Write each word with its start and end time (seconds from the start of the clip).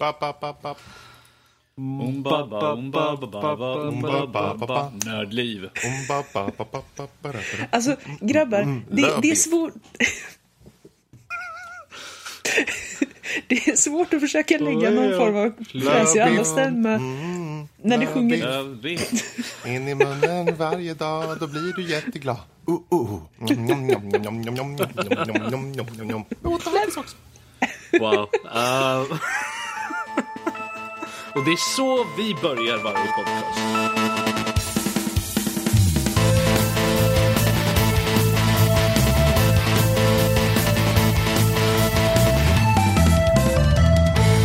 Bap, 0.00 0.20
bap, 0.20 0.40
bap, 0.40 0.62
bap. 0.62 0.78
Nördliv. 5.06 5.68
Alltså, 7.70 7.96
grabbar, 8.20 8.82
det, 8.90 9.20
det 9.22 9.30
är 9.30 9.34
svårt... 9.34 9.72
det 13.46 13.68
är 13.68 13.76
svårt 13.76 14.14
att 14.14 14.20
försöka 14.20 14.58
lägga 14.58 14.90
någon 14.90 15.18
form 15.18 15.36
av 15.36 15.52
fräsig 15.64 16.18
i 16.18 16.22
alla 16.22 16.44
stämma. 16.44 16.98
När 17.82 17.98
du 17.98 18.06
sjunger... 18.06 18.38
In 19.66 19.88
i 19.88 19.94
munnen 19.94 20.56
varje 20.56 20.94
dag, 20.94 21.38
då 21.40 21.46
blir 21.46 21.72
du 21.76 21.82
jätteglad. 21.82 22.38
Uh. 22.68 23.20
Wow 28.00 28.28
och 31.34 31.44
det 31.44 31.50
är 31.50 31.76
så 31.76 32.06
vi 32.16 32.34
börjar 32.34 32.78
varje 32.78 33.12
podcast. 33.12 33.60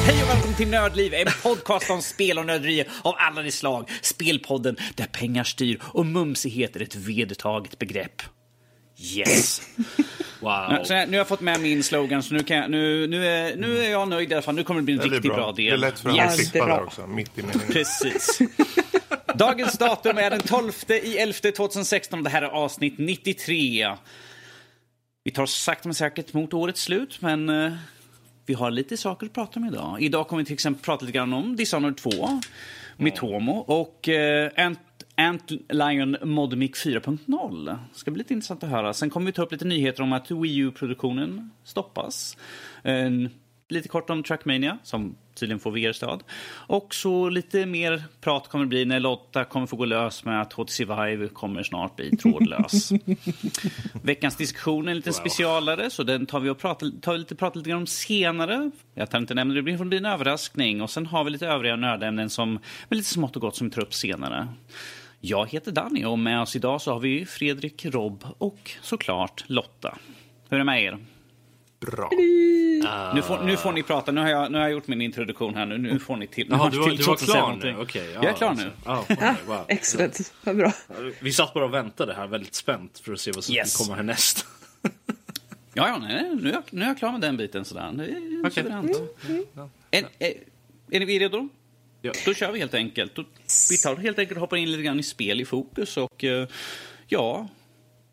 Hej 0.05 0.23
och 0.23 0.58
till 0.58 0.67
Nördliv, 0.67 1.13
en 1.13 1.27
podcast 1.44 1.89
om 1.89 2.02
spel 2.02 2.39
och 2.39 2.45
nörderier 2.45 2.88
av 3.02 3.13
alla 3.17 3.41
de 3.41 3.52
slag. 3.52 3.89
Spelpodden 4.02 4.77
där 4.95 5.05
pengar 5.05 5.44
styr 5.44 5.81
och 5.83 6.05
mumsighet 6.05 6.75
är 6.75 6.81
ett 6.81 6.95
vedertaget 6.95 7.80
begrepp. 7.80 8.22
Yes. 8.98 9.62
Wow. 10.40 10.84
Så 10.84 10.94
här, 10.94 11.05
nu 11.05 11.12
har 11.12 11.17
jag 11.17 11.27
fått 11.27 11.41
med 11.41 11.59
min 11.62 11.84
slogan, 11.84 12.23
så 12.23 12.34
nu, 12.34 12.40
kan 12.44 12.58
jag, 12.58 12.72
nu, 12.72 13.08
nu, 13.08 13.26
är, 13.27 13.55
nu 13.55 13.77
är 13.77 13.90
jag 13.91 14.08
nöjd 14.08 14.31
i 14.31 14.34
alla 14.34 14.41
fall. 14.41 14.55
Nu 14.55 14.63
kommer 14.63 14.81
det 14.81 14.86
bli 14.86 14.94
en 14.94 14.99
Det 14.99 15.05
riktigt 15.05 15.23
bra. 15.23 15.36
bra 15.36 15.52
del. 15.52 15.66
Det 15.66 15.72
är 15.72 15.77
lätt 15.77 15.99
för 15.99 16.16
Yes. 16.17 16.34
att 16.40 16.52
klippa 16.52 16.66
där 16.67 16.84
också, 16.84 17.08
mitt 17.08 17.38
i 17.38 17.41
meningen. 17.41 17.67
Precis. 17.72 18.39
Dagens 19.36 19.78
datum 19.78 20.17
är 20.17 20.30
den 20.30 20.39
12 20.42 20.72
i 21.03 21.17
11 21.17 21.34
2016 21.58 22.19
och 22.19 22.23
det 22.23 22.30
här 22.30 22.42
är 22.42 22.47
avsnitt 22.47 22.94
93. 22.97 23.88
Vi 25.23 25.31
tar 25.31 25.44
oss 25.44 25.53
sakta 25.64 25.88
men 25.88 25.95
säkert 25.95 26.34
mot 26.34 26.53
årets 26.53 26.81
slut, 26.81 27.17
men 27.22 27.50
eh, 27.50 27.73
vi 28.45 28.53
har 28.53 28.72
lite 28.72 28.97
saker 28.97 29.25
att 29.25 29.34
prata 29.34 29.59
om 29.59 29.66
idag. 29.67 29.97
Idag 30.02 30.28
kommer 30.28 30.41
vi 30.41 30.45
till 30.45 30.53
exempel 30.53 30.84
prata 30.84 31.06
lite 31.06 31.16
grann 31.17 31.34
om 31.34 31.56
Dishonored 31.56 31.97
2, 31.97 32.41
Mitomo 32.97 33.52
och 33.58 34.09
eh, 34.09 34.52
Ant, 34.58 34.80
Ant 35.17 35.52
Lion 35.69 36.17
Modemic 36.23 36.71
4.0. 36.71 37.77
ska 37.94 38.11
bli 38.11 38.17
lite 38.17 38.33
intressant 38.33 38.63
att 38.63 38.69
höra. 38.69 38.94
Sen 38.94 39.09
kommer 39.09 39.25
vi 39.25 39.31
ta 39.31 39.44
upp 39.44 39.52
lite 39.52 39.66
nyheter 39.66 40.03
om 40.03 40.13
att 40.13 40.31
Wii 40.31 40.57
U-produktionen 40.57 41.52
stoppas. 41.63 42.38
En, 42.83 43.30
lite 43.69 43.88
kort 43.88 44.09
om 44.09 44.23
Trackmania, 44.23 44.77
som 44.83 45.16
tydligen 45.35 45.59
får 45.59 45.72
VR-stöd. 45.72 46.23
Och 46.67 46.95
så 46.95 47.30
lite 47.30 47.66
mer 47.66 48.03
prat 48.22 48.47
kommer 48.47 48.66
det 48.66 48.69
bli 48.69 48.85
när 48.85 48.99
Lotta 48.99 49.44
kommer 49.44 49.66
få 49.66 49.75
gå 49.75 49.85
lös 49.85 50.25
med 50.25 50.41
att 50.41 50.53
HTC 50.53 50.85
Vive 50.85 51.27
kommer 51.27 51.63
snart 51.63 51.95
bli 51.95 52.17
trådlös. 52.17 52.91
Veckans 54.03 54.35
diskussion 54.35 54.88
är 54.88 54.91
en 54.91 54.97
liten 54.97 55.13
specialare, 55.13 55.89
så 55.89 56.03
den 56.03 56.25
tar 56.25 56.39
vi 56.39 56.50
och 56.50 56.57
pratar, 56.57 57.02
tar 57.02 57.11
vi 57.11 57.17
lite, 57.17 57.35
pratar 57.35 57.57
lite 57.57 57.69
grann 57.69 57.79
om 57.79 57.88
senare. 57.88 58.72
Jag 58.94 59.09
tar 59.09 59.17
inte 59.17 59.33
nämna 59.33 59.53
det, 59.53 59.61
det 59.61 59.85
blir 59.85 59.97
en 59.97 60.05
överraskning. 60.05 60.81
Och 60.81 60.89
sen 60.89 61.05
har 61.05 61.23
vi 61.23 61.29
lite 61.29 61.47
övriga 61.47 61.75
nördämnen 61.75 62.29
som, 62.29 62.53
med 62.89 62.97
lite 62.97 63.09
smått 63.09 63.35
och 63.35 63.41
gott 63.41 63.55
som 63.55 63.67
vi 63.67 63.73
tar 63.73 63.81
upp 63.81 63.94
senare. 63.94 64.47
Jag 65.28 65.50
heter 65.50 65.72
Danny 65.72 66.06
och 66.06 66.20
med 66.20 66.42
oss 66.42 66.56
idag 66.56 66.81
så 66.81 66.92
har 66.92 67.00
vi 67.00 67.26
Fredrik, 67.26 67.86
Rob 67.86 68.23
och 68.38 68.72
såklart 68.81 69.44
Lotta. 69.48 69.98
Hur 70.50 70.56
är 70.56 70.59
det 70.59 70.64
med 70.66 70.84
er? 70.84 70.98
Bra. 71.80 72.09
Nu 73.16 73.22
får, 73.22 73.44
nu 73.44 73.58
får 73.58 73.72
ni 73.72 73.84
prata. 73.84 74.12
Nu 74.12 74.22
har, 74.22 74.28
jag, 74.28 74.52
nu 74.52 74.58
har 74.58 74.66
jag 74.66 74.72
gjort 74.72 74.88
min 74.88 75.02
introduktion 75.02 75.56
här. 75.56 75.66
Nu, 75.66 75.78
nu 75.78 76.00
får 76.00 76.18
ni 76.18 76.28
till. 76.28 76.50
nu 76.50 76.56
Jaha, 76.56 76.70
du 76.70 76.78
var, 76.80 76.88
till 76.90 76.98
du 76.98 77.03
var 77.03 77.16
klar 77.16 77.59
nu? 77.62 77.76
Okej, 77.78 78.06
ja, 78.14 78.23
jag 78.23 78.26
är 78.26 78.34
klar 78.34 78.50
alltså. 78.50 78.66
nu. 78.66 79.36
Wow. 79.48 79.66
Excellent, 79.68 80.34
vad 80.44 80.58
bra. 80.58 80.72
Vi 81.22 81.31
satt 81.31 81.53
bara 81.53 81.66
och 81.66 81.73
väntade 81.73 82.14
här 82.14 82.28
väldigt 82.28 82.56
spänt 82.56 83.00
för 83.00 83.14
att 83.14 83.20
se 83.20 83.31
vad 83.35 83.44
som 83.44 83.56
Yes. 83.56 83.78
kommer 83.78 83.96
härnäst. 83.96 84.46
Ja, 85.78 85.88
ja 85.88 85.97
nej, 85.97 86.35
nu, 86.41 86.50
är 86.50 86.53
jag, 86.53 86.64
nu 86.69 86.81
är 86.84 86.88
jag 86.88 86.97
klar 86.97 87.12
med 87.12 87.22
den 87.22 87.38
biten. 87.38 87.66
Sådär. 87.66 87.91
Det 87.94 88.03
är 88.06 88.40
Okej. 88.40 88.52
suveränt. 88.52 88.97
Är, 89.91 90.06
är, 90.19 90.34
är 90.91 91.00
ni 91.00 91.19
redo? 91.19 91.50
Ja. 92.05 92.11
Då 92.25 92.33
kör 92.33 92.51
vi 92.51 92.59
helt 92.59 92.73
enkelt. 92.73 93.16
Då, 93.16 93.23
vi 93.69 93.77
tar 93.77 93.95
helt 93.95 94.19
enkelt 94.19 94.39
hoppar 94.39 94.57
in 94.57 94.71
lite 94.71 94.83
grann 94.83 94.99
i 94.99 95.03
spel 95.03 95.41
i 95.41 95.45
fokus. 95.45 95.97
Och 95.97 96.23
eh, 96.23 96.47
ja, 97.07 97.47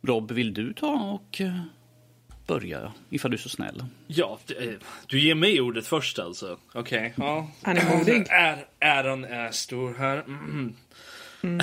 Rob, 0.03 0.33
vill 0.33 0.55
du 0.55 0.73
ta 0.73 0.93
och 0.93 1.41
eh, 1.41 1.61
börja 2.47 2.93
ifall 3.11 3.31
du 3.31 3.37
är 3.37 3.41
så 3.41 3.49
snäll? 3.49 3.85
Ja, 4.07 4.39
eh, 4.61 4.73
du 5.07 5.21
ger 5.21 5.35
mig 5.35 5.61
ordet 5.61 5.87
först 5.87 6.19
alltså. 6.19 6.59
Okej. 6.75 7.15
ja. 7.17 7.51
Han 7.63 7.77
är 7.77 7.97
modig. 7.97 8.27
Är, 8.31 8.67
äran 8.81 9.25
är 9.25 9.51
stor 9.51 9.95
här. 9.99 10.19
Mm. 10.19 10.75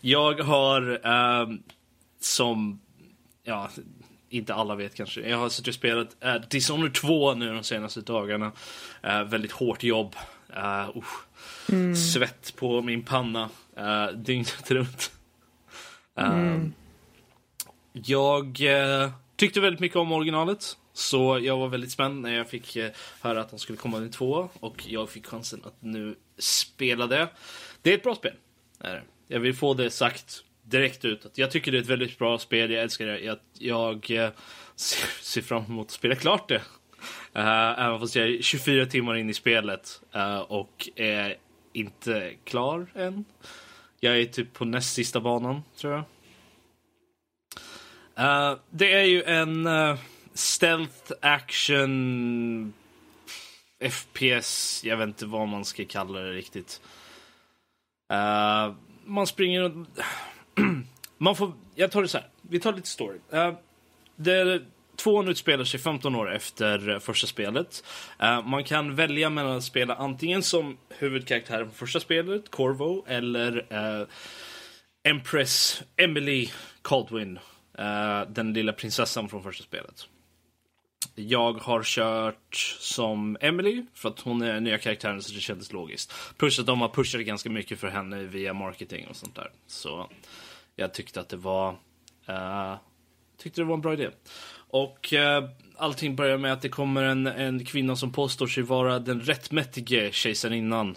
jag 0.00 0.40
har 0.40 1.00
ehm, 1.06 1.62
som, 2.20 2.80
ja, 3.44 3.70
inte 4.28 4.54
alla 4.54 4.74
vet 4.74 4.94
kanske. 4.94 5.20
Jag 5.20 5.38
har 5.38 5.48
suttit 5.48 5.68
och 5.68 5.74
spelat 5.74 6.16
uh, 6.24 6.34
Dishonored 6.50 6.94
2 6.94 7.34
nu 7.34 7.54
de 7.54 7.64
senaste 7.64 8.00
dagarna. 8.00 8.52
Eh, 9.02 9.24
väldigt 9.24 9.52
hårt 9.52 9.82
jobb. 9.82 10.16
Uh, 10.56 10.96
usch. 10.96 11.26
Svett 11.96 12.56
på 12.56 12.82
min 12.82 13.02
panna 13.02 13.50
uh, 13.78 14.18
dygnet 14.18 14.70
runt. 14.70 15.12
Ehm, 16.16 16.72
Jag 17.92 18.60
eh, 18.60 19.10
tyckte 19.36 19.60
väldigt 19.60 19.80
mycket 19.80 19.96
om 19.96 20.12
originalet. 20.12 20.76
Så 20.92 21.38
jag 21.42 21.56
var 21.56 21.68
väldigt 21.68 21.90
spänd 21.90 22.20
när 22.20 22.34
jag 22.34 22.48
fick 22.48 22.76
eh, 22.76 22.90
höra 23.20 23.40
att 23.40 23.50
de 23.50 23.58
skulle 23.58 23.78
komma 23.78 23.98
med 23.98 24.12
två. 24.12 24.48
Och 24.60 24.84
jag 24.88 25.08
fick 25.10 25.26
chansen 25.26 25.60
att 25.64 25.82
nu 25.82 26.16
spela 26.38 27.06
det. 27.06 27.28
Det 27.82 27.90
är 27.90 27.94
ett 27.94 28.02
bra 28.02 28.14
spel. 28.14 28.34
Jag 29.28 29.40
vill 29.40 29.54
få 29.54 29.74
det 29.74 29.90
sagt 29.90 30.44
direkt 30.62 31.04
ut. 31.04 31.26
Att 31.26 31.38
jag 31.38 31.50
tycker 31.50 31.72
det 31.72 31.78
är 31.78 31.82
ett 31.82 31.88
väldigt 31.88 32.18
bra 32.18 32.38
spel. 32.38 32.70
Jag 32.70 32.82
älskar 32.82 33.06
det. 33.06 33.20
Jag, 33.20 33.38
jag 33.58 34.10
eh, 34.10 34.30
ser, 34.76 35.22
ser 35.22 35.42
fram 35.42 35.64
emot 35.64 35.86
att 35.86 35.92
spela 35.92 36.14
klart 36.14 36.48
det. 36.48 36.62
Uh, 37.36 37.80
även 37.80 38.00
fast 38.00 38.16
jag 38.16 38.28
är 38.28 38.42
24 38.42 38.86
timmar 38.86 39.16
in 39.16 39.30
i 39.30 39.34
spelet 39.34 40.02
uh, 40.16 40.38
och 40.38 40.88
är 40.96 41.36
inte 41.72 42.34
klar 42.44 42.86
än. 42.94 43.24
Jag 44.00 44.18
är 44.18 44.24
typ 44.24 44.52
på 44.52 44.64
näst 44.64 44.94
sista 44.94 45.20
banan, 45.20 45.62
tror 45.76 45.92
jag. 45.92 46.04
Uh, 48.18 48.58
det 48.70 48.92
är 48.92 49.04
ju 49.04 49.22
en 49.22 49.66
uh, 49.66 49.98
stealth 50.34 51.12
action 51.20 52.72
FPS, 53.80 54.84
jag 54.84 54.96
vet 54.96 55.08
inte 55.08 55.26
vad 55.26 55.48
man 55.48 55.64
ska 55.64 55.84
kalla 55.84 56.20
det 56.20 56.32
riktigt. 56.32 56.80
Uh, 58.12 58.74
man 59.04 59.26
springer 59.26 59.62
och... 59.62 59.86
man 61.18 61.36
får, 61.36 61.52
jag 61.74 61.90
tar 61.90 62.02
det 62.02 62.08
så 62.08 62.18
här, 62.18 62.28
vi 62.42 62.60
tar 62.60 62.72
lite 62.72 62.88
story. 62.88 63.18
Uh, 63.34 63.52
det, 64.16 64.62
tvåan 64.98 65.28
utspelar 65.28 65.64
sig 65.64 65.80
15 65.80 66.14
år 66.14 66.34
efter 66.34 66.88
eh, 66.88 66.98
första 66.98 67.26
spelet. 67.26 67.84
Eh, 68.18 68.46
man 68.46 68.64
kan 68.64 68.94
välja 68.94 69.30
mellan 69.30 69.56
att 69.56 69.64
spela 69.64 69.94
antingen 69.94 70.42
som 70.42 70.78
huvudkaraktären 70.88 71.64
från 71.64 71.74
första 71.74 72.00
spelet, 72.00 72.50
Corvo, 72.50 73.04
eller 73.08 73.66
eh, 73.70 74.06
Empress 75.02 75.82
Emily 75.96 76.48
Caldwin, 76.82 77.38
den 78.28 78.52
lilla 78.52 78.72
prinsessan 78.72 79.28
från 79.28 79.42
första 79.42 79.64
spelet. 79.64 80.08
Jag 81.14 81.52
har 81.52 81.82
kört 81.82 82.54
som 82.78 83.36
Emily 83.40 83.86
för 83.94 84.08
att 84.08 84.20
hon 84.20 84.42
är 84.42 84.60
nya 84.60 84.78
karaktären 84.78 85.22
så 85.22 85.34
det 85.34 85.40
kändes 85.40 85.72
logiskt. 85.72 86.12
Plus 86.36 86.58
att 86.58 86.66
de 86.66 86.80
har 86.80 86.88
pushat 86.88 87.20
ganska 87.20 87.50
mycket 87.50 87.78
för 87.80 87.88
henne 87.88 88.22
via 88.22 88.54
marketing 88.54 89.06
och 89.08 89.16
sånt 89.16 89.34
där. 89.34 89.50
Så 89.66 90.10
jag 90.76 90.94
tyckte 90.94 91.20
att 91.20 91.28
det 91.28 91.36
var 91.36 91.76
Uh, 92.28 92.76
tyckte 93.36 93.60
det 93.60 93.64
var 93.64 93.74
en 93.74 93.80
bra 93.80 93.92
idé. 93.92 94.10
Och 94.70 95.12
eh, 95.12 95.44
allting 95.76 96.16
börjar 96.16 96.38
med 96.38 96.52
att 96.52 96.62
det 96.62 96.68
kommer 96.68 97.02
en, 97.02 97.26
en 97.26 97.64
kvinna 97.64 97.96
som 97.96 98.12
påstår 98.12 98.46
sig 98.46 98.62
vara 98.62 98.98
den 98.98 99.20
rättmätige 99.20 100.12
kejsarinnan. 100.12 100.96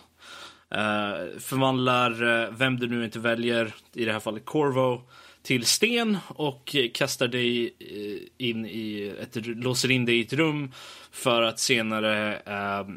Eh, 0.69 1.39
förvandlar 1.39 2.43
eh, 2.43 2.51
vem 2.51 2.79
du 2.79 2.87
nu 2.87 3.05
inte 3.05 3.19
väljer, 3.19 3.73
i 3.93 4.05
det 4.05 4.13
här 4.13 4.19
fallet 4.19 4.45
Corvo, 4.45 5.01
till 5.41 5.65
sten 5.65 6.17
och 6.27 6.75
kastar 6.93 7.27
dig 7.27 7.75
eh, 7.79 8.47
in 8.47 8.65
i 8.65 9.15
ett, 9.21 9.45
låser 9.45 9.91
in 9.91 10.05
dig 10.05 10.17
i 10.17 10.21
ett 10.21 10.33
rum 10.33 10.71
för 11.11 11.41
att 11.41 11.59
senare 11.59 12.35
eh, 12.35 12.87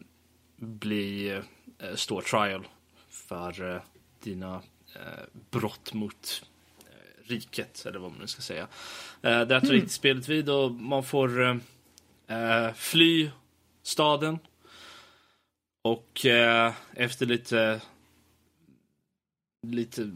bli 0.56 1.28
eh, 1.78 1.94
stå 1.94 2.20
trial 2.20 2.66
för 3.10 3.74
eh, 3.74 3.80
dina 4.22 4.62
brott 5.50 5.92
mot 5.92 6.42
riket, 7.26 7.86
eller 7.86 7.98
vad 7.98 8.10
man 8.10 8.20
nu 8.20 8.26
ska 8.26 8.42
säga. 8.42 8.66
Eh, 9.22 9.40
där 9.40 9.60
tar 9.60 9.74
mm. 9.74 9.88
spelet 9.88 10.28
vid 10.28 10.48
och 10.48 10.70
man 10.70 11.04
får 11.04 11.42
eh, 11.42 11.56
eh, 12.26 12.72
fly 12.74 13.30
staden. 13.82 14.38
Och 15.82 16.26
eh, 16.26 16.72
efter 16.94 17.26
lite 17.26 17.80
lite 19.66 20.10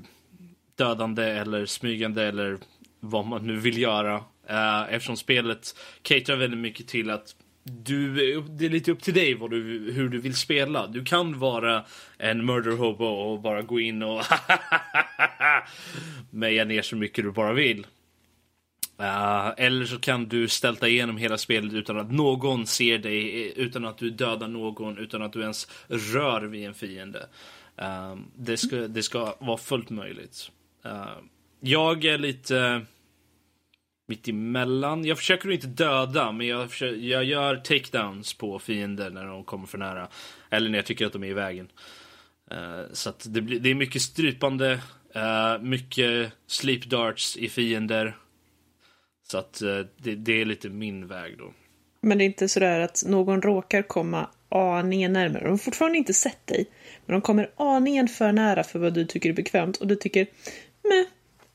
dödande 0.74 1.24
eller 1.24 1.66
smygande 1.66 2.24
eller 2.24 2.58
vad 3.00 3.26
man 3.26 3.46
nu 3.46 3.56
vill 3.56 3.78
göra. 3.78 4.24
Eh, 4.46 4.82
eftersom 4.82 5.16
spelet 5.16 5.76
caterar 6.02 6.36
väldigt 6.36 6.60
mycket 6.60 6.88
till 6.88 7.10
att 7.10 7.36
du, 7.70 8.14
det 8.40 8.66
är 8.66 8.70
lite 8.70 8.92
upp 8.92 9.02
till 9.02 9.14
dig 9.14 9.34
vad 9.34 9.50
du, 9.50 9.92
hur 9.92 10.08
du 10.08 10.18
vill 10.18 10.36
spela. 10.36 10.86
Du 10.86 11.04
kan 11.04 11.38
vara 11.38 11.84
en 12.18 12.46
murder 12.46 12.76
hobo 12.76 13.04
och 13.04 13.40
bara 13.40 13.62
gå 13.62 13.80
in 13.80 14.02
och 14.02 14.22
meja 16.30 16.64
ner 16.64 16.82
så 16.82 16.96
mycket 16.96 17.24
du 17.24 17.30
bara 17.30 17.52
vill. 17.52 17.86
Uh, 19.00 19.52
eller 19.56 19.84
så 19.86 19.98
kan 19.98 20.28
du 20.28 20.48
stälta 20.48 20.88
igenom 20.88 21.16
hela 21.16 21.38
spelet 21.38 21.72
utan 21.72 21.98
att 21.98 22.12
någon 22.12 22.66
ser 22.66 22.98
dig, 22.98 23.46
eh, 23.46 23.52
utan 23.58 23.84
att 23.84 23.98
du 23.98 24.10
dödar 24.10 24.48
någon, 24.48 24.98
utan 24.98 25.22
att 25.22 25.32
du 25.32 25.40
ens 25.40 25.68
rör 25.88 26.40
vid 26.40 26.66
en 26.66 26.74
fiende. 26.74 27.26
Uh, 27.82 28.16
det, 28.36 28.56
ska, 28.56 28.76
det 28.76 29.02
ska 29.02 29.36
vara 29.40 29.56
fullt 29.56 29.90
möjligt. 29.90 30.50
Uh, 30.86 31.18
jag 31.60 32.04
är 32.04 32.18
lite 32.18 32.86
mitt 34.08 34.28
emellan. 34.28 35.04
Jag 35.04 35.18
försöker 35.18 35.50
inte 35.50 35.66
döda, 35.66 36.32
men 36.32 36.46
jag, 36.46 36.70
försöker, 36.70 36.96
jag 36.96 37.24
gör 37.24 37.56
takedowns 37.56 38.34
på 38.34 38.58
fiender 38.58 39.10
när 39.10 39.26
de 39.26 39.44
kommer 39.44 39.66
för 39.66 39.78
nära. 39.78 40.08
Eller 40.50 40.70
när 40.70 40.78
jag 40.78 40.86
tycker 40.86 41.06
att 41.06 41.12
de 41.12 41.24
är 41.24 41.28
i 41.28 41.32
vägen. 41.32 41.68
Uh, 42.52 42.92
så 42.92 43.10
att 43.10 43.26
det, 43.28 43.40
blir, 43.40 43.60
det 43.60 43.70
är 43.70 43.74
mycket 43.74 44.02
strypande, 44.02 44.80
uh, 45.16 45.62
mycket 45.62 46.32
sleep 46.46 46.84
darts 46.84 47.36
i 47.36 47.48
fiender. 47.48 48.16
Så 49.30 49.38
att 49.38 49.62
uh, 49.62 49.86
det, 49.96 50.14
det, 50.14 50.40
är 50.40 50.44
lite 50.44 50.68
min 50.68 51.06
väg 51.06 51.38
då. 51.38 51.52
Men 52.00 52.18
det 52.18 52.24
är 52.24 52.26
inte 52.26 52.48
sådär 52.48 52.80
att 52.80 53.02
någon 53.06 53.42
råkar 53.42 53.82
komma 53.82 54.30
aningen 54.48 55.12
närmare. 55.12 55.42
De 55.42 55.50
har 55.50 55.56
fortfarande 55.56 55.98
inte 55.98 56.14
sett 56.14 56.46
dig. 56.46 56.66
Men 57.06 57.12
de 57.12 57.22
kommer 57.22 57.50
aningen 57.56 58.08
för 58.08 58.32
nära 58.32 58.64
för 58.64 58.78
vad 58.78 58.94
du 58.94 59.04
tycker 59.04 59.28
är 59.28 59.34
bekvämt. 59.34 59.76
Och 59.76 59.86
du 59.86 59.96
tycker, 59.96 60.26
meh, 60.82 61.06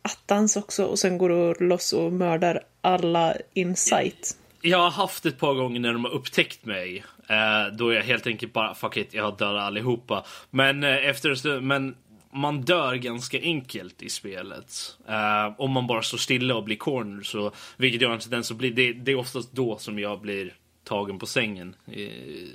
attans 0.03 0.57
också 0.57 0.85
och 0.85 0.99
sen 0.99 1.17
går 1.17 1.29
du 1.29 1.65
loss 1.65 1.93
och 1.93 2.13
mördar 2.13 2.59
alla 2.81 3.35
insight. 3.53 4.37
Jag 4.61 4.77
har 4.77 4.91
haft 4.91 5.25
ett 5.25 5.39
par 5.39 5.53
gånger 5.53 5.79
när 5.79 5.93
de 5.93 6.03
har 6.03 6.11
upptäckt 6.11 6.65
mig. 6.65 7.03
Eh, 7.29 7.75
då 7.77 7.93
jag 7.93 8.03
helt 8.03 8.27
enkelt 8.27 8.53
bara, 8.53 8.75
fuck 8.75 8.97
it, 8.97 9.13
jag 9.13 9.37
dödar 9.37 9.55
allihopa. 9.55 10.25
Men 10.49 10.83
eh, 10.83 11.09
efter 11.09 11.29
en 11.29 11.37
stund, 11.37 11.67
men 11.67 11.95
man 12.33 12.61
dör 12.61 12.95
ganska 12.95 13.39
enkelt 13.41 14.01
i 14.01 14.09
spelet. 14.09 14.97
Eh, 15.07 15.53
om 15.57 15.71
man 15.71 15.87
bara 15.87 16.01
står 16.01 16.17
stilla 16.17 16.55
och 16.55 16.63
blir 16.63 16.75
corner, 16.75 17.23
så, 17.23 17.51
vilket 17.77 18.01
jag 18.01 18.13
inte 18.13 18.29
den 18.29 18.43
så 18.43 18.53
blir, 18.53 18.71
det, 18.71 18.93
det 18.93 19.11
är 19.11 19.15
oftast 19.15 19.51
då 19.51 19.77
som 19.77 19.99
jag 19.99 20.21
blir 20.21 20.53
tagen 20.83 21.19
på 21.19 21.25
sängen. 21.25 21.75
Eh, 21.87 22.49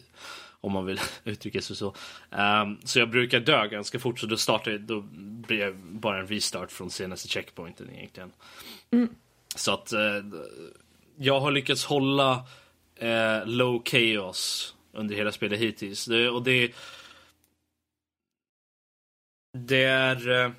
om 0.68 0.72
man 0.72 0.86
vill 0.86 1.00
uttrycka 1.24 1.60
sig 1.60 1.76
så. 1.76 1.94
Um, 2.30 2.80
så 2.84 2.98
jag 2.98 3.10
brukar 3.10 3.40
dö 3.40 3.66
ganska 3.66 3.98
fort, 3.98 4.18
så 4.18 4.26
då, 4.26 4.36
startar, 4.36 4.78
då 4.78 5.00
blir 5.46 5.58
det 5.58 5.72
bara 5.72 6.18
en 6.18 6.26
restart 6.26 6.72
från 6.72 6.90
senaste 6.90 7.28
checkpointen 7.28 7.90
egentligen. 7.90 8.32
Mm. 8.90 9.08
Så 9.56 9.74
att 9.74 9.92
uh, 9.92 10.40
jag 11.16 11.40
har 11.40 11.50
lyckats 11.50 11.84
hålla 11.84 12.46
uh, 13.02 13.46
low 13.46 13.82
chaos 13.84 14.74
under 14.92 15.14
hela 15.16 15.32
spelet 15.32 15.60
hittills. 15.60 16.04
Det, 16.04 16.28
och 16.28 16.42
det, 16.42 16.72
det 19.52 19.84
är... 19.84 20.28
Uh, 20.28 20.50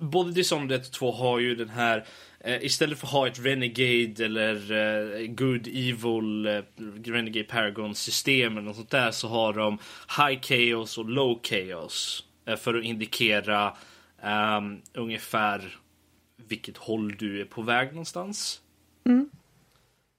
både 0.00 0.32
Dishonored 0.32 0.80
1 0.80 0.86
och 0.86 0.92
2 0.92 1.12
har 1.12 1.38
ju 1.38 1.54
den 1.54 1.68
här 1.68 2.06
Eh, 2.40 2.64
istället 2.64 2.98
för 2.98 3.06
att 3.06 3.12
ha 3.12 3.26
ett 3.26 3.44
Renegade 3.44 4.24
eller 4.24 4.72
eh, 4.72 5.26
Good 5.26 5.66
Evil 5.66 6.46
eh, 6.46 6.62
Renegade 7.04 7.44
Paragon 7.44 7.94
system 7.94 8.52
eller 8.52 8.66
något 8.66 8.76
sånt 8.76 8.90
där 8.90 9.10
så 9.10 9.28
har 9.28 9.52
de 9.52 9.78
High 10.18 10.40
Chaos 10.40 10.98
och 10.98 11.08
Low 11.08 11.40
Chaos 11.42 12.24
eh, 12.46 12.56
för 12.56 12.74
att 12.74 12.84
indikera 12.84 13.76
um, 14.22 14.82
ungefär 14.94 15.76
vilket 16.48 16.76
håll 16.76 17.16
du 17.18 17.40
är 17.40 17.44
på 17.44 17.62
väg 17.62 17.88
någonstans. 17.88 18.60
Mm. 19.06 19.30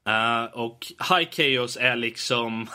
Uh, 0.10 0.46
och 0.54 0.86
High 1.10 1.30
Chaos 1.32 1.78
är 1.78 1.96
liksom 1.96 2.68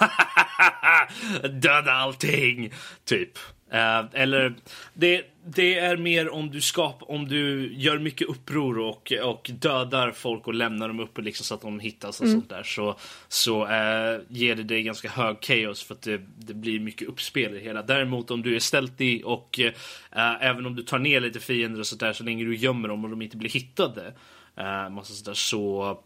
döda 1.43 1.93
allting, 1.93 2.73
typ. 3.05 3.38
Uh, 3.73 4.05
eller 4.12 4.55
det, 4.94 5.33
det 5.46 5.79
är 5.79 5.96
mer 5.96 6.29
om 6.29 6.50
du 6.50 6.61
skapar, 6.61 7.11
om 7.11 7.29
du 7.29 7.73
gör 7.75 7.99
mycket 7.99 8.29
uppror 8.29 8.79
och, 8.79 9.12
och 9.23 9.50
dödar 9.52 10.12
folk 10.12 10.46
och 10.46 10.55
lämnar 10.55 10.88
dem 10.88 11.00
uppe 11.00 11.23
liksom 11.23 11.44
så 11.44 11.55
att 11.55 11.61
de 11.61 11.81
hittas 11.81 12.20
och 12.20 12.26
mm. 12.26 12.41
sånt 12.41 12.50
där 12.50 12.62
så, 12.62 12.99
så 13.29 13.62
uh, 13.64 14.20
ger 14.29 14.55
det 14.56 14.62
dig 14.62 14.82
ganska 14.82 15.08
hög 15.08 15.37
chaos 15.41 15.82
för 15.82 15.94
att 15.94 16.02
det, 16.02 16.20
det 16.38 16.55
blir 16.55 16.81
mycket 16.81 17.08
uppspel 17.08 17.55
i 17.55 17.61
hela. 17.61 17.82
Däremot 17.82 18.31
om 18.31 18.43
du 18.43 18.56
är 18.56 18.61
stealthy 18.61 19.23
och 19.23 19.61
uh, 19.62 20.44
även 20.44 20.67
om 20.67 20.75
du 20.75 20.82
tar 20.82 20.99
ner 20.99 21.20
lite 21.20 21.41
fiender 21.41 21.81
och 21.81 21.87
sånt 21.87 22.00
där 22.00 22.12
så 22.12 22.25
länge 22.25 22.44
du 22.44 22.56
gömmer 22.56 22.88
dem 22.88 23.05
och 23.05 23.11
de 23.11 23.23
inte 23.23 23.37
blir 23.37 23.50
hittade 23.50 24.14
uh, 24.58 24.90
massa 24.90 25.14
sånt 25.14 25.26
där, 25.26 25.35
så 25.35 25.99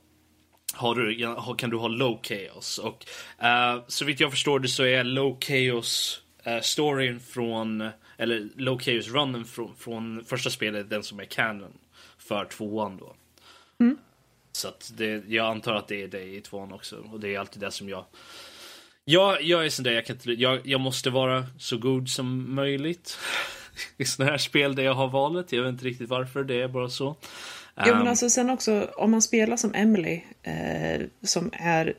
har 0.75 0.95
du, 0.95 1.37
kan 1.59 1.71
du 1.71 1.77
ha 1.77 1.89
low 1.89 2.21
chaos. 2.23 2.79
Och 2.79 3.05
så 3.87 4.05
vitt 4.05 4.21
jag 4.21 4.31
förstår 4.31 4.61
det 4.61 4.69
så 4.69 4.85
är 4.85 5.05
low 5.05 5.39
chaos 5.41 6.23
storyn 6.63 7.21
från, 7.21 7.91
eller 8.19 8.49
low 8.57 8.79
chaos 8.79 9.09
runnen 9.09 9.45
från, 9.45 9.75
från 9.77 10.25
första 10.25 10.51
spelet 10.51 10.91
den 10.91 11.03
som 11.03 11.21
är 11.21 11.25
canon 11.25 11.73
för 12.19 12.45
tvåan 12.45 12.97
då. 12.97 13.15
Mm. 13.81 13.99
Så 14.53 14.69
att 14.69 14.93
det, 14.97 15.25
jag 15.29 15.47
antar 15.47 15.75
att 15.75 15.89
det 15.89 16.03
är 16.03 16.09
det 16.09 16.23
i 16.23 16.41
tvåan 16.41 16.73
också. 16.73 16.97
Och 16.97 17.21
det 17.21 17.35
är 17.35 17.39
alltid 17.39 17.61
det 17.61 17.71
som 17.71 17.89
jag... 17.89 18.05
Jag, 19.05 19.43
jag 19.43 19.67
är 19.67 19.71
sån 19.71 19.83
där, 19.83 19.93
jag, 19.93 20.07
kan 20.07 20.17
inte, 20.17 20.33
jag, 20.33 20.67
jag 20.67 20.81
måste 20.81 21.11
vara 21.11 21.47
så 21.59 21.79
god 21.79 22.09
som 22.09 22.55
möjligt. 22.55 23.19
I 23.97 24.05
såna 24.05 24.31
här 24.31 24.39
spel 24.39 24.75
där 24.75 24.83
jag 24.83 24.95
har 24.95 25.09
valet. 25.09 25.53
Jag 25.53 25.63
vet 25.63 25.73
inte 25.73 25.85
riktigt 25.85 26.09
varför, 26.09 26.45
det 26.45 26.63
är 26.63 26.69
bara 26.69 26.89
så. 26.89 27.17
Jo, 27.87 27.95
men 27.95 28.09
alltså 28.09 28.31
sen 28.31 28.51
också 28.51 28.91
om 28.97 29.11
man 29.11 29.23
spelar 29.23 29.57
som 29.57 29.75
Emily 29.75 30.21
eh, 30.43 31.03
som 31.23 31.51
är 31.53 31.95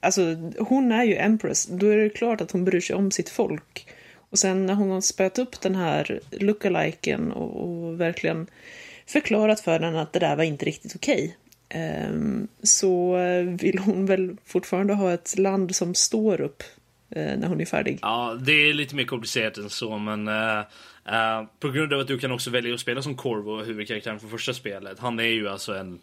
Alltså, 0.00 0.22
hon 0.58 0.92
är 0.92 1.04
ju 1.04 1.16
Empress. 1.16 1.66
Då 1.66 1.86
är 1.86 1.96
det 1.96 2.10
klart 2.10 2.40
att 2.40 2.50
hon 2.50 2.64
bryr 2.64 2.80
sig 2.80 2.96
om 2.96 3.10
sitt 3.10 3.28
folk. 3.28 3.86
Och 4.30 4.38
sen 4.38 4.66
när 4.66 4.74
hon 4.74 4.90
har 4.90 5.00
spöat 5.00 5.38
upp 5.38 5.60
den 5.60 5.74
här 5.74 6.20
lookaliken 6.30 7.32
och, 7.32 7.64
och 7.64 8.00
verkligen 8.00 8.46
förklarat 9.06 9.60
för 9.60 9.78
den 9.78 9.96
att 9.96 10.12
det 10.12 10.18
där 10.18 10.36
var 10.36 10.44
inte 10.44 10.64
riktigt 10.64 10.96
okej. 10.96 11.24
Okay, 11.24 11.48
så 12.62 13.16
vill 13.60 13.78
hon 13.78 14.06
väl 14.06 14.36
fortfarande 14.44 14.94
ha 14.94 15.12
ett 15.12 15.38
land 15.38 15.76
som 15.76 15.94
står 15.94 16.40
upp 16.40 16.62
eh, 17.10 17.38
när 17.38 17.48
hon 17.48 17.60
är 17.60 17.64
färdig. 17.64 17.98
Ja, 18.02 18.38
det 18.40 18.52
är 18.52 18.74
lite 18.74 18.94
mer 18.94 19.04
komplicerat 19.04 19.58
än 19.58 19.70
så, 19.70 19.98
men 19.98 20.28
uh, 20.28 20.58
uh, 21.08 21.46
på 21.60 21.70
grund 21.70 21.92
av 21.92 22.00
att 22.00 22.06
du 22.06 22.18
kan 22.18 22.32
också 22.32 22.50
välja 22.50 22.74
att 22.74 22.80
spela 22.80 23.02
som 23.02 23.16
Corvo, 23.16 23.62
huvudkaraktären 23.62 24.20
från 24.20 24.30
första 24.30 24.54
spelet. 24.54 24.98
Han 24.98 25.18
är 25.18 25.24
ju 25.24 25.48
alltså 25.48 25.74
en 25.74 25.98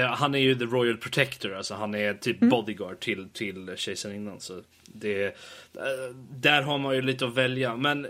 han 0.00 0.34
är 0.34 0.38
ju 0.38 0.54
the 0.54 0.64
Royal 0.64 0.96
Protector, 0.96 1.54
alltså 1.54 1.74
han 1.74 1.94
är 1.94 2.14
typ 2.14 2.42
mm. 2.42 2.50
bodyguard 2.50 3.00
till, 3.00 3.28
till 3.28 3.76
kejsarinnan. 3.76 4.40
Så 4.40 4.60
det, 4.86 5.24
äh, 5.26 5.32
där 6.30 6.62
har 6.62 6.78
man 6.78 6.94
ju 6.94 7.02
lite 7.02 7.26
att 7.26 7.34
välja. 7.34 7.76
Men 7.76 8.06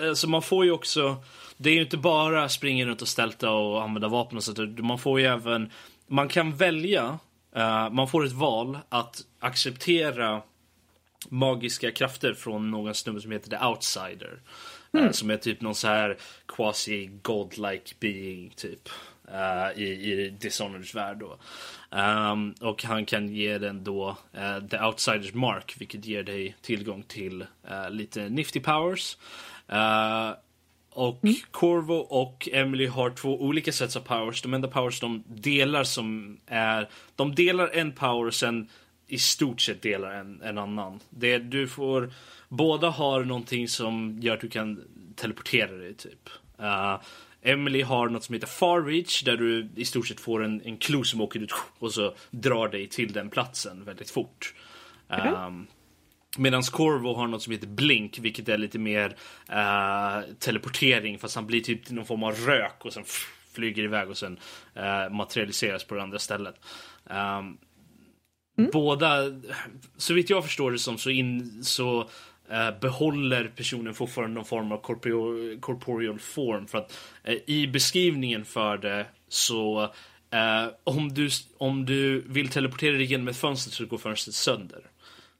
alltså 0.00 0.28
man 0.28 0.42
får 0.42 0.64
ju 0.64 0.70
också, 0.70 1.16
det 1.56 1.70
är 1.70 1.74
ju 1.74 1.82
inte 1.82 1.96
bara 1.96 2.48
springa 2.48 2.86
runt 2.86 3.02
och 3.02 3.08
stälta 3.08 3.50
och 3.50 3.82
använda 3.82 4.08
vapen 4.08 4.36
och 4.36 4.44
sånt. 4.44 4.78
Man 4.78 4.98
får 4.98 5.20
ju 5.20 5.26
även, 5.26 5.70
man 6.06 6.28
kan 6.28 6.56
välja, 6.56 7.18
man 7.90 8.08
får 8.08 8.26
ett 8.26 8.32
val 8.32 8.78
att 8.88 9.24
acceptera 9.38 10.42
magiska 11.28 11.90
krafter 11.90 12.34
från 12.34 12.70
någon 12.70 12.94
snubbe 12.94 13.20
som 13.20 13.32
heter 13.32 13.50
The 13.50 13.64
Outsider. 13.66 14.40
Mm. 14.92 15.12
Som 15.12 15.30
är 15.30 15.36
typ 15.36 15.60
någon 15.60 15.74
så 15.74 15.88
här 15.88 16.16
quasi 16.46 17.10
godlike 17.22 17.94
being 18.00 18.52
typ. 18.56 18.88
Uh, 19.32 19.82
i, 19.82 20.12
i 20.12 20.30
Dishonoreds 20.30 20.94
värld 20.94 21.18
då. 21.18 21.38
Um, 21.98 22.54
och 22.60 22.84
han 22.84 23.06
kan 23.06 23.28
ge 23.28 23.58
den 23.58 23.84
då 23.84 24.16
uh, 24.36 24.68
The 24.68 24.80
Outsiders 24.80 25.34
Mark, 25.34 25.74
vilket 25.78 26.04
ger 26.04 26.22
dig 26.22 26.56
tillgång 26.62 27.02
till 27.02 27.42
uh, 27.42 27.90
lite 27.90 28.28
nifty 28.28 28.60
powers. 28.60 29.16
och 30.90 31.24
mm. 31.24 31.36
Corvo 31.50 31.94
och 31.94 32.48
Emily 32.52 32.86
har 32.86 33.10
två 33.10 33.42
olika 33.42 33.72
sets 33.72 33.96
av 33.96 34.00
powers. 34.00 34.42
De 34.42 34.54
enda 34.54 34.68
powers 34.68 35.00
de 35.00 35.24
delar 35.26 35.84
som 35.84 36.38
är... 36.46 36.88
De 37.16 37.34
delar 37.34 37.68
en 37.68 37.92
power 37.92 38.26
och 38.26 38.34
sen 38.34 38.68
i 39.06 39.18
stort 39.18 39.60
sett 39.60 39.82
delar 39.82 40.12
en, 40.12 40.42
en 40.42 40.58
annan. 40.58 41.00
Det, 41.10 41.38
du 41.38 41.68
får... 41.68 42.12
Båda 42.48 42.88
har 42.90 43.24
någonting 43.24 43.68
som 43.68 44.18
gör 44.20 44.34
att 44.34 44.40
du 44.40 44.48
kan 44.48 44.84
teleportera 45.16 45.72
dig 45.72 45.94
typ. 45.94 46.28
Uh, 46.60 47.00
Emily 47.42 47.82
har 47.82 48.08
något 48.08 48.24
som 48.24 48.32
heter 48.32 48.46
Far 48.46 48.82
Reach 48.82 49.22
där 49.22 49.36
du 49.36 49.68
i 49.76 49.84
stort 49.84 50.08
sett 50.08 50.20
får 50.20 50.44
en, 50.44 50.62
en 50.64 50.76
klo 50.76 51.04
som 51.04 51.20
åker 51.20 51.40
ut 51.40 51.52
och 51.78 51.92
så 51.92 52.14
drar 52.30 52.68
dig 52.68 52.86
till 52.86 53.12
den 53.12 53.30
platsen 53.30 53.84
väldigt 53.84 54.10
fort. 54.10 54.54
Mm. 55.08 55.34
Um, 55.34 55.66
Medan 56.38 56.62
Corvo 56.62 57.14
har 57.14 57.26
något 57.26 57.42
som 57.42 57.52
heter 57.52 57.66
Blink, 57.66 58.18
vilket 58.18 58.48
är 58.48 58.58
lite 58.58 58.78
mer 58.78 59.16
uh, 59.52 60.34
teleportering 60.38 61.18
fast 61.18 61.34
han 61.34 61.46
blir 61.46 61.60
typ 61.60 61.90
någon 61.90 62.06
form 62.06 62.22
av 62.22 62.34
rök 62.34 62.84
och 62.84 62.92
sen 62.92 63.04
flyger 63.54 63.82
iväg 63.82 64.10
och 64.10 64.16
sen 64.16 64.38
uh, 64.76 65.14
materialiseras 65.14 65.84
på 65.84 65.94
det 65.94 66.02
andra 66.02 66.18
stället. 66.18 66.54
Um, 67.04 67.58
mm. 68.58 68.70
Båda, 68.72 69.40
så 69.96 70.14
vitt 70.14 70.30
jag 70.30 70.44
förstår 70.44 70.70
det 70.70 70.78
som 70.78 70.98
så, 70.98 71.10
in, 71.10 71.64
så 71.64 72.08
behåller 72.80 73.52
personen 73.56 73.94
fortfarande 73.94 74.34
någon 74.34 74.44
form 74.44 74.72
av 74.72 74.80
corporeal, 74.80 75.58
corporeal 75.60 76.18
form. 76.18 76.66
För 76.66 76.78
att 76.78 76.98
eh, 77.24 77.36
i 77.46 77.66
beskrivningen 77.66 78.44
för 78.44 78.78
det 78.78 79.06
så 79.28 79.82
eh, 80.30 80.66
om, 80.84 81.14
du, 81.14 81.28
om 81.58 81.86
du 81.86 82.20
vill 82.20 82.48
teleportera 82.48 82.92
dig 82.96 83.04
genom 83.04 83.28
ett 83.28 83.36
fönster 83.36 83.70
så 83.70 83.86
går 83.86 83.98
fönstret 83.98 84.34
sönder. 84.34 84.80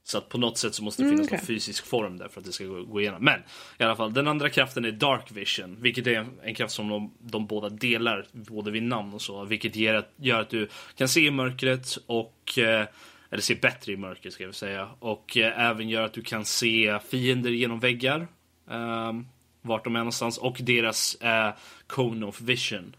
Så 0.05 0.19
att 0.19 0.29
på 0.29 0.38
något 0.38 0.59
sätt 0.59 0.75
så 0.75 0.85
måste 0.85 1.02
det 1.02 1.07
Mm, 1.07 1.17
finnas 1.17 1.26
okej. 1.29 1.38
någon 1.38 1.47
fysisk 1.47 1.87
form 1.87 2.19
där 2.19 2.29
för 2.29 2.40
att 2.40 2.47
det 2.47 2.52
ska 2.52 2.64
gå, 2.64 2.83
gå 2.83 3.00
igenom. 3.00 3.25
Men 3.25 3.40
i 3.79 3.83
alla 3.83 3.97
fall, 3.97 4.12
den 4.14 4.29
andra 4.29 4.49
kraften 4.49 4.85
är 4.85 4.93
Dark 4.93 5.33
Vision. 5.33 5.76
Vilket 5.81 6.07
är 6.07 6.14
en, 6.14 6.31
en 6.43 6.55
kraft 6.55 6.75
som 6.75 6.88
de, 6.88 7.14
de 7.19 7.47
båda 7.47 7.69
delar, 7.69 8.26
både 8.33 8.71
vid 8.71 8.83
namn 8.83 9.14
och 9.14 9.23
så. 9.23 9.45
Vilket 9.45 9.76
ger 9.76 9.95
att, 9.95 10.12
gör 10.17 10.40
att 10.40 10.50
du 10.50 10.69
kan 10.97 11.09
se 11.09 11.21
i 11.21 11.31
mörkret 11.31 11.99
och 12.07 12.59
eh, 12.59 12.87
eller 13.31 13.43
se 13.43 13.55
bättre 13.55 13.93
i 13.93 13.97
mörkret 13.97 14.33
ska 14.35 14.45
jag 14.45 14.55
säga. 14.55 14.89
Och 14.99 15.37
eh, 15.37 15.61
även 15.71 15.89
gör 15.89 16.03
att 16.03 16.13
du 16.13 16.23
kan 16.23 16.45
se 16.45 16.99
fiender 17.09 17.51
genom 17.51 17.81
väggar. 17.81 18.29
ehm, 18.71 19.27
vart 19.63 19.85
de 19.85 19.95
är 19.97 20.01
någonstans. 20.01 20.39
Och 20.39 20.57
deras 20.61 21.15
eh, 21.15 21.55
Cone 21.87 22.27
of 22.27 22.41
Vision. 22.41 22.97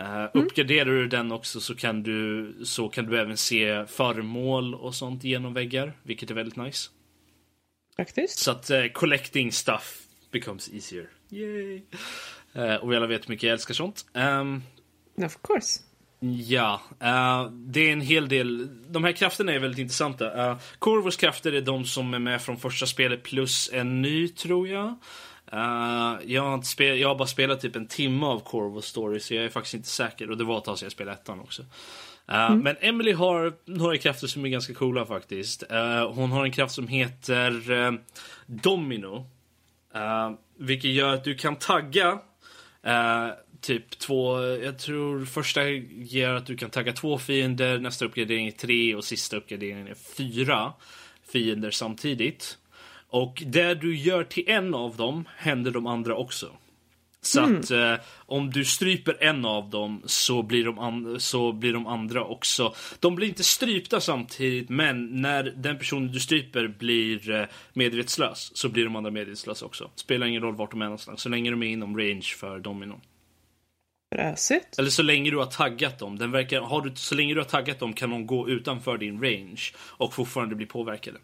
Uh, 0.00 0.26
Uppgraderar 0.34 0.90
du 0.90 1.06
den 1.08 1.32
också 1.32 1.60
så 1.60 1.74
kan, 1.74 2.02
du, 2.02 2.54
så 2.64 2.88
kan 2.88 3.06
du 3.06 3.20
även 3.20 3.36
se 3.36 3.86
föremål 3.86 4.74
och 4.74 4.94
sånt 4.94 5.24
genom 5.24 5.54
väggar. 5.54 5.92
Vilket 6.02 6.30
är 6.30 6.34
väldigt 6.34 6.56
nice. 6.56 6.90
Faktiskt. 7.96 8.38
Så 8.38 8.50
att 8.50 8.70
eh, 8.70 8.86
collecting 8.86 9.52
stuff 9.52 10.02
becomes 10.30 10.68
easier. 10.72 11.08
Yay! 11.30 11.82
Eh, 12.52 12.74
och 12.74 12.92
vi 12.92 12.96
alla 12.96 13.06
vet 13.06 13.24
hur 13.28 13.32
mycket 13.32 13.42
jag 13.42 13.52
älskar 13.52 13.74
sånt. 13.74 14.06
Ehm, 14.14 14.62
Of 15.16 15.38
course. 15.42 15.80
Ja, 16.32 16.80
eh, 17.00 17.50
det 17.50 17.88
är 17.88 17.92
en 17.92 18.00
hel 18.00 18.28
del. 18.28 18.68
De 18.88 19.04
här 19.04 19.12
krafterna 19.12 19.52
är 19.52 19.58
väldigt 19.58 19.78
intressanta. 19.78 20.50
Uh, 20.50 20.58
Corvos 20.78 21.16
krafter 21.16 21.52
är 21.52 21.60
de 21.60 21.84
som 21.84 22.14
är 22.14 22.18
med 22.18 22.42
från 22.42 22.56
första 22.56 22.86
spelet 22.86 23.22
plus 23.22 23.70
en 23.72 24.02
ny, 24.02 24.28
tror 24.28 24.68
jag. 24.68 24.94
Eh, 25.52 26.16
jag, 26.24 26.42
har 26.42 26.54
inte 26.54 26.66
spel, 26.66 26.98
jag 26.98 27.08
har 27.08 27.14
bara 27.14 27.28
spelat 27.28 27.60
typ 27.60 27.76
en 27.76 27.86
timme 27.86 28.26
av 28.26 28.40
Corvos 28.40 28.86
story, 28.86 29.20
så 29.20 29.34
jag 29.34 29.44
är 29.44 29.48
faktiskt 29.48 29.74
inte 29.74 29.88
säker. 29.88 30.30
Och 30.30 30.36
det 30.36 30.44
var 30.44 30.58
ett 30.58 30.64
tag 30.64 30.78
sedan 30.78 30.86
jag 30.86 30.92
spelade 30.92 31.16
ettan 31.16 31.40
också. 31.40 31.62
Eh, 32.28 32.54
Men 32.54 32.76
Emily 32.80 33.12
har 33.12 33.52
några 33.64 33.96
krafter 33.96 34.26
som 34.26 34.44
är 34.44 34.48
ganska 34.48 34.74
coola 34.74 35.06
faktiskt. 35.06 35.62
Eh, 35.70 36.12
hon 36.12 36.32
har 36.32 36.44
en 36.44 36.52
kraft 36.52 36.74
som 36.74 36.88
heter 36.88 37.70
eh, 37.70 37.92
Domino. 38.46 39.26
Uh, 39.96 40.34
vilket 40.58 40.90
gör 40.90 41.14
att 41.14 41.24
du 41.24 41.34
kan 41.34 41.56
tagga 41.56 42.18
eh, 42.82 43.28
typ 43.64 43.98
två, 43.98 44.40
jag 44.42 44.78
tror 44.78 45.24
första 45.24 45.68
ger 45.70 46.28
att 46.28 46.46
du 46.46 46.56
kan 46.56 46.70
tagga 46.70 46.92
två 46.92 47.18
fiender, 47.18 47.78
nästa 47.78 48.04
uppgradering 48.04 48.46
är 48.46 48.50
tre 48.50 48.94
och 48.94 49.04
sista 49.04 49.36
uppgraderingen 49.36 49.86
är 49.86 49.94
fyra 49.94 50.72
fiender 51.32 51.70
samtidigt. 51.70 52.58
Och 53.08 53.42
det 53.46 53.74
du 53.74 53.96
gör 53.96 54.24
till 54.24 54.44
en 54.46 54.74
av 54.74 54.96
dem 54.96 55.28
händer 55.36 55.70
de 55.70 55.86
andra 55.86 56.16
också. 56.16 56.46
Så 57.20 57.40
att 57.40 57.70
eh, 57.70 57.94
om 58.16 58.50
du 58.50 58.64
stryper 58.64 59.16
en 59.20 59.44
av 59.44 59.70
dem 59.70 60.02
så 60.04 60.42
blir, 60.42 60.64
de 60.64 61.16
så 61.20 61.52
blir 61.52 61.72
de 61.72 61.86
andra 61.86 62.24
också. 62.24 62.74
De 63.00 63.14
blir 63.14 63.28
inte 63.28 63.44
strypta 63.44 64.00
samtidigt 64.00 64.68
men 64.68 65.22
när 65.22 65.42
den 65.42 65.78
personen 65.78 66.12
du 66.12 66.20
stryper 66.20 66.68
blir 66.68 67.30
eh, 67.30 67.44
medvetslös 67.72 68.56
så 68.56 68.68
blir 68.68 68.84
de 68.84 68.96
andra 68.96 69.10
medvetslösa 69.10 69.66
också. 69.66 69.90
Spelar 69.94 70.26
ingen 70.26 70.42
roll 70.42 70.56
vart 70.56 70.70
de 70.70 70.82
är 70.82 70.86
någonstans 70.86 71.20
så 71.20 71.28
länge 71.28 71.50
de 71.50 71.62
är 71.62 71.66
inom 71.66 71.98
range 71.98 72.34
för 72.36 72.58
dominon. 72.58 73.00
Fräsigt. 74.14 74.78
Eller 74.78 74.90
så 74.90 75.02
länge 75.02 75.30
du 75.30 75.36
har 75.36 75.46
taggat 75.46 75.98
dem. 75.98 76.18
Den 76.18 76.30
verkar, 76.30 76.60
har 76.60 76.80
du, 76.80 76.92
så 76.94 77.14
länge 77.14 77.34
du 77.34 77.40
har 77.40 77.44
taggat 77.44 77.78
dem 77.78 77.92
kan 77.92 78.10
de 78.10 78.26
gå 78.26 78.48
utanför 78.48 78.98
din 78.98 79.22
range 79.22 79.62
och 79.76 80.14
fortfarande 80.14 80.54
bli 80.54 80.66
påverkade. 80.66 81.18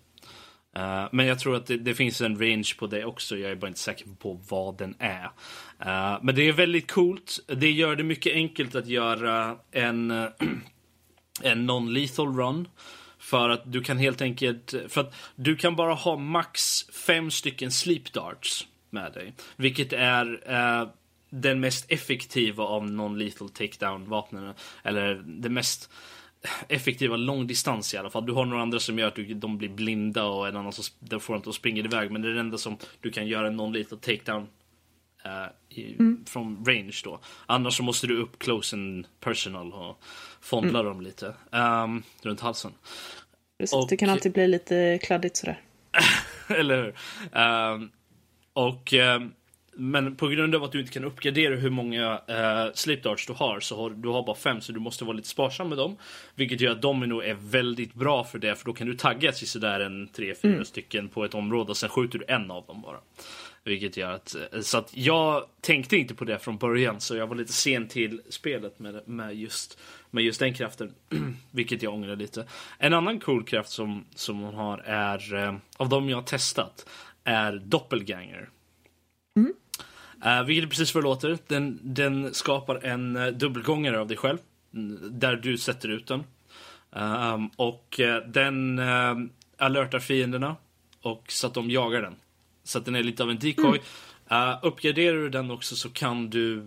Uh, 0.77 1.09
men 1.13 1.27
jag 1.27 1.39
tror 1.39 1.57
att 1.57 1.67
det, 1.67 1.77
det 1.77 1.95
finns 1.95 2.21
en 2.21 2.41
range 2.41 2.73
på 2.79 2.87
det 2.87 3.05
också. 3.05 3.37
Jag 3.37 3.51
är 3.51 3.55
bara 3.55 3.69
inte 3.69 3.81
säker 3.81 4.07
på 4.19 4.41
vad 4.49 4.79
den 4.79 4.95
är. 4.99 5.25
Uh, 5.25 6.19
men 6.23 6.35
det 6.35 6.49
är 6.49 6.53
väldigt 6.53 6.91
coolt. 6.91 7.39
Det 7.47 7.71
gör 7.71 7.97
det 7.97 8.03
mycket 8.03 8.35
enkelt 8.35 8.75
att 8.75 8.87
göra 8.87 9.57
en, 9.71 10.11
en 11.43 11.71
non-lethal 11.71 12.37
run. 12.37 12.69
För 13.19 13.49
att 13.49 13.73
du 13.73 13.83
kan 13.83 13.99
helt 13.99 14.23
enkelt, 14.23 14.75
för 14.89 15.01
att 15.01 15.15
du 15.37 15.57
kan 15.57 15.77
bara 15.77 15.95
ha 15.95 16.17
max 16.17 16.85
fem 17.07 17.31
stycken 17.31 17.71
sleep 17.71 18.13
darts 18.13 18.67
med 18.91 19.13
dig. 19.13 19.35
Vilket 19.57 19.93
är 19.93 20.51
Uh, 20.51 20.89
den 21.31 21.61
mest 21.61 21.85
effektiva 21.91 22.65
av 22.65 22.85
non-lethal 22.91 23.49
takedown-vapnen. 23.49 24.55
Eller 24.83 25.15
det 25.27 25.49
mest 25.49 25.91
effektiva 26.69 27.17
långdistans 27.17 27.95
i 27.95 27.97
alla 27.97 28.11
fall. 28.11 28.27
Du 28.27 28.33
har 28.33 28.45
några 28.45 28.63
andra 28.63 28.81
som 28.81 28.99
gör 28.99 29.09
att 29.09 29.15
du, 29.15 29.35
de 29.35 29.59
blir 29.59 29.69
blinda 29.69 30.25
och 30.25 30.49
en 30.49 30.57
annan 30.57 30.73
som 30.73 30.85
den 30.99 31.21
får 31.21 31.37
inte 31.37 31.49
att 31.49 31.55
springa 31.55 31.79
iväg. 31.85 32.11
Men 32.11 32.23
det 32.23 32.29
är 32.29 32.33
det 32.33 32.41
enda 32.41 32.59
som 32.59 32.77
du 33.01 33.11
kan 33.11 33.27
göra 33.27 33.47
en 33.47 33.61
non-lethal 33.61 33.99
takedown 33.99 34.47
eh, 35.25 35.79
i, 35.79 35.97
från 36.27 36.65
range 36.67 37.01
då. 37.05 37.21
Annars 37.47 37.77
så 37.77 37.83
måste 37.83 38.07
du 38.07 38.17
upp 38.23 38.39
close 38.39 38.77
and 38.77 39.07
personal 39.21 39.73
och 39.73 39.99
fondla 40.41 40.83
dem 40.83 41.01
lite 41.01 41.35
ehm, 41.53 42.03
runt 42.23 42.41
halsen. 42.41 42.73
Precis. 43.59 43.75
Och- 43.75 43.89
Det 43.89 43.97
kan 43.97 44.11
alltid 44.11 44.33
bli 44.33 44.47
lite 44.49 44.99
kladdigt 45.03 45.37
sådär. 45.37 45.61
Eller 46.49 46.83
hur? 46.83 46.95
Ehm, 47.33 47.91
och, 48.53 48.93
ehm, 48.95 49.33
men 49.81 50.17
på 50.17 50.29
grund 50.29 50.55
av 50.55 50.65
att 50.65 50.73
du 50.73 50.81
inte 50.81 50.93
kan 50.93 51.05
uppgradera 51.05 51.57
hur 51.57 51.71
många 51.71 52.13
uh, 52.13 52.73
sleep 52.75 53.03
darts 53.03 53.27
du 53.27 53.33
har 53.33 53.61
så 53.61 53.77
har 53.77 53.91
du 53.91 54.09
har 54.09 54.27
bara 54.27 54.37
fem 54.37 54.61
så 54.61 54.73
du 54.73 54.81
måste 54.81 55.05
vara 55.05 55.17
lite 55.17 55.29
sparsam 55.29 55.69
med 55.69 55.79
dem. 55.79 55.97
Vilket 56.35 56.61
gör 56.61 56.73
att 56.73 56.83
Domino 56.83 57.23
är 57.23 57.35
väldigt 57.35 57.95
bra 57.95 58.25
för 58.25 58.39
det 58.39 58.57
för 58.57 58.65
då 58.65 58.73
kan 58.73 58.87
du 58.87 58.97
tagga 58.97 59.33
till 59.33 59.49
sådär 59.49 59.81
en 59.81 60.09
tre, 60.09 60.35
fyra 60.35 60.65
stycken 60.65 61.09
på 61.09 61.25
ett 61.25 61.35
område 61.35 61.71
och 61.71 61.77
sen 61.77 61.89
skjuter 61.89 62.19
du 62.19 62.25
en 62.29 62.51
av 62.51 62.67
dem 62.67 62.83
bara. 62.83 62.97
Vilket 63.65 63.97
gör 63.97 64.13
att, 64.13 64.37
eh, 64.53 64.61
så 64.61 64.79
att 64.79 64.97
jag 64.97 65.45
tänkte 65.61 65.97
inte 65.97 66.15
på 66.15 66.25
det 66.25 66.39
från 66.39 66.59
början 66.59 67.01
så 67.01 67.17
jag 67.17 67.27
var 67.27 67.37
lite 67.37 67.53
sen 67.53 67.89
till 67.89 68.21
spelet 68.29 68.79
med, 68.79 69.09
med, 69.09 69.35
just, 69.35 69.79
med 70.11 70.25
just 70.25 70.41
den 70.41 70.55
kraften. 70.55 70.95
Vilket 71.51 71.83
jag 71.83 71.95
ångrar 71.95 72.17
lite. 72.17 72.47
En 72.79 72.95
annan 72.95 73.21
cool 73.21 73.45
kraft 73.45 73.71
som, 73.71 74.05
som 74.15 74.41
hon 74.41 74.55
har 74.55 74.79
är, 74.79 75.35
eh, 75.35 75.55
av 75.77 75.89
de 75.89 76.09
jag 76.09 76.17
har 76.17 76.23
testat, 76.23 76.89
är 77.25 77.63
Doppelganger. 77.65 78.49
Eh, 80.25 80.43
vilket 80.43 80.65
är 80.65 80.69
precis 80.69 80.95
vad 80.95 81.05
det 81.05 81.09
låter. 81.09 81.39
Den, 81.47 81.79
den 81.83 82.35
skapar 82.35 82.85
en 82.85 83.17
uh, 83.17 83.33
dubbelgångare 83.33 84.01
av 84.01 84.09
dig 84.09 84.17
själv. 84.17 84.39
mm, 84.75 84.99
Där 85.19 85.37
du 85.37 85.59
sätter 85.59 85.89
ut 85.89 86.07
den. 86.07 86.25
Ehm, 86.93 87.49
och 87.57 88.01
eh, 88.01 88.23
den 88.27 88.79
uh, 88.79 89.17
alertar 89.59 89.99
fienderna. 89.99 90.57
Och 91.03 91.25
så 91.29 91.47
att 91.47 91.55
de 91.55 91.71
jagar 91.71 92.03
den. 92.03 92.17
Så 92.65 92.79
att 92.79 92.85
den 92.85 92.95
är 92.95 93.03
lite 93.03 93.23
av 93.23 93.31
en 93.31 93.39
decoy. 93.39 93.81
Eh, 94.31 94.59
uppgraderar 94.63 95.17
du 95.17 95.29
den 95.29 95.51
också 95.51 95.77
så 95.77 95.91
kan 95.91 96.31
du 96.31 96.63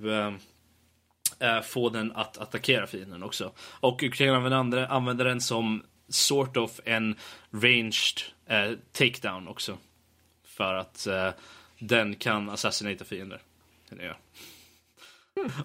få 1.63 1.89
den 1.89 2.11
att 2.11 2.37
attackera 2.37 2.87
fienden 2.87 3.23
också. 3.23 3.51
Och 3.59 3.97
du 3.99 4.11
kan 4.11 4.29
använda, 4.29 4.87
använda 4.87 5.23
den 5.23 5.41
som 5.41 5.83
sort 6.09 6.57
of 6.57 6.79
en 6.85 7.15
ranged 7.51 8.21
takedown 8.91 9.47
också. 9.47 9.77
För 10.45 10.73
att 10.73 11.07
den 11.87 12.15
kan 12.15 12.49
assassinata 12.49 13.05
fiender. 13.05 13.41
Den 13.89 13.99
gör. 13.99 14.17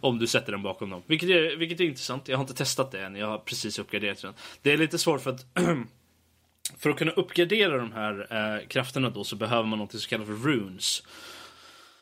Om 0.01 0.19
du 0.19 0.27
sätter 0.27 0.53
den 0.53 0.63
bakom 0.63 0.91
dem. 0.91 1.03
Vilket 1.07 1.29
är, 1.29 1.57
vilket 1.57 1.81
är 1.81 1.85
intressant. 1.85 2.29
Jag 2.29 2.37
har 2.37 2.43
inte 2.43 2.55
testat 2.55 2.91
det 2.91 3.05
än. 3.05 3.17
Jag 3.17 3.27
har 3.27 3.39
precis 3.39 3.79
uppgraderat 3.79 4.23
den. 4.23 4.35
Det 4.63 4.73
är 4.73 4.77
lite 4.77 4.99
svårt 4.99 5.21
för 5.21 5.31
att 5.31 5.47
för 6.79 6.91
att 6.91 6.97
kunna 6.97 7.13
uppgradera 7.13 7.77
de 7.77 7.93
här 7.93 8.27
eh, 8.31 8.67
krafterna 8.67 9.11
då 9.11 9.25
så 9.25 9.37
behöver 9.37 9.69
man 9.69 9.79
något 9.79 9.91
som 9.91 10.01
kallas 10.01 10.27
för 10.27 10.35
runes. 10.35 11.03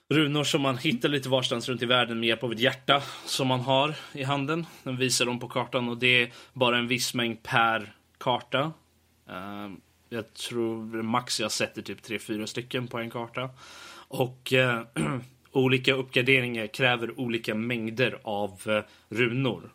Runor 0.09 0.45
som 0.45 0.61
man 0.61 0.79
hittar 0.79 1.09
lite 1.09 1.29
varstans 1.29 1.69
runt 1.69 1.83
i 1.83 1.87
världen 1.87 2.21
med 2.21 2.29
hjälp 2.29 2.43
av 2.43 2.53
ett 2.53 2.61
hjärta 2.61 3.03
som 3.25 3.49
man 3.49 3.61
har 3.61 3.95
i 4.13 4.23
handen. 4.23 4.67
Den 4.83 4.97
visar 4.97 5.27
dem 5.27 5.41
på 5.41 5.49
kartan 5.49 5.89
och 5.89 5.99
det 5.99 6.23
är 6.23 6.33
bara 6.53 6.79
en 6.79 6.89
viss 6.89 7.15
mängd 7.15 7.43
per 7.43 7.95
karta. 8.19 8.73
Eh, 9.29 9.71
jag 10.09 10.35
tror 10.35 11.03
max 11.03 11.41
jag 11.41 11.53
sätter 11.53 11.83
typ 11.83 12.07
3-4 12.07 12.47
stycken 12.47 12.89
på 12.89 12.99
en 12.99 13.11
karta. 13.11 13.51
Och 14.09 14.53
eh, 14.53 14.81
olika 15.53 15.95
uppgraderingar 15.95 16.67
kräver 16.67 17.21
olika 17.21 17.55
mängder 17.55 18.19
av 18.23 18.61
eh, 18.67 18.81
runor. 19.09 19.73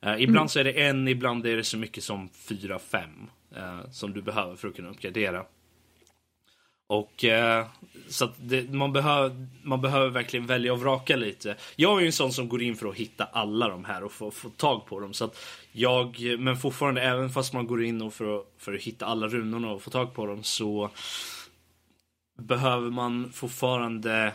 Eh, 0.00 0.22
ibland 0.22 0.50
så 0.50 0.58
är 0.60 0.64
det 0.64 0.72
en, 0.86 1.08
ibland 1.08 1.46
är 1.46 1.56
det 1.56 1.64
så 1.64 1.76
mycket 1.78 2.04
som 2.04 2.28
4-5 2.28 3.02
eh, 3.56 3.90
som 3.90 4.12
du 4.12 4.22
behöver 4.22 4.56
för 4.56 4.68
att 4.68 4.76
kunna 4.76 4.88
uppgradera. 4.90 5.44
Och 6.86 7.24
eh, 7.24 7.66
så 8.08 8.24
att 8.24 8.34
det, 8.38 8.70
man, 8.72 8.92
behöver, 8.92 9.46
man 9.62 9.80
behöver 9.80 10.08
verkligen 10.08 10.46
välja 10.46 10.72
och 10.72 10.80
vraka 10.80 11.16
lite. 11.16 11.56
Jag 11.76 11.96
är 11.96 12.00
ju 12.00 12.06
en 12.06 12.12
sån 12.12 12.32
som 12.32 12.48
går 12.48 12.62
in 12.62 12.76
för 12.76 12.88
att 12.88 12.94
hitta 12.96 13.24
alla 13.24 13.68
de 13.68 13.84
här 13.84 14.04
och 14.04 14.12
få, 14.12 14.30
få 14.30 14.48
tag 14.50 14.86
på 14.86 15.00
dem. 15.00 15.12
Så 15.12 15.24
att 15.24 15.38
jag, 15.72 16.16
men 16.38 16.56
fortfarande, 16.56 17.02
även 17.02 17.30
fast 17.30 17.52
man 17.54 17.66
går 17.66 17.84
in 17.84 18.02
och 18.02 18.14
för, 18.14 18.38
att- 18.38 18.46
för 18.58 18.74
att 18.74 18.80
hitta 18.82 19.06
alla 19.06 19.28
runorna 19.28 19.70
och 19.70 19.82
få 19.82 19.90
tag 19.90 20.14
på 20.14 20.26
dem 20.26 20.42
så 20.42 20.90
behöver 22.38 22.90
man 22.90 23.32
fortfarande 23.32 24.34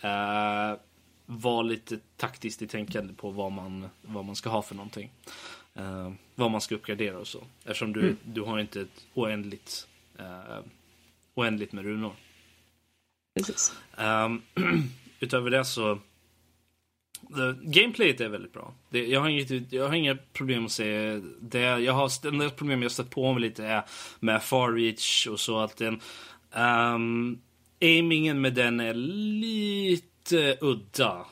eh, 0.00 0.78
vara 1.26 1.62
lite 1.62 1.98
taktiskt 2.16 2.62
i 2.62 2.66
tänkande 2.66 3.14
på 3.14 3.30
vad 3.30 3.52
man, 3.52 3.88
vad 4.02 4.24
man 4.24 4.36
ska 4.36 4.50
ha 4.50 4.62
för 4.62 4.74
någonting. 4.74 5.10
Eh, 5.74 6.12
vad 6.34 6.50
man 6.50 6.60
ska 6.60 6.74
uppgradera 6.74 7.18
och 7.18 7.26
så. 7.26 7.44
Eftersom 7.64 7.92
du, 7.92 8.16
du 8.24 8.40
har 8.40 8.58
inte 8.58 8.80
ett 8.80 9.06
oändligt, 9.14 9.88
eh, 10.18 10.58
oändligt 11.34 11.72
med 11.72 11.84
runor. 11.84 12.12
Precis. 13.34 13.72
Ehm, 13.96 14.42
utöver 15.20 15.50
det 15.50 15.64
så 15.64 15.98
gameplayet 17.62 18.20
är 18.20 18.28
väldigt 18.28 18.52
bra. 18.52 18.74
Det, 18.90 19.06
jag, 19.06 19.20
har 19.20 19.28
inget, 19.28 19.72
jag 19.72 19.88
har 19.88 19.94
inga 19.94 20.16
problem 20.32 20.64
att 20.64 20.72
se 20.72 21.20
det. 21.40 21.60
Jag 21.60 21.92
har, 21.92 22.22
det 22.22 22.28
enda 22.28 22.50
problem 22.50 22.82
jag 22.82 22.92
stött 22.92 23.10
på 23.10 23.32
mig 23.32 23.42
lite 23.42 23.64
är 23.64 23.82
med 24.20 24.42
Far 24.42 24.72
Reach 24.72 25.26
och 25.26 25.40
så 25.40 25.58
att 25.58 25.76
den... 25.76 26.00
Um, 26.56 27.40
aimingen 27.80 28.40
med 28.40 28.54
den 28.54 28.80
är 28.80 28.94
lite 28.94 30.56
udda 30.60 31.26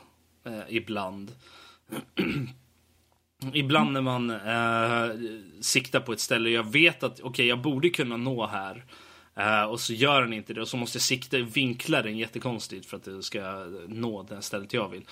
eh, 0.47 0.61
ibland. 0.69 1.33
ibland 3.53 3.93
när 3.93 4.01
man 4.01 4.31
eh, 4.31 5.17
siktar 5.61 6.01
på 6.01 6.13
ett 6.13 6.21
ställe 6.21 6.51
jag 6.51 6.73
vet 6.73 7.03
att 7.03 7.13
okej, 7.13 7.29
okay, 7.29 7.47
jag 7.47 7.61
borde 7.61 7.91
kunna 7.91 8.17
nå 8.17 8.47
här. 8.47 8.85
Uh, 9.39 9.63
och 9.63 9.81
så 9.81 9.93
gör 9.93 10.23
den 10.23 10.33
inte 10.33 10.55
det 10.55 10.61
och 10.61 10.69
så 10.69 10.77
måste 10.77 10.97
jag 10.97 11.03
sikta 11.03 11.39
vinkla 11.39 12.03
den 12.03 12.19
jättekonstigt 12.19 12.87
för 12.87 12.97
att 12.97 13.07
jag 13.07 13.25
ska 13.25 13.67
nå 13.89 14.23
det 14.23 14.43
stället 14.43 14.73
jag 14.73 14.89
vill. 14.89 15.05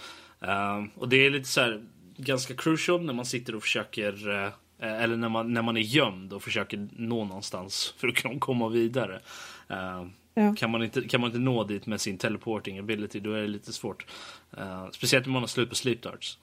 Uh, 0.42 0.84
och 0.94 1.08
det 1.08 1.26
är 1.26 1.30
lite 1.30 1.48
så 1.48 1.60
här, 1.60 1.84
ganska 2.16 2.54
crucial 2.54 3.04
när 3.04 3.12
man 3.12 3.26
sitter 3.26 3.54
och 3.54 3.62
försöker 3.62 4.28
uh, 4.28 4.48
eller 4.80 5.16
när 5.16 5.28
man, 5.28 5.52
när 5.52 5.62
man 5.62 5.76
är 5.76 5.80
gömd 5.80 6.32
och 6.32 6.42
försöker 6.42 6.88
nå 6.92 7.24
någonstans 7.24 7.94
för 7.98 8.08
att 8.08 8.14
kunna 8.14 8.38
komma 8.38 8.68
vidare. 8.68 9.20
Ja. 9.68 10.54
Kan, 10.56 10.70
man 10.70 10.82
inte, 10.82 11.08
kan 11.08 11.20
man 11.20 11.28
inte 11.28 11.40
nå 11.40 11.64
dit 11.64 11.86
med 11.86 12.00
sin 12.00 12.18
teleporting 12.18 12.78
ability 12.78 13.20
då 13.20 13.32
är 13.32 13.40
det 13.42 13.48
lite 13.48 13.72
svårt. 13.72 14.06
speciellt 14.92 15.26
om 15.26 15.32
man 15.32 15.42
har 15.42 15.46
slut 15.46 15.68
på 15.68 15.74
sleep 15.74 16.02
darts. 16.02 16.38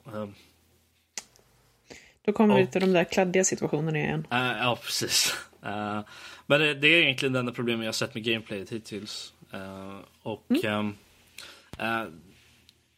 Då 2.26 2.34
kommer 2.34 2.58
vi 2.58 2.68
till 2.68 2.82
de 2.82 2.94
där 2.94 3.04
kladdiga 3.04 3.44
situationerna 3.44 3.98
igen. 3.98 4.28
ja, 4.30 4.80
precis. 4.84 5.34
Men 6.46 6.60
det, 6.60 6.74
det, 6.74 6.88
är 6.88 7.02
egentligen 7.02 7.34
det 7.34 7.40
enda 7.40 7.52
problemet 7.52 7.84
jag 7.84 7.88
har 7.88 7.94
sett 7.94 8.14
med 8.14 8.24
gameplayet 8.24 8.72
hittills. 8.72 9.34
Uh, 9.54 10.00
och, 10.22 10.46
mm. 10.66 10.88
uh, 11.82 12.08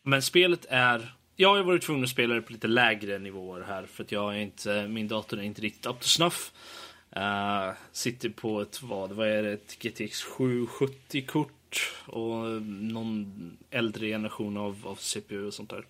men 0.03 0.21
spelet 0.21 0.65
är... 0.69 1.13
Jag 1.35 1.55
har 1.55 1.63
varit 1.63 1.81
tvungen 1.81 2.03
att 2.03 2.09
spela 2.09 2.35
det 2.35 2.41
på 2.41 2.51
lite 2.51 2.67
lägre 2.67 3.19
nivåer 3.19 3.63
här 3.67 3.85
för 3.85 4.03
att 4.03 4.11
jag 4.11 4.35
är 4.35 4.39
inte, 4.39 4.87
min 4.87 5.07
dator 5.07 5.39
är 5.39 5.43
inte 5.43 5.61
riktigt 5.61 5.85
up 5.85 5.99
to 5.99 6.07
snuff. 6.07 6.51
Uh, 7.15 7.71
sitter 7.91 8.29
på 8.29 8.61
ett, 8.61 8.81
vad, 8.81 9.11
vad 9.11 9.27
är 9.27 9.43
det, 9.43 9.51
ett 9.51 9.79
GTX 9.79 10.25
770-kort 10.25 11.93
och 12.05 12.61
någon 12.61 13.57
äldre 13.69 14.07
generation 14.07 14.57
av, 14.57 14.87
av 14.87 14.95
CPU 14.95 15.47
och 15.47 15.53
sånt 15.53 15.69
där. 15.69 15.85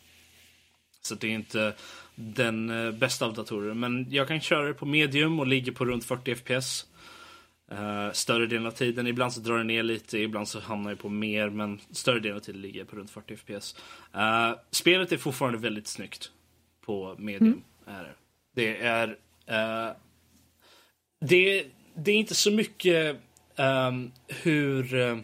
Så 1.02 1.16
det 1.16 1.28
är 1.28 1.32
inte 1.32 1.74
den 2.16 2.68
bästa 3.00 3.26
av 3.26 3.34
datorer. 3.34 3.74
Men 3.74 4.06
jag 4.10 4.28
kan 4.28 4.42
köra 4.42 4.68
det 4.68 4.74
på 4.74 4.86
medium 4.86 5.40
och 5.40 5.48
ligger 5.48 5.72
på 5.72 5.86
runt 5.86 6.06
40 6.06 6.36
FPS. 6.36 6.86
Uh, 7.72 8.12
större 8.12 8.46
delen 8.46 8.66
av 8.66 8.72
tiden. 8.72 9.08
Ibland 9.08 9.34
så 9.34 9.40
drar 9.40 9.58
det 9.58 9.64
ner 9.64 9.84
lite, 9.84 10.18
ibland 10.18 10.48
så 10.48 10.60
hamnar 10.60 10.92
jag 10.92 11.00
på 11.00 11.10
mer, 11.10 11.50
men 11.50 11.80
större 11.92 12.20
delen 12.20 12.38
av 12.38 12.42
tiden 12.42 12.62
ligger 12.62 12.80
jag 12.80 12.88
på 12.88 12.96
runt 12.96 13.12
40 13.12 13.36
FPS. 13.36 13.76
Uh, 14.16 14.60
spelet 14.72 15.12
är 15.12 15.18
fortfarande 15.18 15.60
väldigt 15.60 15.88
snyggt 15.88 16.32
på 16.86 17.16
medium. 17.18 17.64
Mm. 17.88 18.00
Är 18.00 18.16
det. 18.56 18.78
är 18.78 19.08
uh, 19.08 19.96
det, 21.20 21.66
det 21.96 22.12
är 22.12 22.16
inte 22.16 22.36
så 22.36 22.52
mycket 22.52 23.16
um, 23.56 24.12
hur 24.28 24.96
eh, 24.96 25.18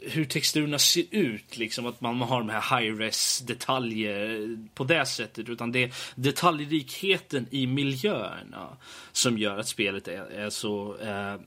hur 0.00 0.24
texturerna 0.24 0.78
ser 0.78 1.04
ut, 1.10 1.56
liksom 1.56 1.86
att 1.86 2.00
man 2.00 2.20
har 2.20 2.38
de 2.38 2.48
här 2.48 2.78
high-res 2.78 3.40
detaljer 3.40 4.56
på 4.74 4.84
det 4.84 5.06
sättet, 5.06 5.48
utan 5.48 5.72
det 5.72 5.82
är 5.82 5.92
detaljrikheten 6.14 7.46
i 7.50 7.66
miljöerna 7.66 8.76
som 9.12 9.38
gör 9.38 9.58
att 9.58 9.68
spelet 9.68 10.08
är, 10.08 10.24
är 10.24 10.50
så 10.50 10.96
uh, 10.96 11.40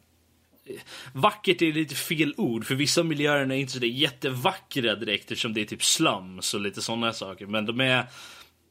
Vackert 1.14 1.62
är 1.62 1.74
lite 1.74 1.96
fel 1.96 2.34
ord, 2.38 2.66
för 2.66 2.76
vissa 2.76 3.04
miljöer 3.04 3.38
är 3.38 3.52
inte 3.52 3.74
så 3.74 3.86
jättevackra 3.86 4.96
direkt 4.96 5.32
eftersom 5.32 5.54
det 5.54 5.62
är 5.62 5.66
typ 5.66 5.84
slums 5.84 6.54
och 6.54 6.62
lite 6.62 6.82
sådana 6.82 7.14
saker. 7.14 7.46
Men 7.46 7.66
de 7.66 7.80
är 7.80 8.06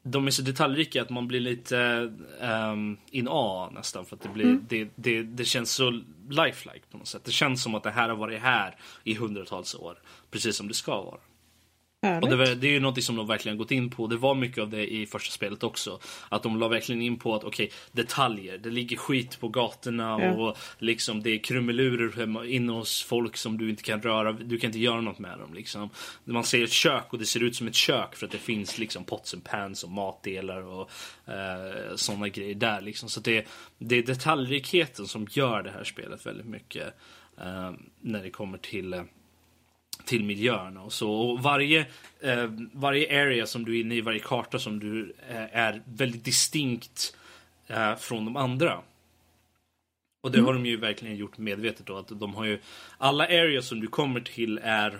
de 0.06 0.26
är 0.26 0.30
så 0.30 0.42
detaljrika 0.42 1.02
att 1.02 1.10
man 1.10 1.28
blir 1.28 1.40
lite 1.40 2.10
um, 2.40 2.96
in 3.10 3.28
A 3.30 3.70
nästan. 3.74 4.04
För 4.04 4.16
att 4.16 4.22
det, 4.22 4.28
blir, 4.28 4.44
mm. 4.44 4.66
det, 4.68 4.88
det, 4.94 5.22
det 5.22 5.44
känns 5.44 5.72
så 5.72 5.90
lifelike 6.28 6.86
på 6.90 6.98
något 6.98 7.08
sätt. 7.08 7.24
Det 7.24 7.32
känns 7.32 7.62
som 7.62 7.74
att 7.74 7.82
det 7.82 7.90
här 7.90 8.08
har 8.08 8.16
varit 8.16 8.40
här 8.40 8.76
i 9.04 9.14
hundratals 9.14 9.74
år. 9.74 9.98
Precis 10.30 10.56
som 10.56 10.68
det 10.68 10.74
ska 10.74 11.02
vara. 11.02 11.18
Och 12.22 12.28
det, 12.28 12.54
det, 12.54 12.66
är 12.66 12.72
ju 12.72 12.80
något 12.80 13.04
som 13.04 13.16
de 13.16 13.26
verkligen 13.26 13.58
gått 13.58 13.70
in 13.70 13.90
på. 13.90 14.06
Det 14.06 14.16
var 14.16 14.34
mycket 14.34 14.58
av 14.58 14.70
det 14.70 14.92
i 14.92 15.06
första 15.06 15.32
spelet 15.32 15.62
också. 15.62 15.98
Att 16.28 16.42
de 16.42 16.58
la 16.58 16.68
verkligen 16.68 17.02
in 17.02 17.18
på 17.18 17.34
att 17.34 17.44
okej, 17.44 17.66
okay, 17.66 17.76
detaljer. 17.92 18.58
Det 18.58 18.70
ligger 18.70 18.96
skit 18.96 19.40
på 19.40 19.48
gatorna 19.48 20.18
ja. 20.20 20.32
och 20.32 20.56
liksom 20.78 21.22
det 21.22 21.30
är 21.30 21.38
krumelurer 21.38 22.44
inne 22.44 22.72
hos 22.72 23.02
folk 23.02 23.36
som 23.36 23.58
du 23.58 23.70
inte 23.70 23.82
kan 23.82 24.02
röra. 24.02 24.32
Du 24.32 24.58
kan 24.58 24.68
inte 24.68 24.78
göra 24.78 25.00
något 25.00 25.18
med 25.18 25.38
dem 25.38 25.54
liksom. 25.54 25.90
Man 26.24 26.44
ser 26.44 26.64
ett 26.64 26.72
kök 26.72 27.04
och 27.10 27.18
det 27.18 27.26
ser 27.26 27.42
ut 27.42 27.56
som 27.56 27.66
ett 27.66 27.74
kök 27.74 28.14
för 28.14 28.26
att 28.26 28.32
det 28.32 28.38
finns 28.38 28.78
liksom 28.78 29.04
pots 29.04 29.34
and 29.34 29.44
pans 29.44 29.84
och 29.84 29.90
matdelar 29.90 30.62
och 30.62 30.90
eh, 31.26 31.96
sådana 31.96 32.28
grejer 32.28 32.54
där 32.54 32.80
liksom. 32.80 33.08
Så 33.08 33.20
det, 33.20 33.46
det 33.78 33.96
är 33.96 34.02
detaljrikheten 34.02 35.06
som 35.06 35.26
gör 35.30 35.62
det 35.62 35.70
här 35.70 35.84
spelet 35.84 36.26
väldigt 36.26 36.46
mycket 36.46 36.94
eh, 37.40 37.72
när 38.00 38.22
det 38.22 38.30
kommer 38.30 38.58
till 38.58 38.92
eh, 38.92 39.02
till 40.04 40.24
miljöerna 40.24 40.82
och 40.82 40.92
så. 40.92 41.12
Och 41.12 41.42
varje, 41.42 41.86
eh, 42.20 42.50
varje 42.72 43.22
area 43.22 43.46
som 43.46 43.64
du 43.64 43.76
är 43.76 43.80
inne 43.80 43.94
i, 43.94 44.00
varje 44.00 44.20
karta 44.20 44.58
som 44.58 44.78
du 44.78 45.14
eh, 45.28 45.58
är 45.58 45.82
väldigt 45.84 46.24
distinkt 46.24 47.16
eh, 47.66 47.96
från 47.96 48.24
de 48.24 48.36
andra. 48.36 48.80
Och 50.22 50.30
det 50.30 50.38
mm. 50.38 50.46
har 50.46 50.54
de 50.54 50.66
ju 50.66 50.76
verkligen 50.76 51.16
gjort 51.16 51.38
medvetet 51.38 51.86
då. 51.86 51.96
Att 51.96 52.20
de 52.20 52.34
har 52.34 52.44
ju, 52.44 52.58
alla 52.98 53.24
areas 53.24 53.66
som 53.66 53.80
du 53.80 53.86
kommer 53.86 54.20
till 54.20 54.60
är 54.62 54.98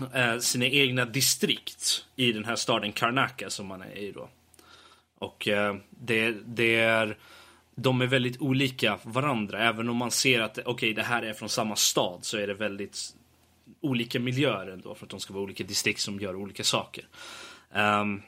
eh, 0.14 0.38
sina 0.38 0.66
egna 0.66 1.04
distrikt 1.04 2.06
i 2.16 2.32
den 2.32 2.44
här 2.44 2.56
staden 2.56 2.92
Karnaka 2.92 3.50
som 3.50 3.66
man 3.66 3.82
är 3.82 3.96
i 3.96 4.12
då. 4.12 4.28
Och 5.18 5.48
eh, 5.48 5.76
det, 5.90 6.36
det 6.46 6.76
är 6.76 7.16
de 7.82 8.00
är 8.00 8.06
väldigt 8.06 8.40
olika 8.40 8.98
varandra. 9.02 9.68
Även 9.68 9.88
om 9.88 9.96
man 9.96 10.10
ser 10.10 10.40
att 10.40 10.58
okej, 10.58 10.72
okay, 10.72 10.92
det 10.92 11.02
här 11.02 11.22
är 11.22 11.32
från 11.32 11.48
samma 11.48 11.76
stad 11.76 12.18
så 12.22 12.38
är 12.38 12.46
det 12.46 12.54
väldigt 12.54 13.16
olika 13.80 14.20
miljöer 14.20 14.66
ändå 14.66 14.94
för 14.94 15.06
att 15.06 15.10
de 15.10 15.20
ska 15.20 15.32
vara 15.34 15.44
olika 15.44 15.64
distrikt 15.64 16.00
som 16.00 16.20
gör 16.20 16.36
olika 16.36 16.64
saker. 16.64 17.08
Um, 17.74 18.22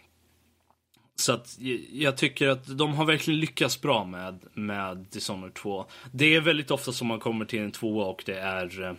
så 1.15 1.33
att 1.33 1.59
jag 1.93 2.17
tycker 2.17 2.49
att 2.49 2.79
de 2.79 2.95
har 2.95 3.05
verkligen 3.05 3.41
lyckats 3.41 3.81
bra 3.81 4.05
med, 4.05 4.41
med 4.55 5.07
Dishonored 5.11 5.55
2. 5.55 5.87
Det 6.13 6.35
är 6.35 6.41
väldigt 6.41 6.71
ofta 6.71 6.93
som 6.93 7.07
man 7.07 7.21
kommer 7.21 7.45
till 7.45 7.61
en 7.61 7.73
tvåa 7.73 8.07
och 8.07 8.23
det 8.27 8.39
är 8.39 8.83
eh, 8.83 8.95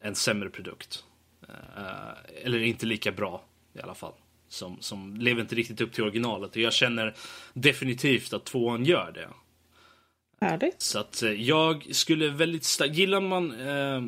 en 0.00 0.14
sämre 0.14 0.50
produkt. 0.50 1.04
Uh, 1.48 2.44
eller 2.44 2.58
inte 2.58 2.86
lika 2.86 3.12
bra 3.12 3.44
i 3.74 3.80
alla 3.80 3.94
fall. 3.94 4.12
Som, 4.48 4.76
som 4.80 5.16
lever 5.16 5.40
inte 5.40 5.54
riktigt 5.54 5.80
upp 5.80 5.92
till 5.92 6.04
originalet. 6.04 6.50
Och 6.50 6.56
jag 6.56 6.72
känner 6.72 7.14
definitivt 7.52 8.32
att 8.32 8.44
tvåan 8.44 8.84
gör 8.84 9.12
det. 9.14 9.28
Härligt. 10.40 10.82
Så 10.82 10.98
att 10.98 11.22
eh, 11.22 11.30
jag 11.30 11.94
skulle 11.94 12.28
väldigt 12.28 12.64
starkt, 12.64 12.94
gillar 12.94 13.20
man 13.20 13.60
eh, 13.60 14.02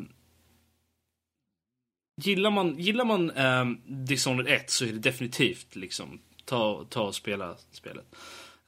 Gillar 2.21 2.51
man, 2.51 2.79
gillar 2.79 3.05
man 3.05 3.31
eh, 3.31 3.65
Dishonored 3.85 4.47
1 4.47 4.69
så 4.69 4.85
är 4.85 4.91
det 4.91 4.99
definitivt 4.99 5.75
liksom 5.75 6.19
ta, 6.45 6.85
ta 6.89 7.01
och 7.01 7.15
spela 7.15 7.55
spelet. 7.71 8.05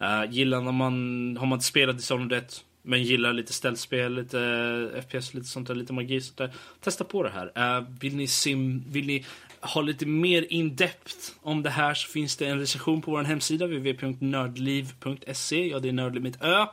Uh, 0.01 0.31
gillar 0.31 0.61
man, 0.61 1.37
har 1.39 1.45
man 1.45 1.57
inte 1.57 1.65
spelat 1.65 1.97
Dishonored 1.97 2.33
1 2.33 2.65
men 2.81 3.03
gillar 3.03 3.33
lite 3.33 3.53
ställspel, 3.53 4.15
lite 4.15 4.39
eh, 4.39 4.95
uh, 4.95 5.01
FPS, 5.01 5.33
lite 5.33 5.47
sånt 5.47 5.67
där, 5.67 5.75
lite 5.75 5.93
magi 5.93 6.21
sånt 6.21 6.37
där. 6.37 6.53
Testa 6.79 7.03
på 7.03 7.23
det 7.23 7.29
här. 7.29 7.77
Uh, 7.79 7.87
vill 7.99 8.15
ni 8.15 8.27
sim, 8.27 8.83
vill 8.87 9.07
ni 9.07 9.25
ha 9.59 9.81
lite 9.81 10.05
mer 10.05 10.45
in-depth 10.49 11.31
om 11.41 11.63
det 11.63 11.69
här 11.69 11.93
så 11.93 12.07
finns 12.07 12.37
det 12.37 12.45
en 12.45 12.59
recension 12.59 13.01
på 13.01 13.11
vår 13.11 13.23
hemsida 13.23 13.65
www.nördliv.se. 13.65 15.67
Ja, 15.67 15.79
det 15.79 15.87
är 15.87 15.93
nördliv 15.93 16.23
med 16.23 16.35
ett 16.35 16.43
ö. 16.43 16.65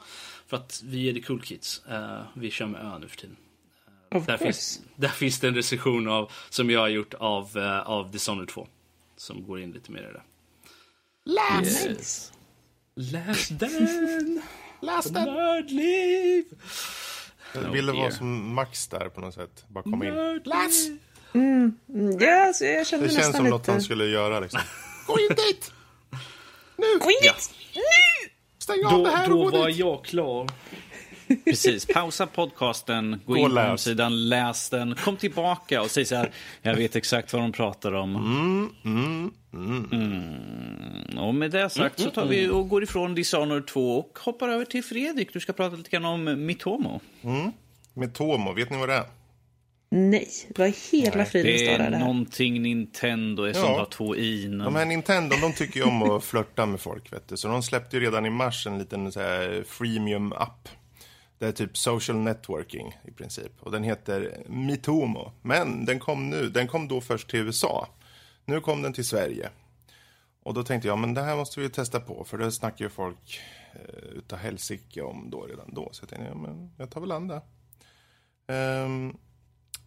För 0.52 0.56
att 0.56 0.82
vi 0.84 1.08
är 1.08 1.14
the 1.14 1.22
cool 1.22 1.42
kids. 1.42 1.82
Uh, 1.90 2.22
vi 2.34 2.50
kör 2.50 2.66
med 2.66 2.80
ö 2.80 2.98
nu 2.98 3.08
för 3.08 3.16
tiden. 3.16 3.36
Uh, 4.14 4.26
där, 4.26 4.36
finns, 4.36 4.80
där 4.96 5.08
finns 5.08 5.40
det 5.40 5.48
en 5.48 5.54
recension 5.54 6.08
av, 6.08 6.32
som 6.48 6.70
jag 6.70 6.80
har 6.80 6.88
gjort 6.88 7.14
av, 7.14 7.56
uh, 7.56 7.80
av 7.80 8.10
Dishonored 8.10 8.48
2. 8.48 8.68
Som 9.16 9.46
går 9.46 9.60
in 9.60 9.72
lite 9.72 9.90
mer 9.92 10.00
i 10.00 10.12
det. 10.12 10.22
Läs! 11.24 11.86
Yes. 11.86 12.32
Läs 12.94 13.48
den! 13.48 14.42
Läs 14.80 15.04
den! 15.04 15.24
Nördliv! 15.24 16.44
Jag 17.54 17.70
ville 17.70 17.92
oh, 17.92 17.96
vara 17.96 18.10
som 18.10 18.54
Max 18.54 18.88
där 18.88 19.08
på 19.08 19.20
något 19.20 19.34
sätt. 19.34 19.64
Bara 19.68 19.84
komma 19.84 20.06
in. 20.06 20.40
Läs! 20.44 20.88
Mm. 21.34 21.78
Ja, 22.20 22.46
alltså, 22.46 22.64
jag 22.64 22.86
kände 22.86 23.06
det 23.06 23.12
känns 23.12 23.36
som 23.36 23.44
lite... 23.44 23.56
något 23.56 23.66
han 23.66 23.82
skulle 23.82 24.04
göra 24.04 24.40
liksom. 24.40 24.60
Gå 25.06 25.18
in 25.18 25.28
dit! 25.28 25.72
Nu! 26.76 26.98
Gå 26.98 27.10
in 27.10 27.16
dit! 27.22 27.54
Nu! 27.74 28.11
Stäng 28.72 28.86
av 28.86 28.98
då, 28.98 29.04
det 29.04 29.10
här 29.10 29.28
Då 29.28 29.50
var 29.50 29.68
dit. 29.68 29.76
jag 29.76 30.04
klar. 30.04 30.48
Precis. 31.44 31.86
Pausa 31.86 32.26
podcasten, 32.26 33.20
gå, 33.26 33.32
gå 33.32 33.38
in 33.38 33.50
på 33.50 33.60
hemsidan, 33.60 34.28
läs 34.28 34.70
den, 34.70 34.94
kom 34.94 35.16
tillbaka 35.16 35.82
och 35.82 35.90
säg 35.90 36.04
så 36.04 36.14
här. 36.16 36.30
Jag 36.62 36.74
vet 36.74 36.96
exakt 36.96 37.32
vad 37.32 37.42
de 37.42 37.52
pratar 37.52 37.92
om. 37.92 38.16
Mm, 38.16 38.70
mm, 38.84 39.32
mm. 39.52 39.88
mm. 39.92 41.18
Och 41.18 41.34
med 41.34 41.50
det 41.50 41.70
sagt 41.70 42.00
så 42.00 42.10
tar 42.10 42.26
vi 42.26 42.48
och 42.48 42.68
går 42.68 42.82
ifrån 42.82 43.14
Dishonored 43.14 43.66
2 43.66 43.98
och 43.98 44.18
hoppar 44.24 44.48
över 44.48 44.64
till 44.64 44.84
Fredrik. 44.84 45.32
Du 45.32 45.40
ska 45.40 45.52
prata 45.52 45.76
lite 45.76 45.90
grann 45.90 46.04
om 46.04 46.46
Mitomo. 46.46 47.00
Mm. 47.22 47.52
Mitomo, 47.94 48.52
vet 48.52 48.70
ni 48.70 48.76
vad 48.76 48.88
det 48.88 48.94
är? 48.94 49.04
Nej, 49.94 50.28
vad 50.56 50.68
i 50.68 50.74
hela 50.92 51.16
Nej, 51.16 51.26
friden 51.26 51.52
Det 51.52 51.58
står 51.58 51.78
det 51.78 51.84
är 51.84 51.90
här? 51.90 51.98
någonting 51.98 52.62
Nintendo 52.62 53.52
som 53.54 53.62
Ja. 53.62 53.78
har 53.78 53.84
två 53.86 54.16
i. 54.16 54.46
De 54.46 54.74
här 54.74 54.84
Nintendo, 54.84 55.36
de 55.40 55.52
tycker 55.52 55.80
ju 55.80 55.86
om 55.86 56.02
att 56.02 56.24
flörta 56.32 56.66
med 56.66 56.80
folk, 56.80 57.12
vet 57.12 57.28
du. 57.28 57.36
Så 57.36 57.48
de 57.48 57.62
släppte 57.62 57.96
ju 57.96 58.02
redan 58.02 58.26
i 58.26 58.30
mars 58.30 58.66
en 58.66 58.78
liten 58.78 59.12
så 59.12 59.20
här 59.20 59.64
freemium-app. 59.66 60.68
Det 61.38 61.46
är 61.46 61.52
typ 61.52 61.76
social 61.76 62.16
networking 62.18 62.96
i 63.04 63.10
princip. 63.10 63.52
Och 63.60 63.70
den 63.72 63.82
heter 63.82 64.36
Mitomo. 64.48 65.32
Men 65.42 65.84
den 65.84 65.98
kom 65.98 66.30
nu, 66.30 66.48
den 66.48 66.68
kom 66.68 66.88
då 66.88 67.00
först 67.00 67.30
till 67.30 67.40
USA. 67.40 67.88
Nu 68.44 68.60
kom 68.60 68.82
den 68.82 68.92
till 68.92 69.06
Sverige. 69.06 69.50
Och 70.42 70.54
då 70.54 70.62
tänkte 70.62 70.88
jag, 70.88 70.98
men 70.98 71.14
det 71.14 71.22
här 71.22 71.36
måste 71.36 71.60
vi 71.60 71.66
ju 71.66 71.70
testa 71.72 72.00
på. 72.00 72.24
För 72.24 72.38
det 72.38 72.52
snackar 72.52 72.84
ju 72.84 72.88
folk 72.90 73.40
eh, 73.74 74.18
utav 74.18 74.38
helsike 74.38 75.02
om 75.02 75.30
då 75.30 75.42
redan 75.46 75.74
då. 75.74 75.88
Så 75.92 76.02
jag 76.02 76.08
tänkte, 76.08 76.28
ja 76.28 76.34
men 76.34 76.70
jag 76.76 76.90
tar 76.90 77.00
väl 77.00 77.12
an 77.12 77.28
det. 77.28 77.42
Ehm, 78.54 79.16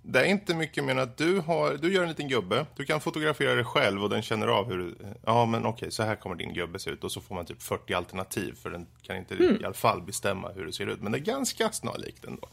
det 0.08 0.20
är 0.20 0.26
inte 0.26 0.56
mycket 0.56 0.84
mer 0.84 0.92
än 0.92 1.00
att 1.00 1.18
du, 1.18 1.40
har, 1.40 1.74
du 1.74 1.94
gör 1.94 2.04
en 2.04 2.10
liten 2.10 2.28
gubbe. 2.28 2.66
Du 2.76 2.86
kan 2.86 3.02
fotografera 3.02 3.56
dig 3.56 3.64
själv 3.64 4.04
och 4.04 4.10
den 4.10 4.22
känner 4.22 4.48
av 4.48 4.70
hur... 4.72 4.96
Ja, 5.26 5.46
men 5.46 5.66
okej, 5.66 5.92
så 5.92 6.04
här 6.04 6.16
kommer 6.16 6.36
din 6.36 6.54
gubbe 6.54 6.80
se 6.80 6.90
ut. 6.90 7.04
Och 7.04 7.12
så 7.12 7.22
får 7.22 7.36
man 7.36 7.46
typ 7.46 7.62
40 7.62 7.94
alternativ. 7.94 8.56
För 8.64 8.70
den 8.70 8.88
kan 9.02 9.18
inte 9.18 9.34
Mm. 9.36 9.62
i 9.62 9.66
alla 9.66 9.74
fall 9.74 10.02
bestämma 10.02 10.52
hur 10.56 10.66
det 10.66 10.74
ser 10.74 10.88
ut. 10.88 11.02
Men 11.02 11.12
det 11.12 11.18
är 11.18 11.20
ganska 11.20 11.72
snarlikt 11.72 12.26
ändå. 12.26 12.50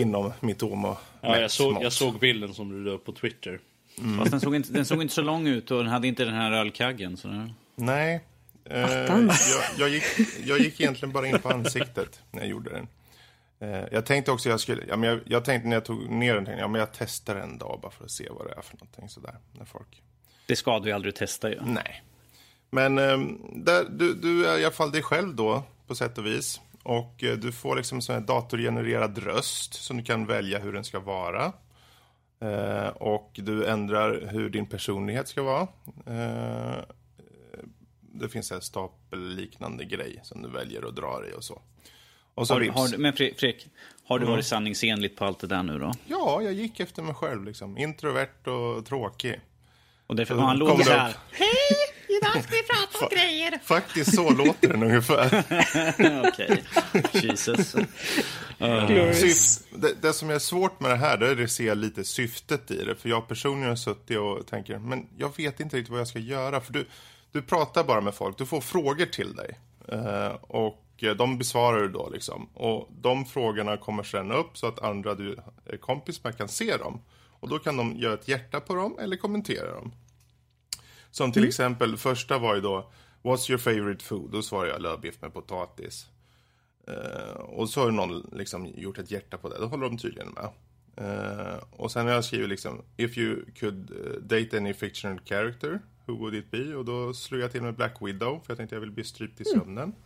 Inom 0.00 0.32
Mitomo. 0.40 0.86
Mm. 0.88 0.98
Ja, 1.20 1.38
jag, 1.40 1.50
såg, 1.50 1.82
jag 1.82 1.92
såg 1.92 2.18
bilden 2.18 2.54
som 2.54 2.68
du 2.72 2.84
la 2.84 2.90
upp 2.90 3.04
på 3.04 3.12
Twitter. 3.12 3.60
Fast 4.18 4.30
den 4.30 4.40
såg, 4.40 4.54
inte, 4.54 4.72
den 4.72 4.84
såg 4.84 5.02
inte 5.02 5.14
så 5.14 5.22
lång 5.22 5.46
ut 5.46 5.70
och 5.70 5.78
den 5.78 5.86
hade 5.92 6.08
inte 6.08 6.24
den 6.24 6.34
här 6.34 6.52
ölkaggen. 6.52 7.16
Så. 7.16 7.48
Nej. 7.74 8.20
Eh, 8.64 8.80
jag, 8.80 9.30
jag, 9.78 9.88
gick, 9.88 10.04
jag 10.44 10.58
gick 10.58 10.80
egentligen 10.80 11.12
bara 11.12 11.26
in 11.26 11.38
på 11.38 11.48
ansiktet 11.48 12.20
när 12.30 12.40
jag 12.40 12.48
gjorde 12.50 12.70
den. 12.70 12.86
Eh, 13.60 13.84
jag 13.92 14.06
tänkte 14.06 14.32
också 14.32 14.48
jag 14.48 14.60
skulle, 14.60 14.82
ja, 14.88 14.96
men 14.96 15.08
jag, 15.08 15.20
jag 15.26 15.44
tänkte 15.44 15.68
när 15.68 15.76
jag 15.76 15.84
tog 15.84 16.10
ner 16.10 16.34
den, 16.34 16.58
ja, 16.58 16.68
men 16.68 16.78
jag 16.78 16.88
testar 16.92 17.36
en 17.36 17.58
dag 17.58 17.78
bara 17.82 17.92
för 17.92 18.04
att 18.04 18.10
se 18.10 18.28
vad 18.30 18.46
det 18.46 18.52
är 18.52 18.62
för 18.62 18.76
någonting 18.76 19.08
sådär. 19.08 19.38
När 19.52 19.64
folk... 19.64 20.02
det 20.46 20.56
ska 20.56 20.78
du 20.80 20.88
ju 20.88 20.94
aldrig 20.94 21.14
testa 21.14 21.50
ju. 21.50 21.60
Nej. 21.64 22.02
Men 22.70 22.98
ehm, 22.98 23.40
där, 23.64 23.84
du, 23.90 24.14
du 24.14 24.46
är 24.46 24.58
i 24.58 24.64
alla 24.64 24.74
fall 24.74 24.92
dig 24.92 25.02
själv 25.02 25.34
då, 25.34 25.62
på 25.86 25.94
sätt 25.94 26.18
och 26.18 26.26
vis. 26.26 26.60
Och 26.82 27.24
eh, 27.24 27.36
du 27.36 27.52
får 27.52 27.76
liksom 27.76 28.00
sån 28.00 28.14
här 28.14 28.22
datorgenererad 28.22 29.18
röst 29.18 29.74
som 29.74 29.96
du 29.96 30.02
kan 30.02 30.26
välja 30.26 30.58
hur 30.58 30.72
den 30.72 30.84
ska 30.84 31.00
vara. 31.00 31.52
Eh, 32.40 32.88
och 32.88 33.30
du 33.34 33.66
ändrar 33.66 34.28
hur 34.32 34.50
din 34.50 34.66
personlighet 34.66 35.28
ska 35.28 35.42
vara. 35.42 35.68
Det 38.00 38.28
finns 38.28 38.52
en 38.52 38.60
stapelliknande 38.60 39.84
grej 39.84 40.20
som 40.22 40.42
du 40.42 40.48
väljer 40.48 40.84
och 40.84 40.94
drar 40.94 41.28
i 41.32 41.36
och 41.36 41.44
så. 41.44 41.62
Och 42.34 42.46
så 42.46 42.54
Har, 42.54 42.60
har, 42.68 42.88
du- 42.88 42.98
men 42.98 43.12
Fre- 43.12 43.34
Fredrik, 43.38 43.66
har 44.06 44.16
Mm. 44.16 44.26
du 44.26 44.32
varit 44.32 44.46
sanningsenligt 44.46 45.16
på 45.16 45.24
allt 45.24 45.38
det 45.38 45.46
där 45.46 45.62
nu 45.62 45.78
då? 45.78 45.92
Ja, 46.06 46.42
jag 46.42 46.52
gick 46.52 46.80
efter 46.80 47.02
mig 47.02 47.14
själv 47.14 47.44
liksom. 47.44 47.78
Introvert 47.78 48.46
och 48.48 48.86
tråkig. 48.86 49.40
Och 50.06 50.16
därför, 50.16 50.34
Så 50.34 50.40
han 50.40 50.58
det 50.58 50.84
så 50.84 50.90
här. 50.90 51.10
upp. 51.10 51.16
Faktiskt 53.64 54.14
så 54.14 54.30
låter 54.30 54.68
den 54.68 54.82
ungefär. 54.82 55.44
Okej. 56.28 56.62
Jesus. 57.12 57.72
Glorious. 58.58 59.22
Syf- 59.22 59.64
det, 59.78 60.02
det 60.02 60.12
som 60.12 60.30
är 60.30 60.38
svårt 60.38 60.80
med 60.80 60.90
det 60.90 60.96
här, 60.96 61.16
det 61.16 61.28
är 61.28 61.44
att 61.44 61.50
se 61.50 61.74
lite 61.74 62.04
syftet 62.04 62.70
i 62.70 62.84
det. 62.84 62.94
För 62.96 63.08
jag 63.08 63.28
personligen 63.28 63.68
har 63.68 63.76
suttit 63.76 64.18
och 64.18 64.46
tänker, 64.46 64.78
men 64.78 65.06
jag 65.18 65.36
vet 65.36 65.60
inte 65.60 65.76
riktigt 65.76 65.90
vad 65.90 66.00
jag 66.00 66.08
ska 66.08 66.18
göra. 66.18 66.60
För 66.60 66.72
du, 66.72 66.86
du 67.32 67.42
pratar 67.42 67.84
bara 67.84 68.00
med 68.00 68.14
folk, 68.14 68.38
du 68.38 68.46
får 68.46 68.60
frågor 68.60 69.06
till 69.06 69.34
dig. 69.36 69.58
Eh, 69.88 70.26
och 70.42 70.83
de 71.12 71.38
besvarar 71.38 71.80
du 71.80 71.88
då 71.88 72.10
liksom. 72.10 72.48
Och 72.54 72.88
de 73.00 73.24
frågorna 73.24 73.76
kommer 73.76 74.02
sen 74.02 74.32
upp 74.32 74.58
så 74.58 74.66
att 74.66 74.82
andra 74.82 75.14
du 75.14 75.36
är 75.64 75.76
kompis 75.76 76.24
med 76.24 76.36
kan 76.36 76.48
se 76.48 76.76
dem. 76.76 77.00
Och 77.40 77.48
då 77.48 77.58
kan 77.58 77.76
de 77.76 77.96
göra 77.96 78.14
ett 78.14 78.28
hjärta 78.28 78.60
på 78.60 78.74
dem 78.74 78.98
eller 79.00 79.16
kommentera 79.16 79.74
dem. 79.74 79.92
Som 81.10 81.32
till 81.32 81.44
exempel, 81.44 81.96
första 81.96 82.38
var 82.38 82.54
ju 82.54 82.60
då, 82.60 82.90
What's 83.22 83.50
your 83.50 83.58
favorite 83.58 84.04
food? 84.04 84.30
Då 84.30 84.42
svarar 84.42 84.68
jag 84.68 84.82
lövbiff 84.82 85.22
med 85.22 85.34
potatis. 85.34 86.06
Eh, 86.86 87.34
och 87.34 87.68
så 87.68 87.80
har 87.80 87.90
någon 87.90 88.30
liksom 88.32 88.66
gjort 88.66 88.98
ett 88.98 89.10
hjärta 89.10 89.38
på 89.38 89.48
det. 89.48 89.58
Då 89.58 89.66
håller 89.66 89.84
de 89.84 89.98
tydligen 89.98 90.28
med. 90.28 90.48
Eh, 90.96 91.58
och 91.70 91.92
sen 91.92 92.06
har 92.06 92.12
jag 92.12 92.24
skrivit 92.24 92.48
liksom 92.48 92.82
If 92.96 93.18
you 93.18 93.44
could 93.58 93.90
eh, 93.90 94.20
date 94.20 94.58
any 94.58 94.74
fictional 94.74 95.20
character 95.24 95.80
Who 96.06 96.16
would 96.16 96.34
it 96.34 96.50
be? 96.50 96.74
Och 96.74 96.84
då 96.84 97.14
slog 97.14 97.40
jag 97.40 97.52
till 97.52 97.62
med 97.62 97.74
Black 97.74 97.96
Widow 98.00 98.40
För 98.40 98.50
jag 98.50 98.56
tänkte 98.56 98.76
jag 98.76 98.80
vill 98.80 98.90
bli 98.90 99.04
strypt 99.04 99.40
i 99.40 99.44
sömnen 99.44 99.88
Eh, 99.88 100.03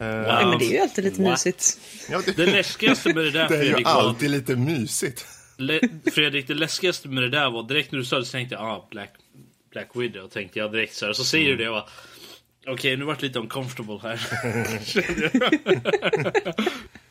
Ja, 0.00 0.46
men 0.48 0.58
det 0.58 0.64
är 0.64 0.72
ju 0.72 0.78
alltid 0.78 1.04
lite 1.04 1.22
What? 1.22 1.30
mysigt. 1.30 1.78
ja, 2.10 2.22
det, 2.26 2.36
Det 2.36 2.46
läskigaste 2.46 3.14
med 3.14 3.24
det 3.24 3.30
där 3.30 3.48
det 3.48 3.56
är 3.56 3.62
ju 3.62 3.68
Fredrik 3.68 3.86
var... 3.86 3.92
alltid 3.92 4.30
lite 4.30 4.56
mysigt 4.56 5.26
Le, 5.60 5.80
Fredrik, 6.12 6.46
det 6.48 6.54
läskigaste 6.54 7.08
med 7.08 7.22
det 7.22 7.28
där 7.28 7.50
var 7.50 7.62
direkt 7.62 7.92
när 7.92 7.98
du 7.98 8.04
sa 8.04 8.18
det 8.18 8.24
så 8.24 8.32
tänkte 8.32 8.54
jag 8.54 8.64
ah, 8.64 8.88
Black, 8.90 9.10
Black 9.70 9.90
Widow. 9.94 10.28
Tänkte 10.28 10.58
jag 10.58 10.72
direkt 10.72 10.94
så 10.94 11.06
här. 11.06 11.12
Så 11.12 11.24
säger 11.24 11.48
du 11.48 11.56
det 11.56 11.68
och 11.68 11.88
Okej, 12.66 12.96
nu 12.96 13.04
vart 13.04 13.20
det 13.20 13.26
lite 13.26 13.38
uncomfortable 13.38 13.98
här. 14.02 14.20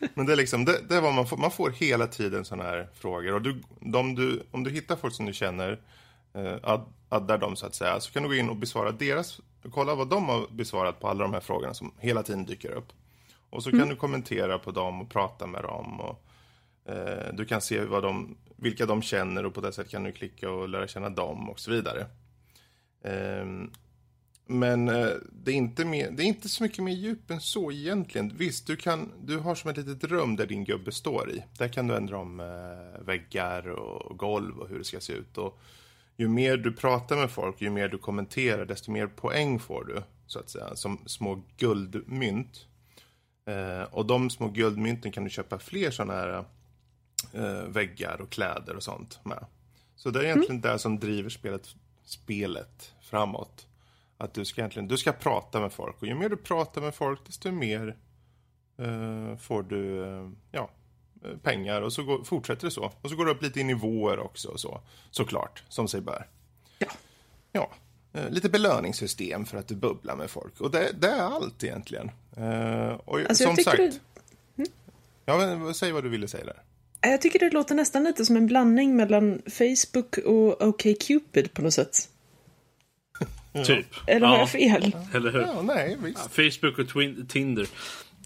Men 0.13 0.25
det 0.25 0.31
är 0.31 0.35
liksom, 0.35 0.65
det, 0.65 0.79
det 0.89 0.95
är 0.95 1.01
vad 1.01 1.13
man 1.13 1.27
får, 1.27 1.37
man 1.37 1.51
får 1.51 1.69
hela 1.69 2.07
tiden 2.07 2.45
sådana 2.45 2.69
här 2.69 2.87
frågor. 2.99 3.33
Och 3.33 3.41
du, 3.41 3.61
de 3.79 4.15
du, 4.15 4.43
om 4.51 4.63
du 4.63 4.71
hittar 4.71 4.95
folk 4.95 5.13
som 5.13 5.25
du 5.25 5.33
känner, 5.33 5.79
eh, 6.35 6.55
add, 6.63 6.85
addar 7.09 7.37
dem 7.37 7.55
så 7.55 7.65
att 7.65 7.75
säga, 7.75 7.99
så 7.99 8.11
kan 8.11 8.23
du 8.23 8.29
gå 8.29 8.35
in 8.35 8.49
och 8.49 8.55
besvara 8.55 8.91
deras, 8.91 9.39
kolla 9.71 9.95
vad 9.95 10.09
de 10.09 10.29
har 10.29 10.47
besvarat 10.51 10.99
på 10.99 11.07
alla 11.07 11.23
de 11.23 11.33
här 11.33 11.39
frågorna 11.39 11.73
som 11.73 11.91
hela 11.97 12.23
tiden 12.23 12.45
dyker 12.45 12.71
upp. 12.71 12.93
Och 13.49 13.63
så 13.63 13.71
kan 13.71 13.89
du 13.89 13.95
kommentera 13.95 14.59
på 14.59 14.71
dem 14.71 15.01
och 15.01 15.09
prata 15.09 15.47
med 15.47 15.63
dem. 15.63 15.99
Och, 15.99 16.23
eh, 16.91 17.33
du 17.33 17.45
kan 17.45 17.61
se 17.61 17.83
vad 17.83 18.03
de, 18.03 18.37
vilka 18.55 18.85
de 18.85 19.01
känner 19.01 19.45
och 19.45 19.53
på 19.53 19.61
det 19.61 19.71
sättet 19.71 19.91
kan 19.91 20.03
du 20.03 20.11
klicka 20.11 20.51
och 20.51 20.69
lära 20.69 20.87
känna 20.87 21.09
dem 21.09 21.49
och 21.49 21.59
så 21.59 21.71
vidare. 21.71 22.05
Ehm, 23.03 23.71
men 24.45 24.89
eh, 24.89 25.09
det, 25.31 25.51
är 25.51 25.55
inte 25.55 25.85
mer, 25.85 26.11
det 26.11 26.23
är 26.23 26.27
inte 26.27 26.49
så 26.49 26.63
mycket 26.63 26.83
mer 26.83 26.93
djup 26.93 27.31
än 27.31 27.41
så 27.41 27.71
egentligen. 27.71 28.33
Visst, 28.37 28.67
du, 28.67 28.75
kan, 28.75 29.11
du 29.23 29.37
har 29.37 29.55
som 29.55 29.69
ett 29.69 29.77
litet 29.77 30.03
rum 30.03 30.35
där 30.35 30.45
din 30.45 30.63
gubbe 30.63 30.91
står 30.91 31.31
i. 31.31 31.43
Där 31.57 31.67
kan 31.67 31.87
du 31.87 31.95
ändra 31.95 32.17
om 32.17 32.39
eh, 32.39 33.05
väggar 33.05 33.69
och 33.69 34.17
golv 34.17 34.59
och 34.59 34.69
hur 34.69 34.77
det 34.77 34.85
ska 34.85 34.99
se 34.99 35.13
ut. 35.13 35.37
Och 35.37 35.59
ju 36.19 36.27
mer 36.27 36.57
du 36.57 36.71
pratar 36.71 37.15
med 37.15 37.31
folk, 37.31 37.61
ju 37.61 37.69
mer 37.69 37.89
du 37.89 37.97
kommenterar, 37.97 38.65
desto 38.65 38.91
mer 38.91 39.07
poäng 39.07 39.59
får 39.59 39.83
du. 39.83 40.03
Så 40.27 40.39
att 40.39 40.49
säga, 40.49 40.75
som 40.75 40.99
små 41.05 41.43
guldmynt. 41.57 42.67
Eh, 43.45 43.83
och 43.83 44.05
de 44.05 44.29
små 44.29 44.47
guldmynten 44.47 45.11
kan 45.11 45.23
du 45.23 45.29
köpa 45.29 45.59
fler 45.59 45.91
sådana 45.91 46.13
här 46.13 46.45
eh, 47.33 47.63
väggar 47.67 48.21
och 48.21 48.29
kläder 48.29 48.75
och 48.75 48.83
sånt 48.83 49.19
med. 49.23 49.45
Så 49.95 50.09
det 50.09 50.19
är 50.19 50.23
egentligen 50.23 50.61
det 50.61 50.79
som 50.79 50.99
driver 50.99 51.29
spelet, 51.29 51.75
spelet 52.03 52.93
framåt. 53.01 53.67
Att 54.17 54.33
du 54.33 54.45
ska 54.45 54.61
egentligen, 54.61 54.87
du 54.87 54.97
ska 54.97 55.11
prata 55.11 55.59
med 55.59 55.73
folk 55.73 56.01
och 56.01 56.07
ju 56.07 56.15
mer 56.15 56.29
du 56.29 56.37
pratar 56.37 56.81
med 56.81 56.95
folk 56.95 57.25
desto 57.25 57.51
mer 57.51 57.97
eh, 58.77 59.37
får 59.37 59.63
du 59.63 60.03
eh, 60.03 60.29
ja, 60.51 60.69
pengar 61.43 61.81
och 61.81 61.93
så 61.93 62.03
går, 62.03 62.23
fortsätter 62.23 62.67
det 62.67 62.71
så. 62.71 62.91
Och 63.01 63.09
så 63.09 63.15
går 63.15 63.25
det 63.25 63.31
upp 63.31 63.41
lite 63.41 63.59
i 63.59 63.63
nivåer 63.63 64.19
också 64.19 64.47
och 64.47 64.59
så, 64.59 64.81
såklart, 65.11 65.63
som 65.69 65.87
sig 65.87 66.01
bör. 66.01 66.27
Ja. 66.79 66.87
Ja, 67.51 67.71
eh, 68.13 68.29
lite 68.29 68.49
belöningssystem 68.49 69.45
för 69.45 69.57
att 69.57 69.67
du 69.67 69.75
bubblar 69.75 70.15
med 70.15 70.29
folk. 70.29 70.61
Och 70.61 70.71
det, 70.71 70.91
det 70.99 71.07
är 71.07 71.21
allt 71.21 71.63
egentligen. 71.63 72.11
Eh, 72.37 72.89
och 72.89 73.19
Alltså, 73.19 73.43
som 73.43 73.55
sagt, 73.55 73.99
ja, 75.25 75.37
men, 75.37 75.73
säg 75.73 75.91
vad 75.91 76.03
du 76.03 76.09
ville 76.09 76.27
säga 76.27 76.45
där. 76.45 76.63
Jag 77.01 77.21
tycker 77.21 77.39
det 77.39 77.49
låter 77.49 77.75
nästan 77.75 78.03
lite 78.03 78.25
som 78.25 78.35
en 78.35 78.47
blandning 78.47 78.95
mellan 78.95 79.41
Facebook 79.45 80.17
och 80.17 80.61
OkCupid 80.61 81.53
på 81.53 81.61
något 81.61 81.73
sätt. 81.73 82.09
typ. 83.65 83.87
Eller 84.07 84.27
har 84.27 84.35
ja, 84.35 84.39
jag 84.39 84.49
fel? 84.49 84.95
Eller 85.13 85.31
hur? 85.31 85.39
Ja, 85.39 85.61
nej, 85.61 85.97
visst. 86.03 86.31
Facebook 86.31 86.79
och 86.79 86.89
twin, 86.89 87.27
Tinder. 87.27 87.67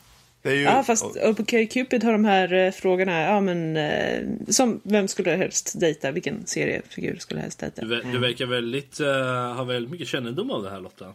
Det 0.43 0.49
är 0.49 0.55
ju, 0.55 0.61
Ja, 0.61 0.83
fast 0.83 1.03
och- 1.03 1.39
OkCupid 1.39 2.03
har 2.03 2.11
de 2.11 2.25
här 2.25 2.53
eh, 2.53 2.71
frågorna, 2.71 3.21
ja 3.21 3.41
men, 3.41 3.77
eh, 3.77 4.21
som 4.49 4.81
vem 4.83 5.07
skulle 5.07 5.31
helst 5.31 5.79
dejta? 5.79 6.11
Vilken 6.11 6.45
seriefigur 6.45 7.15
skulle 7.19 7.39
helst 7.41 7.59
dejta? 7.59 7.81
Du, 7.81 7.87
ver- 7.87 8.11
du 8.11 8.17
verkar 8.17 8.45
väldigt, 8.45 8.99
uh, 8.99 9.07
ha 9.53 9.63
väldigt 9.63 9.91
mycket 9.91 10.07
kännedom 10.07 10.51
av 10.51 10.63
det 10.63 10.69
här 10.69 10.79
Lotta. 10.81 11.13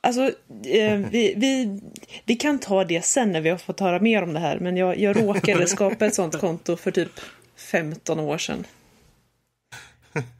Alltså, 0.00 0.22
eh, 0.66 0.96
vi, 1.10 1.34
vi, 1.36 1.80
vi 2.24 2.36
kan 2.36 2.58
ta 2.58 2.84
det 2.84 3.04
sen 3.04 3.32
när 3.32 3.40
vi 3.40 3.50
har 3.50 3.58
fått 3.58 3.80
höra 3.80 4.00
mer 4.00 4.22
om 4.22 4.32
det 4.32 4.40
här, 4.40 4.58
men 4.58 4.76
jag, 4.76 4.98
jag 4.98 5.16
råkade 5.22 5.66
skapa 5.66 6.06
ett 6.06 6.14
sånt 6.14 6.38
konto 6.38 6.76
för 6.76 6.90
typ 6.90 7.20
15 7.56 8.20
år 8.20 8.38
sedan. 8.38 8.64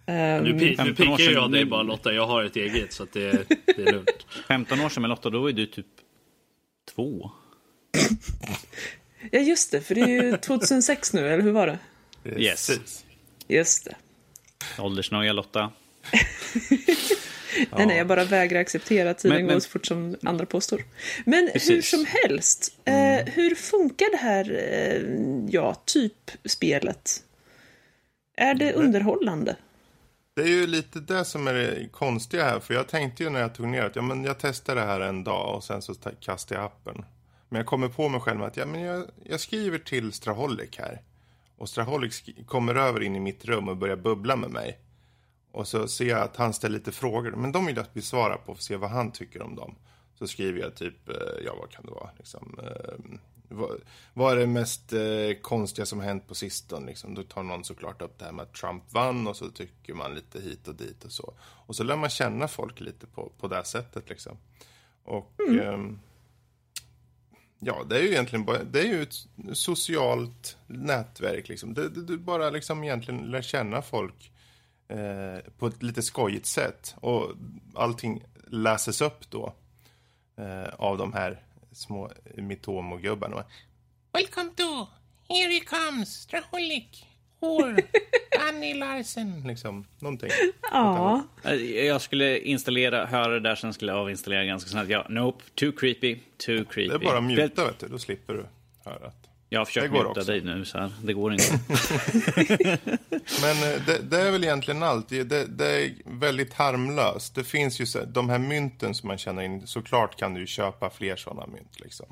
Ehm, 0.06 0.44
Nu, 0.44 0.52
pi- 0.52 0.64
nu 0.70 0.76
15 0.76 1.08
år 1.08 1.16
pickar 1.16 1.16
sedan, 1.30 1.42
jag 1.42 1.52
dig 1.52 1.64
bara 1.64 1.82
Lotta, 1.82 2.12
jag 2.12 2.26
har 2.26 2.44
ett 2.44 2.56
eget 2.56 2.92
så 2.92 3.02
att 3.02 3.12
det, 3.12 3.48
det 3.76 3.82
är 3.82 3.92
lugnt. 3.92 4.26
15 4.48 4.80
år 4.80 4.88
sedan 4.88 5.00
med 5.00 5.08
Lotta, 5.10 5.30
då 5.30 5.40
var 5.40 5.48
ju 5.48 5.54
du 5.54 5.66
typ 5.66 5.86
två. 6.94 7.30
Ja, 9.30 9.38
just 9.40 9.70
det, 9.70 9.80
för 9.80 9.94
det 9.94 10.00
är 10.00 10.06
ju 10.22 10.36
2006 10.36 11.12
nu, 11.12 11.28
eller 11.32 11.42
hur 11.42 11.52
var 11.52 11.66
det? 11.66 11.78
Yes. 12.42 12.70
Just 13.48 13.84
det. 13.84 13.94
Åldersnoja 14.78 15.32
Lotta. 15.32 15.72
Nej, 17.76 17.86
nej, 17.86 17.96
jag 17.98 18.06
bara 18.06 18.24
vägrar 18.24 18.60
acceptera 18.60 19.10
att 19.10 19.18
tiden 19.18 19.36
Men- 19.36 19.46
men- 19.46 19.54
går 19.54 19.60
så 19.60 19.68
fort 19.68 19.86
som 19.86 20.16
andra 20.22 20.46
påstår. 20.46 20.82
Men 21.26 21.44
hur 21.44 21.52
Precis. 21.52 21.90
som 21.90 22.06
helst, 22.08 22.78
eh, 22.84 23.32
hur 23.34 23.54
funkar 23.54 24.10
det 24.10 24.16
här, 24.16 24.50
eh, 24.72 25.02
ja, 25.50 25.74
typ 25.84 26.30
spelet? 26.44 27.22
Är 28.36 28.54
det 28.54 28.72
underhållande? 28.72 29.56
Det 30.36 30.42
är 30.42 30.46
ju 30.46 30.66
lite 30.66 31.00
det 31.00 31.24
som 31.24 31.46
är 31.48 31.54
det 31.54 31.88
konstiga 31.92 32.44
här. 32.44 32.60
För 32.60 32.74
jag 32.74 32.88
tänkte 32.88 33.22
ju 33.22 33.30
när 33.30 33.40
jag 33.40 33.54
tog 33.54 33.68
ner 33.68 33.82
att 33.82 33.96
ja, 33.96 34.02
men 34.02 34.24
jag 34.24 34.38
testar 34.38 34.74
det 34.74 34.80
här 34.82 35.00
en 35.00 35.24
dag 35.24 35.56
och 35.56 35.64
sen 35.64 35.82
så 35.82 35.94
ta- 35.94 36.10
kastar 36.20 36.56
jag 36.56 36.64
appen. 36.64 37.04
Men 37.54 37.60
jag 37.60 37.66
kommer 37.66 37.88
på 37.88 38.08
mig 38.08 38.20
själv 38.20 38.42
att 38.42 38.56
ja, 38.56 38.66
men 38.66 38.80
jag, 38.80 39.06
jag 39.24 39.40
skriver 39.40 39.78
till 39.78 40.12
Straholic 40.12 40.78
här. 40.78 41.02
Och 41.56 41.68
Straholic 41.68 42.24
kommer 42.46 42.74
över 42.74 43.02
in 43.02 43.16
i 43.16 43.20
mitt 43.20 43.44
rum 43.44 43.68
och 43.68 43.76
börjar 43.76 43.96
bubbla 43.96 44.36
med 44.36 44.50
mig. 44.50 44.78
Och 45.52 45.68
så 45.68 45.88
ser 45.88 46.08
jag 46.08 46.20
att 46.20 46.36
han 46.36 46.54
ställer 46.54 46.78
lite 46.78 46.92
frågor. 46.92 47.30
Men 47.30 47.52
de 47.52 47.66
vill 47.66 47.76
jag 47.76 47.86
besvara 47.92 48.36
på 48.36 48.44
för 48.44 48.52
att 48.52 48.62
se 48.62 48.76
vad 48.76 48.90
han 48.90 49.12
tycker 49.12 49.42
om 49.42 49.56
dem. 49.56 49.74
Så 50.18 50.26
skriver 50.26 50.60
jag 50.60 50.74
typ, 50.74 51.08
eh, 51.08 51.44
ja 51.44 51.54
vad 51.60 51.70
kan 51.70 51.86
det 51.86 51.92
vara? 51.92 52.10
Liksom, 52.16 52.58
eh, 52.62 53.16
vad, 53.48 53.80
vad 54.14 54.32
är 54.32 54.36
det 54.36 54.46
mest 54.46 54.92
eh, 54.92 55.40
konstiga 55.42 55.86
som 55.86 56.00
hänt 56.00 56.28
på 56.28 56.34
sistone? 56.34 56.86
Liksom? 56.86 57.14
Då 57.14 57.22
tar 57.22 57.42
någon 57.42 57.64
såklart 57.64 58.02
upp 58.02 58.18
det 58.18 58.24
här 58.24 58.32
med 58.32 58.42
att 58.42 58.54
Trump 58.54 58.92
vann 58.92 59.26
och 59.26 59.36
så 59.36 59.48
tycker 59.48 59.94
man 59.94 60.14
lite 60.14 60.40
hit 60.40 60.68
och 60.68 60.74
dit 60.74 61.04
och 61.04 61.12
så. 61.12 61.34
Och 61.40 61.76
så 61.76 61.84
lär 61.84 61.96
man 61.96 62.10
känna 62.10 62.48
folk 62.48 62.80
lite 62.80 63.06
på, 63.06 63.32
på 63.40 63.48
det 63.48 63.64
sättet 63.64 64.08
liksom. 64.08 64.36
Och 65.04 65.40
ehm, 65.62 65.98
ja, 67.66 67.84
det 67.84 67.98
är 67.98 68.02
ju 68.02 68.08
egentligen 68.08 68.44
bara, 68.44 68.64
det 68.64 68.80
är 68.80 68.84
ju 68.84 69.02
ett 69.02 69.14
socialt 69.52 70.56
nätverk 70.66 71.48
liksom. 71.48 71.74
Det, 71.74 71.88
det, 71.88 72.02
du 72.02 72.18
bara 72.18 72.50
liksom 72.50 72.84
egentligen 72.84 73.30
lär 73.30 73.42
känna 73.42 73.82
folk 73.82 74.32
eh, 74.88 75.52
på 75.58 75.66
ett 75.66 75.82
lite 75.82 76.02
skojigt 76.02 76.46
sätt. 76.46 76.94
Och 77.00 77.30
allting 77.74 78.22
läses 78.46 79.00
upp 79.00 79.30
då 79.30 79.54
eh, 80.36 80.74
av 80.78 80.98
de 80.98 81.12
här 81.12 81.42
små 81.72 82.10
Mitomo-gubbarna. 82.36 83.44
Welcome 84.12 84.50
to, 84.56 84.86
here 85.28 85.52
he 85.52 85.60
comes, 85.60 86.08
Straholic, 86.08 87.06
or 87.40 87.76
Annie 88.48 88.74
Larsen. 88.74 89.42
Liksom, 89.46 89.84
någonting. 89.98 90.30
Ja, 90.72 91.22
Eh, 91.44 91.54
Jag 91.86 92.00
skulle 92.00 92.38
installera, 92.38 93.06
höra 93.06 93.28
det 93.28 93.40
där, 93.40 93.54
sen 93.54 93.72
skulle 93.74 93.92
jag 93.92 94.00
avinstallera 94.00 94.44
ganska 94.44 94.70
snabbt. 94.70 94.90
Ja, 94.90 95.06
nope, 95.08 95.44
too 95.54 95.72
creepy, 95.72 96.18
too 96.46 96.64
creepy. 96.64 96.88
Det 96.88 96.94
är 96.94 96.98
bara 96.98 97.18
att 97.18 97.24
muta, 97.24 97.64
vet 97.66 97.78
du. 97.78 97.88
Då 97.88 97.98
slipper 97.98 98.34
du 98.34 98.46
höra. 98.84 99.12
Jag 99.48 99.60
har 99.60 99.64
försökt 99.64 99.84
Det 99.84 99.88
går 99.98 100.08
muta 100.08 100.20
också. 100.20 100.32
dig 100.32 100.40
nu, 100.40 100.64
så 100.64 100.78
här. 100.78 100.92
det 101.02 101.12
går 101.12 101.32
inte. 101.32 101.44
Men 103.42 103.72
eh, 103.72 103.82
det, 103.86 103.98
det 104.10 104.20
är 104.20 104.30
väl 104.30 104.44
egentligen 104.44 104.82
allt. 104.82 105.08
Det, 105.08 105.24
det, 105.58 105.66
är 105.84 105.92
väldigt 106.04 106.54
harmlöst. 106.54 107.34
Det 107.34 107.44
finns 107.44 107.80
ju 107.80 107.86
så, 107.86 108.04
de 108.04 108.28
här 108.30 108.38
mynten 108.38 108.94
som 108.94 109.06
man 109.08 109.18
känner 109.18 109.42
in. 109.42 109.66
Såklart 109.66 110.16
kan 110.18 110.34
du 110.34 110.46
köpa 110.46 110.90
fler 110.90 111.16
sådana 111.16 111.46
mynt 111.46 111.80
liksom. 111.80 112.06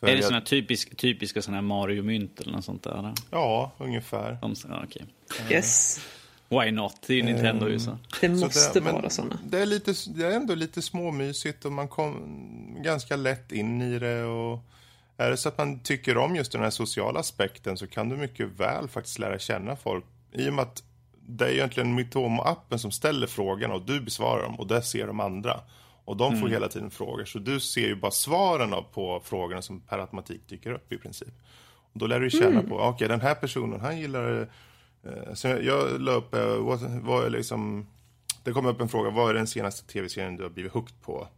För 0.00 0.06
är 0.06 0.12
det 0.12 0.16
jag- 0.18 0.24
såna 0.28 0.40
typisk, 0.40 0.96
typiska 0.96 1.42
såna 1.42 1.56
här 1.56 1.62
Mario-mynt 1.62 2.40
eller 2.40 2.52
något 2.52 2.64
sånt 2.64 2.82
där? 2.82 3.14
Ja, 3.30 3.72
ungefär. 3.78 4.38
De, 4.40 4.54
ja, 4.68 4.82
okej. 4.84 5.06
yes. 5.50 6.00
Why 6.48 6.70
not? 6.70 6.94
Det 7.06 7.12
är 7.12 7.16
ju 7.16 7.22
Nintendo 7.22 7.68
ju 7.68 7.80
så. 7.80 7.98
Det 8.20 8.36
Så 8.36 8.44
måste 8.44 8.80
men 8.80 8.94
vara 8.94 9.10
såna. 9.10 9.38
Det 9.44 9.58
är, 9.58 9.66
lite, 9.66 9.94
det 10.06 10.26
är 10.26 10.30
ändå 10.30 10.54
lite 10.54 10.82
småmysigt 10.82 11.64
och 11.64 11.72
man 11.72 11.88
kom 11.88 12.76
ganska 12.84 13.16
lätt 13.16 13.52
in 13.52 13.82
i 13.82 13.98
det. 13.98 14.24
Och 14.24 14.58
är 15.16 15.30
det 15.30 15.36
så 15.36 15.48
att 15.48 15.58
man 15.58 15.80
tycker 15.80 16.16
om 16.16 16.36
just 16.36 16.52
den 16.52 16.62
här 16.62 16.70
sociala 16.70 17.20
aspekten 17.20 17.76
så 17.76 17.86
kan 17.86 18.08
du 18.08 18.16
mycket 18.16 18.48
väl 18.60 18.88
faktiskt 18.88 19.18
lära 19.18 19.38
känna 19.38 19.76
folk. 19.76 20.04
I 20.32 20.48
och 20.48 20.52
med 20.54 20.62
att 20.62 20.82
det 21.26 21.44
är 21.44 21.50
egentligen 21.52 21.98
Mytomo-appen 22.00 22.76
som 22.78 22.90
ställer 22.90 23.26
frågorna 23.26 23.74
och 23.74 23.82
du 23.82 24.00
besvarar 24.00 24.42
dem 24.42 24.60
och 24.60 24.66
där 24.66 24.80
ser 24.80 25.06
de 25.06 25.20
andra. 25.20 25.60
Och 26.10 26.16
de 26.16 26.40
får 26.40 26.48
hela 26.48 26.68
tiden 26.68 26.90
frågor. 26.90 27.24
Så 27.24 27.38
du 27.38 27.60
ser 27.60 27.86
ju 27.86 27.96
bara 27.96 28.10
svaren 28.10 28.74
på 28.92 29.20
frågorna 29.24 29.62
som 29.62 29.80
per 29.80 29.98
automatik 29.98 30.48
dyker 30.48 30.72
upp 30.72 30.92
i 30.92 30.98
princip. 30.98 31.34
Och 31.92 31.98
då 31.98 32.06
lär 32.06 32.20
du 32.20 32.30
känna 32.30 32.62
på, 32.62 32.78
okej 32.80 33.08
den 33.08 33.20
här 33.20 33.34
personen 33.34 33.80
han 33.80 33.98
gillar 33.98 34.48
Eh, 35.02 35.34
Så 35.34 35.48
jag, 35.48 36.00
la 36.00 36.12
upp, 36.12 36.34
eh, 36.34 36.56
vad, 36.56 36.80
vad 36.80 37.26
är 37.26 37.30
liksom, 37.30 37.86
det 38.44 38.52
kom 38.52 38.66
upp 38.66 38.80
en 38.80 38.88
fråga, 38.88 39.10
vad 39.10 39.30
är 39.30 39.34
den 39.34 39.46
senaste 39.46 39.86
tv-serien 39.86 40.36
du 40.36 40.42
har 40.42 40.50
blivit 40.50 40.72
hooked 40.72 41.02
på? 41.02 41.28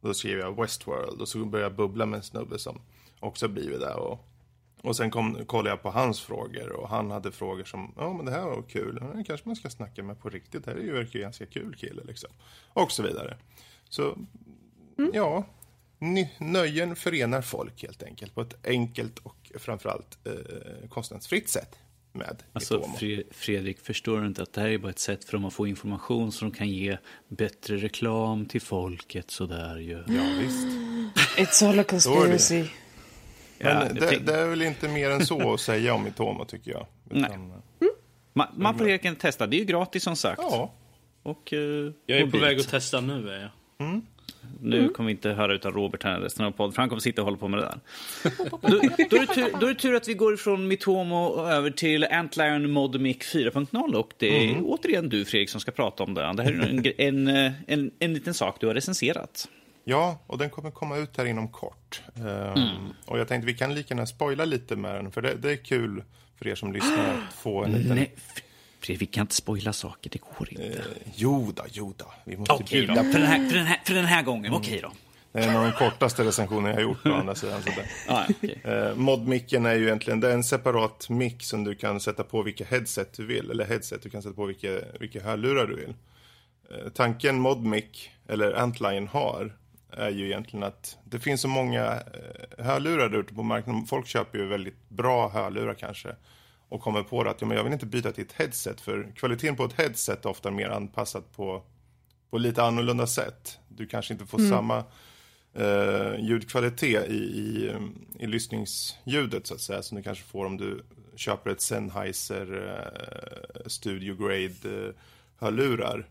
Och 0.00 0.08
då 0.08 0.14
skrev 0.14 0.38
jag 0.38 0.60
Westworld 0.60 1.20
och 1.20 1.28
så 1.28 1.44
började 1.44 1.70
jag 1.70 1.76
bubbla 1.76 2.06
med 2.06 2.16
en 2.16 2.22
snubbe 2.22 2.58
som 2.58 2.80
också 3.20 3.48
blivit 3.48 3.80
det. 3.80 3.94
Och, 3.94 4.26
och 4.82 4.96
sen 4.96 5.10
kom, 5.10 5.44
kollade 5.46 5.70
jag 5.70 5.82
på 5.82 5.90
hans 5.90 6.20
frågor 6.20 6.72
och 6.72 6.88
han 6.88 7.10
hade 7.10 7.32
frågor 7.32 7.64
som, 7.64 7.94
ja 7.96 8.12
men 8.12 8.24
det 8.26 8.32
här 8.32 8.44
var 8.44 8.62
kul, 8.62 8.94
det 9.14 9.24
kanske 9.24 9.48
man 9.48 9.56
ska 9.56 9.70
snacka 9.70 10.02
med 10.02 10.20
på 10.20 10.30
riktigt, 10.30 10.64
det 10.64 10.70
här 10.70 10.92
verkar 10.92 11.18
ju 11.18 11.22
ganska 11.22 11.46
kul 11.46 11.74
kille 11.76 12.02
liksom. 12.04 12.30
Och 12.72 12.92
så 12.92 13.02
vidare. 13.02 13.36
Så, 13.90 14.18
ja, 15.12 15.46
ny, 15.98 16.28
nöjen 16.38 16.96
förenar 16.96 17.42
folk 17.42 17.82
helt 17.82 18.02
enkelt 18.02 18.34
på 18.34 18.40
ett 18.40 18.66
enkelt 18.66 19.18
och 19.18 19.52
framförallt 19.58 20.18
eh, 20.26 20.88
kostnadsfritt 20.88 21.48
sätt 21.48 21.78
med 22.12 22.42
Alltså. 22.52 22.78
Fre- 22.80 23.24
Fredrik, 23.30 23.80
förstår 23.80 24.20
du 24.20 24.26
inte 24.26 24.42
att 24.42 24.52
det 24.52 24.60
här 24.60 24.68
är 24.68 24.78
bara 24.78 24.90
ett 24.90 24.98
sätt 24.98 25.24
för 25.24 25.32
dem 25.32 25.44
att 25.44 25.52
få 25.52 25.66
information 25.66 26.32
så 26.32 26.44
de 26.44 26.50
kan 26.54 26.68
ge 26.68 26.98
bättre 27.28 27.76
reklam 27.76 28.46
till 28.46 28.60
folket 28.60 29.30
sådär 29.30 29.76
ju. 29.76 30.04
Ja, 30.08 30.22
visst. 30.40 30.66
It's 31.38 31.68
all 31.68 31.78
a 31.78 31.84
conspiracy. 31.84 32.58
Men 32.58 32.68
Ja, 33.58 33.84
det, 33.92 34.18
det 34.26 34.34
är 34.34 34.46
väl 34.46 34.62
inte 34.62 34.88
mer 34.88 35.10
än 35.10 35.26
så 35.26 35.54
att 35.54 35.60
säga 35.60 35.94
om 35.94 36.06
Itomo 36.06 36.44
tycker 36.44 36.70
jag. 36.70 36.86
Utan, 37.10 37.62
man, 38.32 38.46
man 38.54 38.78
får 38.78 38.84
helt 38.86 39.04
enkelt 39.04 39.20
testa, 39.20 39.46
det 39.46 39.56
är 39.56 39.58
ju 39.58 39.64
gratis 39.64 40.02
som 40.02 40.16
sagt. 40.16 40.40
Ja, 40.42 40.72
Och, 41.22 41.52
eh, 41.52 41.58
Jag 42.06 42.18
är 42.18 42.20
på 42.20 42.26
mobilt. 42.26 42.44
väg 42.44 42.60
att 42.60 42.68
testa 42.68 43.00
nu. 43.00 43.30
Är 43.30 43.40
jag. 43.40 43.50
Nu 44.62 44.88
kommer 44.88 45.06
vi 45.06 45.10
inte 45.10 45.30
höra 45.30 45.54
utav 45.54 45.72
Robert 45.72 46.02
här 46.02 46.20
resten 46.20 46.44
av 46.46 46.50
podden, 46.50 46.72
för 46.72 46.82
han 46.82 46.88
kommer 46.88 47.00
sitta 47.00 47.22
och 47.22 47.24
hålla 47.26 47.36
på 47.36 47.48
med 47.48 47.60
det 47.60 47.64
där. 47.66 47.80
då, 48.50 48.80
då, 49.10 49.16
är 49.16 49.20
det 49.20 49.34
tur, 49.34 49.60
då 49.60 49.66
är 49.66 49.74
det 49.74 49.80
tur 49.80 49.94
att 49.94 50.08
vi 50.08 50.14
går 50.14 50.36
från 50.36 50.68
Mitomo 50.68 51.46
över 51.46 51.70
till 51.70 52.04
Antlion 52.04 52.70
Modmic 52.70 53.16
4.0 53.16 53.94
och 53.94 54.12
det 54.18 54.26
är 54.50 54.60
återigen 54.62 55.08
du 55.08 55.24
Fredrik 55.24 55.50
som 55.50 55.60
ska 55.60 55.70
prata 55.70 56.02
om 56.02 56.14
det. 56.14 56.32
Det 56.36 56.42
här 56.42 56.52
är 56.52 56.68
en, 56.98 57.26
en, 57.28 57.46
eh, 57.46 57.52
en, 57.66 57.90
en 57.98 58.14
liten 58.14 58.34
sak 58.34 58.56
du 58.60 58.66
har 58.66 58.74
recenserat. 58.74 59.48
ja, 59.84 60.18
och 60.26 60.38
den 60.38 60.50
kommer 60.50 60.70
komma 60.70 60.96
ut 60.96 61.16
här 61.16 61.24
inom 61.24 61.48
kort. 61.48 62.02
Ehm, 62.16 62.68
Och 63.06 63.18
jag 63.18 63.28
tänkte 63.28 63.46
vi 63.46 63.54
kan 63.54 63.74
lika 63.74 63.94
gärna 63.94 64.06
spoila 64.06 64.44
lite 64.44 64.76
med 64.76 64.94
den, 64.94 65.10
för 65.12 65.22
det, 65.22 65.34
det 65.34 65.50
är 65.52 65.56
kul 65.56 66.02
för 66.38 66.48
er 66.48 66.54
som 66.54 66.72
lyssnar 66.72 67.14
att 67.14 67.34
få 67.34 67.64
en 67.64 67.72
liten... 67.72 67.96
Nej, 67.96 68.14
Fredrik, 68.80 69.02
vi 69.02 69.06
kan 69.06 69.20
inte 69.22 69.34
spoila 69.34 69.72
saker, 69.72 70.10
det 70.10 70.20
går 70.20 70.48
inte. 70.50 70.78
Eh, 70.78 70.84
jo 71.14 71.52
då, 71.56 71.62
jo 71.72 71.94
då. 71.96 72.12
Vi 72.24 72.36
måste 72.36 72.54
då, 72.54 72.64
bjuda 72.70 72.94
för 72.94 73.18
den 73.18 73.22
här, 73.22 73.48
för 73.48 73.56
den 73.56 73.66
här, 73.66 73.80
för 73.84 73.94
den 73.94 74.04
här 74.04 74.22
gången, 74.22 74.54
okej 74.54 74.80
då. 74.82 74.92
Det 75.32 75.38
är 75.38 75.48
en 75.48 75.56
av 75.56 75.64
de 75.64 75.72
kortaste 75.72 76.24
recensioner 76.24 76.68
jag 76.68 76.76
har 76.76 76.82
gjort 76.82 77.02
på 77.02 77.12
andra 77.14 77.34
sidan. 77.34 77.60
Okej. 78.08 78.60
Eh, 78.64 78.94
Modmicken 78.94 79.66
är 79.66 79.74
ju 79.74 79.86
egentligen 79.86 80.20
det 80.20 80.28
är 80.28 80.34
en 80.34 80.44
separat 80.44 81.08
mick 81.08 81.42
som 81.42 81.64
du 81.64 81.74
kan 81.74 82.00
sätta 82.00 82.24
på 82.24 82.42
vilka 82.42 82.64
headset 82.64 83.12
du 83.12 83.26
vill. 83.26 83.50
Eller 83.50 83.64
headset, 83.64 84.02
du 84.02 84.10
kan 84.10 84.22
sätta 84.22 84.34
på 84.34 84.46
vilka, 84.46 84.80
vilka 85.00 85.22
hörlurar 85.22 85.66
du 85.66 85.76
vill. 85.76 85.94
Eh, 86.70 86.90
tanken 86.94 87.40
Modmic, 87.40 88.10
eller 88.28 88.52
Antlion 88.52 89.08
har, 89.08 89.56
är 89.92 90.10
ju 90.10 90.26
egentligen 90.26 90.62
att 90.62 90.96
det 91.04 91.20
finns 91.20 91.40
så 91.40 91.48
många 91.48 91.84
eh, 91.84 92.64
hörlurar 92.64 93.20
ute 93.20 93.34
på 93.34 93.42
marknaden. 93.42 93.86
Folk 93.86 94.06
köper 94.06 94.38
ju 94.38 94.46
väldigt 94.46 94.88
bra 94.88 95.28
hörlurar 95.28 95.74
kanske. 95.74 96.08
Och 96.70 96.80
kommer 96.80 97.02
på 97.02 97.20
att 97.20 97.40
ja, 97.40 97.46
men 97.46 97.56
jag 97.56 97.64
vill 97.64 97.72
inte 97.72 97.86
byta 97.86 98.12
till 98.12 98.24
ett 98.24 98.32
headset. 98.32 98.80
För 98.80 99.12
kvaliteten 99.16 99.56
på 99.56 99.64
ett 99.64 99.72
headset 99.72 100.24
är 100.24 100.30
ofta 100.30 100.50
mer 100.50 100.68
anpassat 100.68 101.36
på, 101.36 101.62
på 102.30 102.38
lite 102.38 102.62
annorlunda 102.62 103.06
sätt. 103.06 103.58
Du 103.68 103.86
kanske 103.86 104.12
inte 104.12 104.26
får 104.26 104.38
samma 104.38 104.84
eh, 105.54 106.20
ljudkvalitet 106.20 107.08
i, 107.08 107.14
i, 107.14 107.72
i 108.18 108.26
lyssningsljudet 108.26 109.46
så 109.46 109.54
att 109.54 109.60
säga 109.60 109.82
som 109.82 109.96
du 109.96 110.02
kanske 110.02 110.24
får 110.24 110.46
om 110.46 110.56
du 110.56 110.82
köper 111.16 111.50
ett 111.50 111.60
Sennheiser 111.60 112.76
eh, 112.76 113.66
Studio 113.66 114.14
Grade 114.14 114.86
eh, 114.86 114.94
hörlurar. 115.36 116.08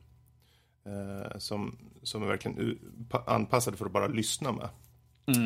Eh, 0.85 1.37
som, 1.37 1.77
som 2.03 2.23
är 2.23 2.27
verkligen 2.27 2.79
anpassade 3.27 3.77
för 3.77 3.85
att 3.85 3.91
bara 3.91 4.07
lyssna 4.07 4.51
med. 4.51 4.69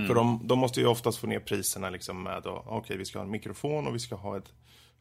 För 0.08 0.16
de, 0.16 0.42
de 0.44 0.60
måste 0.60 0.80
ju 0.80 0.88
oftast 0.88 1.18
få 1.18 1.28
ner 1.28 1.40
priserna 1.40 1.90
liksom 1.90 2.24
med 2.24 2.42
okej 2.46 2.98
vi 2.98 3.06
ska 3.06 3.20
ha 3.20 3.26
en 3.26 3.32
mikrofon 3.32 3.88
och 3.88 3.96
vi 3.96 4.00
ska 4.00 4.16
ha 4.16 4.38
ett 4.38 4.54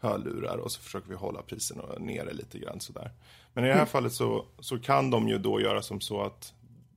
hörlurar 0.03 0.57
och 0.57 0.73
så 0.73 0.81
försöker 0.81 1.09
vi 1.09 1.15
hålla 1.15 1.43
priserna 1.43 1.83
nere 1.99 2.33
lite 2.33 2.59
grann 2.59 2.81
sådär. 2.81 3.11
Men 3.53 3.65
i 3.65 3.69
det 3.69 3.75
här 3.75 3.87
fallet 3.87 4.13
så, 4.13 4.45
så 4.59 4.79
kan 4.79 5.11
de 5.11 5.29
ju 5.29 5.39
då 5.39 5.61
göra 5.61 5.83
som 5.83 6.01
så 6.01 6.23
att 6.23 6.55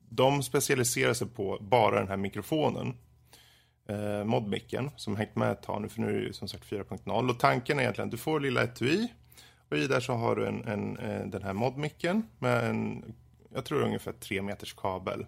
de 0.10 0.44
specialiserar 0.44 1.14
sig 1.14 1.28
på 1.28 1.58
bara 1.62 2.00
den 2.00 2.08
här 2.08 2.18
mikrofonen. 2.18 2.94
Eh, 3.88 4.24
modmicken 4.24 4.92
som 4.96 5.16
hängt 5.16 5.36
med 5.36 5.52
ett 5.52 5.64
tag 5.64 5.82
nu, 5.82 5.90
för 5.90 6.02
nu 6.02 6.10
är 6.10 6.14
det 6.14 6.28
ju 6.28 6.34
som 6.34 6.48
sagt 6.48 6.72
4.0. 6.72 7.30
Och 7.30 7.40
tanken 7.40 7.78
är 7.80 7.82
egentligen 7.82 8.08
att 8.08 8.12
du 8.12 8.18
får 8.18 8.40
lilla 8.40 8.64
etui 8.64 9.08
och 9.70 9.78
i 9.78 9.88
där 9.88 10.00
så 10.00 10.14
har 10.14 10.36
du 10.36 10.48
en, 10.48 10.68
en, 10.68 10.98
eh, 10.98 11.26
den 11.26 11.44
här 11.44 11.54
modmicken 11.54 12.24
med 12.40 12.70
en, 12.70 13.14
jag 13.54 13.66
tror 13.66 13.82
ungefär 13.82 14.12
tre 14.12 14.42
meters 14.42 14.74
kabel. 14.74 15.26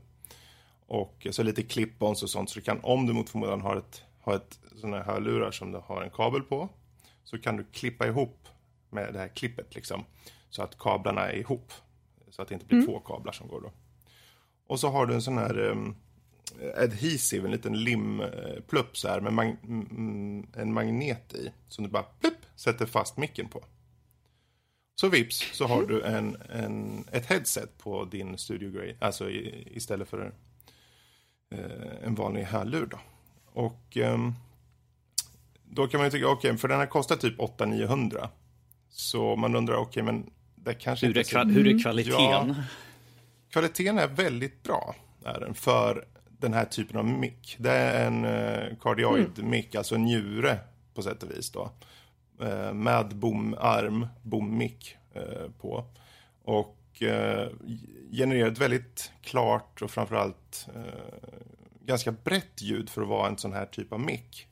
Och 0.87 1.27
så 1.31 1.43
lite 1.43 1.61
clip-ons 1.61 2.23
och 2.23 2.29
sånt 2.29 2.49
så 2.49 2.59
du 2.59 2.65
kan, 2.65 2.79
om 2.83 3.05
du 3.05 3.13
mot 3.13 3.29
förmodan 3.29 3.61
har 3.61 3.75
ett, 3.75 4.03
har 4.21 4.35
ett 4.35 4.59
sådana 4.75 4.97
här 4.97 5.03
hörlurar 5.03 5.51
som 5.51 5.71
du 5.71 5.77
har 5.77 6.01
en 6.01 6.09
kabel 6.09 6.41
på, 6.41 6.69
så 7.27 7.37
kan 7.37 7.57
du 7.57 7.63
klippa 7.63 8.07
ihop 8.07 8.47
med 8.89 9.13
det 9.13 9.19
här 9.19 9.27
klippet 9.27 9.75
liksom. 9.75 10.05
Så 10.49 10.63
att 10.63 10.77
kablarna 10.77 11.31
är 11.31 11.35
ihop. 11.35 11.71
Så 12.29 12.41
att 12.41 12.47
det 12.47 12.53
inte 12.53 12.65
blir 12.65 12.85
två 12.85 12.99
kablar 12.99 13.31
som 13.31 13.47
går 13.47 13.61
då. 13.61 13.71
Och 14.67 14.79
så 14.79 14.89
har 14.89 15.05
du 15.05 15.13
en 15.13 15.21
sån 15.21 15.37
här 15.37 15.59
um, 15.59 15.95
adhesive, 16.75 17.45
en 17.45 17.51
liten 17.51 17.83
limplupp 17.83 18.97
så 18.97 19.07
här 19.07 19.21
med 19.21 19.33
mag 19.33 19.57
mm, 19.63 20.47
en 20.55 20.73
magnet 20.73 21.33
i. 21.33 21.51
Som 21.67 21.83
du 21.83 21.89
bara 21.89 22.03
plupp, 22.03 22.45
sätter 22.55 22.85
fast 22.85 23.17
micken 23.17 23.47
på. 23.47 23.63
Så 24.95 25.09
vips 25.09 25.49
så 25.53 25.67
har 25.67 25.85
du 25.85 26.01
en, 26.01 26.37
en, 26.49 27.05
ett 27.11 27.25
headset 27.25 27.77
på 27.77 28.05
din 28.05 28.37
studiogrej. 28.37 28.97
Alltså 28.99 29.29
i, 29.29 29.67
istället 29.75 30.09
för 30.09 30.33
eh, 31.49 32.03
en 32.03 32.15
vanlig 32.15 32.43
hörlur 32.43 32.85
då. 32.85 32.99
Och 33.45 33.97
ehm, 33.97 34.33
då 35.69 35.87
kan 35.87 35.97
man 35.97 36.07
ju 36.07 36.11
tycka, 36.11 36.27
okej, 36.27 36.49
okay, 36.49 36.57
för 36.57 36.67
den 36.67 36.79
här 36.79 36.85
kostar 36.85 37.15
typ 37.15 37.39
800-900. 37.39 38.27
Så 38.89 39.35
man 39.35 39.55
undrar, 39.55 39.75
okej, 39.75 40.03
okay, 40.03 40.03
men 40.03 40.29
det 40.55 40.73
kanske 40.73 41.07
hur 41.07 41.17
inte... 41.17 41.37
Är, 41.39 41.45
hur 41.45 41.67
är 41.67 41.79
kvaliteten? 41.79 42.19
Ja, 42.19 42.55
kvaliteten 43.51 43.99
är 43.99 44.07
väldigt 44.07 44.63
bra, 44.63 44.95
är 45.25 45.39
den, 45.39 45.53
för 45.53 46.07
den 46.39 46.53
här 46.53 46.65
typen 46.65 46.97
av 46.97 47.05
mick. 47.05 47.55
Det 47.59 47.71
är 47.71 48.07
en 48.07 48.25
uh, 48.25 48.77
cardioid-mick, 48.81 49.75
alltså 49.75 49.95
en 49.95 50.03
njure 50.03 50.59
på 50.93 51.01
sätt 51.01 51.23
och 51.23 51.31
vis 51.31 51.51
då. 51.51 51.71
Uh, 52.41 52.73
med 52.73 53.15
bomarm, 53.15 54.07
bommick 54.23 54.97
uh, 55.15 55.51
på. 55.61 55.85
Och 56.43 56.73
genererar 58.11 58.51
ett 58.51 58.57
väldigt 58.57 59.11
klart 59.21 59.81
och 59.81 59.91
framförallt 59.91 60.67
ganska 61.81 62.11
brett 62.11 62.61
ljud 62.61 62.89
för 62.89 63.01
att 63.01 63.07
vara 63.07 63.27
en 63.27 63.37
sån 63.37 63.53
här 63.53 63.65
typ 63.65 63.93
av 63.93 63.99
mick. 63.99 64.47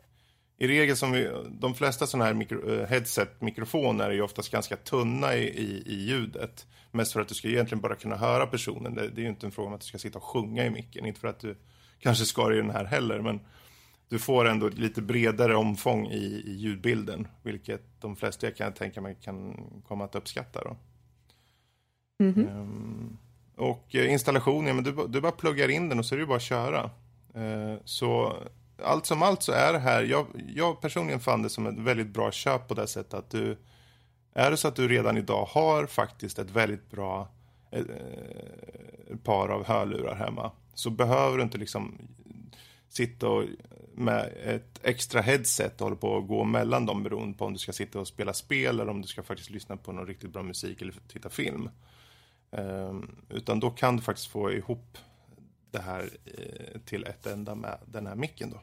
I 0.57 0.67
regel 0.67 0.97
som 0.97 1.11
vi, 1.11 1.29
de 1.49 1.75
flesta 1.75 2.07
sådana 2.07 2.25
här 2.25 2.33
mikro, 2.33 2.85
headset-mikrofoner 2.85 4.09
är 4.09 4.13
ju 4.13 4.21
oftast 4.21 4.51
ganska 4.51 4.77
tunna 4.77 5.35
i, 5.35 5.43
i, 5.43 5.83
i, 5.85 6.05
ljudet. 6.05 6.67
Mest 6.91 7.13
för 7.13 7.21
att 7.21 7.27
du 7.27 7.35
ska 7.35 7.47
egentligen 7.47 7.81
bara 7.81 7.95
kunna 7.95 8.15
höra 8.15 8.47
personen. 8.47 8.95
Det, 8.95 9.09
det 9.09 9.21
är 9.21 9.23
ju 9.23 9.29
inte 9.29 9.45
en 9.45 9.51
fråga 9.51 9.67
om 9.67 9.73
att 9.73 9.81
du 9.81 9.87
ska 9.87 9.97
sitta 9.97 10.17
och 10.17 10.23
sjunga 10.23 10.65
i 10.65 10.69
micken. 10.69 11.05
Inte 11.05 11.19
för 11.19 11.27
att 11.27 11.39
du 11.39 11.55
kanske 11.99 12.25
ska 12.25 12.53
i 12.53 12.57
den 12.57 12.69
här 12.69 12.85
heller. 12.85 13.21
Men 13.21 13.39
du 14.09 14.19
får 14.19 14.45
ändå 14.45 14.67
ett 14.67 14.77
lite 14.77 15.01
bredare 15.01 15.55
omfång 15.55 16.07
i, 16.07 16.43
i 16.45 16.55
ljudbilden. 16.55 17.27
Vilket 17.43 18.01
de 18.01 18.15
flesta 18.15 18.47
jag 18.47 18.55
kan 18.55 18.73
tänka 18.73 19.01
mig 19.01 19.17
kan 19.21 19.55
komma 19.87 20.05
att 20.05 20.15
uppskatta. 20.15 20.61
Då. 20.63 20.77
Mm 22.23 22.33
-hmm. 22.33 22.59
um, 22.59 23.17
och 23.55 23.95
installationen, 23.95 24.75
men 24.75 24.83
du, 24.83 25.07
du 25.07 25.21
bara 25.21 25.31
pluggar 25.31 25.69
in 25.69 25.89
den 25.89 25.99
och 25.99 26.05
så 26.05 26.15
är 26.15 26.19
det 26.19 26.25
bara 26.25 26.35
att 26.35 26.41
köra. 26.41 26.89
Uh, 27.37 27.77
så 27.85 28.37
allt 28.83 29.05
som 29.05 29.23
allt 29.23 29.43
så 29.43 29.51
är 29.51 29.73
det 29.73 29.79
här, 29.79 30.03
jag, 30.03 30.27
jag 30.47 30.81
personligen 30.81 31.19
fann 31.19 31.41
det 31.41 31.49
som 31.49 31.67
ett 31.67 31.77
väldigt 31.77 32.07
bra 32.07 32.31
köp 32.31 32.67
på 32.67 32.73
det 32.73 32.87
sättet 32.87 33.13
att 33.13 33.29
du, 33.29 33.57
är 34.33 34.51
det 34.51 34.57
så 34.57 34.67
att 34.67 34.75
du 34.75 34.87
redan 34.87 35.17
idag 35.17 35.45
har 35.45 35.85
faktiskt 35.85 36.39
ett 36.39 36.51
väldigt 36.51 36.91
bra 36.91 37.29
ett, 37.71 37.87
ett 39.13 39.23
par 39.23 39.49
av 39.49 39.65
hörlurar 39.65 40.15
hemma 40.15 40.51
så 40.73 40.89
behöver 40.89 41.37
du 41.37 41.43
inte 41.43 41.57
liksom 41.57 41.97
sitta 42.89 43.29
och, 43.29 43.43
med 43.93 44.33
ett 44.43 44.79
extra 44.83 45.21
headset 45.21 45.81
och 45.81 45.85
hålla 45.85 45.95
på 45.95 46.17
att 46.17 46.27
gå 46.27 46.43
mellan 46.43 46.85
dem 46.85 47.03
beroende 47.03 47.37
på 47.37 47.45
om 47.45 47.53
du 47.53 47.59
ska 47.59 47.73
sitta 47.73 47.99
och 47.99 48.07
spela 48.07 48.33
spel 48.33 48.79
eller 48.79 48.91
om 48.91 49.01
du 49.01 49.07
ska 49.07 49.23
faktiskt 49.23 49.49
lyssna 49.49 49.77
på 49.77 49.91
någon 49.91 50.07
riktigt 50.07 50.33
bra 50.33 50.43
musik 50.43 50.81
eller 50.81 50.93
titta 51.07 51.29
film. 51.29 51.69
Um, 52.51 53.15
utan 53.29 53.59
då 53.59 53.69
kan 53.69 53.95
du 53.95 54.01
faktiskt 54.01 54.27
få 54.27 54.51
ihop 54.51 54.97
det 55.75 55.81
här 55.81 56.09
eh, 56.25 56.79
till 56.85 57.03
ett 57.03 57.25
enda 57.25 57.55
med 57.55 57.77
den 57.85 58.07
här 58.07 58.15
micken 58.15 58.49
då. 58.49 58.59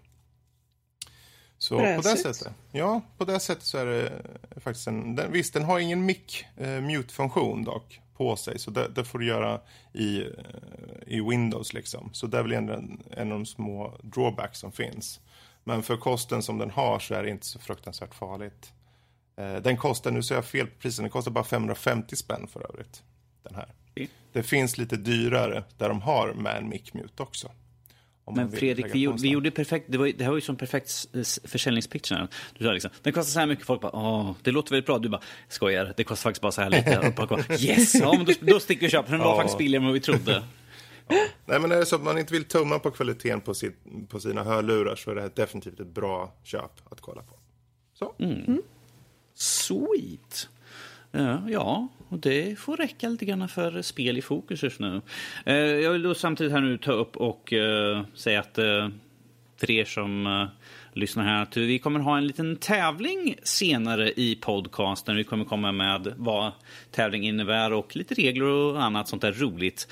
Så 1.58 1.78
Bräsigt. 1.78 2.02
på 2.02 2.08
det 2.08 2.16
sättet, 2.16 2.54
ja, 2.72 3.00
på 3.18 3.24
det 3.24 3.40
sättet 3.40 3.64
så 3.64 3.78
är 3.78 3.86
det 3.86 4.22
faktiskt 4.60 4.86
en, 4.86 5.16
den, 5.16 5.32
visst 5.32 5.54
den 5.54 5.64
har 5.64 5.78
ingen 5.78 6.04
mic 6.04 6.44
eh, 6.56 6.80
mute-funktion 6.80 7.64
dock 7.64 8.00
på 8.16 8.36
sig, 8.36 8.58
så 8.58 8.70
det, 8.70 8.88
det 8.88 9.04
får 9.04 9.18
du 9.18 9.26
göra 9.26 9.60
i, 9.92 10.20
eh, 10.20 10.26
i 11.06 11.20
Windows 11.20 11.72
liksom. 11.72 12.10
Så 12.12 12.26
det 12.26 12.38
är 12.38 12.42
väl 12.42 12.52
en, 12.52 13.02
en 13.10 13.32
av 13.32 13.38
de 13.38 13.46
små 13.46 13.98
drawbacks 14.02 14.58
som 14.58 14.72
finns. 14.72 15.20
Men 15.64 15.82
för 15.82 15.96
kosten 15.96 16.42
som 16.42 16.58
den 16.58 16.70
har 16.70 16.98
så 16.98 17.14
är 17.14 17.22
det 17.22 17.30
inte 17.30 17.46
så 17.46 17.58
fruktansvärt 17.58 18.14
farligt. 18.14 18.72
Eh, 19.36 19.56
den 19.56 19.76
kostar, 19.76 20.10
nu 20.10 20.22
ser 20.22 20.34
jag 20.34 20.44
fel 20.44 20.66
på 20.66 20.78
prisen, 20.78 21.02
den 21.02 21.10
kostar 21.10 21.30
bara 21.30 21.44
550 21.44 22.16
spänn 22.16 22.46
för 22.46 22.70
övrigt. 22.70 23.02
Den 23.42 23.54
här. 23.54 23.74
Det 24.32 24.42
finns 24.42 24.78
lite 24.78 24.96
dyrare 24.96 25.64
där 25.78 25.88
de 25.88 26.00
har 26.00 26.34
man 26.34 26.68
mic 26.68 26.94
mute 26.94 27.22
också. 27.22 27.50
Men 28.34 28.52
Fredrik, 28.52 28.86
vi, 28.86 29.06
vi 29.06 29.28
gjorde 29.28 29.50
perfekt, 29.50 29.86
det, 29.88 29.98
var, 29.98 30.06
det 30.06 30.24
här 30.24 30.30
var 30.30 30.36
ju 30.36 30.40
som 30.40 30.56
perfekt 30.56 31.08
försäljningspitch. 31.44 32.12
Du 32.58 32.64
sa 32.64 32.72
liksom, 32.72 32.90
den 33.02 33.12
kostar 33.12 33.30
så 33.30 33.38
här 33.38 33.46
mycket, 33.46 33.66
folk 33.66 33.80
bara, 33.80 33.96
åh, 33.96 34.32
det 34.42 34.50
låter 34.50 34.70
väldigt 34.70 34.86
bra. 34.86 34.98
Du 34.98 35.08
bara, 35.08 35.20
skojar, 35.48 35.94
det 35.96 36.04
kostar 36.04 36.22
faktiskt 36.22 36.42
bara 36.42 36.52
så 36.52 36.62
här 36.62 36.70
lite. 36.70 36.98
Och 36.98 37.28
bara, 37.28 37.40
yes, 37.60 37.94
ja, 37.94 38.14
men 38.16 38.24
då, 38.24 38.32
då 38.40 38.60
sticker 38.60 38.80
vi 38.80 38.86
och 38.86 38.90
köper 38.90 39.12
den. 39.12 39.20
var 39.20 39.36
faktiskt 39.36 39.58
billigare 39.58 39.82
än 39.82 39.86
vad 39.86 39.94
vi 39.94 40.00
trodde. 40.00 40.32
Ja. 40.32 40.42
Nej, 41.46 41.60
men 41.60 41.72
är 41.72 41.76
det 41.76 41.86
så 41.86 41.96
att 41.96 42.02
man 42.02 42.18
inte 42.18 42.32
vill 42.32 42.44
tumma 42.44 42.78
på 42.78 42.90
kvaliteten 42.90 43.40
på, 43.40 43.54
sitt, 43.54 43.76
på 44.08 44.20
sina 44.20 44.44
hörlurar 44.44 44.96
så 44.96 45.10
är 45.10 45.14
det 45.14 45.20
här 45.20 45.30
definitivt 45.34 45.80
ett 45.80 45.86
bra 45.86 46.34
köp 46.42 46.72
att 46.90 47.00
kolla 47.00 47.22
på. 47.22 47.38
Så. 47.94 48.14
Mm. 48.18 48.62
Sweet. 49.34 50.48
Uh, 51.14 51.38
ja, 51.48 51.88
och 52.12 52.18
det 52.18 52.58
får 52.58 52.76
räcka 52.76 53.08
lite 53.08 53.24
grann 53.24 53.48
för 53.48 53.82
spel 53.82 54.18
i 54.18 54.22
fokus 54.22 54.62
just 54.62 54.80
nu. 54.80 55.00
Uh, 55.46 55.54
jag 55.54 55.92
vill 55.92 56.02
då 56.02 56.14
samtidigt 56.14 56.52
här 56.52 56.60
nu 56.60 56.78
ta 56.78 56.92
upp 56.92 57.16
och 57.16 57.52
uh, 57.52 58.02
säga 58.14 58.40
att 58.40 58.58
för 59.56 59.70
er 59.70 59.84
som 59.84 60.48
lyssnar 60.92 61.24
här 61.24 61.42
att 61.42 61.56
vi 61.56 61.78
kommer 61.78 62.00
ha 62.00 62.18
en 62.18 62.26
liten 62.26 62.56
tävling 62.56 63.34
senare 63.42 64.12
i 64.16 64.38
podcasten. 64.40 65.16
Vi 65.16 65.24
kommer 65.24 65.44
komma 65.44 65.72
med 65.72 66.14
vad 66.16 66.52
tävling 66.90 67.24
innebär 67.26 67.72
och 67.72 67.96
lite 67.96 68.14
regler 68.14 68.44
och 68.44 68.82
annat 68.82 69.08
sånt 69.08 69.22
där 69.22 69.32
roligt. 69.32 69.88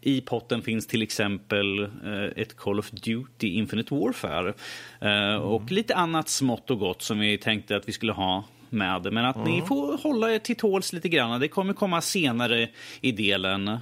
I 0.00 0.20
potten 0.20 0.62
finns 0.62 0.86
till 0.86 1.02
exempel 1.02 1.88
ett 2.36 2.56
Call 2.56 2.78
of 2.78 2.90
Duty 2.90 3.48
Infinite 3.48 3.94
Warfare. 3.94 4.54
Mm. 5.00 5.42
Och 5.42 5.72
lite 5.72 5.94
annat 5.94 6.28
smått 6.28 6.70
och 6.70 6.78
gott 6.78 7.02
som 7.02 7.18
vi 7.18 7.38
tänkte 7.38 7.76
att 7.76 7.88
vi 7.88 7.92
skulle 7.92 8.12
ha 8.12 8.44
med. 8.70 9.12
Men 9.12 9.24
att 9.24 9.36
mm. 9.36 9.50
ni 9.50 9.62
får 9.62 9.98
hålla 9.98 10.32
er 10.32 10.38
till 10.38 10.56
tåls 10.56 10.92
lite 10.92 11.08
grann. 11.08 11.40
Det 11.40 11.48
kommer 11.48 11.72
komma 11.72 12.00
senare 12.00 12.68
i 13.00 13.12
delen. 13.12 13.78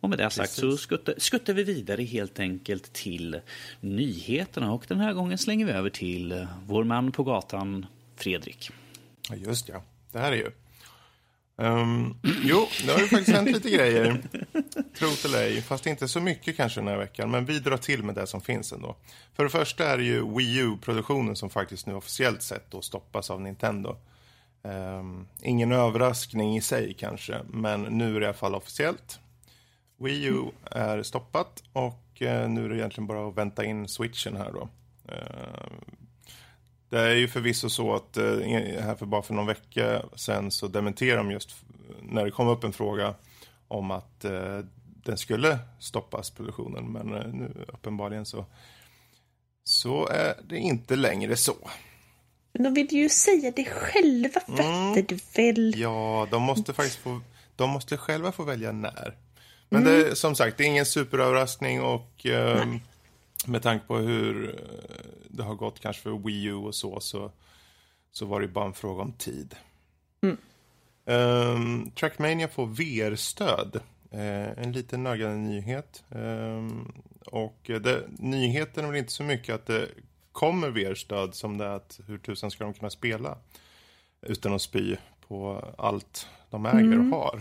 Och 0.00 0.08
med 0.08 0.18
det 0.18 0.30
sagt 0.30 0.52
så 0.52 0.76
skuttar, 0.76 1.14
skuttar 1.18 1.52
vi 1.52 1.64
vidare 1.64 2.02
helt 2.02 2.40
enkelt 2.40 2.92
till 2.92 3.40
nyheterna. 3.80 4.72
Och 4.72 4.84
den 4.88 5.00
här 5.00 5.12
gången 5.12 5.38
slänger 5.38 5.66
vi 5.66 5.72
över 5.72 5.90
till 5.90 6.46
vår 6.66 6.84
man 6.84 7.12
på 7.12 7.24
gatan, 7.24 7.86
Fredrik. 8.16 8.70
Ja, 9.30 9.36
just 9.36 9.68
ja. 9.68 9.82
Det 10.12 10.18
här 10.18 10.32
är 10.32 10.36
ju... 10.36 10.50
Um, 11.56 12.16
jo, 12.44 12.66
det 12.86 12.92
har 12.92 13.00
ju 13.00 13.06
faktiskt 13.06 13.36
hänt 13.36 13.50
lite 13.50 13.70
grejer. 13.70 14.22
Tro 14.98 15.08
eller 15.24 15.38
ej. 15.38 15.62
Fast 15.62 15.86
inte 15.86 16.08
så 16.08 16.20
mycket 16.20 16.56
kanske 16.56 16.80
den 16.80 16.88
här 16.88 16.96
veckan. 16.96 17.30
Men 17.30 17.44
vi 17.44 17.58
drar 17.58 17.76
till 17.76 18.02
med 18.02 18.14
det 18.14 18.26
som 18.26 18.40
finns 18.40 18.72
ändå. 18.72 18.96
För 19.34 19.44
det 19.44 19.50
första 19.50 19.86
är 19.86 19.98
det 19.98 20.04
ju 20.04 20.36
Wii 20.36 20.58
U-produktionen 20.58 21.36
som 21.36 21.50
faktiskt 21.50 21.86
nu 21.86 21.94
officiellt 21.94 22.42
sett 22.42 22.70
då 22.70 22.82
stoppas 22.82 23.30
av 23.30 23.40
Nintendo. 23.40 23.96
Um, 24.62 25.28
ingen 25.42 25.72
överraskning 25.72 26.56
i 26.56 26.60
sig 26.60 26.94
kanske, 26.94 27.40
men 27.48 27.82
nu 27.82 28.16
är 28.16 28.20
det 28.20 28.24
i 28.24 28.28
alla 28.28 28.34
fall 28.34 28.54
officiellt. 28.54 29.20
Wii 29.96 30.24
U 30.24 30.44
är 30.70 31.02
stoppat 31.02 31.62
och 31.72 32.22
uh, 32.22 32.48
nu 32.48 32.64
är 32.64 32.68
det 32.68 32.76
egentligen 32.76 33.06
bara 33.06 33.28
att 33.28 33.36
vänta 33.36 33.64
in 33.64 33.88
switchen 33.88 34.36
här 34.36 34.52
då. 34.52 34.68
Uh, 35.12 35.70
det 36.88 37.00
är 37.00 37.14
ju 37.14 37.28
förvisso 37.28 37.68
så 37.68 37.94
att 37.94 38.16
uh, 38.16 38.40
här 38.80 38.94
för 38.94 39.06
bara 39.06 39.22
för 39.22 39.34
någon 39.34 39.46
vecka 39.46 40.02
sen 40.14 40.50
så 40.50 40.68
dementerade 40.68 41.22
de 41.22 41.30
just 41.30 41.56
när 42.02 42.24
det 42.24 42.30
kom 42.30 42.48
upp 42.48 42.64
en 42.64 42.72
fråga 42.72 43.14
om 43.68 43.90
att 43.90 44.24
uh, 44.24 44.60
den 44.84 45.18
skulle 45.18 45.58
stoppas 45.78 46.30
produktionen, 46.30 46.92
men 46.92 47.06
nu 47.06 47.64
uppenbarligen 47.68 48.26
så 48.26 48.44
så 49.64 50.06
är 50.06 50.34
det 50.48 50.58
inte 50.58 50.96
längre 50.96 51.36
så. 51.36 51.56
Men 52.52 52.62
de 52.62 52.74
vill 52.74 52.92
ju 52.92 53.08
säga 53.08 53.52
det 53.56 53.64
själva, 53.64 54.40
mm. 54.40 54.56
fattar 54.56 55.02
du 55.08 55.18
väl? 55.34 55.74
Ja, 55.76 56.28
de 56.30 56.42
måste 56.42 56.72
faktiskt 56.72 56.98
få, 56.98 57.20
de 57.56 57.70
måste 57.70 57.96
själva 57.96 58.32
få 58.32 58.44
välja 58.44 58.72
när. 58.72 59.16
Men 59.68 59.86
mm. 59.86 59.94
det, 59.94 60.16
som 60.16 60.34
sagt, 60.34 60.58
det 60.58 60.64
är 60.64 60.68
ingen 60.68 60.86
superöverraskning 60.86 61.82
och 61.82 62.26
eh, 62.26 62.66
med 63.46 63.62
tanke 63.62 63.86
på 63.86 63.96
hur 63.96 64.48
eh, 64.48 65.06
det 65.28 65.42
har 65.42 65.54
gått 65.54 65.80
kanske 65.80 66.02
för 66.02 66.18
Wii 66.18 66.44
U 66.44 66.54
och 66.54 66.74
så, 66.74 67.00
så, 67.00 67.32
så 68.12 68.26
var 68.26 68.40
det 68.40 68.48
bara 68.48 68.66
en 68.66 68.74
fråga 68.74 69.02
om 69.02 69.12
tid. 69.12 69.54
Mm. 70.22 70.36
Um, 71.04 71.90
Trackmania 71.90 72.48
får 72.48 72.66
VR-stöd. 72.66 73.80
Uh, 74.14 74.58
en 74.58 74.72
liten 74.72 75.02
nödvändig 75.02 75.54
nyhet. 75.54 76.04
Um, 76.08 77.02
och 77.26 77.58
det, 77.64 78.04
nyheten 78.18 78.84
är 78.84 78.88
väl 78.88 78.98
inte 78.98 79.12
så 79.12 79.22
mycket 79.22 79.54
att 79.54 79.66
det 79.66 79.88
kommer 80.32 80.70
VR-stöd 80.70 81.34
som 81.34 81.58
det 81.58 81.64
är 81.64 81.76
att 81.76 82.00
hur 82.06 82.18
tusan 82.18 82.50
ska 82.50 82.64
de 82.64 82.74
kunna 82.74 82.90
spela 82.90 83.38
utan 84.26 84.54
att 84.54 84.62
spy 84.62 84.96
på 85.28 85.64
allt 85.78 86.28
de 86.50 86.66
äger 86.66 86.78
mm. 86.78 87.12
och 87.12 87.18
har. 87.18 87.40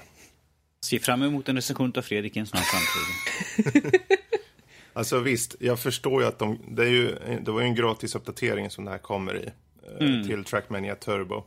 Se 0.81 0.99
fram 0.99 1.23
emot 1.23 1.49
en 1.49 1.55
recension 1.55 1.93
av 1.97 2.01
Fredrik 2.01 2.37
i 2.37 2.39
en 2.39 2.47
snar 2.47 2.61
framtid. 2.61 4.01
alltså 4.93 5.19
visst, 5.19 5.55
jag 5.59 5.79
förstår 5.79 6.21
ju 6.21 6.27
att 6.27 6.39
de, 6.39 6.59
det, 6.67 6.83
är 6.83 6.89
ju, 6.89 7.15
det 7.41 7.51
var 7.51 7.61
ju 7.61 7.67
en 7.67 7.75
gratis 7.75 8.15
uppdatering 8.15 8.69
som 8.69 8.85
det 8.85 8.91
här 8.91 8.97
kommer 8.97 9.35
i 9.35 9.49
eh, 9.87 10.07
mm. 10.07 10.27
till 10.27 10.43
Trackmania 10.43 10.95
Turbo. 10.95 11.43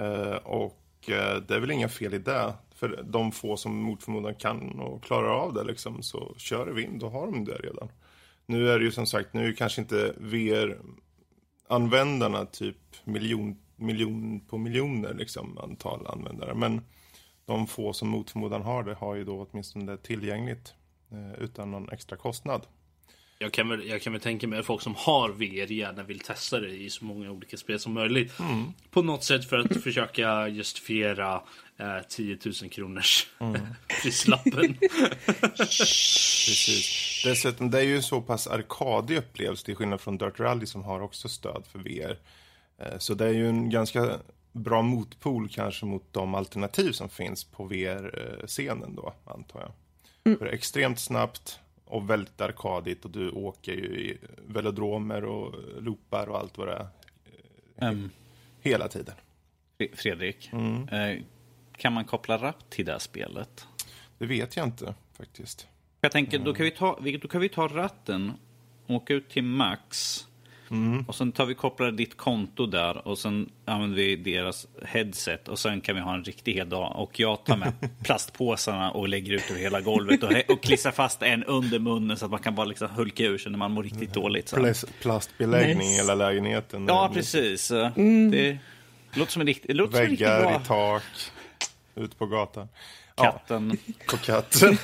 Uh, 0.00 0.34
och 0.34 1.08
uh, 1.08 1.42
det 1.48 1.54
är 1.54 1.60
väl 1.60 1.70
inga 1.70 1.88
fel 1.88 2.14
i 2.14 2.18
det. 2.18 2.54
för 2.74 3.04
de 3.08 3.32
få 3.32 3.56
som 3.56 3.76
mot 3.76 4.02
förmodan 4.02 4.34
kan 4.34 4.80
och 4.80 5.04
klarar 5.04 5.28
av 5.28 5.54
det 5.54 5.64
liksom, 5.64 6.02
så 6.02 6.34
kör 6.36 6.66
det 6.66 6.72
vind, 6.72 7.00
då 7.00 7.08
har 7.08 7.26
de 7.26 7.44
det 7.44 7.54
redan. 7.54 7.88
Nu 8.50 8.70
är 8.70 8.78
det 8.78 8.84
ju 8.84 8.92
som 8.92 9.06
sagt, 9.06 9.34
nu 9.34 9.48
är 9.48 9.52
kanske 9.52 9.80
inte 9.80 10.14
VR-användarna 10.18 12.46
typ 12.46 12.76
miljon, 13.04 13.56
miljon 13.76 14.40
på 14.40 14.58
miljoner 14.58 15.14
liksom, 15.14 15.58
antal 15.58 16.06
användare. 16.06 16.54
Men 16.54 16.80
de 17.46 17.66
få 17.66 17.92
som 17.92 18.08
mot 18.08 18.30
förmodan 18.30 18.62
har 18.62 18.84
det 18.84 18.94
har 18.94 19.14
ju 19.14 19.24
då 19.24 19.46
åtminstone 19.50 19.92
det 19.92 19.98
tillgängligt 19.98 20.74
eh, 21.12 21.32
utan 21.42 21.70
någon 21.70 21.88
extra 21.88 22.16
kostnad. 22.16 22.66
Jag 23.38 23.52
kan, 23.52 23.68
väl, 23.68 23.88
jag 23.88 24.02
kan 24.02 24.12
väl 24.12 24.22
tänka 24.22 24.48
mig 24.48 24.58
att 24.58 24.66
folk 24.66 24.82
som 24.82 24.94
har 24.94 25.28
VR 25.28 25.72
gärna 25.72 26.02
vill 26.02 26.20
testa 26.20 26.60
det 26.60 26.68
i 26.68 26.90
så 26.90 27.04
många 27.04 27.30
olika 27.30 27.56
spel 27.56 27.78
som 27.78 27.92
möjligt. 27.92 28.32
På 28.90 29.02
något 29.02 29.24
sätt 29.24 29.44
för 29.44 29.58
att 29.58 29.82
försöka 29.82 30.48
justifiera 30.48 31.42
eh, 31.80 32.02
10 32.08 32.38
000 32.62 32.70
kronors 32.70 33.26
prislappen. 34.02 34.76
Precis. 35.56 37.22
Dessutom, 37.24 37.70
det 37.70 37.78
är 37.78 37.82
ju 37.82 37.96
en 37.96 38.02
så 38.02 38.20
pass 38.20 38.46
arkadig 38.46 39.16
upplevelse 39.18 39.64
till 39.64 39.76
skillnad 39.76 40.00
från 40.00 40.18
Dirt 40.18 40.40
Rally 40.40 40.66
som 40.66 40.84
har 40.84 41.00
också 41.00 41.28
stöd 41.28 41.64
för 41.66 41.78
VR. 41.78 42.18
Eh, 42.78 42.98
Så 42.98 43.14
det 43.14 43.24
är 43.26 43.32
ju 43.32 43.48
en 43.48 43.70
ganska 43.70 44.18
bra 44.52 44.82
motpol 44.82 45.48
kanske 45.48 45.86
mot 45.86 46.12
de 46.12 46.34
alternativ 46.34 46.92
som 46.92 47.08
finns 47.08 47.44
på 47.44 47.64
VR-scenen 47.64 48.94
då, 48.94 49.14
antar 49.24 49.60
jag. 49.60 50.38
För 50.38 50.44
det 50.44 50.50
är 50.50 50.54
extremt 50.54 50.98
snabbt 51.00 51.58
och 51.84 52.10
väldigt 52.10 52.40
arkadigt 52.40 53.04
och 53.04 53.10
du 53.10 53.30
åker 53.30 53.72
ju 53.72 54.00
i 54.00 54.18
velodromer 54.46 55.24
och 55.24 55.54
loopar 55.82 56.26
och 56.28 56.38
allt 56.38 56.58
vad 56.58 56.68
det 56.68 56.72
är. 56.74 56.88
Ehm, 57.88 58.10
Hela 58.60 58.88
tiden. 58.88 59.14
Fre- 59.78 59.96
Fredrik, 59.96 60.50
eh, 60.52 61.18
kan 61.80 61.92
man 61.92 62.04
koppla 62.04 62.36
rapp 62.38 62.70
till 62.70 62.84
det 62.84 62.92
här 62.92 62.98
spelet? 62.98 63.66
Det 64.18 64.26
vet 64.26 64.56
jag 64.56 64.66
inte 64.66 64.94
faktiskt. 65.18 65.66
Jag 66.00 66.12
tänker, 66.12 66.38
då 66.38 66.54
kan 66.54 66.64
vi 66.64 66.70
ta, 66.70 66.98
då 67.22 67.28
kan 67.28 67.40
vi 67.40 67.48
ta 67.48 67.68
ratten, 67.68 68.32
åka 68.86 69.14
ut 69.14 69.28
till 69.28 69.44
Max 69.44 70.16
och 71.06 71.14
sen 71.14 71.32
tar 71.32 71.46
vi 71.46 71.54
kopplar 71.54 71.90
ditt 71.92 72.16
konto 72.16 72.66
där 72.66 73.08
och 73.08 73.18
sen 73.18 73.50
använder 73.64 73.96
vi 73.96 74.16
deras 74.16 74.66
headset 74.84 75.48
och 75.48 75.58
sen 75.58 75.80
kan 75.80 75.94
vi 75.94 76.00
ha 76.00 76.14
en 76.14 76.24
riktig 76.24 76.54
hel 76.54 76.68
dag. 76.68 76.92
Och 76.96 77.20
jag 77.20 77.44
tar 77.44 77.56
med 77.56 77.72
plastpåsarna 78.04 78.90
och 78.90 79.08
lägger 79.08 79.32
ut 79.32 79.50
över 79.50 79.60
hela 79.60 79.80
golvet 79.80 80.22
och, 80.22 80.32
och 80.48 80.62
klistrar 80.62 80.92
fast 80.92 81.22
en 81.22 81.44
under 81.44 81.78
munnen 81.78 82.16
så 82.16 82.24
att 82.24 82.30
man 82.30 82.40
kan 82.40 82.54
bara 82.54 82.66
liksom 82.66 82.88
hulka 82.90 83.22
ur 83.24 83.38
sig 83.38 83.50
när 83.52 83.58
man 83.58 83.70
mår 83.70 83.82
riktigt 83.82 84.14
dåligt. 84.14 84.48
Så. 84.48 84.56
Plas- 84.56 84.84
Plastbeläggning 85.00 85.88
i 85.88 85.94
hela 85.94 86.14
lägenheten. 86.14 86.84
Ja, 86.88 87.10
precis. 87.14 87.68
Det 88.30 88.58
låter 89.14 89.32
som 89.32 89.40
en 89.40 89.46
riktigt, 89.46 89.66
det 89.68 89.74
låter 89.74 89.92
som 89.92 90.00
en 90.04 90.10
riktigt 90.10 90.26
Väggar 90.28 90.40
bra 90.42 90.60
i 90.60 90.64
tak, 90.66 91.02
ut 91.94 92.18
på 92.18 92.26
gatan. 92.26 92.68
Ja, 93.16 93.24
katten. 93.24 93.78
på 94.08 94.16
katten. 94.16 94.76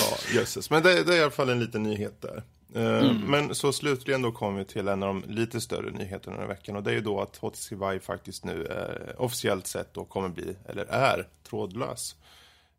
ja, 0.00 0.16
jösses. 0.34 0.70
Men 0.70 0.82
det, 0.82 1.04
det 1.04 1.14
är 1.14 1.18
i 1.18 1.22
alla 1.22 1.30
fall 1.30 1.48
en 1.48 1.60
liten 1.60 1.82
nyhet 1.82 2.22
där. 2.22 2.42
Eh, 2.74 3.12
Men 3.12 3.54
så 3.54 3.72
slutligen 3.72 4.22
då 4.22 4.32
kommer 4.32 4.58
vi 4.58 4.64
till 4.64 4.88
en 4.88 5.02
av 5.02 5.08
de 5.08 5.34
lite 5.34 5.60
större 5.60 5.90
nyheterna 5.90 6.36
den 6.36 6.42
här 6.42 6.54
veckan 6.54 6.76
och 6.76 6.82
det 6.82 6.90
är 6.90 6.94
ju 6.94 7.00
då 7.00 7.20
att 7.20 7.36
HTC 7.36 7.74
Vive 7.74 8.00
faktiskt 8.00 8.44
nu 8.44 8.66
eh, 8.66 9.20
officiellt 9.24 9.66
sett 9.66 9.94
då 9.94 10.04
kommer 10.04 10.28
bli, 10.28 10.56
eller 10.66 10.84
är, 10.84 11.26
trådlös. 11.48 12.16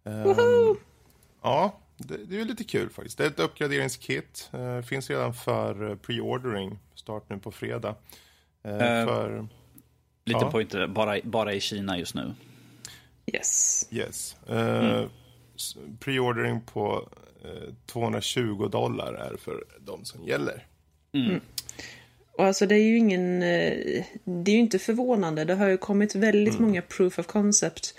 Eh, 0.04 0.36
ja, 1.42 1.80
det, 1.98 2.18
det 2.18 2.36
är 2.36 2.40
ju 2.40 2.46
lite 2.46 2.64
kul 2.64 2.90
faktiskt. 2.90 3.18
Det 3.18 3.24
är 3.24 3.28
ett 3.28 3.40
uppgraderingskit. 3.40 4.50
Eh, 4.54 4.82
finns 4.82 5.10
redan 5.10 5.34
för 5.34 5.96
pre-ordering. 5.96 6.80
Start 6.96 7.24
nu 7.30 7.38
på 7.38 7.52
fredag. 7.52 7.96
Eh, 8.64 8.78
för, 8.80 9.48
Lite 10.30 10.40
Ja. 10.46 10.52
pointer, 10.52 10.88
bara, 10.88 11.20
bara 11.24 11.54
i 11.54 11.60
Kina 11.60 11.98
just 12.00 12.16
nu. 12.16 12.34
Yes. 13.34 13.88
yes. 13.92 14.36
Eh, 14.50 15.04
s- 15.56 15.76
Pre-ordering 16.00 16.62
på 16.62 17.10
eh, 17.44 17.74
220 17.86 18.68
dollar 18.72 19.14
är 19.14 19.38
för 19.38 19.64
de 19.80 20.06
som 20.06 20.24
gäller. 20.24 20.66
Och 22.38 22.46
alltså 22.46 22.66
det 22.66 22.76
är 22.76 22.84
ju 22.84 22.98
ingen, 22.98 23.44
eh, 23.44 24.04
det 24.24 24.52
är 24.52 24.56
ju 24.56 24.60
inte 24.62 24.80
förvånande. 24.80 25.46
Det 25.46 25.54
har 25.56 25.68
ju 25.68 25.78
kommit 25.78 26.16
väldigt 26.16 26.60
många 26.60 26.82
proof 26.82 27.20
of 27.20 27.28
concept 27.28 27.96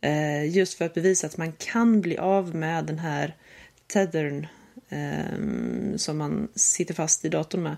eh, 0.00 0.56
just 0.56 0.74
för 0.78 0.84
att 0.84 0.94
bevisa 0.94 1.26
att 1.26 1.36
man 1.36 1.52
kan 1.52 2.00
bli 2.00 2.16
av 2.18 2.54
med 2.54 2.84
den 2.84 2.98
här 2.98 3.36
tethern 3.92 4.46
eh, 4.88 5.96
som 5.96 6.18
man 6.18 6.48
sitter 6.54 6.94
fast 6.94 7.24
i 7.24 7.28
datorn 7.28 7.62
med. 7.62 7.76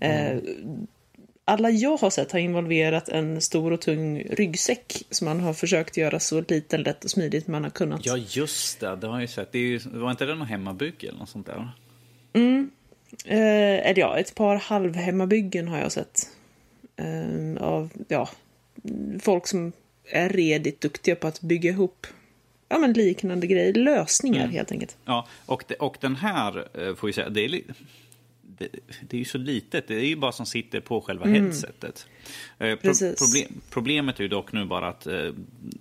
Eh, 0.00 0.38
alla 1.48 1.70
jag 1.70 1.96
har 1.96 2.10
sett 2.10 2.32
har 2.32 2.38
involverat 2.38 3.08
en 3.08 3.40
stor 3.40 3.72
och 3.72 3.80
tung 3.80 4.22
ryggsäck 4.22 5.02
som 5.10 5.24
man 5.24 5.40
har 5.40 5.52
försökt 5.52 5.96
göra 5.96 6.20
så 6.20 6.44
liten, 6.48 6.82
lätt 6.82 7.04
och 7.04 7.10
smidigt 7.10 7.46
man 7.46 7.64
har 7.64 7.70
kunnat. 7.70 8.06
Ja, 8.06 8.16
just 8.16 8.80
det. 8.80 8.96
Det 8.96 9.06
har 9.06 9.14
jag 9.14 9.20
ju 9.20 9.28
sett. 9.28 9.52
Det, 9.52 9.58
ju, 9.58 9.78
var 9.78 10.10
inte 10.10 10.24
det 10.24 10.34
någon 10.34 10.46
hemmabygge 10.46 11.08
eller 11.08 11.18
något 11.18 11.28
sånt 11.28 11.46
där? 11.46 11.70
Eh, 13.24 13.88
eller 13.88 13.98
ja, 13.98 14.18
ett 14.18 14.34
par 14.34 14.56
halvhemmabyggen 14.56 15.68
har 15.68 15.78
jag 15.78 15.92
sett. 15.92 16.28
Eh, 16.96 17.62
av, 17.62 17.90
ja, 18.08 18.28
folk 19.20 19.46
som 19.46 19.72
är 20.04 20.28
redigt 20.28 20.80
duktiga 20.80 21.16
på 21.16 21.26
att 21.26 21.40
bygga 21.40 21.70
ihop 21.70 22.06
ja, 22.68 22.78
men 22.78 22.92
liknande 22.92 23.46
grejer. 23.46 23.74
Lösningar 23.74 24.46
helt 24.48 24.72
enkelt. 24.72 24.96
Ja, 25.04 25.26
och, 25.46 25.64
det, 25.66 25.74
och 25.74 25.96
den 26.00 26.16
här, 26.16 26.68
eh, 26.74 26.94
får 26.94 27.06
vi 27.06 27.12
säga, 27.12 27.28
det 27.28 27.44
är, 27.44 27.62
det, 28.58 28.68
det 29.08 29.16
är 29.16 29.18
ju 29.18 29.24
så 29.24 29.38
litet. 29.38 29.88
Det 29.88 29.94
är 29.94 30.06
ju 30.06 30.16
bara 30.16 30.32
som 30.32 30.46
sitter 30.46 30.80
på 30.80 31.00
själva 31.00 31.26
headsetet. 31.26 32.06
Eh, 32.58 32.76
pro, 32.76 32.92
problem, 32.94 33.60
problemet 33.70 34.18
är 34.18 34.22
ju 34.22 34.28
dock 34.28 34.52
nu 34.52 34.64
bara 34.64 34.88
att 34.88 35.06
eh, 35.06 35.30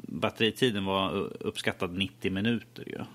batteritiden 0.08 0.86
var 0.86 1.32
uppskattad 1.40 1.98
90 1.98 2.32
minuter. 2.32 2.84
Ju. 2.88 3.06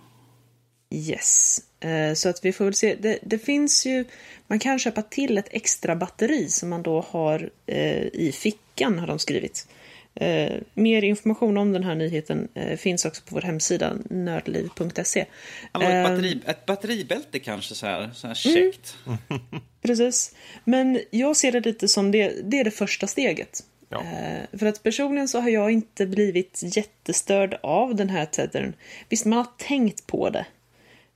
Yes. 0.98 1.60
Eh, 1.80 2.14
så 2.14 2.28
att 2.28 2.44
vi 2.44 2.52
får 2.52 2.64
väl 2.64 2.74
se. 2.74 2.96
Det, 3.00 3.18
det 3.22 3.38
finns 3.38 3.86
ju, 3.86 4.04
man 4.46 4.58
kan 4.58 4.78
köpa 4.78 5.02
till 5.02 5.38
ett 5.38 5.48
extra 5.50 5.96
batteri 5.96 6.48
som 6.48 6.68
man 6.68 6.82
då 6.82 7.04
har 7.08 7.50
eh, 7.66 8.06
i 8.06 8.32
fickan 8.34 8.98
har 8.98 9.06
de 9.06 9.18
skrivit. 9.18 9.68
Eh, 10.14 10.52
mer 10.74 11.04
information 11.04 11.56
om 11.58 11.72
den 11.72 11.84
här 11.84 11.94
nyheten 11.94 12.48
eh, 12.54 12.76
finns 12.76 13.04
också 13.04 13.22
på 13.28 13.34
vår 13.34 13.40
hemsida 13.42 13.92
nördliv.se. 14.10 15.24
Hallå, 15.72 15.86
ett, 15.86 15.94
Eh, 15.94 16.02
batteri, 16.10 16.40
ett 16.46 16.66
batteribälte 16.66 17.38
kanske 17.38 17.74
så 17.74 17.86
här, 17.86 18.10
så 18.14 18.26
här 18.26 18.34
käckt. 18.34 18.96
Precis. 19.82 20.34
Men 20.64 21.00
jag 21.10 21.36
ser 21.36 21.52
det 21.52 21.60
lite 21.60 21.88
som 21.88 22.10
det, 22.10 22.50
det 22.50 22.58
är 22.58 22.64
det 22.64 22.70
första 22.70 23.06
steget. 23.06 23.60
Ja. 23.88 24.00
Eh, 24.00 24.58
för 24.58 24.66
att 24.66 24.82
personligen 24.82 25.28
så 25.28 25.40
har 25.40 25.48
jag 25.50 25.70
inte 25.70 26.06
blivit 26.06 26.60
jättestörd 26.76 27.58
av 27.62 27.94
den 27.94 28.08
här 28.10 28.26
tethern. 28.26 28.72
Visst, 29.08 29.24
man 29.26 29.36
har 29.38 29.46
tänkt 29.58 30.06
på 30.06 30.30
det. 30.30 30.46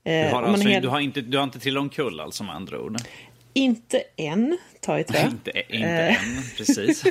Du 0.03 0.11
Eh, 0.11 0.33
har, 0.33 0.43
man 0.43 0.51
alltså, 0.51 0.69
helt- 0.69 0.83
du, 0.83 0.89
har 0.89 1.01
inte, 1.01 1.21
du 1.21 1.37
har 1.37 1.45
inte 1.45 1.59
trillat 1.59 1.81
omkull 1.81 2.21
alltså 2.21 2.45
med 2.45 2.55
andra 2.55 2.81
ord? 2.81 2.97
Inte 3.53 4.03
än, 4.17 4.59
ta 4.85 4.99
i 4.99 5.05
trä. 5.05 5.31
inte 5.31 5.51
inte 5.51 5.85
Eh. 5.87 6.37
än, 6.37 6.43
precis. 6.57 7.05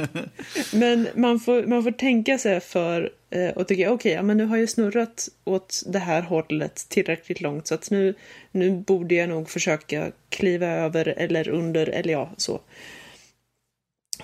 Men 0.72 1.08
man 1.14 1.40
får, 1.40 1.66
man 1.66 1.82
får 1.82 1.90
tänka 1.90 2.38
sig 2.38 2.60
för 2.60 3.12
eh, 3.30 3.48
och 3.48 3.68
tycka 3.68 3.90
okej, 3.92 4.12
ja, 4.12 4.22
men 4.22 4.36
nu 4.36 4.44
har 4.44 4.56
jag 4.56 4.68
snurrat 4.68 5.28
åt 5.44 5.82
det 5.86 5.98
här 5.98 6.22
hållet 6.22 6.86
tillräckligt 6.88 7.40
långt 7.40 7.66
så 7.66 7.74
att 7.74 7.90
nu, 7.90 8.14
nu 8.50 8.70
borde 8.70 9.14
jag 9.14 9.28
nog 9.28 9.50
försöka 9.50 10.12
kliva 10.28 10.66
över 10.66 11.08
eller 11.08 11.48
under 11.48 11.86
eller 11.86 12.12
ja, 12.12 12.30
så. 12.36 12.60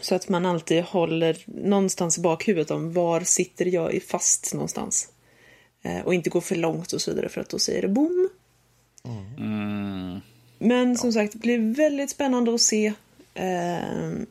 Så 0.00 0.14
att 0.14 0.28
man 0.28 0.46
alltid 0.46 0.82
håller 0.82 1.36
någonstans 1.46 2.18
i 2.18 2.20
bakhuvudet 2.20 2.70
om 2.70 2.92
var 2.92 3.20
sitter 3.20 3.66
jag 3.66 3.94
i 3.94 4.00
fast 4.00 4.54
någonstans. 4.54 5.08
Eh, 5.82 6.00
och 6.00 6.14
inte 6.14 6.30
gå 6.30 6.40
för 6.40 6.56
långt 6.56 6.92
och 6.92 7.00
så 7.00 7.10
vidare 7.10 7.28
för 7.28 7.40
att 7.40 7.48
då 7.48 7.58
säger 7.58 7.82
det 7.82 7.88
boom. 7.88 8.28
Mm. 9.38 10.20
Men 10.58 10.96
som 10.96 11.12
sagt, 11.12 11.32
det 11.32 11.38
blir 11.38 11.74
väldigt 11.74 12.10
spännande 12.10 12.54
att 12.54 12.60
se 12.60 12.92
eh, 13.34 13.78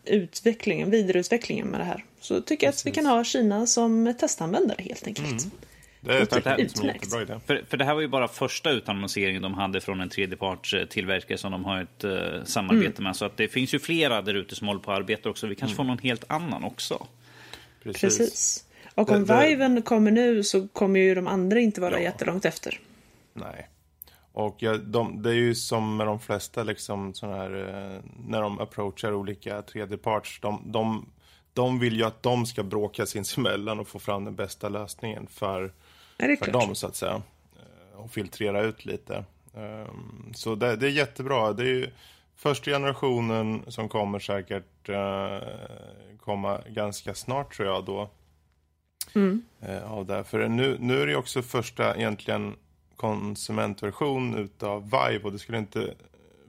utvecklingen, 0.05 0.89
vidareutvecklingen 0.91 1.67
med 1.67 1.79
det 1.79 1.83
här. 1.83 2.05
Så 2.21 2.41
tycker 2.41 2.67
jag 2.67 2.71
att 2.73 2.85
vi 2.85 2.91
kan 2.91 3.05
ha 3.05 3.23
Kina 3.23 3.67
som 3.67 4.13
testanvändare 4.19 4.83
helt 4.83 5.07
enkelt. 5.07 5.47
Det 6.01 6.13
är 6.15 6.19
Låter 6.19 6.41
säkert 6.41 6.43
som 6.45 6.53
en 6.53 6.59
utmärkt. 6.89 7.03
jättebra 7.05 7.21
idé. 7.21 7.39
För, 7.47 7.63
för 7.69 7.77
det 7.77 7.85
här 7.85 7.93
var 7.93 8.01
ju 8.01 8.07
bara 8.07 8.27
första 8.27 8.71
utannonseringen 8.71 9.41
de 9.41 9.53
hade 9.53 9.81
från 9.81 9.99
en 10.01 10.09
tredjepartstillverkare 10.09 11.37
som 11.37 11.51
de 11.51 11.65
har 11.65 11.81
ett 11.81 12.03
eh, 12.03 12.43
samarbete 12.45 13.01
med. 13.01 13.15
Så 13.15 13.25
att 13.25 13.37
det 13.37 13.47
finns 13.47 13.73
ju 13.73 13.79
flera 13.79 14.21
där 14.21 14.33
ute 14.33 14.55
som 14.55 14.67
håller 14.67 14.79
på 14.81 14.91
att 14.91 14.97
arbeta 14.99 15.29
också. 15.29 15.47
Vi 15.47 15.55
kanske 15.55 15.75
får 15.75 15.83
någon 15.83 15.97
helt 15.99 16.23
annan 16.27 16.63
också. 16.63 17.07
Precis. 17.83 18.01
Precis. 18.17 18.63
Och 18.95 19.11
om 19.11 19.25
Det- 19.25 19.33
det- 19.33 19.49
Viven 19.49 19.81
kommer 19.81 20.11
nu 20.11 20.43
så 20.43 20.67
kommer 20.67 20.99
ju 20.99 21.15
de 21.15 21.27
andra 21.27 21.59
inte 21.59 21.81
vara 21.81 21.93
Ja. 21.93 21.99
jättelångt 21.99 22.45
efter. 22.45 22.79
Nej. 23.33 23.67
Och 24.37 24.55
ja, 24.59 24.77
de, 24.77 25.21
det 25.21 25.29
är 25.29 25.33
ju 25.33 25.55
som 25.55 25.97
med 25.97 26.07
de 26.07 26.19
flesta 26.19 26.63
liksom 26.63 27.13
såna 27.13 27.35
här, 27.35 27.51
eh, 27.51 28.01
när 28.27 28.41
de 28.41 28.59
approachar 28.59 29.13
olika 29.13 29.61
tredjeparts, 29.61 30.39
de, 30.41 30.61
de, 30.65 31.05
de 31.53 31.79
vill 31.79 31.95
ju 31.97 32.03
att 32.03 32.23
de 32.23 32.45
ska 32.45 32.63
bråka 32.63 33.05
sinsemellan 33.05 33.79
och 33.79 33.87
få 33.87 33.99
fram 33.99 34.25
den 34.25 34.35
bästa 34.35 34.69
lösningen 34.69 35.27
för, 35.27 35.73
det 36.17 36.37
för 36.37 36.45
klart? 36.45 36.61
dem 36.65 36.75
så 36.75 36.87
att 36.87 36.95
säga. 36.95 37.21
Eh, 37.55 37.99
Och 37.99 38.11
filtrera 38.11 38.61
ut 38.61 38.85
lite. 38.85 39.23
Ehm, 39.55 40.33
Så 40.33 40.55
det, 40.55 40.75
det 40.75 40.87
är 40.87 40.91
jättebra. 40.91 41.53
Det 41.53 41.63
är 41.63 41.67
ju 41.75 41.89
första 42.35 42.71
generationen 42.71 43.63
som 43.67 43.89
kommer 43.89 44.19
säkert 44.19 44.89
eh, 44.89 45.47
komma 46.19 46.61
ganska 46.69 47.13
snart 47.15 47.55
tror 47.55 47.67
jag 47.67 47.85
då. 47.85 48.09
eh, 49.61 49.91
av 49.91 50.05
det. 50.05 50.23
För 50.23 50.47
nu, 50.47 50.77
nu 50.79 51.01
är 51.01 51.07
det 51.07 51.15
också 51.15 51.41
första 51.41 51.95
egentligen 51.95 52.55
konsumentversion 52.97 54.37
utav 54.37 54.83
Vive 54.83 55.23
och 55.23 55.31
det 55.31 55.39
skulle 55.39 55.57
inte 55.57 55.93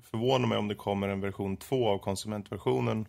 förvåna 0.03 0.47
mig 0.47 0.59
om 0.59 0.69
det 0.69 0.75
kommer 0.75 1.09
en 1.09 1.21
version 1.21 1.57
2 1.57 1.89
av 1.89 1.99
konsumentversionen. 1.99 3.07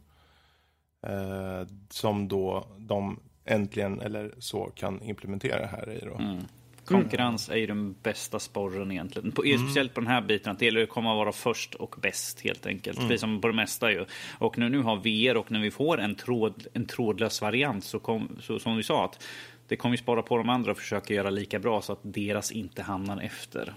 Eh, 1.07 1.67
som 1.89 2.27
då 2.27 2.65
de 2.77 3.19
äntligen 3.45 4.01
eller 4.01 4.33
så 4.39 4.71
kan 4.75 5.01
implementera 5.01 5.65
här 5.65 5.91
i 5.91 6.05
då. 6.05 6.15
Mm. 6.15 6.43
Konkurrens 6.89 7.49
är 7.49 7.55
ju 7.55 7.67
den 7.67 7.95
bästa 8.03 8.39
sporren 8.39 8.91
egentligen. 8.91 9.31
På, 9.31 9.41
Speciellt 9.41 9.93
på 9.93 10.01
den 10.01 10.07
här 10.07 10.21
biten, 10.21 10.51
att 10.51 10.59
det 10.59 10.65
gäller 10.65 10.83
att 10.83 10.89
komma 10.89 11.11
att 11.11 11.17
vara 11.17 11.31
först 11.31 11.75
och 11.75 11.95
bäst 12.01 12.41
helt 12.41 12.65
enkelt. 12.65 12.99
Precis 12.99 13.21
som 13.21 13.41
på 13.41 13.47
det 13.47 13.53
mesta 13.53 13.91
ju. 13.91 14.05
Och 14.37 14.57
när 14.57 14.69
nu 14.69 14.81
har 14.81 14.95
VR 14.95 15.37
och 15.37 15.51
när 15.51 15.59
vi 15.59 15.71
får 15.71 15.99
en, 15.99 16.15
tråd, 16.15 16.67
en 16.73 16.85
trådlös 16.85 17.41
variant 17.41 17.83
så, 17.83 17.99
kom, 17.99 18.37
så 18.41 18.59
som 18.59 18.77
vi 18.77 18.83
sa 18.83 19.05
att 19.05 19.23
det 19.67 19.75
kommer 19.75 19.93
ju 19.93 19.97
spara 19.97 20.21
på 20.21 20.37
de 20.37 20.49
andra 20.49 20.71
och 20.71 20.77
försöka 20.77 21.13
göra 21.13 21.29
lika 21.29 21.59
bra 21.59 21.81
så 21.81 21.93
att 21.93 21.99
deras 22.01 22.51
inte 22.51 22.81
hamnar 22.81 23.21
efter. 23.21 23.73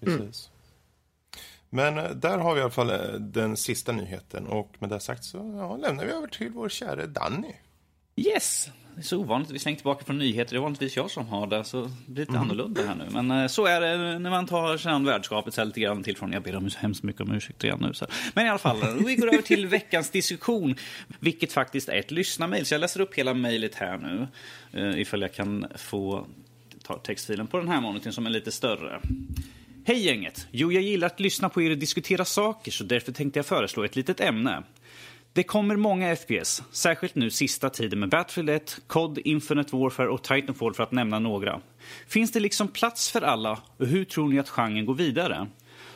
Precis. 0.00 0.50
Men 1.70 1.98
eh, 1.98 2.10
där 2.10 2.38
har 2.38 2.54
vi 2.54 2.60
i 2.60 2.62
alla 2.62 2.70
fall 2.70 2.90
eh, 2.90 3.12
den 3.18 3.56
sista 3.56 3.92
nyheten 3.92 4.46
och 4.46 4.76
med 4.78 4.90
det 4.90 5.00
sagt 5.00 5.24
så 5.24 5.38
ja, 5.58 5.76
lämnar 5.76 6.04
vi 6.04 6.12
över 6.12 6.26
till 6.26 6.50
vår 6.50 6.68
kära 6.68 7.06
Danny. 7.06 7.52
Yes! 8.16 8.70
Det 8.94 9.00
är 9.00 9.02
så 9.02 9.18
ovanligt 9.18 9.50
vi 9.50 9.58
slängt 9.58 9.78
tillbaka 9.78 10.04
från 10.04 10.18
nyheter. 10.18 10.54
Det 10.54 10.58
är 10.58 10.62
vanligtvis 10.62 10.96
jag 10.96 11.10
som 11.10 11.26
har 11.26 11.46
det, 11.46 11.64
så 11.64 11.82
det 11.82 11.90
blir 12.06 12.26
lite 12.26 12.38
annorlunda 12.38 12.82
här 12.86 12.94
nu. 12.94 13.04
Men 13.10 13.30
eh, 13.30 13.46
så 13.46 13.66
är 13.66 13.80
det 13.80 14.18
när 14.18 14.30
man 14.30 14.46
tar 14.46 14.76
sig 14.76 14.92
an 14.92 15.04
värdskapet 15.04 15.54
så 15.54 15.64
lite 15.64 15.80
grann 15.80 16.02
till 16.02 16.16
från. 16.16 16.32
Jag 16.32 16.42
ber 16.42 16.56
om 16.56 16.70
så 16.70 16.78
hemskt 16.78 17.02
mycket 17.02 17.20
om 17.22 17.32
ursäkt 17.32 17.64
igen 17.64 17.78
nu. 17.80 17.94
Så. 17.94 18.06
Men 18.34 18.46
i 18.46 18.48
alla 18.48 18.58
fall, 18.58 18.82
eh, 18.82 18.94
vi 19.06 19.16
går 19.16 19.32
över 19.32 19.42
till 19.42 19.66
veckans 19.66 20.10
diskussion, 20.10 20.74
vilket 21.20 21.52
faktiskt 21.52 21.88
är 21.88 21.96
ett 21.96 22.10
lyssnarmail. 22.10 22.66
Så 22.66 22.74
jag 22.74 22.80
läser 22.80 23.00
upp 23.00 23.14
hela 23.14 23.34
mejlet 23.34 23.74
här 23.74 23.98
nu, 23.98 24.26
eh, 24.72 25.00
ifall 25.00 25.22
jag 25.22 25.34
kan 25.34 25.66
få 25.76 26.26
ta 26.82 26.98
textfilen 26.98 27.46
på 27.46 27.58
den 27.58 27.68
här 27.68 27.80
monitorn 27.80 28.12
som 28.12 28.26
är 28.26 28.30
lite 28.30 28.52
större. 28.52 29.00
Hej 29.86 30.06
gänget! 30.06 30.46
Jo, 30.50 30.72
jag 30.72 30.82
gillar 30.82 31.06
att 31.06 31.20
lyssna 31.20 31.48
på 31.48 31.62
er 31.62 31.70
och 31.70 31.78
diskutera 31.78 32.24
saker 32.24 32.70
så 32.70 32.84
därför 32.84 33.12
tänkte 33.12 33.38
jag 33.38 33.46
föreslå 33.46 33.84
ett 33.84 33.96
litet 33.96 34.20
ämne. 34.20 34.62
Det 35.34 35.42
kommer 35.42 35.76
många 35.76 36.16
FPS, 36.16 36.62
särskilt 36.70 37.14
nu 37.14 37.30
sista 37.30 37.70
tiden 37.70 38.00
med 38.00 38.08
Battlefield 38.08 38.50
1, 38.50 38.80
COD, 38.86 39.18
Infinite 39.24 39.76
Warfare 39.76 40.08
och 40.08 40.22
Titanfall 40.22 40.74
för 40.74 40.82
att 40.82 40.92
nämna 40.92 41.18
några. 41.18 41.60
Finns 42.06 42.32
det 42.32 42.40
liksom 42.40 42.68
plats 42.68 43.10
för 43.10 43.22
alla 43.22 43.58
och 43.76 43.86
hur 43.86 44.04
tror 44.04 44.28
ni 44.28 44.38
att 44.38 44.48
genren 44.48 44.86
går 44.86 44.94
vidare? 44.94 45.46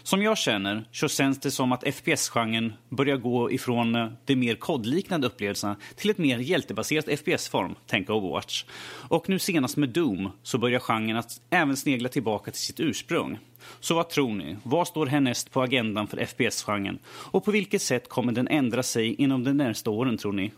Som 0.08 0.22
jag 0.22 0.38
känner 0.38 0.84
så 0.92 1.08
känns 1.08 1.38
det 1.38 1.50
som 1.50 1.72
att 1.72 1.94
FPS-genren 1.94 2.72
börjar 2.88 3.16
gå 3.16 3.50
ifrån 3.50 3.94
eh, 3.94 4.08
de 4.24 4.36
mer 4.36 4.54
kodliknande 4.54 5.26
upplevelserna 5.26 5.76
till 5.96 6.10
ett 6.10 6.18
mer 6.18 6.38
hjältebaserat 6.38 7.04
FPS-form, 7.04 7.74
tänk 7.86 8.10
Overwatch. 8.10 8.64
Och 9.08 9.28
nu 9.28 9.38
senast 9.38 9.76
med 9.76 9.88
Doom 9.88 10.30
så 10.42 10.58
börjar 10.58 10.80
genren 10.80 11.16
att 11.16 11.40
även 11.50 11.76
snegla 11.76 12.08
tillbaka 12.08 12.50
till 12.50 12.60
sitt 12.60 12.80
ursprung. 12.80 13.38
Så 13.80 13.94
vad 13.94 14.08
tror 14.08 14.34
ni? 14.34 14.56
Vad 14.62 14.88
står 14.88 15.06
härnäst 15.06 15.50
på 15.50 15.62
agendan 15.62 16.06
för 16.06 16.24
FPS-genren? 16.26 16.98
Och 17.06 17.44
på 17.44 17.50
vilket 17.50 17.82
sätt 17.82 18.08
kommer 18.08 18.32
den 18.32 18.48
ändra 18.48 18.82
sig 18.82 19.14
inom 19.14 19.44
de 19.44 19.52
närmaste 19.52 19.90
åren 19.90 20.18
tror 20.18 20.32
ni? 20.32 20.52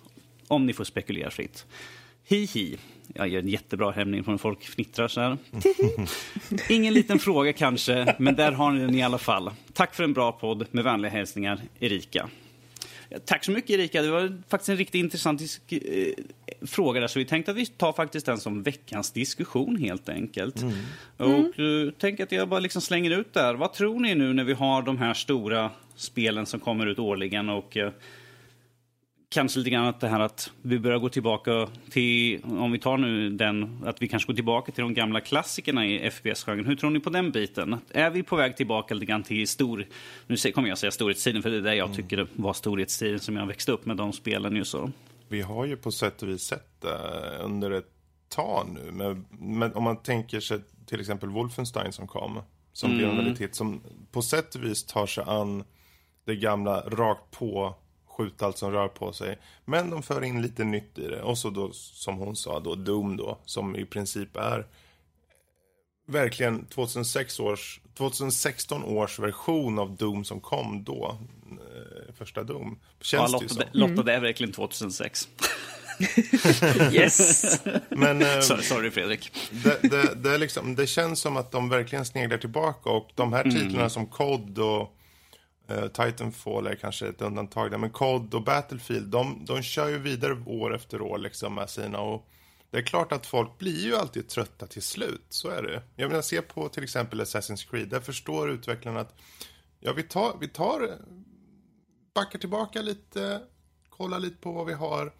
Om 0.48 0.66
ni 0.66 0.72
får 0.72 0.84
spekulera 0.84 1.30
fritt. 1.30 1.66
Hi 2.24 2.44
hi. 2.44 2.78
Jag 3.14 3.28
gör 3.28 3.40
en 3.40 3.48
jättebra 3.48 3.90
hämning 3.90 4.24
från 4.24 4.38
folk 4.38 4.62
fnittrar 4.62 5.08
så 5.08 5.20
här. 5.20 5.38
Ingen 6.68 6.94
liten 6.94 7.18
fråga 7.18 7.52
kanske, 7.52 8.14
men 8.18 8.36
där 8.36 8.52
har 8.52 8.72
ni 8.72 8.80
den 8.80 8.94
i 8.94 9.02
alla 9.02 9.18
fall. 9.18 9.50
Tack 9.72 9.94
för 9.94 10.04
en 10.04 10.12
bra 10.12 10.32
podd. 10.32 10.66
Med 10.70 10.84
vänliga 10.84 11.12
hälsningar, 11.12 11.60
Erika. 11.80 12.28
Tack 13.24 13.44
så 13.44 13.50
mycket 13.50 13.70
Erika. 13.70 14.02
Det 14.02 14.10
var 14.10 14.42
faktiskt 14.48 14.68
en 14.68 14.76
riktigt 14.76 14.98
intressant 14.98 15.42
eh, 15.68 15.78
fråga 16.66 17.00
där. 17.00 17.08
Så 17.08 17.18
vi 17.18 17.24
tänkte 17.24 17.50
att 17.50 17.56
vi 17.56 17.66
tar 17.66 17.92
faktiskt 17.92 18.26
den 18.26 18.38
som 18.38 18.62
veckans 18.62 19.10
diskussion 19.10 19.76
helt 19.76 20.08
enkelt. 20.08 20.56
Och 21.16 21.58
uh, 21.58 21.90
tänker 21.90 22.24
att 22.24 22.32
jag 22.32 22.48
bara 22.48 22.60
liksom 22.60 22.82
slänger 22.82 23.10
ut 23.10 23.34
där. 23.34 23.54
Vad 23.54 23.72
tror 23.72 24.00
ni 24.00 24.14
nu 24.14 24.32
när 24.32 24.44
vi 24.44 24.52
har 24.52 24.82
de 24.82 24.98
här 24.98 25.14
stora 25.14 25.70
spelen 25.96 26.46
som 26.46 26.60
kommer 26.60 26.86
ut 26.86 26.98
årligen 26.98 27.48
och 27.48 27.76
eh, 27.76 27.92
kanske 29.30 29.58
lite 29.58 29.70
grann 29.70 29.86
att 29.86 30.00
det 30.00 30.08
här 30.08 30.20
att 30.20 30.50
vi 30.62 30.78
börjar 30.78 30.98
gå 30.98 31.08
tillbaka 31.08 31.68
till, 31.90 32.44
om 32.44 32.72
vi 32.72 32.78
tar 32.78 32.96
nu 32.98 33.30
den, 33.30 33.82
att 33.86 34.02
vi 34.02 34.08
kanske 34.08 34.26
går 34.26 34.34
tillbaka 34.34 34.72
till 34.72 34.82
de 34.82 34.94
gamla 34.94 35.20
klassikerna 35.20 35.86
i 35.86 36.10
FPS-genren. 36.10 36.66
Hur 36.66 36.76
tror 36.76 36.90
ni 36.90 37.00
på 37.00 37.10
den 37.10 37.30
biten? 37.30 37.76
Är 37.90 38.10
vi 38.10 38.22
på 38.22 38.36
väg 38.36 38.56
tillbaka 38.56 38.94
lite 38.94 39.06
grann 39.06 39.22
till 39.22 39.48
stor, 39.48 39.86
nu 40.26 40.36
kommer 40.52 40.68
jag 40.68 40.78
säga 40.78 40.90
storhetstiden 40.90 41.42
för 41.42 41.50
det 41.50 41.56
är 41.56 41.60
det 41.60 41.74
jag 41.74 41.94
tycker 41.94 42.26
var 42.32 42.52
storhetstiden 42.52 43.20
som 43.20 43.36
jag 43.36 43.46
växte 43.46 43.72
upp 43.72 43.86
med 43.86 43.96
de 43.96 44.12
spelen 44.12 44.56
ju 44.56 44.64
så. 44.64 44.90
Vi 45.28 45.40
har 45.40 45.64
ju 45.64 45.76
på 45.76 45.92
sätt 45.92 46.22
och 46.22 46.28
vis 46.28 46.42
sett 46.42 46.80
det 46.80 46.98
under 47.40 47.70
ett 47.70 47.90
tag 48.28 48.66
nu. 48.74 48.90
Men, 48.92 49.26
men 49.30 49.74
om 49.74 49.84
man 49.84 49.96
tänker 49.96 50.40
sig 50.40 50.60
till 50.86 51.00
exempel 51.00 51.28
Wolfenstein 51.28 51.92
som 51.92 52.06
kom. 52.06 52.40
Som 52.72 52.96
blev 52.96 53.08
en 53.08 53.16
väldigt 53.16 53.40
hit. 53.40 53.54
Som 53.54 53.82
på 54.12 54.22
sätt 54.22 54.54
och 54.54 54.64
vis 54.64 54.84
tar 54.84 55.06
sig 55.06 55.24
an 55.26 55.64
det 56.24 56.36
gamla 56.36 56.80
rakt 56.80 57.30
på. 57.30 57.74
Skjut 58.20 58.42
allt 58.42 58.58
som 58.58 58.72
rör 58.72 58.88
på 58.88 59.12
sig. 59.12 59.38
Men 59.64 59.90
de 59.90 60.02
för 60.02 60.24
in 60.24 60.42
lite 60.42 60.64
nytt 60.64 60.98
i 60.98 61.08
det. 61.08 61.22
Och 61.22 61.38
så 61.38 61.50
då 61.50 61.70
som 61.72 62.16
hon 62.16 62.36
sa 62.36 62.60
då 62.60 62.74
Doom 62.74 63.16
då. 63.16 63.38
Som 63.44 63.76
i 63.76 63.84
princip 63.84 64.36
är 64.36 64.66
verkligen 66.06 66.66
2006 66.66 67.40
års, 67.40 67.80
2016 67.98 68.84
års 68.84 69.18
version 69.18 69.78
av 69.78 69.96
Doom 69.96 70.24
som 70.24 70.40
kom 70.40 70.84
då. 70.84 71.18
Eh, 71.50 72.14
Första 72.14 72.42
Doom. 72.42 72.78
Ja, 72.98 73.04
Känns 73.04 73.32
det 73.32 73.36
ju 73.36 73.42
Lotta, 73.42 73.54
som. 73.54 73.58
det, 73.58 73.78
Lotta, 73.78 74.02
det 74.02 74.12
är 74.12 74.20
verkligen 74.20 74.52
2006. 74.52 75.28
Yes! 76.92 77.60
Men, 77.88 78.22
eh, 78.22 78.40
sorry, 78.40 78.62
sorry 78.62 78.90
Fredrik. 78.90 79.32
det, 79.50 79.90
det, 79.90 80.14
det, 80.14 80.30
är 80.30 80.38
liksom, 80.38 80.74
det 80.74 80.86
känns 80.86 81.20
som 81.20 81.36
att 81.36 81.52
de 81.52 81.68
verkligen 81.68 82.04
sneglar 82.04 82.38
tillbaka 82.38 82.90
och 82.90 83.10
de 83.14 83.32
här 83.32 83.42
titlarna 83.42 83.88
som 83.88 84.06
COD 84.06 84.58
och 84.58 84.96
Eh, 85.70 85.86
Titanfall 85.88 86.66
är 86.66 86.74
kanske 86.74 87.08
ett 87.08 87.22
undantag 87.22 87.70
där, 87.70 87.78
men 87.78 87.90
COD 87.90 88.34
och 88.34 88.44
Battlefield, 88.44 89.08
de, 89.08 89.44
de 89.44 89.62
kör 89.62 89.88
ju 89.88 89.98
vidare 89.98 90.42
år 90.46 90.74
efter 90.74 91.02
år 91.02 91.18
liksom 91.18 91.54
med 91.54 91.70
sina 91.70 92.00
och 92.00 92.26
det 92.70 92.78
är 92.78 92.82
klart 92.82 93.12
att 93.12 93.26
folk 93.26 93.58
blir 93.58 93.84
ju 93.84 93.96
alltid 93.96 94.28
trötta 94.28 94.66
till 94.66 94.82
slut, 94.82 95.26
så 95.28 95.48
är 95.48 95.62
det. 95.62 95.82
Jag 95.96 96.08
menar, 96.08 96.22
se 96.22 96.42
på 96.42 96.68
till 96.68 96.82
exempel 96.82 97.20
Assassin's 97.20 97.70
Creed, 97.70 97.88
där 97.88 98.00
förstår 98.00 98.50
utvecklarna 98.50 99.00
att 99.00 99.14
ja, 99.80 99.92
vi 99.92 100.02
tar, 100.02 100.36
vi 100.40 100.48
tar, 100.48 100.98
backar 102.14 102.38
tillbaka 102.38 102.82
lite, 102.82 103.42
kollar 103.88 104.18
lite 104.18 104.36
på 104.36 104.52
vad 104.52 104.66
vi 104.66 104.72
har 104.72 105.12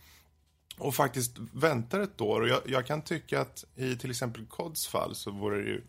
och 0.78 0.94
faktiskt 0.94 1.38
väntar 1.52 2.00
ett 2.00 2.20
år. 2.20 2.40
Och 2.40 2.48
jag, 2.48 2.60
jag 2.66 2.86
kan 2.86 3.02
tycka 3.02 3.40
att 3.40 3.64
i 3.76 3.96
till 3.96 4.10
exempel 4.10 4.46
Cods 4.46 4.86
fall 4.86 5.14
så 5.14 5.30
vore 5.30 5.56
det 5.62 5.68
ju 5.68 5.82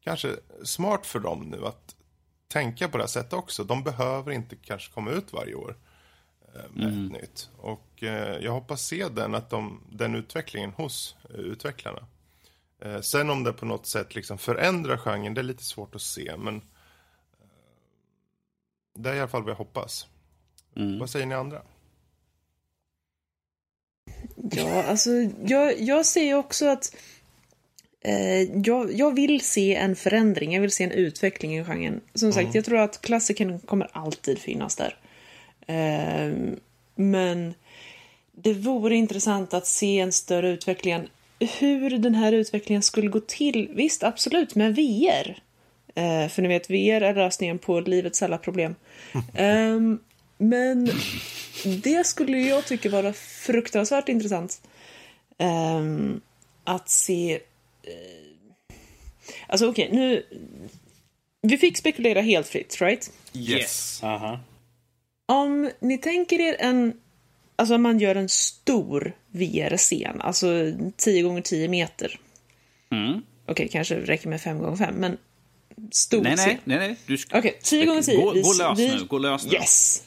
kanske 0.00 0.36
smart 0.64 1.06
för 1.06 1.20
dem 1.20 1.40
nu 1.40 1.66
att 1.66 1.95
tänka 2.48 2.88
på 2.88 2.96
det 2.98 3.02
här 3.02 3.08
sättet 3.08 3.32
också. 3.32 3.64
De 3.64 3.84
behöver 3.84 4.32
inte 4.32 4.56
kanske 4.56 4.92
komma 4.92 5.10
ut 5.10 5.32
varje 5.32 5.54
år 5.54 5.76
eh, 6.54 6.60
med 6.70 6.88
ett 6.88 7.12
nytt. 7.22 7.50
Och 7.56 8.02
eh, 8.02 8.38
jag 8.44 8.52
hoppas 8.52 8.86
se 8.86 9.08
den, 9.08 9.34
att 9.34 9.50
de, 9.50 9.80
den 9.90 10.14
utvecklingen 10.14 10.72
hos 10.72 11.16
eh, 11.30 11.40
utvecklarna. 11.40 12.06
Eh, 12.82 13.00
sen 13.00 13.30
om 13.30 13.44
det 13.44 13.52
på 13.52 13.66
något 13.66 13.86
sätt 13.86 14.14
liksom 14.14 14.38
förändrar 14.38 14.96
genren, 14.96 15.34
det 15.34 15.40
är 15.40 15.42
lite 15.42 15.64
svårt 15.64 15.94
att 15.94 16.02
se. 16.02 16.36
Men 16.38 16.56
eh, 16.56 16.62
det 18.94 19.10
är 19.10 19.14
i 19.14 19.18
alla 19.18 19.28
fall 19.28 19.42
vad 19.42 19.50
jag 19.50 19.56
hoppas. 19.56 20.06
Vad 21.00 21.10
säger 21.10 21.26
ni 21.26 21.34
andra? 21.34 21.62
Ja, 24.36 24.82
alltså 24.82 25.10
jag, 25.44 25.80
jag 25.80 26.06
ser 26.06 26.34
också 26.34 26.66
att 26.68 26.96
jag, 28.64 28.92
jag 28.92 29.14
vill 29.14 29.40
se 29.40 29.74
en 29.74 29.96
förändring, 29.96 30.54
jag 30.54 30.60
vill 30.60 30.70
se 30.70 30.84
en 30.84 30.90
utveckling 30.90 31.58
i 31.58 31.64
genren. 31.64 32.00
Som 32.14 32.32
sagt, 32.32 32.54
jag 32.54 32.64
tror 32.64 32.78
att 32.78 33.00
klassikern 33.00 33.58
kommer 33.58 33.88
alltid 33.92 34.38
finnas 34.38 34.76
där. 34.76 34.96
Eh, 35.66 36.32
men 36.94 37.54
det 38.32 38.52
vore 38.52 38.96
intressant 38.96 39.54
att 39.54 39.66
se 39.66 40.00
en 40.00 40.12
större 40.12 40.48
utveckling. 40.50 41.08
Hur 41.58 41.98
den 41.98 42.14
här 42.14 42.32
utvecklingen 42.32 42.82
skulle 42.82 43.08
gå 43.08 43.20
till. 43.20 43.70
Visst, 43.74 44.02
absolut, 44.02 44.54
med 44.54 44.74
VR. 44.74 45.42
Eh, 45.94 46.28
för 46.28 46.42
ni 46.42 46.48
vet, 46.48 46.70
VR 46.70 47.00
är 47.00 47.14
lösningen 47.14 47.58
på 47.58 47.80
livets 47.80 48.22
alla 48.22 48.38
problem. 48.38 48.74
Ehm, 49.34 49.98
men 50.38 50.90
det 51.82 52.06
skulle 52.06 52.38
jag 52.38 52.66
tycka 52.66 52.90
vara 52.90 53.12
fruktansvärt 53.12 54.08
intressant. 54.08 54.60
Ehm, 55.38 56.20
att 56.64 56.88
se... 56.88 57.40
eh, 57.86 58.76
alltså 59.48 59.68
okej, 59.68 59.88
nu... 59.92 60.26
Vi 61.42 61.58
fick 61.58 61.76
spekulera 61.76 62.20
helt 62.20 62.48
fritt, 62.48 62.80
right? 62.80 63.10
Yes. 63.32 64.00
Aha. 64.02 64.40
Om 65.26 65.70
ni 65.80 65.98
tänker 65.98 66.40
er 66.40 66.56
en... 66.58 67.00
Alltså 67.56 67.78
man 67.78 67.98
gör 67.98 68.14
en 68.14 68.28
stor 68.28 69.12
VR-scen, 69.30 70.20
alltså 70.20 70.72
10 70.96 71.22
gånger 71.22 71.42
10 71.42 71.68
meter. 71.68 72.20
Mm. 72.92 73.22
Okej, 73.46 73.68
kanske 73.68 73.94
räcker 74.00 74.28
med 74.28 74.40
5 74.40 74.58
gånger 74.58 74.76
5 74.76 74.94
men 74.94 75.16
stor 75.92 76.22
Nej, 76.22 76.36
scen. 76.36 76.46
nej, 76.48 76.58
nej, 76.64 76.78
nej. 76.78 76.96
Du 77.06 77.18
ska... 77.18 77.38
Okej, 77.38 77.58
10 77.62 77.86
gånger 77.86 78.02
10. 78.02 78.16
Gå, 78.16 78.32
Vi- 78.32 78.42
gå 78.42 78.52
lös 78.52 78.78
vi- 78.78 78.88
nu, 78.88 79.04
gå 79.04 79.18
lös 79.18 79.46
nu. 79.46 79.52
Yes! 79.52 80.02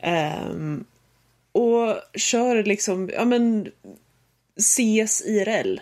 Ehm, 0.00 0.84
och 1.52 1.96
kör 2.14 2.64
liksom, 2.64 3.10
ja 3.14 3.24
men 3.24 3.68
CS 4.60 5.22
IRL. 5.26 5.78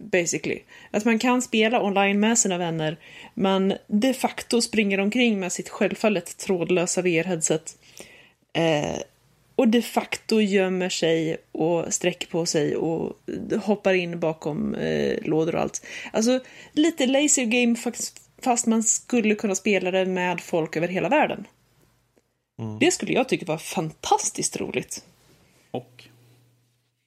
Basically. 0.00 0.62
Att 0.90 1.04
man 1.04 1.18
kan 1.18 1.42
spela 1.42 1.82
online 1.82 2.20
med 2.20 2.38
sina 2.38 2.58
vänner, 2.58 2.96
men 3.34 3.74
de 3.86 4.14
facto 4.14 4.60
springer 4.60 5.00
omkring 5.00 5.40
med 5.40 5.52
sitt 5.52 5.68
självfallet 5.68 6.36
trådlösa 6.36 7.02
VR-headset. 7.02 7.76
Eh, 8.52 9.00
och 9.56 9.68
de 9.68 9.82
facto 9.82 10.40
gömmer 10.40 10.88
sig 10.88 11.36
och 11.52 11.94
sträcker 11.94 12.26
på 12.26 12.46
sig 12.46 12.76
och 12.76 13.20
hoppar 13.62 13.94
in 13.94 14.20
bakom 14.20 14.74
eh, 14.74 15.18
lådor 15.22 15.54
och 15.54 15.60
allt. 15.60 15.86
Alltså, 16.12 16.40
lite 16.72 17.06
laser 17.06 17.44
game 17.44 17.76
fast, 18.42 18.66
man 18.66 18.82
skulle 18.82 19.34
kunna 19.34 19.54
spela 19.54 19.90
det 19.90 20.06
med 20.06 20.40
folk 20.40 20.76
över 20.76 20.88
hela 20.88 21.08
världen. 21.08 21.46
Det 22.80 22.90
skulle 22.90 23.12
jag 23.12 23.28
tycka 23.28 23.46
var 23.46 23.58
fantastiskt 23.58 24.60
roligt. 24.60 25.04
Och 25.70 26.04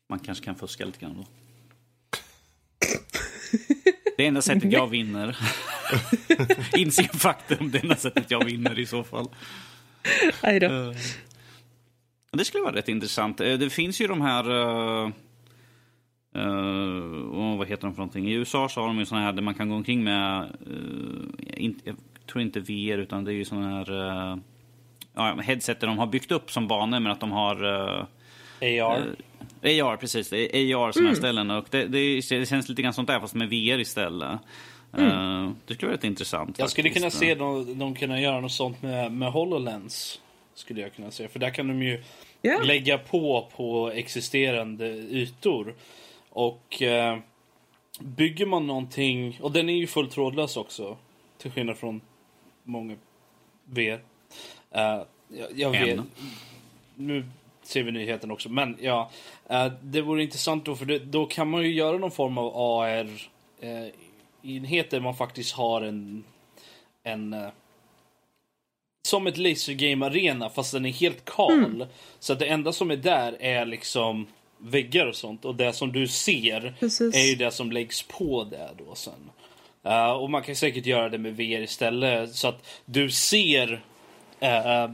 man 0.10 0.20
kanske 0.20 0.46
kan 0.46 0.56
fuska 0.56 0.86
lite 0.86 1.00
grann 1.00 1.18
då. 1.18 1.43
Det 4.18 4.26
enda 4.28 4.42
sättet 4.42 4.72
jag 4.72 4.88
vinner. 4.88 5.38
Inse 6.78 7.04
faktum, 7.04 7.72
det 7.72 7.84
enda 7.84 7.96
sättet 7.96 8.32
jag 8.32 8.46
vinner 8.46 8.80
i 8.80 8.86
så 8.86 9.04
fall. 9.04 9.28
Aj 10.42 10.60
då. 10.60 10.66
Eh, 10.68 10.92
Det 12.32 12.46
skulle 12.46 12.64
vara 12.64 12.76
rätt 12.76 12.90
intressant. 12.90 13.42
Eh, 13.42 13.54
Det 13.54 13.70
finns 13.70 14.02
ju 14.02 14.08
de 14.08 14.22
här... 14.22 14.50
Uh, 14.50 15.10
vad 17.58 17.68
heter 17.68 17.88
de 17.88 17.94
för 17.94 18.00
någonting? 18.00 18.28
I 18.30 18.34
USA 18.34 18.70
så 18.70 18.82
har 18.82 18.88
de 18.88 19.00
ju 19.00 19.06
såna 19.06 19.22
här 19.22 19.34
där 19.34 19.42
man 19.42 19.54
kan 19.54 19.70
gå 19.70 19.76
omkring 19.76 20.04
med... 20.04 20.42
eh, 20.42 21.64
inte, 21.64 21.82
jag 21.90 21.96
tror 22.32 22.42
inte 22.42 22.60
VR, 22.60 22.98
utan 22.98 23.24
det 23.24 23.32
är 23.32 23.36
ju 23.36 23.46
såna 23.46 23.70
här... 23.70 23.92
Uh, 23.92 24.38
ja, 25.16 25.36
headset 25.42 25.80
där 25.80 25.88
de 25.88 25.98
har 25.98 26.08
byggt 26.08 26.32
upp 26.32 26.52
som 26.52 26.68
banor, 26.68 27.00
men 27.00 27.12
att 27.12 27.20
de 27.20 27.32
har... 27.32 27.56
AR. 28.62 29.16
Eh, 29.62 29.88
AR, 29.88 29.98
precis. 29.98 30.30
Det 30.30 30.58
är 30.58 30.76
AR 30.76 30.92
sådana 30.92 31.10
här 31.10 31.16
ställen. 31.16 31.52
Och 31.52 31.66
det, 31.70 31.86
det, 31.86 32.22
känns 32.22 32.70
lite 32.70 32.82
grann 32.82 32.94
sånt 32.94 33.08
där, 33.08 33.20
fast 33.20 33.36
med 33.36 33.50
VR 33.50 33.80
istället. 33.80 34.40
Eh, 34.98 35.52
det 35.68 35.74
skulle 35.74 35.88
vara 35.88 35.98
rätt 35.98 36.04
intressant. 36.04 36.60
Jag 36.60 36.70
skulle 36.70 36.90
faktiskt. 36.90 37.20
kunna 37.20 37.28
se 37.28 37.36
de, 37.36 37.80
de 37.80 37.96
kunna 37.96 38.22
göra 38.22 38.40
något 38.40 38.52
sånt 38.52 38.82
med, 38.82 39.12
med 39.12 39.32
HoloLens. 39.32 40.22
Skulle 40.56 40.82
jag 40.82 40.94
kunna 40.94 41.12
se. 41.12 41.28
För 41.28 41.40
där 41.40 41.50
kan 41.50 41.68
de 41.68 41.84
ju 41.84 42.04
Ja. 42.46 42.60
lägga 42.64 42.98
på 42.98 43.50
på 43.56 43.92
existerande 43.92 44.88
ytor. 44.88 45.76
Och 46.30 46.82
eh, 46.82 47.18
bygger 48.00 48.46
man 48.46 48.68
någonting, 48.68 49.40
och 49.42 49.52
den 49.52 49.70
är 49.70 49.74
ju 49.74 49.88
fullt 49.88 50.12
trådlös 50.12 50.58
också. 50.58 50.98
Till 51.38 51.52
skillnad 51.52 51.78
från 51.78 52.02
många 52.64 52.96
VR. 53.66 54.02
Eh, 54.72 55.02
jag, 55.28 55.50
jag 55.56 55.72
vet. 55.72 56.00
Nu 56.96 57.26
ser 57.64 57.84
vi 57.84 57.92
nyheten 57.92 58.32
också. 58.32 58.50
Men 58.50 58.78
ja, 58.82 59.12
eh, 59.50 59.72
det 59.82 60.02
vore 60.02 60.24
intressant 60.24 60.66
då 60.66 60.76
för 60.76 60.86
det, 60.86 61.00
då 61.00 61.26
kan 61.26 61.50
man 61.50 61.62
ju 61.62 61.74
göra 61.74 61.98
någon 61.98 62.12
form 62.12 62.38
av 62.38 62.52
AR 62.56 63.10
eh, 63.60 63.88
enhet 64.44 64.90
där 64.90 65.00
man 65.00 65.16
faktiskt 65.16 65.54
har 65.54 65.82
en, 65.82 66.24
en 67.04 67.34
eh, 67.34 67.50
som 69.08 69.28
ett 69.28 69.38
lasergame 69.38 70.06
arena 70.06 70.50
fast 70.50 70.72
den 70.74 70.86
är 70.86 70.92
helt 70.92 71.26
kal. 71.26 71.88
Så 72.20 72.34
att 72.34 72.40
det 72.40 72.46
enda 72.46 72.72
som 72.72 72.92
är 72.92 72.96
där 72.96 73.38
är 73.40 73.66
liksom 73.66 74.28
väggar 74.58 75.06
och 75.06 75.16
sånt 75.16 75.46
och 75.46 75.56
det 75.56 75.74
som 75.74 75.92
du 75.92 76.08
ser 76.08 76.76
Precis. 76.80 77.16
är 77.16 77.30
ju 77.30 77.36
det 77.36 77.52
som 77.52 77.72
läggs 77.72 78.02
på 78.04 78.44
där 78.44 78.72
då 78.78 78.96
sen. 78.96 79.30
Eh, 79.84 80.12
och 80.12 80.30
man 80.30 80.42
kan 80.42 80.56
säkert 80.56 80.86
göra 80.86 81.10
det 81.10 81.18
med 81.18 81.38
VR 81.38 81.62
istället 81.62 82.36
så 82.36 82.48
att 82.48 82.68
du 82.86 83.10
ser 83.10 83.84
eh, 84.40 84.88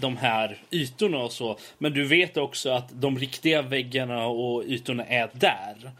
de 0.00 0.16
här 0.16 0.58
ytorna 0.70 1.18
och 1.18 1.32
så. 1.32 1.58
Men 1.78 1.92
du 1.92 2.04
vet 2.04 2.36
också 2.36 2.70
att 2.70 2.88
de 3.00 3.18
riktiga 3.18 3.62
väggarna 3.62 4.26
och 4.26 4.64
ytorna 4.66 5.04
är 5.04 5.30
där. 5.34 5.90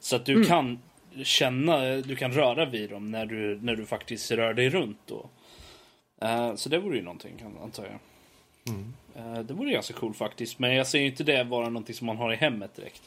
Så 0.00 0.16
att 0.16 0.24
du 0.26 0.44
kan 0.44 0.78
känna, 1.24 1.80
du 1.96 2.16
kan 2.16 2.32
röra 2.32 2.64
vid 2.64 2.90
dem 2.90 3.10
när 3.10 3.26
du, 3.26 3.58
när 3.62 3.76
du 3.76 3.86
faktiskt 3.86 4.30
rör 4.30 4.54
dig 4.54 4.70
runt 4.70 4.98
då. 5.06 5.28
Eh, 6.20 6.54
så 6.54 6.68
det 6.68 6.78
vore 6.78 6.96
ju 6.96 7.02
någonting 7.02 7.32
kan- 7.38 7.58
antar 7.62 7.84
jag. 7.84 7.98
Eh, 9.16 9.40
det 9.40 9.54
vore 9.54 9.72
ganska 9.72 9.94
cool 9.94 10.14
faktiskt. 10.14 10.58
Men 10.58 10.74
jag 10.74 10.86
ser 10.86 10.98
ju 10.98 11.06
inte 11.06 11.24
det 11.24 11.44
vara 11.44 11.68
någonting 11.68 11.94
som 11.94 12.06
man 12.06 12.16
har 12.16 12.32
i 12.32 12.36
hemmet 12.36 12.76
direkt. 12.76 13.02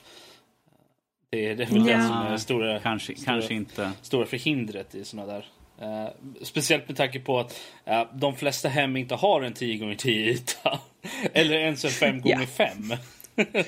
Det 1.29 1.45
är, 1.49 1.55
det 1.55 1.63
är 1.63 1.67
väl 1.67 1.83
det 1.83 1.91
Ja. 1.91 2.01
som 2.07 2.17
är 2.17 2.37
stora, 2.37 2.79
Kanske, 2.79 3.15
stora, 3.15 3.25
kanske 3.25 3.53
inte. 3.53 3.91
stora 4.01 4.25
förhindret 4.25 4.95
i 4.95 5.05
såna 5.05 5.25
där. 5.25 5.45
Eh, 5.81 6.07
speciellt 6.41 6.87
med 6.87 6.97
tanke 6.97 7.19
på 7.19 7.39
att 7.39 7.59
eh, 7.85 8.07
de 8.13 8.35
flesta 8.35 8.69
hem 8.69 8.97
inte 8.97 9.15
har 9.15 9.41
en 9.41 9.53
10x10 9.53 10.07
yta. 10.09 10.79
Eller 11.33 11.55
ens 11.55 11.85
en 11.85 11.91
5x5. 11.91 12.97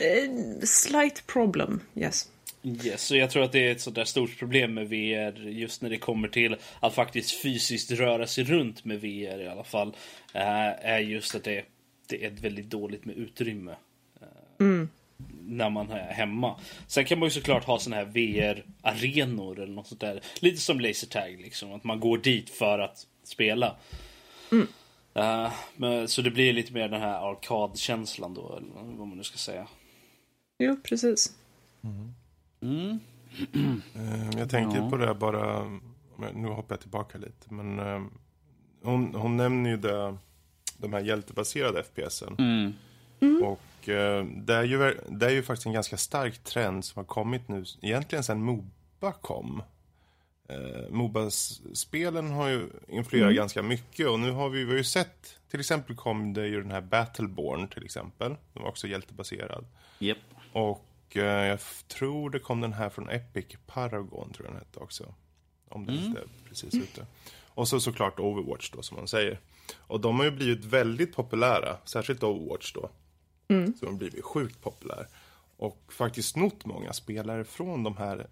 Eh, 0.00 0.64
slight 0.64 1.26
problem, 1.26 1.80
yes. 1.94 2.28
Yes, 2.62 3.02
så 3.02 3.16
jag 3.16 3.30
tror 3.30 3.42
att 3.44 3.52
det 3.52 3.66
är 3.68 3.72
ett 3.72 3.80
sånt 3.80 3.96
där 3.96 4.04
stort 4.04 4.38
problem 4.38 4.74
med 4.74 4.88
VR 4.88 5.48
just 5.48 5.82
när 5.82 5.90
det 5.90 5.96
kommer 5.96 6.28
till 6.28 6.56
att 6.80 6.94
faktiskt 6.94 7.42
fysiskt 7.42 7.90
röra 7.90 8.26
sig 8.26 8.44
runt 8.44 8.84
med 8.84 9.00
VR 9.00 9.40
i 9.40 9.48
alla 9.48 9.64
fall. 9.64 9.96
eh, 10.34 10.86
är 10.86 10.98
just 10.98 11.34
att 11.34 11.44
det, 11.44 11.64
det 12.08 12.24
är 12.24 12.30
väldigt 12.30 12.70
dåligt 12.70 13.04
med 13.04 13.16
utrymme. 13.16 13.74
eh, 14.20 14.26
När 15.42 15.70
man 15.70 15.90
är 15.90 16.12
hemma. 16.12 16.60
Sen 16.86 17.04
kan 17.04 17.18
man 17.18 17.26
ju 17.26 17.30
såklart 17.30 17.64
ha 17.64 17.78
såna 17.78 17.96
här 17.96 18.04
VR-arenor 18.04 19.60
eller 19.60 19.72
något 19.74 19.86
sånt 19.86 20.00
där. 20.00 20.20
Lite 20.40 20.60
som 20.60 20.80
lasertag 20.80 21.40
liksom. 21.40 21.72
Att 21.72 21.84
man 21.84 22.00
går 22.00 22.18
dit 22.18 22.50
för 22.50 22.78
att 22.78 23.06
spela. 23.24 23.76
Eh, 25.14 25.52
men, 25.76 26.08
så 26.08 26.22
det 26.22 26.30
blir 26.30 26.52
lite 26.52 26.72
mer 26.72 26.88
den 26.88 27.00
här 27.00 27.30
arkadkänslan 27.30 28.34
då, 28.34 28.56
eller 28.56 28.68
vad 28.98 29.08
man 29.08 29.16
nu 29.18 29.24
ska 29.24 29.36
säga. 29.38 29.66
Jo, 30.58 30.76
precis. 30.84 31.32
Eh, 33.94 34.38
Jag 34.38 34.50
tänker 34.50 34.78
Ja. 34.78 34.90
på 34.90 34.96
det 34.96 35.06
här 35.06 35.14
bara, 35.14 35.64
nu 36.34 36.48
hoppar 36.48 36.74
jag 36.74 36.80
tillbaka 36.80 37.18
lite, 37.18 37.54
men 37.54 37.78
eh, 37.78 38.02
hon, 38.82 39.14
hon 39.14 39.36
nämner 39.36 39.70
ju 39.70 39.76
det, 39.76 40.16
de 40.78 40.92
här 40.92 41.00
hjältebaserade 41.00 41.82
FPSen. 41.82 42.36
Mm. 42.38 43.42
Och 43.42 43.50
eh, 43.52 43.69
det 43.86 44.54
är, 44.54 44.62
ju, 44.62 45.00
det 45.08 45.26
är 45.26 45.30
ju 45.30 45.42
faktiskt 45.42 45.66
en 45.66 45.72
ganska 45.72 45.96
stark 45.96 46.44
trend 46.44 46.84
som 46.84 47.00
har 47.00 47.04
kommit 47.04 47.48
nu, 47.48 47.64
egentligen 47.82 48.24
sedan 48.24 48.42
Moba 48.42 49.12
kom. 49.20 49.62
Eh, 50.48 50.90
Moba-spelen 50.90 52.30
har 52.30 52.48
ju 52.48 52.68
influerat 52.88 53.34
ganska 53.34 53.62
mycket 53.62 54.08
och 54.08 54.20
nu 54.20 54.30
har 54.30 54.48
vi, 54.48 54.64
vi 54.64 54.70
har 54.70 54.78
ju 54.78 54.84
sett, 54.84 55.38
till 55.50 55.60
exempel 55.60 55.96
kom 55.96 56.32
det 56.32 56.46
ju 56.46 56.62
den 56.62 56.70
här 56.70 56.80
Battleborn 56.80 57.68
till 57.68 57.84
exempel, 57.84 58.36
den 58.52 58.62
var 58.62 58.68
också 58.68 58.86
hjältebaserad. 58.86 59.64
Japp. 59.98 60.18
Och 60.52 61.16
eh, 61.16 61.46
jag 61.46 61.60
tror 61.88 62.30
det 62.30 62.38
kom 62.38 62.60
den 62.60 62.72
här 62.72 62.88
från 62.88 63.10
Epic, 63.10 63.46
Paragon 63.66 64.32
tror 64.32 64.46
jag 64.46 64.54
den 64.54 64.58
hette 64.58 64.80
också. 64.80 65.14
Om 65.68 65.86
den 65.86 65.94
inte 65.94 66.20
är 66.20 66.26
precis 66.48 66.74
ute. 66.74 67.06
Och 67.48 67.68
så 67.68 67.80
såklart 67.80 68.20
Overwatch 68.20 68.70
då 68.70 68.82
som 68.82 68.96
man 68.96 69.08
säger. 69.08 69.40
Och 69.76 70.00
de 70.00 70.18
har 70.18 70.24
ju 70.24 70.30
blivit 70.30 70.64
väldigt 70.64 71.16
populära, 71.16 71.76
särskilt 71.84 72.22
Overwatch 72.22 72.72
då. 72.72 72.90
Mm. 73.50 73.74
Så 73.78 73.84
de 73.84 73.90
har 73.90 73.98
blivit 73.98 74.24
sjukt 74.24 74.62
populär. 74.62 75.08
Och 75.56 75.92
faktiskt 75.92 76.28
snott 76.28 76.64
många 76.64 76.92
spelare 76.92 77.44
från 77.44 77.82
de 77.82 77.96
här, 77.96 78.26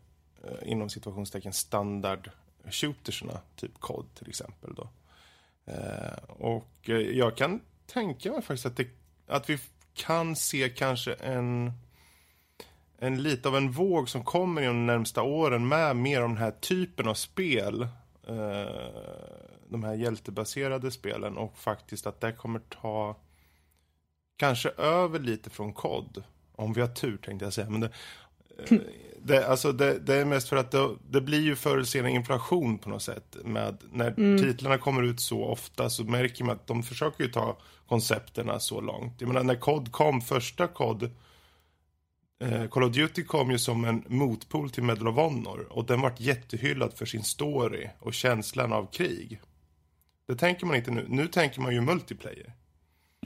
eh, 0.45 0.73
inom 0.73 0.91
situationstecken, 0.91 1.53
standard 1.53 2.31
shooterserna. 2.71 3.41
Typ 3.57 3.81
COD 3.81 4.07
till 4.15 4.29
exempel 4.29 4.75
då. 4.75 4.89
Eh, 5.65 6.25
och 6.29 6.75
eh, 6.89 6.97
jag 6.97 7.37
kan 7.37 7.61
tänka 7.87 8.33
mig 8.33 8.43
faktiskt 8.43 8.67
att, 8.67 8.77
det, 8.77 8.89
att 9.27 9.51
vi 9.51 9.59
kan 9.95 10.37
se 10.37 10.69
kanske 10.69 11.13
en 11.13 11.73
en 12.99 13.23
lite 13.23 13.49
av 13.49 13.57
en 13.57 13.71
våg 13.71 14.09
som 14.09 14.25
kommer 14.25 14.63
i 14.63 14.67
de 14.67 14.87
närmsta 14.87 15.23
åren 15.23 15.69
med 15.69 15.97
mer 15.97 16.21
av 16.21 16.29
den 16.29 16.39
här 16.39 16.51
typen 16.51 17.09
av 17.09 17.15
spel. 17.15 17.83
Eh, 18.29 19.49
de 19.69 19.85
här 19.85 19.95
hjältebaserade 19.95 20.91
spelen 20.91 21.37
och 21.37 21.59
faktiskt 21.59 22.07
att 22.07 22.21
det 22.21 22.33
kommer 22.33 22.59
ta 22.59 23.17
kanske 24.39 24.69
över 24.69 25.19
lite 25.19 25.51
från 25.51 25.73
kod. 25.73 26.23
Om 26.53 26.73
vi 26.73 26.81
har 26.81 26.89
tur 26.89 27.17
tänkte 27.17 27.47
jag 27.47 27.53
säga. 27.53 27.71
Men 27.71 27.81
det, 27.81 27.91
eh, 28.69 28.79
det, 29.23 29.47
alltså 29.47 29.73
det, 29.73 29.99
det 29.99 30.15
är 30.15 30.25
mest 30.25 30.49
för 30.49 30.57
att 30.57 30.71
det, 30.71 30.89
det 31.11 31.21
blir 31.21 31.41
ju 31.41 31.57
förr 31.57 31.75
eller 31.75 31.85
senare 31.85 32.13
inflation 32.13 32.79
på 32.79 32.91
något 32.91 33.03
sätt. 33.03 33.37
Med, 33.45 33.77
när 33.93 34.39
titlarna 34.39 34.79
kommer 34.79 35.03
ut 35.03 35.21
så 35.21 35.45
ofta 35.45 35.91
så 35.91 36.05
märker 36.05 36.45
man 36.45 36.57
att 36.57 36.67
de 36.67 36.83
försöker 36.83 37.25
ju 37.25 37.31
ta 37.31 37.59
koncepterna 37.89 38.61
så 38.61 38.81
långt. 38.81 39.15
Jag 39.19 39.29
menar 39.29 39.43
när 39.43 39.55
kod 39.55 39.93
kom, 39.93 40.21
första 40.21 40.67
kod 40.67 41.11
Eh, 42.41 42.69
Call 42.69 42.83
of 42.83 42.93
Duty 42.93 43.25
kom 43.25 43.51
ju 43.51 43.59
som 43.59 43.85
en 43.85 44.05
motpol 44.09 44.71
till 44.71 44.83
Medal 44.83 45.09
of 45.09 45.17
Honor 45.17 45.67
och 45.71 45.87
den 45.87 46.01
vart 46.01 46.21
jättehyllad 46.21 46.93
för 46.95 47.07
sin 47.07 47.25
story 47.25 47.89
och 47.99 48.15
känslan 48.15 48.73
av 48.73 48.87
krig. 48.93 49.41
Det 50.27 50.37
tänker 50.37 50.67
man 50.67 50.77
inte 50.77 50.91
nu. 50.91 51.07
Nu 51.09 51.29
tänker 51.29 51.61
man 51.61 51.75
ju 51.75 51.81
multiplayer. 51.81 52.53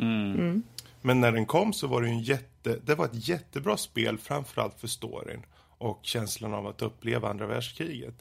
Mm. 0.01 0.63
Men 1.03 1.21
när 1.21 1.33
den 1.33 1.47
kom 1.47 1.73
så 1.73 1.87
var 1.87 2.03
det 2.03 2.09
ju 2.09 2.13
en 2.13 2.23
jätte, 2.23 2.79
det 2.85 2.95
var 2.95 3.05
ett 3.05 3.29
jättebra 3.29 3.77
spel 3.77 4.19
framförallt 4.19 4.81
för 4.81 4.89
storyn 4.89 5.47
och 5.79 6.01
känslan 6.03 6.55
av 6.55 6.67
att 6.67 6.83
uppleva 6.83 7.29
andra 7.29 7.47
världskriget. 7.47 8.15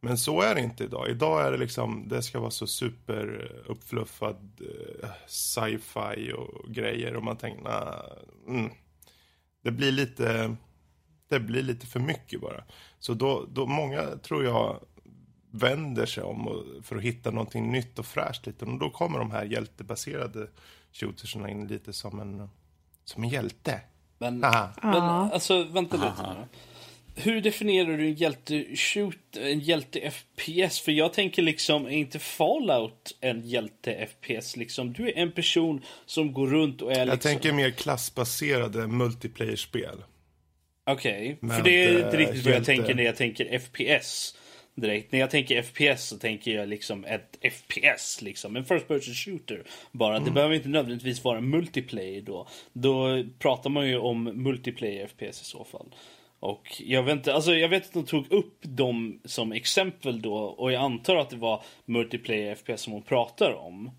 Men 0.00 0.18
så 0.18 0.42
är 0.42 0.54
det 0.54 0.60
inte 0.60 0.84
idag. 0.84 1.08
Idag 1.08 1.46
är 1.46 1.52
det 1.52 1.58
liksom, 1.58 2.08
det 2.08 2.22
ska 2.22 2.40
vara 2.40 2.50
så 2.50 2.66
super 2.66 3.50
eh, 3.50 3.70
uppfluffad 3.70 4.60
eh, 4.60 5.08
sci-fi 5.26 6.32
och 6.36 6.74
grejer 6.74 7.16
och 7.16 7.22
man 7.22 7.36
tänker, 7.36 7.62
nah, 7.62 8.02
mm. 8.48 8.70
Det 9.62 9.70
blir 9.70 9.92
lite, 9.92 10.56
det 11.28 11.40
blir 11.40 11.62
lite 11.62 11.86
för 11.86 12.00
mycket 12.00 12.40
bara. 12.40 12.64
Så 12.98 13.14
då, 13.14 13.46
då 13.52 13.66
många 13.66 14.02
tror 14.22 14.44
jag 14.44 14.80
vänder 15.50 16.06
sig 16.06 16.24
om 16.24 16.48
och, 16.48 16.64
för 16.82 16.96
att 16.96 17.02
hitta 17.02 17.30
någonting 17.30 17.72
nytt 17.72 17.98
och 17.98 18.06
fräscht 18.06 18.46
lite. 18.46 18.64
Och 18.64 18.78
då 18.78 18.90
kommer 18.90 19.18
de 19.18 19.30
här 19.30 19.44
hjältebaserade 19.44 20.48
shootersarna 20.92 21.50
in 21.50 21.66
lite 21.66 21.92
som 21.92 22.20
en, 22.20 22.48
som 23.04 23.22
en 23.22 23.28
hjälte. 23.28 23.80
Men, 24.18 24.44
Aha. 24.44 24.72
men 24.82 24.94
alltså, 25.32 25.64
vänta 25.64 25.96
lite 25.96 26.34
nu. 26.40 26.46
Hur 27.22 27.40
definierar 27.40 27.96
du 27.98 28.06
en 28.06 28.14
hjälte-shoot, 28.14 29.36
en 29.36 29.60
hjälte-FPS? 29.60 30.80
För 30.80 30.92
jag 30.92 31.12
tänker 31.12 31.42
liksom, 31.42 31.86
är 31.86 31.90
inte 31.90 32.18
Fallout 32.18 33.16
en 33.20 33.42
hjälte-FPS? 33.42 34.56
Liksom, 34.56 34.92
du 34.92 35.08
är 35.08 35.16
en 35.16 35.32
person 35.32 35.84
som 36.06 36.32
går 36.32 36.46
runt 36.46 36.82
och 36.82 36.92
är 36.92 36.98
Jag 36.98 37.06
liksom... 37.08 37.30
tänker 37.30 37.52
mer 37.52 37.70
klassbaserade 37.70 38.86
multiplayer-spel. 38.86 40.04
Okej, 40.86 41.36
för 41.40 41.46
Men, 41.46 41.62
det 41.62 41.84
är 41.84 42.04
inte 42.04 42.16
riktigt 42.16 42.44
vad 42.44 42.52
jag 42.52 42.56
hjälte- 42.56 42.66
tänker 42.76 42.94
när 42.94 43.02
jag 43.02 43.16
tänker 43.16 43.58
FPS. 43.58 44.34
Direkt. 44.80 45.12
När 45.12 45.18
jag 45.18 45.30
tänker 45.30 45.62
FPS 45.62 46.08
så 46.08 46.18
tänker 46.18 46.50
jag 46.50 46.68
liksom 46.68 47.04
ett 47.04 47.38
FPS, 47.52 48.22
liksom. 48.22 48.56
En 48.56 48.64
first 48.64 48.88
person 48.88 49.14
shooter. 49.14 49.62
Bara. 49.92 50.16
Mm. 50.16 50.24
Det 50.24 50.30
behöver 50.30 50.54
inte 50.54 50.68
nödvändigtvis 50.68 51.24
vara 51.24 51.40
multiplayer 51.40 52.22
då. 52.22 52.48
Då 52.72 53.24
pratar 53.38 53.70
man 53.70 53.88
ju 53.88 53.98
om 53.98 54.24
multiplayer 54.24 55.06
FPS 55.06 55.42
i 55.42 55.44
så 55.44 55.64
fall. 55.64 55.94
Och 56.40 56.82
jag 56.84 57.02
vet 57.02 57.12
inte, 57.12 57.34
alltså 57.34 57.54
jag 57.54 57.68
vet 57.68 57.86
att 57.86 57.92
de 57.92 58.04
tog 58.04 58.32
upp 58.32 58.58
dem 58.62 59.20
som 59.24 59.52
exempel 59.52 60.22
då 60.22 60.34
och 60.34 60.72
jag 60.72 60.82
antar 60.82 61.16
att 61.16 61.30
det 61.30 61.36
var 61.36 61.62
multiplayer 61.84 62.54
FPS 62.54 62.80
som 62.80 62.92
hon 62.92 63.02
pratar 63.02 63.52
om. 63.52 63.90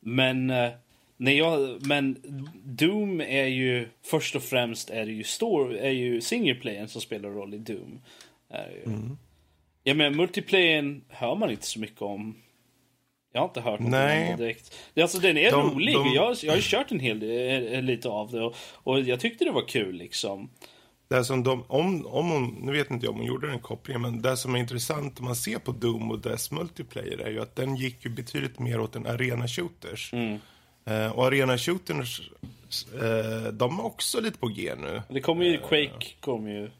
Men 0.00 0.50
eh, 0.50 0.70
när 1.16 1.32
jag, 1.32 1.86
men 1.86 2.16
Doom 2.64 3.20
är 3.20 3.46
ju 3.46 3.88
först 4.02 4.36
och 4.36 4.42
främst 4.42 4.90
är 4.90 5.06
det 5.06 5.12
ju 5.12 5.24
store, 5.24 5.78
är 5.78 5.90
ju 5.90 6.20
singleplayern 6.20 6.88
som 6.88 7.00
spelar 7.00 7.28
roll 7.28 7.54
i 7.54 7.58
Doom. 7.58 8.00
Är 8.48 8.70
ju. 8.70 8.82
Ja 9.88 9.94
men 9.94 10.16
multiplayern 10.16 11.04
hör 11.08 11.34
man 11.34 11.50
inte 11.50 11.66
så 11.66 11.80
mycket 11.80 12.02
om. 12.02 12.36
Jag 13.32 13.40
har 13.40 13.48
inte 13.48 13.60
hört 13.60 13.80
något 13.80 13.90
Nej. 13.90 14.30
om 14.32 14.36
det 14.38 14.44
direkt. 14.44 14.74
Alltså 15.00 15.18
den 15.18 15.36
är 15.36 15.50
De- 15.50 15.70
rolig. 15.74 15.94
de- 15.94 16.14
Jag, 16.14 16.36
jag 16.42 16.52
har 16.52 16.60
kört 16.60 16.90
en 16.92 17.00
hel 17.00 17.20
del, 17.20 17.74
eh, 17.74 17.82
lite 17.82 18.08
av 18.08 18.30
det 18.30 18.42
och, 18.44 18.54
och 18.74 19.00
jag 19.00 19.20
tyckte 19.20 19.44
det 19.44 19.50
var 19.50 19.68
kul 19.68 19.94
liksom. 19.96 20.50
Det 21.08 21.24
som 21.24 21.42
de, 21.42 21.64
om, 21.68 22.06
om 22.06 22.30
hon, 22.30 22.58
nu 22.62 22.72
vet 22.72 22.90
inte 22.90 23.06
jag 23.06 23.12
om 23.12 23.18
hon 23.18 23.26
gjorde 23.26 23.48
den 23.50 23.58
kopplingen, 23.58 24.02
men 24.02 24.22
det 24.22 24.36
som 24.36 24.54
är 24.54 24.58
intressant 24.58 25.18
om 25.18 25.24
man 25.24 25.36
ser 25.36 25.58
på 25.58 25.72
Doom 25.72 26.10
och 26.10 26.18
dess 26.18 26.50
multiplayer 26.50 27.18
är 27.18 27.30
ju 27.30 27.40
att 27.40 27.56
den 27.56 27.76
gick 27.76 28.04
ju 28.04 28.10
betydligt 28.10 28.58
mer 28.58 28.80
åt 28.80 28.96
en 28.96 29.06
arena 29.06 29.48
shooters. 29.48 30.12
Eh, 30.86 31.12
och 31.18 31.26
arena 31.26 31.58
shooters, 31.58 32.20
eh, 33.02 33.52
de 33.52 33.78
är 33.78 33.84
också 33.84 34.20
lite 34.20 34.38
på 34.38 34.48
G 34.48 34.72
nu. 34.78 35.02
Det 35.08 35.20
kommer 35.20 35.44
ju, 35.44 35.58
Quake 35.58 36.06
kommer 36.20 36.50
ju. 36.50 36.70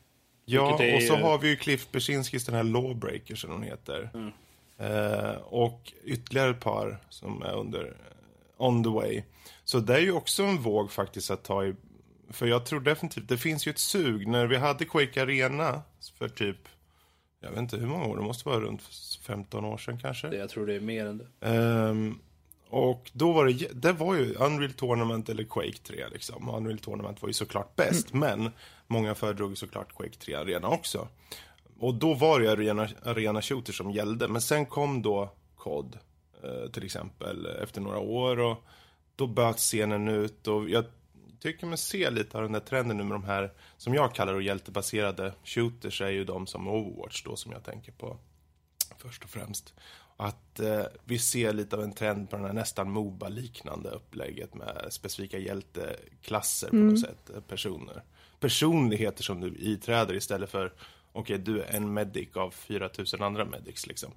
Ja, 0.49 0.83
är 0.83 0.97
och 0.97 1.03
så 1.03 1.17
har 1.17 1.39
vi 1.39 1.49
ju 1.49 1.57
Cliff 1.57 1.91
Bersinskis, 1.93 2.45
den 2.45 2.55
här 2.55 2.65
Lawbreaker 2.65 3.35
som 3.35 3.51
hon 3.51 3.63
heter. 3.63 4.11
Eh, 4.79 5.37
och 5.37 5.93
ytterligare 6.05 6.51
ett 6.51 6.61
par 6.61 6.99
som 7.09 7.43
är 7.43 7.53
under 7.53 7.85
eh, 7.85 7.93
on 8.57 8.85
the 8.85 8.91
way. 8.91 9.23
Så 9.65 9.79
det 9.79 9.95
är 9.95 10.01
ju 10.01 10.13
också 10.13 10.43
en 10.43 10.57
våg 10.57 10.93
faktiskt 10.93 11.31
att 11.31 11.45
ta 11.45 11.65
i. 11.65 11.75
För 12.31 12.47
jag 12.47 12.67
tror 12.67 12.81
definitivt, 12.81 13.29
det 13.29 13.39
finns 13.39 13.67
ju 13.67 13.71
ett 13.71 13.79
sug. 13.79 14.27
När 14.29 14.47
vi 14.47 14.57
hade 14.57 14.85
Quake 14.85 15.23
Arena 15.23 15.83
för 16.19 16.29
typ, 16.29 16.69
jag 17.41 17.51
vet 17.51 17.59
inte 17.59 17.77
hur 17.77 17.87
många 17.87 18.05
år, 18.05 18.17
det 18.17 18.23
måste 18.23 18.49
vara 18.49 18.61
runt 18.61 18.83
15 19.23 19.65
år 19.65 19.79
sedan 19.79 19.99
kanske. 19.99 20.37
Jag 20.37 20.51
tror 20.51 20.67
det 20.67 20.75
är 20.75 20.81
mer 20.81 21.07
än 21.07 21.19
det. 21.19 21.47
Ehm, 21.47 22.19
och 22.77 23.11
då 23.12 23.33
var 23.33 23.47
det, 23.47 23.83
det 23.83 23.93
var 23.93 24.14
ju 24.14 24.35
Unreal 24.35 24.72
Tournament 24.72 25.29
eller 25.29 25.45
Quake 25.45 25.79
3 25.83 26.09
liksom. 26.09 26.49
Och 26.49 26.57
Unreal 26.57 26.79
Tournament 26.79 27.22
var 27.22 27.29
ju 27.29 27.33
såklart 27.33 27.77
bäst, 27.77 28.12
men 28.12 28.51
många 28.87 29.14
föredrog 29.14 29.59
såklart 29.59 29.97
Quake 29.97 30.16
3 30.18 30.35
Arena 30.35 30.68
också. 30.68 31.09
Och 31.79 31.95
då 31.95 32.14
var 32.14 32.41
det 32.41 32.53
arena, 32.53 32.89
arena 33.05 33.43
shooter 33.43 33.72
som 33.72 33.91
gällde, 33.91 34.29
men 34.29 34.43
sen 34.43 34.66
kom 34.66 35.03
då 35.03 35.33
COD 35.57 35.99
eh, 36.43 36.70
till 36.70 36.85
exempel 36.85 37.47
efter 37.47 37.81
några 37.81 37.99
år 37.99 38.41
och 38.41 38.64
då 39.16 39.27
böt 39.27 39.59
scenen 39.59 40.09
ut 40.09 40.47
och 40.47 40.70
jag 40.70 40.85
tycker 41.41 41.66
man 41.66 41.79
ser 41.79 42.11
lite 42.11 42.37
av 42.37 42.43
den 42.43 42.53
där 42.53 42.61
trenden 42.61 42.97
nu 42.97 43.03
med 43.03 43.14
de 43.14 43.24
här 43.24 43.53
som 43.77 43.95
jag 43.95 44.14
kallar 44.14 44.33
då 44.33 44.41
hjältebaserade 44.41 45.33
shooters 45.45 46.01
är 46.01 46.11
ju 46.11 46.24
de 46.24 46.47
som 46.47 46.68
Overwatch 46.68 47.22
då 47.22 47.37
som 47.37 47.53
jag 47.53 47.64
tänker 47.64 47.93
på 47.93 48.16
först 48.99 49.24
och 49.24 49.31
främst. 49.31 49.74
Att 50.17 50.61
eh, 50.61 50.85
vi 51.05 51.19
ser 51.19 51.53
lite 51.53 51.77
av 51.77 51.83
en 51.83 51.93
trend 51.93 52.31
på 52.31 52.37
den 52.37 52.45
här 52.45 52.53
nästan 52.53 52.91
Moba-liknande 52.91 53.91
upplägget 53.91 54.55
med 54.55 54.87
specifika 54.91 55.39
hjälteklasser 55.39 56.69
på 56.69 56.77
något 56.77 57.01
sätt, 57.01 57.31
eh, 57.35 57.41
personer. 57.41 58.03
Personligheter 58.41 59.23
som 59.23 59.41
du 59.41 59.55
iträder 59.59 60.14
istället 60.14 60.51
för, 60.51 60.73
okej 61.12 61.39
du 61.39 61.62
är 61.62 61.77
en 61.77 61.95
medic 61.95 62.37
av 62.37 62.51
4000 62.51 63.23
andra 63.23 63.45
medics 63.45 63.87
liksom. 63.87 64.12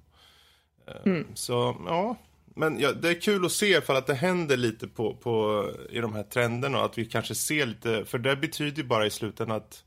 Eh, 0.86 1.12
Så, 1.34 1.76
ja. 1.86 2.16
Men 2.54 2.80
ja, 2.80 2.92
det 2.92 3.08
är 3.08 3.20
kul 3.20 3.44
att 3.44 3.52
se 3.52 3.80
för 3.80 3.94
att 3.94 4.06
det 4.06 4.14
händer 4.14 4.56
lite 4.56 4.88
på, 4.88 5.14
på, 5.14 5.66
i 5.90 5.98
de 6.00 6.14
här 6.14 6.22
trenderna 6.22 6.78
och 6.78 6.84
att 6.84 6.98
vi 6.98 7.04
kanske 7.04 7.34
ser 7.34 7.66
lite, 7.66 8.04
för 8.04 8.18
det 8.18 8.36
betyder 8.36 8.82
ju 8.82 8.88
bara 8.88 9.06
i 9.06 9.10
slutändan 9.10 9.56
att 9.56 9.84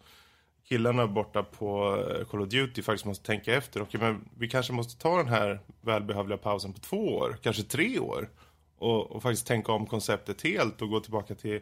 killarna 0.74 1.08
borta 1.08 1.44
på 1.44 1.98
eh, 2.20 2.26
Call 2.26 2.42
of 2.42 2.50
Duty 2.50 2.82
faktiskt 2.82 3.06
måste 3.06 3.26
tänka 3.26 3.54
efter. 3.56 3.82
Okej, 3.82 4.00
men 4.00 4.30
vi 4.38 4.48
kanske 4.50 4.74
måste 4.74 5.02
ta 5.02 5.18
den 5.18 5.28
här 5.28 5.60
välbehövliga 5.82 6.38
pausen 6.38 6.74
på 6.74 6.80
två 6.80 7.16
år, 7.16 7.38
kanske 7.44 7.64
tre 7.64 8.00
år. 8.00 8.30
Och, 8.78 9.12
och 9.12 9.22
faktiskt 9.24 9.48
tänka 9.48 9.72
om 9.72 9.86
konceptet 9.86 10.42
helt 10.44 10.82
och 10.82 10.90
gå 10.90 11.00
tillbaka 11.00 11.36
till 11.36 11.60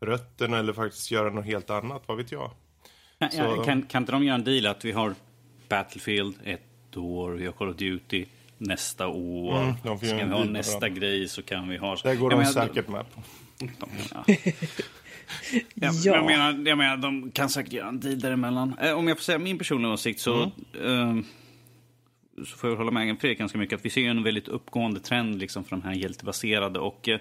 rötterna 0.00 0.58
eller 0.58 0.72
faktiskt 0.72 1.10
göra 1.10 1.30
något 1.30 1.44
helt 1.44 1.70
annat, 1.70 2.02
vad 2.06 2.16
vet 2.16 2.32
jag. 2.32 2.50
Så- 3.30 3.36
ja, 3.38 3.64
kan, 3.64 3.82
kan 3.82 4.02
inte 4.02 4.12
de 4.12 4.24
göra 4.24 4.34
en 4.34 4.44
deal 4.44 4.66
att 4.66 4.84
vi 4.84 4.92
har 4.92 5.14
Battlefield 5.68 6.34
ett 6.44 6.96
år, 6.96 7.30
vi 7.32 7.46
har 7.46 7.52
Call 7.52 7.68
of 7.68 7.76
Duty 7.76 8.26
nästa 8.58 9.06
år. 9.08 9.62
Mm, 9.62 9.98
Ska 9.98 10.06
vi 10.06 10.22
ha 10.22 10.44
nästa 10.44 10.88
grej 10.88 11.28
så 11.28 11.42
kan 11.42 11.68
vi 11.68 11.76
ha... 11.76 11.96
Det 12.02 12.16
går 12.16 12.30
de 12.30 12.36
menar, 12.36 12.52
säkert 12.52 12.88
med 12.88 13.04
på. 13.14 13.22
Ja. 14.14 14.24
Ja, 15.52 15.60
Ja. 15.74 15.92
Jag, 16.04 16.26
menar, 16.26 16.68
jag 16.68 16.78
menar, 16.78 16.96
de 16.96 17.30
kan 17.30 17.48
säkert 17.48 17.72
göra 17.72 17.88
en 17.88 18.00
deal 18.00 18.20
däremellan. 18.20 18.74
Eh, 18.80 18.92
om 18.92 19.08
jag 19.08 19.16
får 19.16 19.24
säga 19.24 19.38
min 19.38 19.58
personliga 19.58 19.92
åsikt 19.92 20.20
så, 20.20 20.42
eh, 20.42 21.16
så 22.44 22.56
får 22.56 22.70
jag 22.70 22.76
hålla 22.76 22.90
med 22.90 23.20
Fredrik 23.20 23.38
ganska 23.38 23.58
mycket. 23.58 23.78
Att 23.78 23.84
vi 23.84 23.90
ser 23.90 24.00
ju 24.00 24.08
en 24.08 24.22
väldigt 24.22 24.48
uppgående 24.48 25.00
trend 25.00 25.38
liksom, 25.38 25.64
för 25.64 25.70
de 25.70 25.82
här 25.82 25.94
hjältebaserade. 25.94 26.78
Och, 26.78 27.08
eh, 27.08 27.20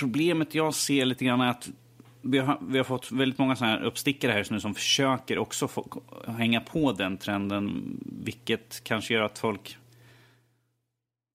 problemet 0.00 0.54
jag 0.54 0.74
ser 0.74 1.04
lite 1.04 1.24
grann 1.24 1.40
är 1.40 1.50
att 1.50 1.70
vi 2.22 2.38
har, 2.38 2.58
vi 2.68 2.78
har 2.78 2.84
fått 2.84 3.12
väldigt 3.12 3.38
många 3.38 3.56
såna 3.56 3.70
här 3.70 3.82
uppstickare 3.82 4.32
här 4.32 4.46
nu 4.50 4.60
som 4.60 4.74
försöker 4.74 5.38
också 5.38 5.68
få, 5.68 6.02
hänga 6.26 6.60
på 6.60 6.92
den 6.92 7.18
trenden. 7.18 7.98
Vilket 8.24 8.84
kanske 8.84 9.14
gör 9.14 9.22
att 9.22 9.38
folk 9.38 9.76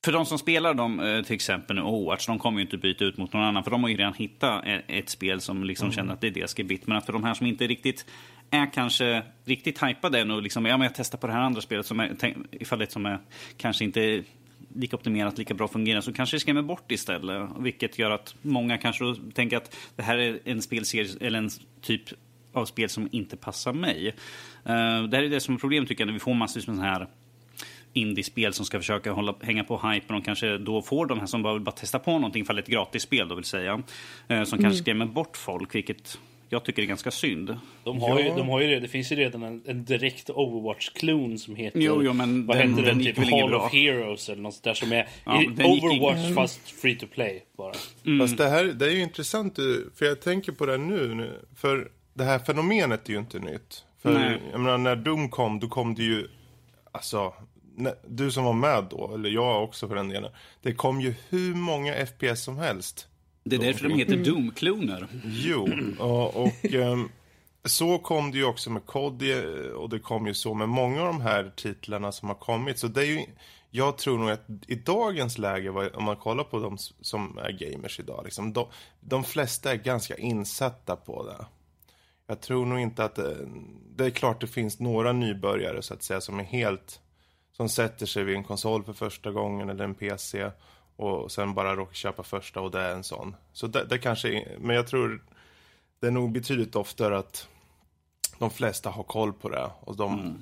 för 0.05 0.11
de 0.11 0.25
som 0.25 0.37
spelar 0.37 0.73
dem, 0.73 0.99
eh, 0.99 1.21
till 1.21 1.35
exempel 1.35 1.75
nu 1.75 1.81
Overwatch, 1.81 2.27
de 2.27 2.39
kommer 2.39 2.59
ju 2.59 2.65
inte 2.65 2.77
byta 2.77 3.05
ut 3.05 3.17
mot 3.17 3.33
någon 3.33 3.43
annan. 3.43 3.63
För 3.63 3.71
de 3.71 3.83
har 3.83 3.89
ju 3.89 3.97
redan 3.97 4.13
hittat 4.13 4.65
e- 4.65 4.81
ett 4.87 5.09
spel 5.09 5.41
som 5.41 5.63
liksom 5.63 5.91
känner 5.91 6.13
att 6.13 6.21
det 6.21 6.27
är 6.27 6.31
deras 6.31 6.57
gebit. 6.57 6.87
Men 6.87 6.97
att 6.97 7.05
för 7.05 7.13
de 7.13 7.23
här 7.23 7.33
som 7.33 7.47
inte 7.47 7.67
riktigt 7.67 8.05
är 8.51 8.73
kanske 8.73 9.23
riktigt 9.45 9.83
hypade 9.83 10.19
än 10.19 10.31
och 10.31 10.41
liksom, 10.41 10.65
ja 10.65 10.77
men 10.77 10.85
jag 10.85 10.95
testar 10.95 11.17
på 11.17 11.27
det 11.27 11.33
här 11.33 11.41
andra 11.41 11.61
spelet 11.61 11.85
som 11.85 11.99
är, 11.99 12.35
ifall 12.51 12.79
det 12.79 12.91
som 12.91 13.05
är 13.05 13.19
kanske 13.57 13.83
inte 13.83 14.23
lika 14.75 14.95
optimerat, 14.95 15.37
lika 15.37 15.53
bra 15.53 15.67
fungerar, 15.67 16.01
så 16.01 16.13
kanske 16.13 16.35
det 16.35 16.39
skrämmer 16.39 16.61
bort 16.61 16.91
istället. 16.91 17.49
Vilket 17.59 17.99
gör 17.99 18.11
att 18.11 18.35
många 18.41 18.77
kanske 18.77 19.05
tänker 19.33 19.57
att 19.57 19.75
det 19.95 20.03
här 20.03 20.17
är 20.17 20.39
en 20.45 20.61
spelserie 20.61 21.07
eller 21.21 21.39
en 21.39 21.49
typ 21.81 22.01
av 22.53 22.65
spel 22.65 22.89
som 22.89 23.09
inte 23.11 23.37
passar 23.37 23.73
mig. 23.73 24.07
Eh, 24.65 25.03
det 25.03 25.17
här 25.17 25.23
är 25.23 25.29
det 25.29 25.39
som 25.39 25.55
är 25.55 25.59
problemet 25.59 25.89
tycker 25.89 26.01
jag, 26.01 26.07
när 26.07 26.13
vi 26.13 26.19
får 26.19 26.33
massvis 26.33 26.67
med 26.67 26.75
sådana 26.75 26.93
här 26.93 27.07
indiespel 27.95 28.53
som 28.53 28.65
ska 28.65 28.79
försöka 28.79 29.11
hålla, 29.11 29.35
hänga 29.41 29.63
på 29.63 29.89
hypen 29.89 30.15
och 30.15 30.25
kanske 30.25 30.57
då 30.57 30.81
får 30.81 31.05
de 31.05 31.19
här 31.19 31.25
som 31.25 31.43
bara 31.43 31.53
vill 31.53 31.61
bara 31.61 31.71
testa 31.71 31.99
på 31.99 32.11
någonting 32.11 32.45
för 32.45 32.59
ett 32.59 32.67
gratisspel 32.67 33.27
då 33.27 33.35
vill 33.35 33.43
säga. 33.45 33.83
Eh, 34.27 34.43
som 34.43 34.59
kanske 34.59 34.79
skrämmer 34.83 35.05
bort 35.05 35.37
folk, 35.37 35.75
vilket 35.75 36.19
jag 36.49 36.63
tycker 36.65 36.81
är 36.81 36.85
ganska 36.85 37.11
synd. 37.11 37.57
De 37.83 38.01
har, 38.01 38.19
ju, 38.19 38.25
Ja. 38.27 38.35
de 38.37 38.49
har 38.49 38.61
ju, 38.61 38.79
det 38.79 38.87
finns 38.87 39.11
ju 39.11 39.15
redan 39.15 39.43
en, 39.43 39.63
en 39.65 39.85
direkt 39.85 40.29
Overwatch-klon 40.29 41.37
som 41.37 41.55
heter... 41.55 41.79
Jo, 41.79 42.03
jo, 42.03 42.13
men 42.13 42.45
vad 42.45 42.57
den- 42.57 42.69
heter 42.69 42.83
den 42.85 42.97
den? 43.03 43.05
Typ 43.15 43.17
Hall 43.31 43.49
bra. 43.49 43.65
of 43.65 43.73
Heroes 43.73 44.29
eller 44.29 44.41
något 44.41 44.63
där 44.63 44.73
som 44.73 44.91
är 44.91 45.07
Ja, 45.25 45.43
Overwatch 45.65 46.17
inget- 46.25 46.35
fast 46.35 46.69
free 46.81 46.95
to 46.95 47.05
play 47.07 47.43
bara. 47.57 47.73
Fast 48.19 48.37
det 48.37 48.49
här 48.49 48.63
det 48.65 48.85
är 48.85 48.91
ju 48.91 49.01
intressant, 49.01 49.55
du, 49.55 49.91
för 49.95 50.05
jag 50.05 50.21
tänker 50.21 50.51
på 50.51 50.65
det 50.65 50.77
nu, 50.77 51.13
nu. 51.15 51.45
För 51.55 51.91
det 52.13 52.23
här 52.23 52.39
fenomenet 52.39 53.09
är 53.09 53.13
ju 53.13 53.19
inte 53.19 53.39
nytt. 53.39 53.83
För 54.01 54.13
Nej. 54.13 54.37
jag 54.51 54.61
menar, 54.61 54.77
när 54.77 54.95
Doom 54.95 55.29
kom, 55.29 55.59
då 55.59 55.67
kom 55.67 55.95
det 55.95 56.03
ju, 56.03 56.27
alltså, 56.91 57.33
du 58.07 58.31
som 58.31 58.43
var 58.43 58.53
med 58.53 58.87
då, 58.89 59.11
eller 59.13 59.29
jag 59.29 59.63
också 59.63 59.87
för 59.87 59.95
den 59.95 60.09
delen. 60.09 60.31
Det 60.61 60.73
kom 60.73 61.01
ju 61.01 61.13
hur 61.29 61.55
många 61.55 62.05
FPS 62.05 62.43
som 62.43 62.57
helst. 62.57 63.07
Det 63.43 63.55
är 63.55 63.59
därför 63.59 63.89
de 63.89 63.95
heter 63.95 64.17
Doom-kloner. 64.17 65.07
Jo, 65.23 65.69
och, 65.99 66.35
och 66.35 66.65
ehm, 66.65 67.09
så 67.63 67.97
kom 67.97 68.31
det 68.31 68.37
ju 68.37 68.45
också 68.45 68.69
med 68.69 68.85
COD 68.85 69.21
eh, 69.21 69.71
och 69.71 69.89
det 69.89 69.99
kom 69.99 70.27
ju 70.27 70.33
så 70.33 70.53
med 70.53 70.69
många 70.69 71.01
av 71.01 71.07
de 71.07 71.21
här 71.21 71.51
titlarna 71.55 72.11
som 72.11 72.27
har 72.27 72.35
kommit. 72.35 72.79
Så 72.79 72.87
det 72.87 73.01
är 73.01 73.05
ju, 73.05 73.25
jag 73.69 73.97
tror 73.97 74.17
nog 74.17 74.29
att 74.29 74.45
i 74.67 74.75
dagens 74.75 75.37
läge, 75.37 75.69
om 75.69 76.03
man 76.03 76.15
kollar 76.15 76.43
på 76.43 76.59
de 76.59 76.77
som 77.01 77.37
är 77.37 77.51
gamers 77.51 77.99
idag, 77.99 78.21
liksom, 78.23 78.53
de, 78.53 78.67
de 78.99 79.23
flesta 79.23 79.71
är 79.71 79.75
ganska 79.75 80.15
insatta 80.15 80.95
på 80.95 81.25
det. 81.25 81.45
jag 82.27 82.41
tror 82.41 82.65
nog 82.65 82.79
inte 82.79 83.03
att 83.03 83.15
det, 83.15 83.37
det 83.95 84.05
är 84.05 84.09
klart 84.09 84.41
det 84.41 84.47
finns 84.47 84.79
några 84.79 85.11
nybörjare 85.11 85.81
så 85.81 85.93
att 85.93 86.03
säga 86.03 86.21
som 86.21 86.39
är 86.39 86.43
helt, 86.43 87.01
som 87.57 87.69
sätter 87.69 88.05
sig 88.05 88.23
vid 88.23 88.35
en 88.35 88.43
konsol 88.43 88.83
för 88.83 88.93
första 88.93 89.31
gången 89.31 89.69
eller 89.69 89.83
en 89.83 89.95
PC 89.95 90.51
och 90.95 91.31
sen 91.31 91.53
bara 91.53 91.75
råkar 91.75 91.93
köpa 91.93 92.23
första 92.23 92.61
och 92.61 92.71
det 92.71 92.79
är 92.79 92.91
en 92.91 93.03
sån. 93.03 93.35
Så 93.53 93.67
det, 93.67 93.85
det 93.85 93.97
kanske, 93.97 94.29
är, 94.29 94.57
men 94.59 94.75
jag 94.75 94.87
tror 94.87 95.23
det 95.99 96.07
är 96.07 96.11
nog 96.11 96.31
betydligt 96.31 96.75
oftare 96.75 97.17
att 97.17 97.47
de 98.39 98.49
flesta 98.49 98.89
har 98.89 99.03
koll 99.03 99.33
på 99.33 99.49
det 99.49 99.69
och 99.79 99.95
de 99.95 100.37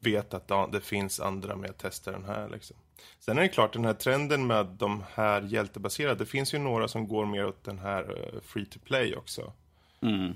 vet 0.00 0.34
att 0.34 0.44
ja, 0.46 0.68
det 0.72 0.80
finns 0.80 1.20
andra 1.20 1.56
med 1.56 1.70
att 1.70 1.78
testa 1.78 2.12
den 2.12 2.24
här. 2.24 2.48
Liksom. 2.48 2.76
Sen 3.18 3.38
är 3.38 3.42
det 3.42 3.48
klart, 3.48 3.72
den 3.72 3.84
här 3.84 3.94
trenden 3.94 4.46
med 4.46 4.66
de 4.66 5.04
här 5.14 5.42
hjältebaserade, 5.42 6.14
det 6.14 6.26
finns 6.26 6.54
ju 6.54 6.58
några 6.58 6.88
som 6.88 7.08
går 7.08 7.26
mer 7.26 7.46
åt 7.46 7.64
den 7.64 7.78
här 7.78 8.02
uh, 8.10 8.40
free 8.40 8.66
to 8.66 8.78
play 8.84 9.16
också. 9.16 9.52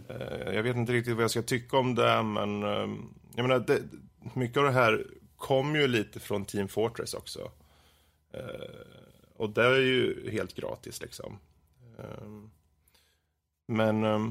Eh, 0.09 0.55
jag 0.55 0.63
vet 0.63 0.77
inte 0.77 0.93
riktigt 0.93 1.15
vad 1.15 1.23
jag 1.23 1.31
ska 1.31 1.43
tycka 1.43 1.77
om 1.77 1.95
det, 1.95 2.23
men 2.23 2.63
eh, 2.63 2.89
jag 3.35 3.49
menar, 3.49 3.59
det, 3.59 3.83
mycket 4.35 4.57
av 4.57 4.65
det 4.65 4.71
här 4.71 5.07
kommer 5.39 5.79
ju 5.79 5.89
lite 5.89 6.21
från 6.21 6.45
Team 6.45 6.69
Fortress 6.69 7.15
också. 7.15 7.51
Eh, 8.33 9.31
och 9.37 9.51
det 9.51 9.65
är 9.65 9.81
ju 9.81 10.31
helt 10.31 10.55
gratis 10.55 11.03
liksom. 11.03 11.39
Eh, 11.99 12.29
men 13.67 14.05
eh, 14.05 14.29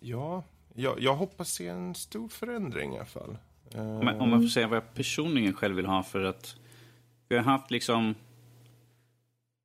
ja, 0.00 0.42
jag, 0.74 1.00
jag 1.00 1.14
hoppas 1.14 1.52
se 1.52 1.68
en 1.68 1.94
stor 1.94 2.28
förändring 2.28 2.94
i 2.94 2.96
alla 2.96 3.04
fall. 3.04 3.36
Om 3.74 4.06
jag, 4.06 4.20
om 4.20 4.30
jag 4.30 4.42
får 4.42 4.48
säga 4.48 4.68
vad 4.68 4.76
jag 4.76 4.94
personligen 4.94 5.54
själv 5.54 5.76
vill 5.76 5.86
ha 5.86 6.02
för 6.02 6.24
att 6.24 6.56
vi 7.28 7.36
har 7.36 7.42
haft 7.44 7.70
liksom 7.70 8.14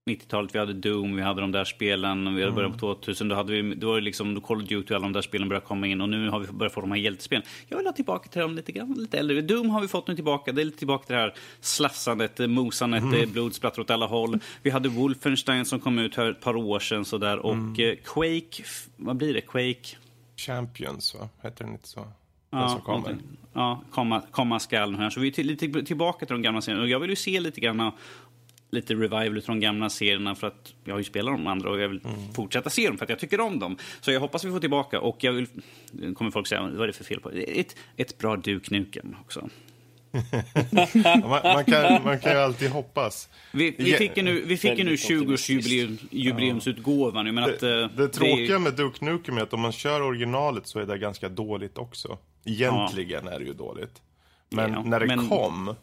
90-talet, 0.09 0.55
vi 0.55 0.59
hade 0.59 0.73
Doom, 0.73 1.15
vi 1.15 1.21
hade 1.21 1.41
de 1.41 1.51
där 1.51 1.65
spelen, 1.65 2.35
vi 2.35 2.41
hade 2.41 2.55
början 2.55 2.73
på 2.73 2.79
2000, 2.79 3.27
då 3.27 3.35
hade 3.35 3.61
vi, 3.61 3.75
då 3.75 3.87
var 3.87 3.95
det 3.95 4.01
liksom, 4.01 4.35
då 4.35 4.41
Call 4.41 4.57
of 4.57 4.63
Duty 4.63 4.93
och 4.93 4.97
alla 4.97 5.05
de 5.05 5.13
där 5.13 5.21
spelen 5.21 5.49
började 5.49 5.65
komma 5.65 5.87
in 5.87 6.01
och 6.01 6.09
nu 6.09 6.29
har 6.29 6.39
vi 6.39 6.47
börjat 6.47 6.73
få 6.73 6.81
de 6.81 6.91
här 6.91 6.97
hjältespelen. 6.97 7.43
Jag 7.67 7.77
vill 7.77 7.85
ha 7.85 7.93
tillbaka 7.93 8.29
till 8.29 8.41
dem 8.41 8.55
lite 8.55 8.71
grann, 8.71 8.93
lite 8.93 9.19
äldre. 9.19 9.41
Doom 9.41 9.69
har 9.69 9.81
vi 9.81 9.87
fått 9.87 10.07
nu 10.07 10.15
tillbaka, 10.15 10.51
det 10.51 10.61
är 10.61 10.65
lite 10.65 10.77
tillbaka 10.77 11.05
till 11.05 11.15
det 11.15 11.21
här 11.21 11.33
slafsandet, 11.61 12.39
eh, 12.39 12.47
mosandet, 12.47 13.03
mm. 13.03 13.31
blodsplatter 13.31 13.81
åt 13.81 13.89
alla 13.89 14.05
håll. 14.05 14.39
Vi 14.63 14.69
hade 14.69 14.89
Wolfenstein 14.89 15.65
som 15.65 15.79
kom 15.79 15.99
ut 15.99 16.15
här 16.15 16.31
ett 16.31 16.41
par 16.41 16.55
år 16.55 16.79
sedan 16.79 17.05
sådär 17.05 17.37
och 17.37 17.79
eh, 17.79 17.95
Quake, 18.03 18.63
vad 18.95 19.15
blir 19.15 19.33
det, 19.33 19.41
Quake? 19.41 19.97
Champions, 20.35 21.15
va? 21.15 21.29
Heter 21.41 21.63
den 21.63 21.73
inte 21.73 21.87
så? 21.87 21.99
Den 22.49 22.59
Ja, 22.61 22.69
som 22.69 22.81
kommer. 22.81 23.17
Ja, 23.53 23.81
komma, 23.91 24.21
komma 24.31 24.59
skall 24.59 24.95
här. 24.95 25.09
Så 25.09 25.19
vi 25.19 25.27
är 25.27 25.31
till, 25.31 25.47
lite 25.47 25.83
tillbaka 25.83 26.25
till 26.25 26.33
de 26.33 26.41
gamla 26.41 26.61
serierna. 26.61 26.83
Och 26.83 26.89
jag 26.89 26.99
vill 26.99 27.09
ju 27.09 27.15
se 27.15 27.39
lite 27.39 27.61
grann 27.61 27.91
lite 28.71 28.93
revival 28.93 29.37
utav 29.37 29.55
de 29.55 29.59
gamla 29.59 29.89
serierna 29.89 30.35
för 30.35 30.47
att 30.47 30.73
jag 30.83 30.93
har 30.93 30.99
ju 30.99 31.03
spelat 31.03 31.33
de 31.33 31.47
andra 31.47 31.69
och 31.69 31.79
jag 31.79 31.89
vill 31.89 32.01
fortsätta 32.35 32.69
se 32.69 32.87
dem 32.87 32.97
för 32.97 33.03
att 33.05 33.09
jag 33.09 33.19
tycker 33.19 33.41
om 33.41 33.59
dem. 33.59 33.77
Så 34.01 34.11
jag 34.11 34.19
hoppas 34.19 34.43
vi 34.45 34.51
får 34.51 34.59
tillbaka 34.59 34.99
och 34.99 35.23
jag 35.23 35.31
vill, 35.33 35.47
kommer 36.15 36.31
folk 36.31 36.47
säga, 36.47 36.61
vad 36.61 36.81
är 36.83 36.87
det 36.87 36.93
för 36.93 37.03
fel 37.03 37.19
på 37.19 37.29
det? 37.29 37.59
Ett, 37.59 37.75
ett 37.97 38.17
bra 38.17 38.35
Duke 38.35 38.73
Nukem 38.77 39.15
också. 39.21 39.49
Ja, 40.11 40.17
man, 41.21 41.29
man, 41.43 41.65
kan, 41.65 42.03
man 42.03 42.19
kan 42.19 42.31
ju 42.31 42.37
alltid 42.37 42.69
hoppas. 42.69 43.29
Vi, 43.53 43.75
vi 43.77 43.91
Ja, 43.91 43.97
fick 43.97 44.17
ju 44.17 44.23
nu, 44.23 44.41
vi 44.45 44.57
fick 44.57 44.77
ju 44.77 44.83
nu 44.83 44.89
väldigt 44.95 45.05
optimistiskt. 45.11 45.69
20-årsjubileumsutgåvan. 46.11 47.25
Jag 47.25 47.35
menar 47.35 47.49
att, 47.49 47.59
Det, 47.59 47.81
eh, 47.81 47.89
det 47.97 48.07
tråkiga 48.07 48.55
är- 48.55 48.59
med 48.59 48.73
Duke 48.73 49.05
Nukem 49.05 49.37
är 49.37 49.41
att 49.41 49.53
om 49.53 49.59
man 49.59 49.71
kör 49.71 50.01
originalet 50.01 50.67
så 50.67 50.79
är 50.79 50.85
det 50.85 50.97
ganska 50.97 51.29
dåligt 51.29 51.77
också. 51.77 52.17
Egentligen 52.45 53.27
är 53.27 53.39
det 53.39 53.45
ju 53.45 53.53
dåligt. 53.53 54.01
Men 54.49 54.73
Ja, 54.73 54.83
när 54.83 54.99
det 54.99 55.05
men- 55.07 55.27
kom, 55.29 55.75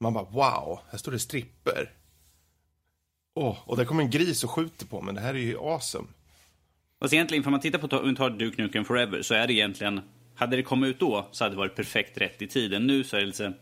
man 0.00 0.12
bara 0.12 0.24
wow, 0.24 0.80
här 0.90 0.98
står 0.98 1.12
det 1.12 1.18
stripper. 1.18 1.90
Åh, 3.34 3.56
och 3.64 3.76
det 3.76 3.84
kommer 3.84 4.02
en 4.02 4.10
gris 4.10 4.44
och 4.44 4.50
skjuter 4.50 4.86
på 4.86 5.00
men 5.00 5.14
det 5.14 5.20
här 5.20 5.34
är 5.34 5.38
ju 5.38 5.58
awesome. 5.58 6.08
Fast 7.00 7.14
egentligen, 7.14 7.44
för 7.44 7.50
man 7.50 7.60
tittar 7.60 7.78
på 7.78 7.96
om 7.96 8.16
tar 8.16 8.30
Duke 8.30 8.62
Nukem 8.62 8.84
Forever 8.84 9.22
så 9.22 9.34
är 9.34 9.46
det 9.46 9.52
egentligen... 9.52 10.00
Hade 10.34 10.56
det 10.56 10.62
kommit 10.62 10.88
ut 10.88 11.00
då 11.00 11.28
så 11.32 11.44
hade 11.44 11.54
det 11.54 11.58
varit 11.58 11.76
perfekt 11.76 12.18
rätt 12.18 12.42
i 12.42 12.46
tiden. 12.46 12.86
Nu 12.86 13.04
så 13.04 13.16
är 13.16 13.20
det 13.20 13.26
lite... 13.26 13.44
Eh, 13.46 13.52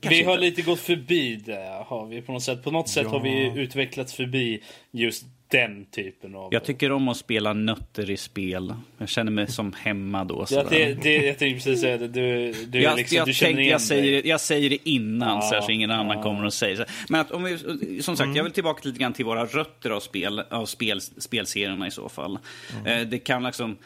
kanske 0.00 0.18
Vi 0.18 0.24
har 0.24 0.32
inte. 0.32 0.44
lite 0.44 0.62
gått 0.62 0.80
förbi 0.80 1.36
det. 1.36 1.84
Har 1.86 2.06
vi 2.06 2.22
på 2.22 2.32
något 2.32 2.42
sätt. 2.42 2.62
På 2.62 2.70
något 2.70 2.88
sätt 2.88 3.06
har 3.06 3.20
vi 3.20 3.52
utvecklats 3.60 4.14
förbi 4.14 4.62
just 4.90 5.24
den 5.48 5.84
typen 5.84 6.34
av... 6.34 6.54
Jag 6.54 6.64
tycker 6.64 6.92
om 6.92 7.08
att 7.08 7.16
spela 7.16 7.52
nötter 7.52 8.10
i 8.10 8.16
spel. 8.16 8.74
Jag 8.98 9.08
känner 9.08 9.32
mig 9.32 9.46
som 9.46 9.72
hemma 9.72 10.24
då. 10.24 10.46
Ja, 10.50 10.64
det, 10.70 10.94
det, 11.02 11.16
jag 11.16 11.38
tänkte 11.38 11.64
precis 11.64 11.80
säga 11.80 11.98
det. 11.98 12.08
Du, 12.08 12.52
du, 12.52 12.82
jag, 12.82 12.96
liksom, 12.96 13.16
jag, 13.16 13.26
du 13.26 13.32
känner 13.32 13.48
tänkte, 13.48 13.62
igen 13.62 13.72
jag, 13.72 13.80
säger, 13.80 14.26
jag 14.26 14.40
säger 14.40 14.70
det 14.70 14.88
innan 14.88 15.42
så, 15.42 15.54
här, 15.54 15.60
så 15.60 15.70
Ja, 15.70 15.74
ingen 15.74 15.90
annan 15.90 16.16
ja. 16.16 16.22
kommer 16.22 16.44
och 16.44 16.54
säger 16.54 16.76
så. 16.76 16.84
Men 17.08 17.20
att 17.20 17.30
om 17.30 17.44
vi, 17.44 17.58
som 18.02 18.16
sagt, 18.16 18.24
Mm. 18.26 18.36
jag 18.36 18.44
vill 18.44 18.52
tillbaka 18.52 18.80
lite 18.84 18.98
grann 18.98 19.12
till 19.12 19.24
våra 19.24 19.46
rötter 19.46 19.90
av, 19.90 20.00
spel, 20.00 20.40
av 20.50 20.66
spel, 20.66 21.00
spelserierna 21.00 21.86
i 21.86 21.90
så 21.90 22.08
fall. 22.08 22.38
Mm. 22.80 22.86
Eh, 23.00 23.06
det 23.06 23.18
kan 23.18 23.42
liksom... 23.42 23.76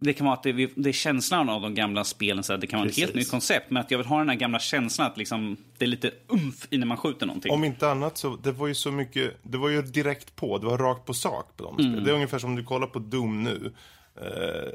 Det 0.00 0.12
kan 0.12 0.26
vara 0.26 0.36
att 0.36 0.42
det, 0.42 0.52
det 0.52 0.88
är 0.88 0.92
känslan 0.92 1.48
av 1.48 1.62
de 1.62 1.74
gamla 1.74 2.04
spelen, 2.04 2.44
så 2.44 2.56
det 2.56 2.66
kan 2.66 2.78
vara 2.78 2.88
ett 2.88 2.96
helt 2.96 3.12
Precis. 3.12 3.26
nytt 3.26 3.30
koncept. 3.30 3.70
Men 3.70 3.80
att 3.82 3.90
jag 3.90 3.98
vill 3.98 4.06
ha 4.06 4.18
den 4.18 4.28
här 4.28 4.36
gamla 4.36 4.58
känslan 4.58 5.06
att 5.06 5.16
liksom, 5.16 5.56
det 5.78 5.84
är 5.84 5.88
lite 5.88 6.10
umf 6.28 6.66
i 6.70 6.78
när 6.78 6.86
man 6.86 6.96
skjuter 6.96 7.26
någonting. 7.26 7.52
Om 7.52 7.64
inte 7.64 7.90
annat 7.90 8.18
så, 8.18 8.36
det 8.36 8.52
var 8.52 8.66
ju 8.66 8.74
så 8.74 8.92
mycket, 8.92 9.34
det 9.42 9.58
var 9.58 9.68
ju 9.68 9.82
direkt 9.82 10.36
på, 10.36 10.58
det 10.58 10.66
var 10.66 10.78
rakt 10.78 11.06
på 11.06 11.14
sak 11.14 11.56
på 11.56 11.64
de 11.64 11.74
spelen. 11.74 12.04
Det 12.04 12.10
är 12.10 12.14
ungefär 12.14 12.38
som 12.38 12.56
du 12.56 12.64
kollar 12.64 12.86
på 12.86 12.98
Doom 12.98 13.42
nu. 13.42 13.72
Eh, 14.16 14.72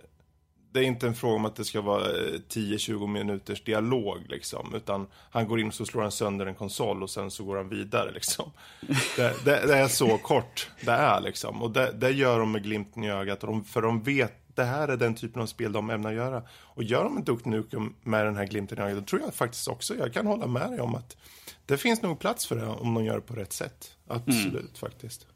det 0.74 0.80
är 0.80 0.84
inte 0.84 1.08
en 1.08 1.16
fråga 1.16 1.36
om 1.36 1.46
att 1.46 1.56
det 1.56 1.66
ska 1.66 1.82
vara 1.82 2.02
eh, 2.02 2.40
10-20 2.50 3.08
minuters 3.08 3.64
dialog 3.64 4.18
liksom. 4.30 4.74
Utan 4.76 5.08
han 5.32 5.48
går 5.48 5.60
in 5.60 5.68
och 5.68 5.74
så 5.74 5.86
slår 5.86 6.02
han 6.02 6.12
sönder 6.12 6.46
en 6.46 6.56
konsol 6.56 7.04
och 7.04 7.10
sen 7.10 7.32
så 7.32 7.44
går 7.44 7.58
han 7.58 7.70
vidare 7.70 8.12
liksom. 8.12 8.52
Det, 9.16 9.46
det, 9.46 9.68
det 9.68 9.78
är 9.78 9.88
så 9.88 10.18
kort 10.18 10.70
det 10.82 10.92
är 10.92 11.22
liksom. 11.22 11.62
Och 11.62 11.72
det, 11.72 11.92
det 11.92 12.12
gör 12.12 12.40
de 12.40 12.52
med 12.52 12.64
glimten 12.64 13.04
i 13.04 13.12
ögat. 13.12 13.44
Och 13.44 13.50
de, 13.50 13.64
för 13.64 13.82
de 13.82 14.04
vet, 14.04 14.34
det 14.56 14.64
här 14.64 14.88
är 14.88 14.98
den 14.98 15.16
typen 15.16 15.42
av 15.42 15.46
spel 15.46 15.72
de 15.72 15.90
ämnar 15.90 16.12
göra. 16.12 16.44
Och 16.52 16.84
gör 16.84 17.04
de 17.04 17.18
en 17.18 17.24
Duke 17.24 17.50
Nukem 17.50 17.96
med 18.02 18.26
den 18.26 18.36
här 18.36 18.46
glimten 18.46 18.78
i 18.78 18.82
ögat, 18.82 18.98
då 18.98 19.06
tror 19.06 19.22
jag 19.22 19.34
faktiskt 19.34 19.68
också, 19.68 19.96
jag 19.96 20.14
kan 20.14 20.28
hålla 20.28 20.48
med 20.48 20.72
dig 20.72 20.80
om 20.80 20.96
att 20.96 21.18
det 21.66 21.78
finns 21.78 22.02
nog 22.02 22.20
plats 22.20 22.46
för 22.46 22.56
det 22.56 22.66
om 22.68 22.94
de 22.94 23.06
gör 23.06 23.16
det 23.16 23.22
på 23.22 23.34
rätt 23.36 23.54
sätt. 23.54 23.98
Absolut 24.08 24.78
faktiskt. 24.78 25.28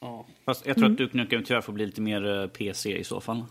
Ja. 0.00 0.26
Fast 0.44 0.66
jag 0.66 0.76
tror 0.76 0.90
att 0.90 0.96
Duke 0.98 1.16
Nukem 1.16 1.44
tyvärr 1.44 1.60
får 1.60 1.72
bli 1.72 1.86
lite 1.86 2.00
mer 2.00 2.40
eh, 2.42 2.46
PC 2.46 2.98
i 2.98 3.04
så 3.04 3.20
fall. 3.20 3.44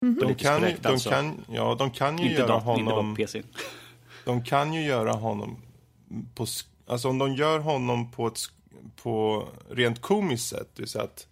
De 0.00 0.14
Politiskt 0.16 0.40
kan, 0.42 0.54
ju, 0.54 0.60
korrekt, 0.60 0.82
de, 0.82 0.88
alltså. 0.88 1.10
kan, 1.10 1.44
ja, 1.52 1.74
de 1.78 1.90
kan 1.90 2.18
ju 2.18 2.24
Inte, 2.24 2.40
göra 2.40 2.46
dat- 2.48 2.78
inte 2.78 2.84
bara 2.84 2.94
honom... 2.96 3.16
PC. 3.16 3.42
De 4.24 4.44
kan 4.44 4.74
ju 4.74 4.82
göra 4.82 5.12
honom 5.12 5.56
på... 6.34 6.46
Alltså 6.86 7.08
om 7.08 7.18
de 7.18 7.34
gör 7.34 7.58
honom 7.58 8.10
på 8.10 8.26
ett 8.26 8.38
på 9.02 9.48
rent 9.70 10.00
komiskt 10.00 10.48
sätt. 10.48 10.68
Det 10.74 10.82
vill 10.82 10.88
säga 10.88 11.04
att 11.04 11.27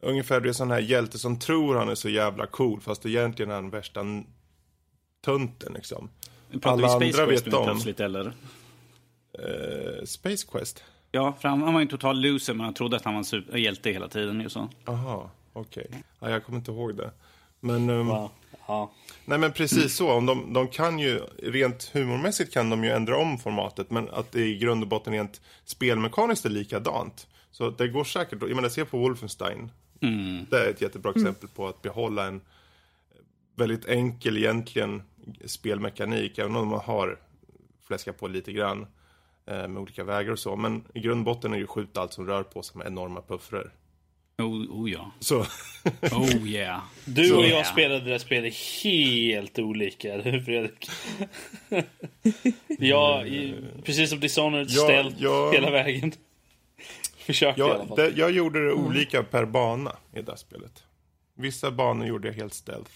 ungefär 0.00 0.40
det 0.40 0.48
är 0.48 0.52
sån 0.52 0.70
här 0.70 0.80
hjälte 0.80 1.18
som 1.18 1.38
tror 1.38 1.76
han 1.76 1.88
är 1.88 1.94
så 1.94 2.08
jävla 2.08 2.46
cool 2.46 2.80
fast 2.80 3.06
egentligen 3.06 3.50
är 3.50 3.54
han 3.54 3.70
värsta 3.70 4.00
tönten 5.24 5.72
liksom. 5.72 6.10
Pratar 6.52 6.70
Alla 6.70 6.98
vi 6.98 7.12
Space 7.12 7.22
andra 7.22 7.32
Quest 7.32 7.46
vet 7.46 7.54
om. 7.54 7.64
plötsligt 7.64 8.00
eller? 8.00 8.32
Eh, 9.32 10.04
Space 10.04 10.46
Quest? 10.46 10.84
Ja, 11.12 11.36
för 11.40 11.48
han, 11.48 11.62
han 11.62 11.72
var 11.72 11.80
ju 11.80 11.84
en 11.84 11.88
total 11.88 12.20
loser 12.20 12.54
men 12.54 12.64
han 12.64 12.74
trodde 12.74 12.96
att 12.96 13.04
han 13.04 13.14
var 13.14 13.18
en 13.18 13.24
super, 13.24 13.56
hjälte 13.58 13.90
hela 13.90 14.08
tiden. 14.08 14.40
Ju 14.40 14.48
så. 14.48 14.68
Aha, 14.84 15.30
okej. 15.52 15.90
Ja, 16.20 16.30
jag 16.30 16.44
kommer 16.44 16.58
inte 16.58 16.70
ihåg 16.70 16.96
det. 16.96 17.10
Men... 17.60 17.90
ehm, 17.90 18.06
Va? 18.06 18.30
Ja. 18.66 18.92
Nej 19.24 19.38
men 19.38 19.52
precis 19.52 19.96
så. 19.96 20.20
De, 20.20 20.52
de 20.52 20.68
kan 20.68 20.98
ju, 20.98 21.20
rent 21.42 21.90
humormässigt 21.92 22.52
kan 22.52 22.70
de 22.70 22.84
ju 22.84 22.90
ändra 22.90 23.16
om 23.16 23.38
formatet. 23.38 23.90
Men 23.90 24.08
att 24.10 24.32
det 24.32 24.40
i 24.40 24.58
grund 24.58 24.82
och 24.82 24.88
botten 24.88 25.12
rent 25.12 25.40
spelmekaniskt 25.64 26.44
är 26.44 26.50
likadant. 26.50 27.26
Så 27.50 27.70
det 27.70 27.88
går 27.88 28.04
säkert, 28.04 28.38
jag 28.42 28.56
menar 28.56 28.68
se 28.68 28.84
på 28.84 28.98
Wolfenstein. 28.98 29.70
Det 30.50 30.58
är 30.58 30.70
ett 30.70 30.80
jättebra 30.80 31.12
exempel 31.16 31.48
på 31.48 31.68
att 31.68 31.82
behålla 31.82 32.26
en 32.26 32.40
väldigt 33.54 33.88
enkel 33.88 34.36
egentligen 34.36 35.02
spelmekanik. 35.44 36.38
Även 36.38 36.56
om 36.56 36.68
man 36.68 36.80
har 36.80 37.18
fläskat 37.86 38.18
på 38.18 38.28
lite 38.28 38.52
grann 38.52 38.86
eh, 39.46 39.68
med 39.68 39.78
olika 39.78 40.04
vägar 40.04 40.32
och 40.32 40.38
så. 40.38 40.56
Men 40.56 40.84
i 40.94 41.00
grund 41.00 41.20
och 41.20 41.24
botten 41.24 41.52
är 41.52 41.56
det 41.56 41.60
ju 41.60 41.66
skjuta 41.66 42.00
allt 42.00 42.12
som 42.12 42.26
rör 42.26 42.42
på 42.42 42.62
sig 42.62 42.78
med 42.78 42.86
enorma 42.86 43.22
puffrar. 43.22 43.72
Oh, 44.38 44.82
oh 44.82 44.90
ja. 44.90 45.12
Så 45.20 45.46
Oh 46.12 46.48
yeah. 46.48 46.80
Du 47.04 47.34
och 47.34 47.44
jag 47.46 47.66
spelade 47.66 48.00
det 48.00 48.10
där 48.10 48.18
spelet 48.18 48.54
helt 48.84 49.58
olika, 49.58 50.14
eller 50.14 50.40
Fredrik? 50.44 50.90
ja, 52.78 53.24
i, 53.26 53.54
precis 53.84 54.10
som 54.10 54.20
Dishonored, 54.20 54.66
Ja, 54.70 54.82
ställt 54.82 55.20
ja. 55.20 55.50
hela 55.52 55.70
vägen. 55.70 56.12
Försökte 57.26 57.60
i 57.60 57.64
alla 57.64 57.78
Jag, 57.78 57.88
fall. 57.88 57.96
det, 57.96 58.08
jag 58.08 58.30
gjorde 58.30 58.66
det 58.66 58.72
olika 58.72 59.22
per 59.22 59.44
bana 59.44 59.96
i 60.12 60.22
det 60.22 60.32
här 60.32 60.36
spelet. 60.36 60.82
Vissa 61.34 61.70
banor 61.70 62.06
gjorde 62.06 62.28
jag 62.28 62.34
helt 62.34 62.54
stealth. 62.54 62.90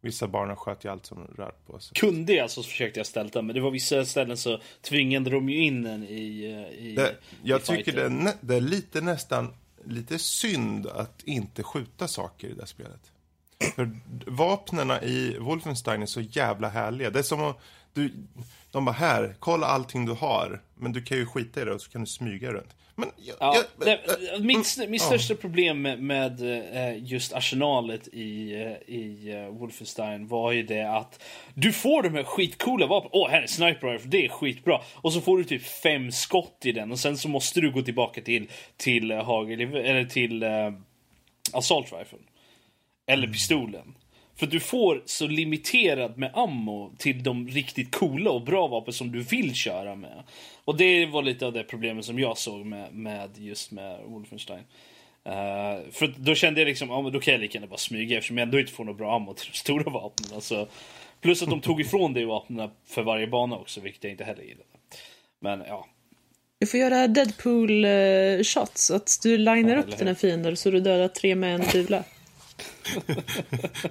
Vissa 0.00 0.28
banor 0.28 0.54
sköt 0.54 0.84
jag 0.84 0.92
allt 0.92 1.06
som 1.06 1.26
rör 1.36 1.52
på 1.66 1.78
sig. 1.78 1.94
Kunde 1.94 2.32
jag 2.32 2.50
så 2.50 2.62
försökte 2.62 3.00
jag 3.00 3.06
stälta, 3.06 3.42
men 3.42 3.54
det 3.54 3.60
var 3.60 3.70
vissa 3.70 4.04
ställen 4.04 4.36
så 4.36 4.60
tvingade 4.82 5.30
de 5.30 5.48
ju 5.48 5.64
in 5.64 5.86
en 5.86 6.04
i, 6.04 6.44
eh, 6.44 6.86
i 6.86 6.94
Det, 6.94 7.16
jag 7.42 7.60
i 7.60 7.64
tycker 7.64 7.92
det 7.92 8.02
är, 8.02 8.32
det 8.40 8.56
är 8.56 8.60
lite 8.60 9.00
nästan 9.00 9.54
lite 9.84 10.18
synd 10.18 10.86
att 10.86 11.22
inte 11.24 11.62
skjuta 11.62 12.08
saker 12.08 12.48
i 12.48 12.54
det 12.54 12.66
spelet. 12.66 13.12
För 13.74 13.90
vapnena 14.26 15.02
i 15.02 15.38
Wolfenstein 15.38 16.02
är 16.02 16.06
så 16.06 16.20
jävla 16.20 16.68
härliga. 16.68 17.10
Det 17.10 17.18
är 17.18 17.22
som 17.22 17.44
att, 17.44 17.58
du, 17.92 18.12
de 18.70 18.84
bara 18.84 18.92
här, 18.92 19.36
kolla 19.38 19.66
allting 19.66 20.06
du 20.06 20.12
har. 20.12 20.62
Men 20.74 20.92
du 20.92 21.02
kan 21.02 21.18
ju 21.18 21.26
skita 21.26 21.62
i 21.62 21.64
det 21.64 21.72
och 21.74 21.80
så 21.80 21.90
kan 21.90 22.00
du 22.00 22.06
smyga 22.06 22.52
runt. 22.52 22.76
Men 22.94 23.10
jag, 23.16 23.36
Ja, 23.40 23.54
jag, 23.54 23.86
det, 23.86 23.92
äh, 23.92 24.40
mitt, 24.40 24.76
mm, 24.76 24.90
mitt 24.90 25.02
ja. 25.02 25.06
största 25.06 25.34
problem 25.34 25.82
med, 25.82 26.02
med 26.02 26.40
eh, 26.74 27.04
just 27.04 27.32
arsenalet 27.32 28.08
i, 28.12 28.52
eh, 28.54 28.94
i 28.94 29.32
eh, 29.32 29.58
Wolfenstein 29.58 30.26
var 30.26 30.52
ju 30.52 30.62
det 30.62 30.96
att 30.96 31.22
du 31.54 31.72
får 31.72 32.02
de 32.02 32.14
här 32.14 32.24
skitcoola 32.24 32.86
vapnen. 32.86 33.10
Åh, 33.12 33.30
här 33.30 33.42
är 33.42 33.46
sniper 33.46 33.86
rifle, 33.86 34.10
det 34.10 34.24
är 34.24 34.28
skitbra. 34.28 34.80
Och 34.94 35.12
så 35.12 35.20
får 35.20 35.38
du 35.38 35.44
typ 35.44 35.62
fem 35.62 36.12
skott 36.12 36.58
i 36.64 36.72
den 36.72 36.92
och 36.92 36.98
sen 36.98 37.18
så 37.18 37.28
måste 37.28 37.60
du 37.60 37.70
gå 37.70 37.82
tillbaka 37.82 38.20
till, 38.20 38.50
till 38.76 39.12
hagel, 39.12 39.60
eller 39.60 40.04
till 40.04 40.42
eh, 40.42 40.72
assault 41.52 41.92
rifle. 41.92 42.18
Eller 43.06 43.26
pistolen. 43.26 43.94
För 44.40 44.46
du 44.46 44.60
får 44.60 45.02
så 45.06 45.26
limiterad 45.26 46.18
med 46.18 46.30
ammo 46.34 46.92
till 46.98 47.22
de 47.22 47.48
riktigt 47.48 47.90
coola 47.94 48.30
och 48.30 48.42
bra 48.42 48.66
vapen 48.66 48.94
som 48.94 49.12
du 49.12 49.20
vill 49.20 49.54
köra 49.54 49.94
med. 49.94 50.22
Och 50.64 50.76
det 50.76 51.06
var 51.06 51.22
lite 51.22 51.46
av 51.46 51.52
det 51.52 51.62
problemet 51.62 52.04
som 52.04 52.18
jag 52.18 52.38
såg 52.38 52.66
med, 52.66 52.94
med 52.94 53.30
just 53.36 53.70
med 53.70 54.00
Wolfenstein. 54.06 54.64
Eh, 55.24 55.90
för 55.92 56.14
då 56.16 56.34
kände 56.34 56.60
jag 56.60 56.66
liksom, 56.66 56.90
ja 56.90 57.02
men 57.02 57.12
då 57.12 57.20
kan 57.20 57.32
jag 57.32 57.40
lika 57.40 57.58
gärna 57.58 57.66
bara 57.66 57.78
smyga 57.78 58.18
eftersom 58.18 58.38
jag 58.38 58.46
ändå 58.46 58.60
inte 58.60 58.72
får 58.72 58.84
något 58.84 58.98
bra 58.98 59.16
ammo 59.16 59.34
till 59.34 59.48
de 59.52 59.56
stora 59.58 59.90
vapnen. 59.90 60.30
Alltså, 60.34 60.68
plus 61.20 61.42
att 61.42 61.50
de 61.50 61.60
tog 61.60 61.80
ifrån 61.80 62.12
dig 62.12 62.24
vapnen 62.24 62.70
för 62.86 63.02
varje 63.02 63.26
bana 63.26 63.56
också, 63.56 63.80
vilket 63.80 64.04
jag 64.04 64.10
inte 64.10 64.24
heller 64.24 64.42
gillade. 64.42 64.64
Men 65.40 65.62
ja, 65.66 65.86
Du 66.58 66.66
får 66.66 66.80
göra 66.80 67.06
Deadpool-shots, 67.06 68.94
att 68.94 69.18
du 69.22 69.38
linar 69.38 69.76
Ja, 69.76 69.80
upp 69.80 69.98
dina 69.98 70.14
fiender 70.14 70.54
så 70.54 70.70
du 70.70 70.80
dödar 70.80 71.08
tre 71.08 71.34
med 71.34 71.54
en 71.54 71.64
kula. 71.64 72.04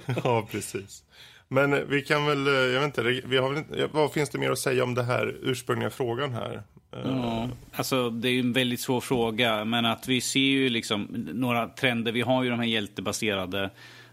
Ja, 0.24 0.48
precis. 0.50 1.04
Men 1.48 1.88
vi 1.88 2.02
kan 2.02 2.26
väl, 2.26 2.46
eh, 2.46 2.52
jag 2.52 2.80
vet 2.80 2.84
inte, 2.84 3.02
vi 3.02 3.36
har 3.36 3.48
väl 3.48 3.58
inte, 3.58 3.86
vad 3.92 4.12
finns 4.12 4.30
det 4.30 4.38
mer 4.38 4.50
att 4.50 4.58
säga 4.58 4.84
om 4.84 4.94
det 4.94 5.02
här 5.02 5.36
ursprungliga 5.42 5.90
frågan 5.90 6.32
här? 6.34 6.62
Eh, 6.92 7.00
ja, 7.04 7.48
alltså 7.72 8.10
det 8.10 8.28
är 8.28 8.40
en 8.40 8.52
väldigt 8.52 8.80
svår 8.80 9.00
fråga, 9.00 9.64
men 9.64 9.86
att 9.86 10.08
vi 10.08 10.20
ser 10.20 10.40
ju 10.40 10.68
liksom 10.68 11.08
några 11.32 11.68
trender. 11.68 12.12
Vi 12.12 12.20
har 12.20 12.42
ju 12.42 12.50
de 12.50 12.58
här 12.58 12.66
hjältebaserade 12.66 13.70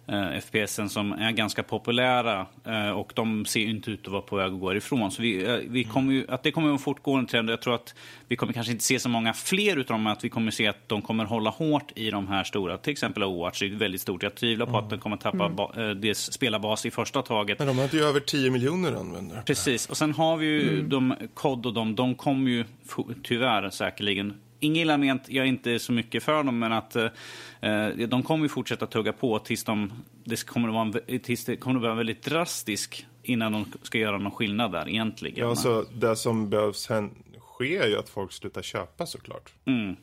eh, 0.07 0.37
FPSen 0.37 0.89
som 0.89 1.11
är 1.11 1.31
ganska 1.31 1.63
populära 1.63 2.45
eh, 2.65 2.89
och 2.89 3.11
de 3.15 3.45
ser 3.45 3.59
inte 3.59 3.91
ut 3.91 4.07
att 4.07 4.11
vara 4.11 4.21
på 4.21 4.35
väg 4.35 4.53
att 4.53 4.59
gå 4.59 4.75
ifrån. 4.75 5.11
Så 5.11 5.21
vi, 5.21 5.45
eh, 5.45 5.55
vi 5.67 5.83
kommer 5.83 6.13
ju, 6.13 6.25
att 6.29 6.43
det 6.43 6.51
kommer 6.51 6.75
att 6.75 6.85
vara 7.03 7.19
en 7.19 7.25
trend 7.25 7.49
och 7.49 7.53
jag 7.53 7.61
tror 7.61 7.75
att 7.75 7.95
vi 8.27 8.35
kommer 8.35 8.53
kanske 8.53 8.71
inte 8.71 8.83
se 8.83 8.99
så 8.99 9.09
många 9.09 9.33
fler 9.33 9.77
utav 9.77 9.95
dem, 9.95 10.03
men 10.03 10.13
att 10.13 10.23
vi 10.23 10.29
kommer 10.29 10.51
se 10.51 10.67
att 10.67 10.89
de 10.89 11.01
kommer 11.01 11.25
hålla 11.25 11.49
hårt 11.49 11.91
i 11.95 12.11
de 12.11 12.27
här 12.27 12.43
stora. 12.43 12.77
Till 12.77 12.91
exempel 12.91 13.23
Overwatch 13.23 13.61
är 13.61 13.69
väldigt 13.69 14.01
stort. 14.01 14.23
Jag 14.23 14.35
tvivlar 14.35 14.65
på 14.65 14.77
att 14.77 14.89
den 14.89 14.99
kommer 14.99 15.17
tappa 15.17 15.49
ba, 15.49 15.71
eh, 15.77 15.89
dess 15.89 16.33
spelarbas 16.33 16.85
i 16.85 16.91
första 16.91 17.21
taget. 17.21 17.59
Men 17.59 17.67
de 17.67 17.79
hade 17.79 17.97
ju 17.97 18.03
över 18.03 18.19
10 18.19 18.51
miljoner 18.51 18.93
användare. 18.93 19.41
Precis, 19.45 19.89
och 19.89 19.97
sen 19.97 20.13
har 20.13 20.37
vi 20.37 20.45
ju 20.45 20.81
de 20.81 21.15
kod 21.33 21.65
och 21.65 21.73
de, 21.73 21.95
de 21.95 22.15
kommer 22.15 22.51
ju 22.51 22.65
tyvärr 23.23 23.69
säkerligen 23.69 24.33
Inget 24.59 24.81
illa 24.81 24.97
ment, 24.97 25.29
jag 25.29 25.45
är 25.45 25.49
inte 25.49 25.79
så 25.79 25.91
mycket 25.91 26.23
för 26.23 26.43
dem, 26.43 26.59
men 26.59 26.71
att 26.71 26.95
eh, 26.95 27.09
de 28.07 28.23
kommer 28.23 28.45
ju 28.45 28.49
fortsätta 28.49 28.87
tugga 28.87 29.13
på 29.13 29.39
tills, 29.39 29.63
de, 29.63 29.91
det 30.23 30.45
kommer 30.45 30.67
att 30.67 30.73
vara, 30.73 31.01
en, 31.07 31.19
tills 31.19 31.45
det 31.45 31.55
kommer 31.55 31.75
att 31.75 31.83
vara 31.83 31.95
väldigt 31.95 32.23
drastisk 32.23 33.05
innan 33.23 33.51
de 33.51 33.65
ska 33.81 33.97
göra 33.97 34.17
någon 34.17 34.31
skillnad 34.31 34.71
där 34.71 34.89
egentligen. 34.89 35.47
Ja, 35.47 35.55
så 35.55 35.85
det 35.93 36.15
som 36.15 36.49
behövs 36.49 36.89
ske 37.39 37.77
är 37.77 37.87
ju 37.87 37.97
att 37.97 38.09
folk 38.09 38.31
slutar 38.31 38.61
köpa 38.61 39.05
såklart. 39.05 39.53
Mm. 39.65 39.95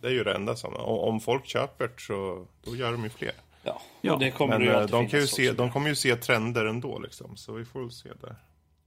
Det 0.00 0.06
är 0.06 0.12
ju 0.12 0.24
det 0.24 0.34
enda 0.34 0.56
som, 0.56 0.74
och 0.74 1.08
om 1.08 1.20
folk 1.20 1.46
köper 1.46 1.90
så 1.98 2.46
då 2.64 2.76
gör 2.76 2.92
de 2.92 3.04
ju 3.04 3.10
fler. 3.10 3.32
ja. 3.62 3.82
Ja, 4.00 4.16
det 4.16 4.30
kommer 4.30 4.58
Men 4.58 4.66
ju 4.66 4.72
eh, 4.72 4.86
de, 4.86 5.08
kan 5.08 5.20
ju 5.20 5.26
se, 5.26 5.52
de 5.52 5.72
kommer 5.72 5.88
ju 5.88 5.94
se 5.94 6.16
trender 6.16 6.64
ändå 6.64 6.98
liksom, 6.98 7.36
så 7.36 7.52
vi 7.52 7.64
får 7.64 7.80
väl 7.80 7.90
se 7.90 8.08
där. 8.20 8.36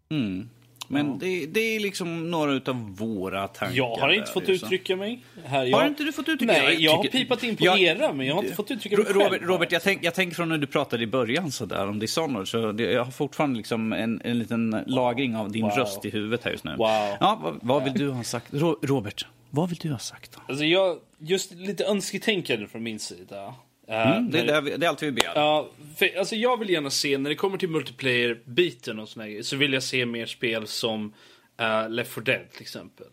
Mm. 0.09 0.49
Men 0.87 1.19
det, 1.19 1.45
det 1.45 1.59
är 1.59 1.79
liksom 1.79 2.31
några 2.31 2.71
av 2.71 2.95
våra 2.97 3.47
tankar. 3.47 3.77
Jag 3.77 3.95
har 3.95 4.09
inte 4.13 4.31
fått 4.31 4.49
uttrycka 4.49 4.95
mig. 4.95 5.19
Här, 5.45 5.63
jag... 5.65 5.77
Har 5.77 5.87
inte 5.87 6.03
du 6.03 6.11
fått 6.13 6.29
uttrycka 6.29 6.53
Nej, 6.53 6.83
jag 6.83 6.91
har 6.95 7.03
tycker- 7.03 7.19
pipat 7.19 7.43
in 7.43 7.55
på 7.55 7.65
Jag- 7.65 7.79
era, 7.81 8.13
men 8.13 8.25
jag 8.27 8.35
har 8.35 8.43
inte 8.43 8.55
fått 8.55 8.71
uttrycka 8.71 8.97
mig 8.97 9.05
Ro- 9.05 9.13
Robert, 9.13 9.29
själv. 9.31 9.43
Robert 9.43 9.71
jag, 9.71 9.81
tänk, 9.83 10.03
jag 10.03 10.13
tänker 10.13 10.35
från 10.35 10.49
när 10.49 10.57
du 10.57 10.67
pratade 10.67 11.03
i 11.03 11.07
början 11.07 11.51
så 11.51 11.65
där 11.65 11.87
om 11.87 11.99
Dishonored, 11.99 12.47
så 12.47 12.71
det, 12.71 12.83
jag 12.83 13.03
har 13.03 13.11
fortfarande 13.11 13.57
liksom 13.57 13.93
en, 13.93 14.21
en 14.23 14.39
liten 14.39 14.83
lagring 14.87 15.35
av 15.35 15.51
din 15.51 15.61
Wow. 15.63 15.71
röst 15.71 16.05
i 16.05 16.09
huvudet 16.09 16.43
här 16.43 16.51
just 16.51 16.63
nu. 16.63 16.71
Wow. 16.71 16.87
Ja, 17.19 17.39
vad, 17.43 17.59
vad 17.61 17.83
vill 17.83 17.93
du 17.93 18.09
ha 18.09 18.23
sagt? 18.23 18.53
Ro, 18.53 18.79
Robert, 18.81 19.25
vad 19.49 19.69
vill 19.69 19.77
du 19.81 19.91
ha 19.91 19.99
sagt 19.99 20.31
då? 20.31 20.39
Alltså 20.47 20.63
jag, 20.65 20.97
just 21.17 21.51
lite 21.53 21.85
önsketänkande 21.85 22.67
från 22.67 22.83
min 22.83 22.99
sida. 22.99 23.53
Eh, 23.87 24.11
Mm, 24.17 24.31
det, 24.31 24.39
är 24.39 24.61
vi- 24.61 24.77
det 24.77 24.85
är 24.85 24.89
allt 24.89 25.03
vi 25.03 25.11
begär. 25.11 25.31
Ja, 25.35 25.69
för, 25.97 26.17
alltså 26.19 26.35
jag 26.35 26.59
vill 26.59 26.69
gärna 26.69 26.89
se, 26.89 27.17
när 27.17 27.29
det 27.29 27.35
kommer 27.35 27.57
till 27.57 27.69
multiplayer-biten 27.69 28.99
och 28.99 29.09
såna 29.09 29.27
grejer, 29.27 29.41
så 29.43 29.55
vill 29.55 29.73
jag 29.73 29.83
se 29.83 30.05
mer 30.05 30.25
spel 30.25 30.67
som 30.67 31.13
uh, 31.61 31.89
Left 31.89 32.11
4 32.13 32.23
Dead 32.23 32.51
till 32.51 32.61
exempel. 32.61 33.07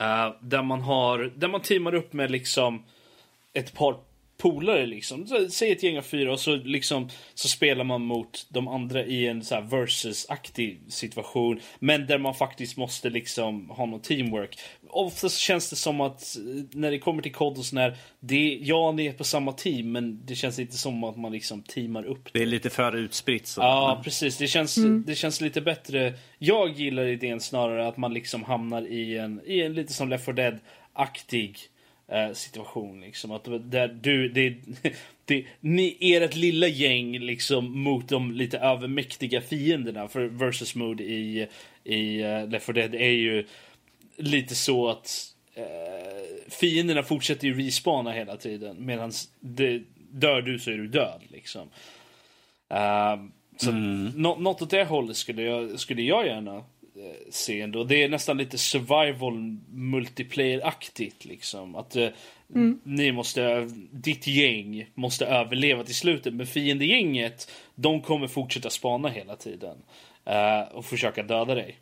Eh, 0.00 0.34
där 0.42 0.62
man 0.62 0.80
har, 0.80 1.32
där 1.36 1.48
man 1.48 1.62
teamar 1.62 1.94
upp 1.94 2.12
med 2.12 2.30
liksom 2.30 2.84
ett 3.52 3.74
par 3.74 3.96
polare 4.38 4.86
liksom. 4.86 5.26
Så, 5.26 5.48
säg 5.48 5.72
ett 5.72 5.82
gäng 5.82 5.98
av 5.98 6.02
fyra 6.02 6.32
och 6.32 6.40
så 6.40 6.56
liksom 6.56 7.08
så 7.34 7.48
spelar 7.48 7.84
man 7.84 8.02
mot 8.02 8.46
de 8.48 8.68
andra 8.68 9.04
i 9.04 9.26
en 9.26 9.44
så 9.44 9.60
versus-aktig 9.60 10.80
situation. 10.88 11.60
Men 11.78 12.06
där 12.06 12.18
man 12.18 12.34
faktiskt 12.34 12.76
måste 12.76 13.10
liksom 13.10 13.70
ha 13.70 13.86
någon 13.86 14.00
teamwork. 14.00 14.58
Oftast 14.88 15.38
känns 15.38 15.70
det 15.70 15.76
som 15.76 16.00
att 16.00 16.36
eh, 16.36 16.42
när 16.72 16.90
det 16.90 16.98
kommer 16.98 17.22
till 17.22 17.32
kod 17.32 17.58
och 17.58 17.64
sån 17.64 17.78
här, 17.78 17.96
det, 18.20 18.58
ja 18.62 18.92
ni 18.92 19.06
är 19.06 19.12
på 19.12 19.24
samma 19.24 19.52
team 19.52 19.92
men 19.92 20.26
det 20.26 20.34
känns 20.34 20.58
inte 20.58 20.76
som 20.76 21.04
att 21.04 21.16
man 21.16 21.32
liksom 21.32 21.62
teamar 21.62 22.04
upp 22.04 22.28
Det 22.32 22.42
är 22.42 22.46
lite 22.46 22.70
för 22.70 22.96
utspritt. 22.96 23.46
Så. 23.46 23.60
Ja, 23.60 24.00
precis. 24.04 24.36
Det 24.36 24.46
känns, 24.46 24.78
det 25.06 25.14
känns 25.14 25.40
lite 25.40 25.60
bättre. 25.60 26.14
Jag 26.38 26.72
gillar 26.72 27.06
idén 27.06 27.40
snarare 27.40 27.88
att 27.88 27.96
man 27.96 28.14
liksom 28.14 28.44
hamnar 28.44 28.82
i 28.82 29.18
en, 29.18 29.40
i 29.46 29.62
en 29.62 29.74
lite 29.74 29.92
som 29.92 30.08
Left 30.08 30.24
4 30.24 30.34
Dead-aktig 30.34 31.58
eh, 32.08 32.32
situation. 32.32 33.00
Liksom. 33.00 33.30
Att 33.30 33.44
där 33.44 33.88
du, 33.88 34.28
det, 34.28 34.54
det, 35.24 35.44
ni, 35.60 35.96
ert 36.00 36.34
lilla 36.34 36.66
gäng 36.66 37.18
liksom 37.18 37.78
mot 37.80 38.08
de 38.08 38.32
lite 38.32 38.58
övermäktiga 38.58 39.40
fienderna. 39.40 40.08
För 40.08 40.24
versus 40.24 40.74
mode 40.74 41.04
i, 41.04 41.48
i 41.84 42.24
uh, 42.24 42.48
Left 42.48 42.66
4 42.66 42.74
Dead 42.74 42.94
är 42.94 43.10
ju 43.10 43.46
lite 44.16 44.54
så 44.54 44.88
att 44.88 45.34
eh, 45.54 45.64
fienderna 46.48 47.02
fortsätter 47.02 47.46
ju 47.48 47.66
respawna 47.66 48.12
hela 48.12 48.36
tiden. 48.36 48.76
Medan 48.86 49.12
dör 50.10 50.42
du 50.42 50.58
så 50.58 50.70
är 50.70 50.76
du 50.76 50.86
död 50.86 51.20
liksom. 51.28 51.68
Ehm, 52.68 53.32
så 53.56 53.72
nå- 53.72 54.36
något 54.36 54.62
åt 54.62 54.70
det 54.70 54.84
hållet 54.84 55.16
skulle 55.16 55.42
jag, 55.42 55.80
skulle 55.80 56.02
jag 56.02 56.26
gärna 56.26 56.56
eh, 56.56 56.62
se 57.30 57.60
ändå. 57.60 57.84
Det 57.84 58.02
är 58.02 58.08
nästan 58.08 58.36
lite 58.38 58.58
survival 58.58 59.34
multiplayer-aktigt 59.70 61.24
liksom. 61.24 61.74
Att 61.76 61.96
eh, 61.96 62.08
ni 62.82 63.12
måste, 63.12 63.68
ditt 63.90 64.26
gäng 64.26 64.86
måste 64.94 65.26
överleva 65.26 65.84
till 65.84 65.94
slutet. 65.94 66.34
Men 66.34 66.46
fiendegänget, 66.46 67.50
de 67.74 68.02
kommer 68.02 68.26
fortsätta 68.26 68.70
spana 68.70 69.08
hela 69.08 69.36
tiden. 69.36 69.76
eh, 70.24 70.60
och 70.72 70.84
försöka 70.84 71.22
döda 71.22 71.54
dig. 71.54 71.76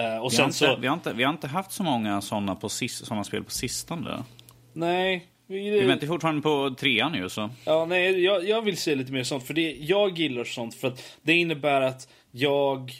Eh, 0.00 0.06
och 0.06 0.12
Vi, 0.12 0.16
har 0.18 0.30
sen 0.30 0.44
inte, 0.44 0.56
så... 0.56 0.76
vi, 0.76 0.86
har 0.86 0.94
inte, 0.94 1.12
vi 1.12 1.24
har 1.24 1.32
inte 1.32 1.48
haft 1.48 1.72
så 1.72 1.82
många 1.82 2.20
sådana, 2.20 2.56
såna 2.88 3.24
spel 3.24 3.44
på 3.44 3.50
sistone. 3.50 4.24
Nej. 4.72 5.26
Vi 5.46 5.80
väntar 5.80 6.06
fortfarande 6.06 6.42
på 6.42 6.74
trean 6.78 7.14
ju. 7.14 7.28
Så. 7.28 7.50
Ja, 7.64 7.84
nej, 7.84 8.24
jag, 8.24 8.48
jag 8.48 8.62
vill 8.62 8.76
se 8.76 8.94
lite 8.94 9.12
mer 9.12 9.24
sånt. 9.24 9.46
För 9.46 9.54
det, 9.54 9.76
jag 9.80 10.18
gillar 10.18 10.44
sånt 10.44 10.74
för 10.74 10.88
att 10.88 11.18
det 11.22 11.32
innebär 11.32 11.80
att 11.80 12.08
jag 12.30 12.92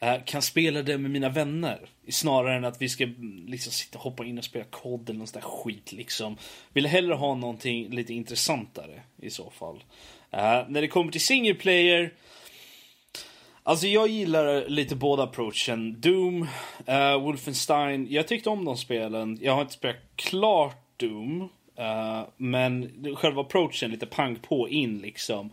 eh, 0.00 0.14
kan 0.24 0.42
spela 0.42 0.82
det 0.82 0.98
med 0.98 1.10
mina 1.10 1.28
vänner. 1.28 1.78
Snarare 2.08 2.56
än 2.56 2.64
att 2.64 2.82
vi 2.82 2.88
ska 2.88 3.08
liksom 3.46 3.72
sitta 3.72 3.98
och 3.98 4.04
hoppa 4.04 4.24
in 4.24 4.38
och 4.38 4.44
spela 4.44 4.64
kod 4.64 5.08
eller 5.08 5.18
någon 5.18 5.26
sån 5.26 5.40
där 5.40 5.48
skit 5.48 5.92
liksom. 5.92 6.36
Vill 6.72 6.86
hellre 6.86 7.14
ha 7.14 7.34
någonting 7.34 7.90
lite 7.90 8.14
intressantare 8.14 9.02
i 9.22 9.30
så 9.30 9.50
fall. 9.50 9.84
Eh, 10.30 10.68
när 10.68 10.80
det 10.80 10.88
kommer 10.88 11.12
till 11.12 11.20
single 11.20 11.54
player. 11.54 12.12
Alltså 13.70 13.86
jag 13.86 14.08
gillar 14.08 14.68
lite 14.68 14.96
båda 14.96 15.22
approachen. 15.22 16.00
Doom, 16.00 16.42
uh, 16.88 17.22
Wolfenstein. 17.22 18.06
Jag 18.10 18.28
tyckte 18.28 18.50
om 18.50 18.64
de 18.64 18.76
spelen. 18.76 19.38
Jag 19.40 19.52
har 19.52 19.60
inte 19.60 19.72
spelat 19.72 19.96
klart 20.16 20.76
Doom. 20.96 21.42
Uh, 21.78 22.28
men 22.36 22.90
själva 23.16 23.40
approachen, 23.40 23.90
lite 23.90 24.06
pang 24.06 24.36
på 24.36 24.68
in 24.68 24.98
liksom. 24.98 25.50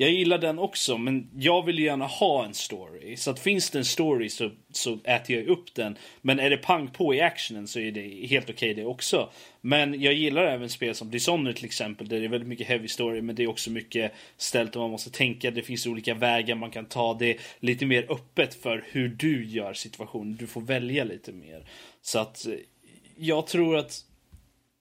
Jag 0.00 0.10
gillar 0.10 0.38
den 0.38 0.58
också, 0.58 0.98
men 0.98 1.30
jag 1.36 1.66
vill 1.66 1.78
ju 1.78 1.84
gärna 1.84 2.06
ha 2.06 2.44
en 2.44 2.54
story. 2.54 3.16
Så 3.16 3.30
att 3.30 3.40
finns 3.40 3.70
det 3.70 3.78
en 3.78 3.84
story 3.84 4.28
så, 4.28 4.50
så 4.72 4.98
äter 5.04 5.36
jag 5.36 5.46
upp 5.46 5.74
den. 5.74 5.96
Men 6.22 6.38
är 6.38 6.50
det 6.50 6.56
pang 6.56 6.88
på 6.88 7.14
i 7.14 7.20
actionen 7.20 7.66
så 7.66 7.80
är 7.80 7.92
det 7.92 8.26
helt 8.26 8.50
okej 8.50 8.74
det 8.74 8.84
också. 8.84 9.30
Men 9.60 10.00
jag 10.00 10.14
gillar 10.14 10.44
även 10.44 10.68
spel 10.68 10.94
som 10.94 11.10
Dishonored 11.10 11.56
till 11.56 11.64
exempel, 11.64 12.08
där 12.08 12.18
det 12.18 12.24
är 12.24 12.28
väldigt 12.28 12.48
mycket 12.48 12.66
heavy 12.66 12.88
story, 12.88 13.22
men 13.22 13.34
det 13.34 13.42
är 13.42 13.46
också 13.46 13.70
mycket 13.70 14.12
ställt 14.36 14.76
och 14.76 14.82
man 14.82 14.90
måste 14.90 15.10
tänka. 15.10 15.50
Det 15.50 15.62
finns 15.62 15.86
olika 15.86 16.14
vägar 16.14 16.54
man 16.54 16.70
kan 16.70 16.84
ta. 16.84 17.14
Det 17.14 17.30
är 17.30 17.36
lite 17.58 17.86
mer 17.86 18.06
öppet 18.12 18.54
för 18.54 18.84
hur 18.90 19.08
du 19.08 19.46
gör 19.46 19.74
situationen. 19.74 20.36
Du 20.36 20.46
får 20.46 20.60
välja 20.60 21.04
lite 21.04 21.32
mer. 21.32 21.64
Så 22.02 22.18
att 22.18 22.46
eh, 22.46 22.52
jag 23.16 23.46
tror 23.46 23.76
att 23.76 24.04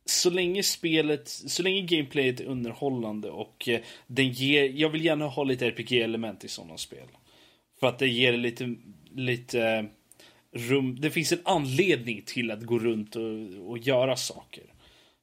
så 0.09 0.29
länge 0.29 0.63
spelet, 0.63 1.27
så 1.27 1.63
länge 1.63 1.81
gameplayet 1.81 2.39
är 2.39 2.45
underhållande 2.45 3.29
och 3.29 3.69
eh, 3.69 3.79
den 4.07 4.29
ger, 4.29 4.63
jag 4.75 4.89
vill 4.89 5.05
gärna 5.05 5.27
ha 5.27 5.43
lite 5.43 5.67
RPG-element 5.67 6.43
i 6.43 6.47
sådana 6.47 6.77
spel. 6.77 7.07
För 7.79 7.87
att 7.87 7.99
det 7.99 8.07
ger 8.07 8.33
lite, 8.37 8.75
lite 9.15 9.85
rum. 10.51 10.97
Det 10.99 11.09
finns 11.09 11.31
en 11.31 11.41
anledning 11.45 12.21
till 12.25 12.51
att 12.51 12.63
gå 12.63 12.79
runt 12.79 13.15
och, 13.15 13.69
och 13.69 13.77
göra 13.77 14.15
saker. 14.15 14.63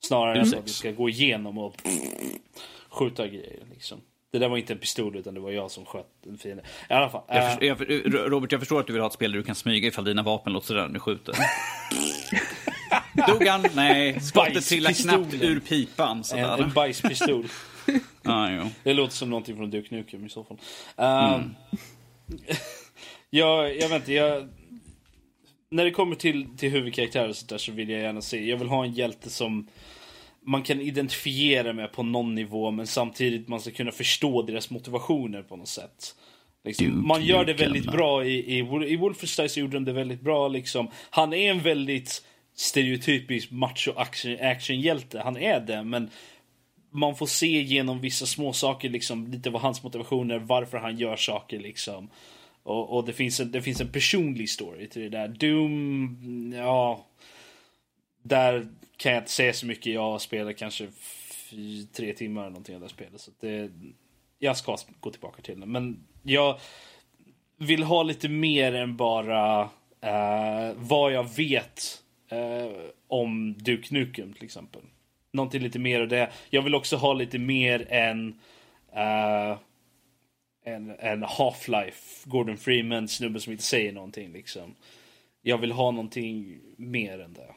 Snarare 0.00 0.40
än 0.40 0.48
att 0.58 0.64
vi 0.64 0.70
ska 0.70 0.90
gå 0.90 1.08
igenom 1.08 1.58
och 1.58 1.82
skjuta 2.88 3.26
grejer. 3.26 3.62
Liksom. 3.72 4.00
Det 4.32 4.38
där 4.38 4.48
var 4.48 4.56
inte 4.56 4.72
en 4.72 4.78
pistol 4.78 5.16
utan 5.16 5.34
det 5.34 5.40
var 5.40 5.50
jag 5.50 5.70
som 5.70 5.84
sköt 5.84 6.06
en 6.26 6.38
fiende. 6.38 6.62
I 6.90 6.92
alla 6.92 7.10
fall. 7.10 7.22
Jag 7.28 7.44
eh, 7.44 7.56
för, 7.56 7.64
jag, 7.64 7.78
för- 7.78 7.84
Robert, 8.28 8.52
jag 8.52 8.60
förstår 8.60 8.80
att 8.80 8.86
du 8.86 8.92
vill 8.92 9.02
ha 9.02 9.06
ett 9.06 9.12
spel 9.12 9.32
där 9.32 9.38
du 9.38 9.44
kan 9.44 9.54
smyga 9.54 9.88
ifall 9.88 10.04
dina 10.04 10.22
vapen 10.22 10.52
låter 10.52 10.66
sådär 10.66 10.86
när 10.86 10.94
du 10.94 11.00
skjuter. 11.00 11.34
Dog 13.28 13.46
han? 13.46 13.66
Nej, 13.74 14.20
skottet 14.20 14.64
trillar 14.64 14.92
knappt 14.92 15.34
ur 15.34 15.60
pipan. 15.60 16.18
en, 16.18 16.24
Sådär. 16.24 16.62
en 16.62 16.72
bajspistol. 16.72 17.46
Ja, 18.22 18.52
jo. 18.52 18.70
Det 18.82 18.94
låter 18.94 19.14
som 19.14 19.30
någonting 19.30 19.56
från 19.56 19.70
Duke 19.70 19.94
Nukem 19.94 20.26
i 20.26 20.28
så 20.28 20.44
fall. 20.44 20.58
Um, 20.96 21.54
jag, 23.30 23.76
jag 23.76 23.88
vet 23.88 24.00
inte, 24.00 24.12
jag... 24.12 24.48
När 25.70 25.84
det 25.84 25.90
kommer 25.90 26.16
till, 26.16 26.46
till 26.56 26.70
huvudkaraktärer 26.70 27.28
och 27.28 27.36
sånt 27.36 27.48
där 27.48 27.58
så 27.58 27.72
vill 27.72 27.90
jag 27.90 28.02
gärna 28.02 28.20
se, 28.20 28.44
jag 28.44 28.56
vill 28.56 28.68
ha 28.68 28.84
en 28.84 28.92
hjälte 28.92 29.30
som 29.30 29.66
man 30.46 30.62
kan 30.62 30.80
identifiera 30.80 31.72
med 31.72 31.92
på 31.92 32.02
någon 32.02 32.34
nivå 32.34 32.70
men 32.70 32.86
samtidigt 32.86 33.48
man 33.48 33.60
ska 33.60 33.70
kunna 33.70 33.92
förstå 33.92 34.42
deras 34.42 34.70
motivationer 34.70 35.42
på 35.42 35.56
något 35.56 35.68
sätt. 35.68 36.14
Liksom, 36.64 36.86
Duke 36.86 37.06
man 37.06 37.24
gör 37.24 37.44
det 37.44 37.54
väldigt 37.54 37.86
bra 37.86 38.24
i, 38.24 38.58
i, 38.58 38.58
i 38.86 38.96
Wolfenstein 38.96 39.48
så 39.48 39.60
gjorde 39.60 39.76
de 39.76 39.84
det 39.84 39.92
väldigt 39.92 40.20
bra 40.20 40.48
liksom. 40.48 40.90
Han 41.10 41.32
är 41.32 41.50
en 41.50 41.60
väldigt 41.60 42.24
stereotypisk 42.56 43.50
macho 43.50 43.92
action, 43.96 44.36
actionhjälte, 44.40 45.20
han 45.20 45.36
är 45.36 45.60
det 45.60 45.84
men 45.84 46.10
man 46.90 47.16
får 47.16 47.26
se 47.26 47.62
genom 47.62 48.00
vissa 48.00 48.26
små 48.26 48.52
saker 48.52 48.88
liksom 48.88 49.26
lite 49.26 49.50
vad 49.50 49.62
hans 49.62 49.82
motivation 49.82 50.30
är, 50.30 50.38
varför 50.38 50.78
han 50.78 50.96
gör 50.96 51.16
saker 51.16 51.58
liksom. 51.60 52.10
Och, 52.62 52.96
och 52.96 53.04
det, 53.04 53.12
finns 53.12 53.40
en, 53.40 53.52
det 53.52 53.62
finns 53.62 53.80
en 53.80 53.92
personlig 53.92 54.50
story 54.50 54.88
till 54.88 55.02
det 55.02 55.08
där. 55.08 55.28
Doom, 55.28 56.52
ja. 56.56 57.06
Där 58.22 58.68
kan 58.96 59.12
jag 59.12 59.20
inte 59.20 59.30
säga 59.30 59.52
så 59.52 59.66
mycket. 59.66 59.92
Jag 59.92 60.20
spelar 60.20 60.52
kanske 60.52 60.88
tre 61.92 62.12
timmar 62.12 62.40
eller 62.40 62.50
någonting 62.50 62.74
av 62.74 62.80
det 62.80 62.88
spelet. 62.88 63.20
Så 63.20 63.30
det, 63.40 63.70
jag 64.38 64.56
ska 64.56 64.76
gå 65.00 65.10
tillbaka 65.10 65.42
till 65.42 65.60
det. 65.60 65.66
Men 65.66 66.06
jag 66.22 66.58
vill 67.56 67.82
ha 67.82 68.02
lite 68.02 68.28
mer 68.28 68.74
än 68.74 68.96
bara 68.96 69.62
uh, 69.62 70.74
vad 70.76 71.12
jag 71.12 71.36
vet 71.36 72.02
eh, 72.28 72.70
om 73.08 73.54
Duke 73.58 73.94
Nukem 73.94 74.32
till 74.32 74.44
exempel. 74.44 74.82
Någonting 75.32 75.62
lite 75.62 75.78
mer 75.78 76.00
av 76.00 76.08
det. 76.08 76.30
Jag 76.50 76.62
vill 76.62 76.74
också 76.74 76.96
ha 76.96 77.14
lite 77.14 77.38
mer 77.38 77.86
än 77.92 78.40
eh, 78.92 79.58
en, 80.64 80.90
en 80.98 81.24
Half-Life, 81.24 82.28
Gordon 82.28 82.56
Freeman, 82.56 83.08
snubben 83.08 83.40
som 83.40 83.52
inte 83.52 83.64
säger 83.64 83.92
någonting 83.92 84.32
liksom. 84.32 84.74
Jag 85.42 85.58
vill 85.58 85.72
ha 85.72 85.90
någonting 85.90 86.60
mer 86.76 87.18
än 87.18 87.32
det. 87.32 87.54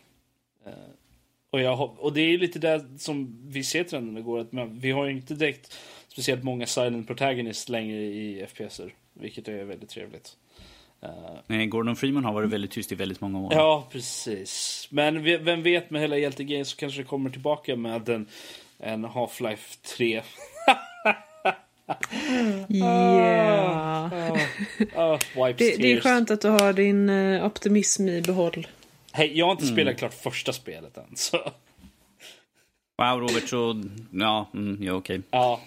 Eh, 0.65 0.73
och, 1.49 1.61
jag, 1.61 1.99
och 1.99 2.13
det 2.13 2.21
är 2.21 2.37
lite 2.37 2.59
där 2.59 2.97
som 2.97 3.41
vi 3.47 3.63
ser 3.63 3.83
trenden 3.83 4.23
går 4.23 4.39
att 4.39 4.49
vi 4.71 4.91
har 4.91 5.05
ju 5.05 5.11
inte 5.11 5.35
direkt 5.35 5.77
speciellt 6.07 6.43
många 6.43 6.65
silent 6.65 7.07
protagonists 7.07 7.69
längre 7.69 8.01
i 8.01 8.41
FPSer. 8.41 8.93
Vilket 9.13 9.47
är 9.47 9.63
väldigt 9.63 9.89
trevligt. 9.89 10.37
Eh, 11.01 11.09
Nej, 11.47 11.65
Gordon 11.67 11.95
Freeman 11.95 12.25
har 12.25 12.33
varit 12.33 12.49
väldigt 12.49 12.71
tyst 12.71 12.91
i 12.91 12.95
väldigt 12.95 13.21
många 13.21 13.39
år. 13.39 13.53
Ja, 13.53 13.87
precis. 13.91 14.87
Men 14.91 15.23
vem 15.23 15.63
vet 15.63 15.89
med 15.89 16.01
hela 16.01 16.17
hjältegrejen 16.17 16.65
så 16.65 16.77
kanske 16.77 17.01
det 17.01 17.05
kommer 17.05 17.29
tillbaka 17.29 17.75
med 17.75 18.09
en, 18.09 18.27
en 18.79 19.05
Half-Life 19.05 19.77
3. 19.97 20.21
Yeah. 22.69 24.09
Ah, 24.95 25.19
wipes 25.35 25.57
Det, 25.57 25.77
det 25.77 25.91
är 25.91 26.01
skönt 26.01 26.31
att 26.31 26.41
du 26.41 26.47
har 26.47 26.73
din 26.73 27.09
eh, 27.09 27.45
optimism 27.45 28.07
i 28.07 28.21
behåll. 28.21 28.67
Hej, 29.11 29.37
jag 29.37 29.45
har 29.45 29.51
inte 29.51 29.65
spelat 29.65 29.97
klart 29.97 30.13
första 30.13 30.53
spelet 30.53 30.97
än. 30.97 31.15
Så. 31.15 31.37
Wow, 32.97 33.19
Robert, 33.19 33.49
så... 33.49 33.83
Ja, 34.11 34.49
mm, 34.53 34.83
ja 34.83 34.93
okej. 34.93 35.21
Ja, 35.31 35.61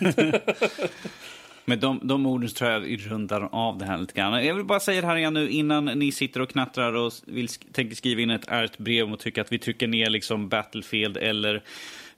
Med 1.64 1.78
de, 1.78 2.00
de 2.02 2.26
orden 2.26 2.48
så 2.48 2.54
tror 2.54 2.70
jag 2.70 3.10
rundar 3.10 3.48
av 3.52 3.78
det 3.78 3.84
här 3.84 3.98
lite 3.98 4.14
grann. 4.14 4.46
Jag 4.46 4.54
vill 4.54 4.64
bara 4.64 4.80
säga 4.80 5.00
det 5.00 5.06
här 5.06 5.16
igen 5.16 5.34
nu 5.34 5.50
innan 5.50 5.84
ni 5.84 6.12
sitter 6.12 6.40
och 6.40 6.48
knattrar 6.50 6.92
och 6.92 7.12
vill, 7.26 7.48
tänker 7.48 7.96
skriva 7.96 8.20
in 8.20 8.30
ett 8.30 8.44
ärligt 8.48 8.78
brev 8.78 9.12
och 9.12 9.18
tycker 9.18 9.40
att 9.40 9.52
vi 9.52 9.58
trycker 9.58 9.86
ner 9.88 10.10
liksom 10.10 10.48
Battlefield 10.48 11.16
eller 11.16 11.62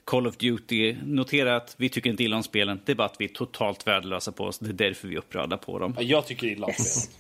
Call 0.05 0.27
of 0.27 0.37
Duty. 0.37 0.97
Notera 1.05 1.57
att 1.57 1.75
vi 1.79 1.89
tycker 1.89 2.11
inte 2.11 2.25
illa 2.25 2.37
om 2.37 2.43
spelen. 2.43 2.81
Det 2.85 2.93
är 2.93 2.97
bara 2.97 3.07
att 3.07 3.17
vi 3.19 3.25
är 3.25 3.29
totalt 3.29 3.87
värdelösa 3.87 4.33
på 4.33 4.45
oss. 4.45 4.59
Det 4.59 4.69
är 4.69 4.73
därför 4.73 5.09
vi 5.09 5.15
är 5.15 5.19
upprörda 5.19 5.57
på 5.57 5.79
dem. 5.79 5.97
jag 6.01 6.27
tycker 6.27 6.47
illa 6.47 6.67
om 6.67 6.71
Yes. 6.73 7.03
spelet. 7.03 7.13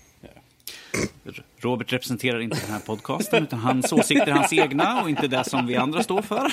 Robert 1.58 1.92
representerar 1.92 2.40
inte 2.40 2.60
den 2.60 2.70
här 2.72 2.80
podcasten, 2.80 3.42
utan 3.42 3.58
hans 3.58 3.92
åsikter 3.92 4.26
är 4.26 4.32
hans 4.32 4.52
egna 4.52 5.02
och 5.02 5.10
inte 5.10 5.28
det 5.28 5.44
som 5.44 5.66
vi 5.66 5.76
andra 5.76 6.02
står 6.02 6.22
för. 6.22 6.52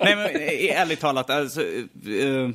Nej, 0.04 0.16
men 0.16 0.26
eh, 0.26 0.80
ärligt 0.80 1.00
talat, 1.00 1.30
alltså, 1.30 1.62
eh, 1.62 2.50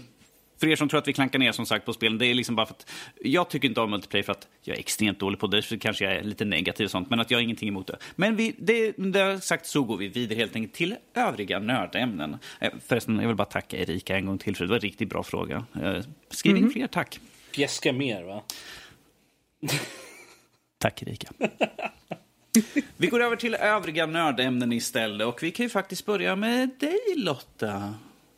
för 0.63 0.69
er 0.69 0.75
som 0.75 0.89
tror 0.89 0.97
att 0.97 1.07
vi 1.07 1.13
klankar 1.13 1.39
ner 1.39 1.51
som 1.51 1.65
sagt 1.65 1.85
på 1.85 1.93
spelen, 1.93 2.17
det 2.17 2.25
är 2.25 2.33
liksom 2.33 2.55
bara 2.55 2.65
för 2.65 2.73
att 2.73 2.89
jag 3.21 3.49
tycker 3.49 3.67
inte 3.67 3.81
om 3.81 3.91
multiplayer 3.91 4.23
för 4.23 4.31
att 4.31 4.47
jag 4.61 4.75
är 4.75 4.79
extremt 4.79 5.19
dålig 5.19 5.39
på 5.39 5.47
det, 5.47 5.61
så 5.61 5.79
kanske 5.79 6.03
jag 6.05 6.13
är 6.13 6.23
lite 6.23 6.45
negativ 6.45 6.85
och 6.85 6.91
sånt, 6.91 7.09
men 7.09 7.19
att 7.19 7.31
jag 7.31 7.37
har 7.37 7.43
ingenting 7.43 7.69
emot 7.69 7.87
det. 7.87 7.97
Men 8.15 8.35
vi, 8.35 8.55
det, 8.57 8.91
det 8.97 9.41
sagt 9.41 9.65
så 9.65 9.83
går 9.83 9.97
vi 9.97 10.07
vidare 10.07 10.37
helt 10.37 10.55
enkelt 10.55 10.73
till 10.73 10.95
övriga 11.13 11.59
nördämnen. 11.59 12.37
Eh, 12.59 12.71
Förresten, 12.87 13.19
jag 13.19 13.27
vill 13.27 13.35
bara 13.35 13.45
tacka 13.45 13.77
Erika 13.77 14.17
en 14.17 14.25
gång 14.25 14.37
till 14.37 14.55
för 14.55 14.65
det 14.65 14.69
var 14.69 14.75
en 14.75 14.81
riktigt 14.81 15.09
bra 15.09 15.23
fråga. 15.23 15.65
Eh, 15.83 16.03
Skriv 16.29 16.57
in 16.57 16.69
fler, 16.69 16.87
tack. 16.87 17.19
Fjäska 17.51 17.93
mer 17.93 18.23
va? 18.23 18.43
Tack 20.77 21.01
Erika. 21.01 21.27
Vi 22.97 23.07
går 23.07 23.23
över 23.23 23.35
till 23.35 23.55
övriga 23.55 24.05
nördämnen 24.05 24.73
istället 24.73 25.27
och 25.27 25.43
vi 25.43 25.51
kan 25.51 25.63
ju 25.63 25.69
faktiskt 25.69 26.05
börja 26.05 26.35
med 26.35 26.69
dig 26.79 26.99
Lotta. 27.15 27.93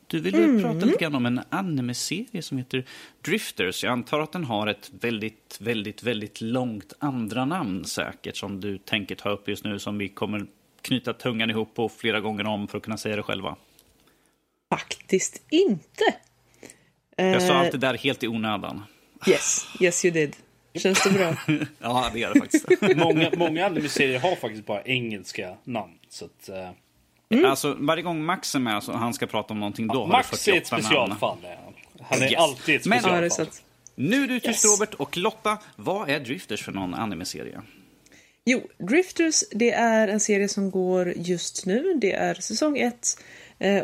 Du 0.06 0.20
ville 0.20 0.38
Mm. 0.38 0.62
prata 0.62 0.86
lite 0.86 0.98
grann 0.98 1.14
om 1.14 1.26
en 1.26 1.40
anime-serie 1.50 2.42
som 2.42 2.58
heter 2.58 2.84
Drifters. 3.22 3.84
Jag 3.84 3.92
antar 3.92 4.20
att 4.20 4.32
den 4.32 4.44
har 4.44 4.66
ett 4.66 4.90
väldigt, 5.00 5.58
väldigt, 5.60 6.02
väldigt 6.02 6.40
långt 6.40 6.92
andra 6.98 7.44
namn 7.44 7.84
säkert 7.84 8.36
som 8.36 8.60
du 8.60 8.78
tänker 8.78 9.14
ta 9.14 9.30
upp 9.30 9.48
just 9.48 9.64
nu 9.64 9.78
som 9.78 9.98
vi 9.98 10.08
kommer 10.08 10.46
knyta 10.82 11.12
tungan 11.12 11.50
ihop 11.50 11.74
på 11.74 11.88
flera 11.88 12.20
gånger 12.20 12.46
om 12.46 12.68
för 12.68 12.78
att 12.78 12.84
kunna 12.84 12.98
säga 12.98 13.16
det 13.16 13.22
själva. 13.22 13.56
Faktiskt 14.70 15.42
inte. 15.50 16.04
Jag 17.16 17.42
sa 17.42 17.48
Eh, 17.52 17.60
allt 17.60 17.72
det 17.72 17.78
där 17.78 17.94
helt 17.98 18.22
i 18.22 18.28
onödan. 18.28 18.82
Yes, 19.28 19.66
yes 19.80 20.04
you 20.04 20.14
did. 20.14 20.36
Känns 20.74 21.02
det 21.04 21.10
bra? 21.10 21.36
Ja, 21.78 22.10
det 22.12 22.18
gör 22.18 22.34
det 22.34 22.40
faktiskt. 22.40 22.96
Många, 22.96 23.30
många 23.36 23.66
anime-serier 23.66 24.18
har 24.20 24.36
faktiskt 24.36 24.66
bara 24.66 24.82
engelska 24.82 25.56
namn. 25.64 25.92
Så 26.08 26.24
att, 26.24 26.48
eh, 27.28 27.50
Alltså, 27.50 27.76
varje 27.80 28.02
gång 28.02 28.24
Max 28.24 28.54
är 28.54 28.58
med 28.58 28.82
så 28.82 28.92
han 28.92 29.14
ska 29.14 29.26
prata 29.26 29.52
om 29.54 29.60
någonting, 29.60 29.86
då 29.86 29.94
har 30.00 30.06
Max 30.06 30.30
det 30.44 30.50
är 30.50 30.56
ett 30.56 30.68
48 30.68 30.82
specialfall. 30.82 31.38
Han. 31.42 31.74
han 32.10 32.22
är 32.22 32.30
Yes. 32.32 32.40
alltid 32.40 32.76
ett 32.76 32.86
Men- 32.86 32.98
Ja, 32.98 33.02
specialfall. 33.28 33.46
Nu 33.94 34.24
är 34.24 34.28
du 34.28 34.40
tyst 34.40 34.64
Yes. 34.64 34.80
Robert 34.80 34.94
och 34.94 35.16
Lotta, 35.16 35.58
vad 35.76 36.10
är 36.10 36.20
Drifters 36.20 36.64
för 36.64 36.72
någon 36.72 36.94
anime-serie? 36.94 37.60
Jo, 38.44 38.62
Drifters, 38.78 39.44
det 39.50 39.70
är 39.72 40.08
en 40.08 40.20
serie 40.20 40.48
som 40.48 40.70
går 40.70 41.12
just 41.16 41.66
nu. 41.66 41.94
Det 42.00 42.12
är 42.12 42.34
säsong 42.34 42.78
1 42.78 43.18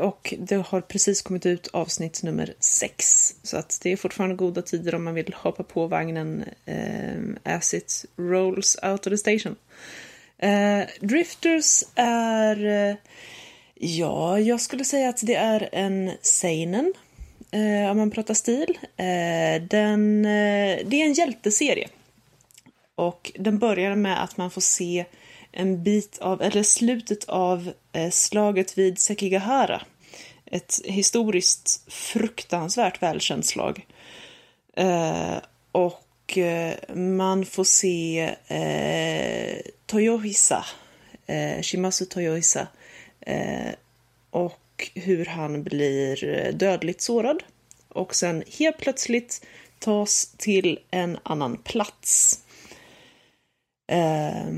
och 0.01 0.35
det 0.39 0.55
har 0.69 0.81
precis 0.81 1.23
kommit 1.23 1.47
ut 1.47 1.69
avsnitt 1.73 2.23
nummer 2.23 2.55
6. 2.60 3.35
Så 3.43 3.56
att 3.56 3.78
det 3.82 3.93
är 3.93 3.97
fortfarande 3.97 4.36
goda 4.36 4.62
tider 4.62 4.94
om 4.94 5.05
man 5.05 5.14
vill 5.14 5.35
hoppa 5.35 5.62
på 5.62 5.86
vagnen 5.86 6.44
eh, 6.64 7.56
as 7.56 7.74
it 7.74 8.05
rolls 8.16 8.77
out 8.82 9.06
of 9.06 9.10
the 9.10 9.19
station. 9.19 9.56
Eh, 10.43 10.86
Drifters 11.01 11.85
är, 11.94 12.66
eh, 12.66 12.97
ja, 13.74 14.39
jag 14.39 14.60
skulle 14.60 14.85
säga 14.85 15.09
att 15.09 15.20
det 15.23 15.35
är 15.35 15.69
en 15.73 16.10
seinen. 16.23 16.93
Eh, 17.51 17.90
om 17.90 17.97
man 17.97 18.10
pratar 18.10 18.35
stil. 18.35 18.78
Eh, 18.97 19.62
den, 19.62 20.24
eh, 20.24 20.78
det 20.86 21.02
är 21.02 21.05
en 21.05 21.12
hjälteserie. 21.12 21.89
Och 22.94 23.32
den 23.35 23.59
börjar 23.59 23.97
med 23.97 24.23
att 24.23 24.36
man 24.36 24.51
får 24.51 24.60
se 24.60 25.05
en 25.52 25.82
bit 25.82 26.19
av, 26.19 26.43
eller 26.43 26.62
slutet 26.62 27.24
av 27.28 27.73
eh, 27.93 28.10
slaget 28.10 28.78
vid 28.78 28.98
Sekigahara. 28.98 29.82
Ett 30.47 30.81
historiskt 30.85 31.93
fruktansvärt 31.93 33.02
välkänt 33.02 33.47
slag. 33.47 33.86
Eh, 34.77 35.36
och 36.32 36.38
eh, 36.38 36.94
man 36.94 37.44
får 37.44 37.64
se 37.64 38.20
eh, 38.46 39.60
Toyohisa, 39.86 40.64
eh, 41.26 41.62
Shimasu 41.62 42.04
Toyohisa. 42.04 42.68
Eh, 43.20 43.72
och 44.30 44.90
hur 44.94 45.24
han 45.26 45.62
blir 45.62 46.52
dödligt 46.52 47.00
sårad. 47.00 47.42
Och 47.88 48.14
sen 48.14 48.44
helt 48.59 48.78
plötsligt 48.78 49.46
tas 49.78 50.34
till 50.36 50.78
en 50.90 51.18
annan 51.22 51.56
plats. 51.56 52.40
Eh, 53.92 54.52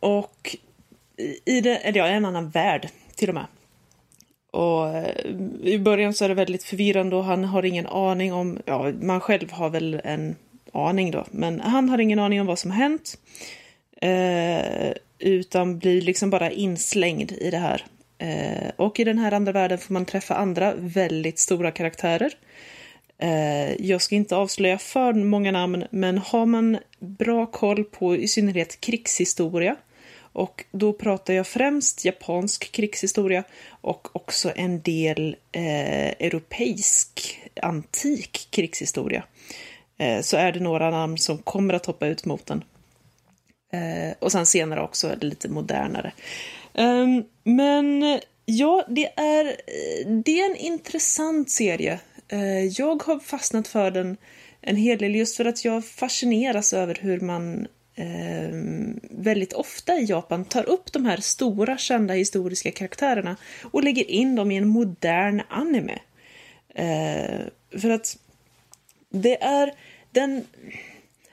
och 0.00 0.56
i 1.44 1.60
det, 1.60 1.76
eller 1.76 1.98
ja, 1.98 2.06
en 2.06 2.24
annan 2.24 2.50
värld 2.50 2.88
till 3.14 3.28
och 3.28 3.34
med. 3.34 3.46
Och 4.52 4.88
eh, 4.88 5.26
i 5.62 5.78
början 5.78 6.14
så 6.14 6.24
är 6.24 6.28
det 6.28 6.34
väldigt 6.34 6.64
förvirrande 6.64 7.16
och 7.16 7.24
han 7.24 7.44
har 7.44 7.64
ingen 7.64 7.86
aning 7.86 8.32
om, 8.32 8.58
ja, 8.64 8.92
man 9.00 9.20
själv 9.20 9.50
har 9.50 9.70
väl 9.70 10.00
en 10.04 10.36
aning 10.74 11.10
då, 11.10 11.24
men 11.30 11.60
han 11.60 11.88
har 11.88 11.98
ingen 11.98 12.18
aning 12.18 12.40
om 12.40 12.46
vad 12.46 12.58
som 12.58 12.70
har 12.70 12.78
hänt. 12.78 13.18
Eh, 14.00 14.92
utan 15.18 15.78
blir 15.78 16.00
liksom 16.02 16.30
bara 16.30 16.50
inslängd 16.50 17.32
i 17.32 17.50
det 17.50 17.58
här. 17.58 17.84
Eh, 18.18 18.70
och 18.76 19.00
i 19.00 19.04
den 19.04 19.18
här 19.18 19.32
andra 19.32 19.52
världen 19.52 19.78
får 19.78 19.94
man 19.94 20.04
träffa 20.04 20.34
andra 20.34 20.74
väldigt 20.76 21.38
stora 21.38 21.70
karaktärer. 21.70 22.32
Eh, 23.18 23.86
jag 23.86 24.02
ska 24.02 24.14
inte 24.14 24.36
avslöja 24.36 24.78
för 24.78 25.12
många 25.12 25.52
namn, 25.52 25.84
men 25.90 26.18
har 26.18 26.46
man 26.46 26.78
bra 26.98 27.46
koll 27.46 27.84
på 27.84 28.16
i 28.16 28.28
synnerhet 28.28 28.80
krigshistoria 28.80 29.76
och 30.34 30.64
då 30.70 30.92
pratar 30.92 31.34
jag 31.34 31.46
främst 31.46 32.04
japansk 32.04 32.72
krigshistoria 32.72 33.44
och 33.68 34.16
också 34.16 34.52
en 34.56 34.80
del 34.82 35.36
eh, 35.52 36.08
europeisk 36.08 37.40
antik 37.62 38.48
krigshistoria. 38.50 39.24
Eh, 39.98 40.20
så 40.20 40.36
är 40.36 40.52
det 40.52 40.60
några 40.60 40.90
namn 40.90 41.18
som 41.18 41.38
kommer 41.38 41.74
att 41.74 41.86
hoppa 41.86 42.06
ut 42.06 42.24
mot 42.24 42.46
den. 42.46 42.64
Eh, 43.72 44.14
och 44.18 44.32
sen 44.32 44.46
senare 44.46 44.82
också 44.82 45.08
är 45.08 45.16
det 45.16 45.26
lite 45.26 45.48
modernare. 45.48 46.12
Ehm, 46.74 47.24
men 47.44 48.20
ja, 48.44 48.84
det 48.88 49.06
är, 49.06 49.56
det 50.24 50.40
är 50.40 50.50
en 50.50 50.56
intressant 50.56 51.50
serie. 51.50 52.00
Eh, 52.28 52.64
jag 52.64 53.02
har 53.02 53.18
fastnat 53.18 53.68
för 53.68 53.90
den 53.90 54.16
en 54.60 54.76
hel 54.76 54.98
del 54.98 55.14
just 55.14 55.36
för 55.36 55.44
att 55.44 55.64
jag 55.64 55.84
fascineras 55.84 56.72
över 56.72 56.98
hur 57.00 57.20
man 57.20 57.66
Eh, 57.96 58.50
väldigt 59.10 59.52
ofta 59.52 59.98
i 59.98 60.04
Japan 60.04 60.44
tar 60.44 60.68
upp 60.68 60.92
de 60.92 61.04
här 61.04 61.16
stora 61.16 61.78
kända 61.78 62.14
historiska 62.14 62.70
karaktärerna 62.70 63.36
och 63.62 63.84
lägger 63.84 64.10
in 64.10 64.34
dem 64.34 64.50
i 64.50 64.56
en 64.56 64.68
modern 64.68 65.42
anime. 65.48 65.98
Eh, 66.74 67.40
för 67.80 67.90
att 67.90 68.18
det 69.14 69.42
är 69.42 69.72
den... 70.10 70.46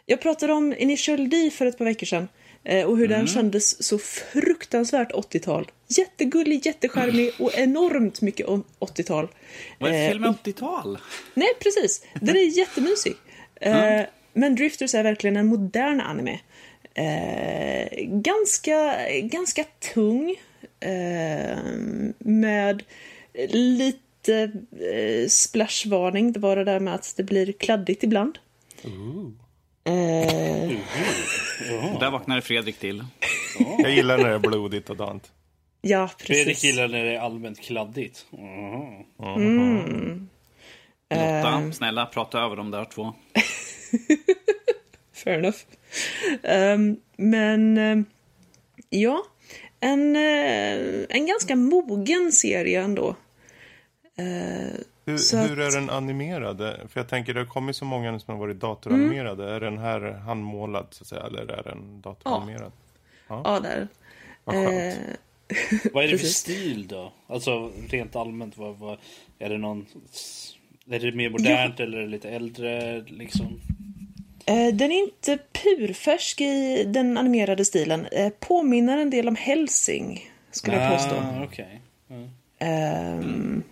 Jag 0.06 0.22
pratade 0.22 0.53
om 0.53 0.74
Initial 0.78 1.30
D 1.30 1.49
för 1.53 1.66
ett 1.66 1.78
par 1.78 1.86
veckor 1.86 2.06
sedan 2.06 2.28
eh, 2.64 2.86
och 2.86 2.98
hur 2.98 3.08
den 3.08 3.28
kändes 3.28 3.84
så 3.84 3.98
fruktansvärt 3.99 5.12
80-tal. 5.12 5.72
Jättegullig, 5.88 6.66
jättecharmig 6.66 7.32
och 7.40 7.58
enormt 7.58 8.22
mycket 8.22 8.48
om 8.48 8.64
80-tal. 8.80 9.28
Vad 9.80 9.91
är 9.91 10.06
Eh, 10.06 10.10
film 10.10 10.22
med 10.22 10.32
80-tal? 10.32 10.98
Nej, 11.34 11.48
precis. 11.60 12.06
Den 12.14 12.36
är 12.36 12.58
jättemysig. 12.58 13.16
Eh, 13.64 14.02
men 14.34 14.56
Drifters 14.56 14.95
är 14.95 15.03
verkligen 15.03 15.38
en 15.38 15.48
modern 15.48 16.02
anime. 16.02 16.40
Ganska, 18.08 18.98
ganska 19.22 19.64
tung. 19.64 20.36
Med 22.20 22.84
lite 23.49 24.11
eh, 24.30 25.27
splashvarning. 25.30 26.31
Det 26.31 26.39
var 26.39 26.56
det 26.56 26.64
där 26.64 26.80
med 26.80 26.95
att 26.95 27.14
det 27.18 27.23
blir 27.23 27.52
kladdigt 27.52 28.03
ibland. 28.03 28.38
Eh, 29.84 30.72
Där 31.99 32.11
vaknade 32.11 32.41
Fredrik 32.41 32.77
till. 32.77 33.06
Jag 33.77 33.91
gillar 33.91 34.18
när 34.18 34.30
det 34.30 34.35
är 34.35 34.39
blodigt 34.39 34.89
och 34.89 34.98
dant. 34.98 35.31
ja, 35.81 36.10
Fredrik 36.19 36.48
precis. 36.48 36.64
gillar 36.64 36.88
när 36.88 37.03
det 37.06 37.15
är 37.15 37.19
allmänt 37.19 37.60
kladdigt. 37.61 38.26
Mhm. 39.18 40.30
Lotta, 41.14 41.72
snälla 41.73 42.06
prata 42.06 42.39
över 42.39 42.56
de 42.56 42.72
där 42.72 42.85
två. 42.85 43.14
Fair 45.14 45.38
enough. 45.39 45.57
Ehm, 46.43 46.98
men 47.18 47.77
ehm, 47.77 48.06
ja, 48.89 49.23
en, 49.80 50.15
eh, 50.15 51.06
en 51.10 51.26
ganska 51.26 51.56
mogen 51.56 52.31
serie 52.31 52.81
ändå. 52.81 53.15
Hur, 55.06 55.18
Så 55.18 55.38
hur 55.38 55.60
att- 55.60 55.74
är 55.74 55.80
den 55.80 55.90
animerad? 55.90 56.58
För 56.58 57.00
jag 57.00 57.08
tänker 57.08 57.34
det 57.34 57.40
har 57.40 57.48
kommit 57.48 57.76
så 57.76 57.86
många 57.86 58.20
som 58.20 58.34
har 58.34 58.40
varit 58.40 58.60
datoranimerade. 58.60 59.44
Mm. 59.44 59.56
Är 59.56 59.60
den 59.60 59.78
här 59.78 60.02
handmålad 60.12 60.88
så 60.90 61.04
att 61.04 61.08
säga 61.08 61.22
eller 61.24 61.52
är 61.54 61.64
den 61.64 62.02
datoranimerad? 62.02 62.72
ja, 63.28 63.60
där. 63.64 63.88
Vad 64.44 64.56
skönt. 64.56 64.98
Eh, 64.98 65.16
Vad 65.94 66.04
är 66.04 66.08
det 66.08 66.18
för 66.18 66.28
stil 66.28 66.88
då? 66.88 67.14
Alltså 67.28 67.72
rent 67.90 68.16
allmänt, 68.16 68.58
vad, 68.58 68.78
vad, 68.78 68.98
är 69.40 69.50
det 69.50 69.58
någon... 69.58 69.86
Är 70.90 71.00
det 71.00 71.12
mer 71.12 71.30
modernt 71.30 71.80
eller 71.80 71.98
är 71.98 72.02
det 72.02 72.08
lite 72.08 72.30
äldre 72.30 73.02
liksom? 73.02 73.62
eh, 74.46 74.68
den 74.74 74.92
är 74.92 75.04
inte 75.04 75.38
purfärsk 75.54 76.42
i 76.42 76.84
den 76.88 77.18
animerade 77.18 77.66
stilen. 77.66 78.06
Eh, 78.06 78.30
påminner 78.40 78.98
en 78.98 79.10
del 79.10 79.28
om 79.28 79.36
Helsing, 79.36 80.32
skulle 80.52 80.78
jag 80.82 80.92
påstå. 80.92 81.16
Ah, 81.16 81.44
okej. 81.44 81.82
Mm. 82.10 82.30
Ehm, 82.60 83.64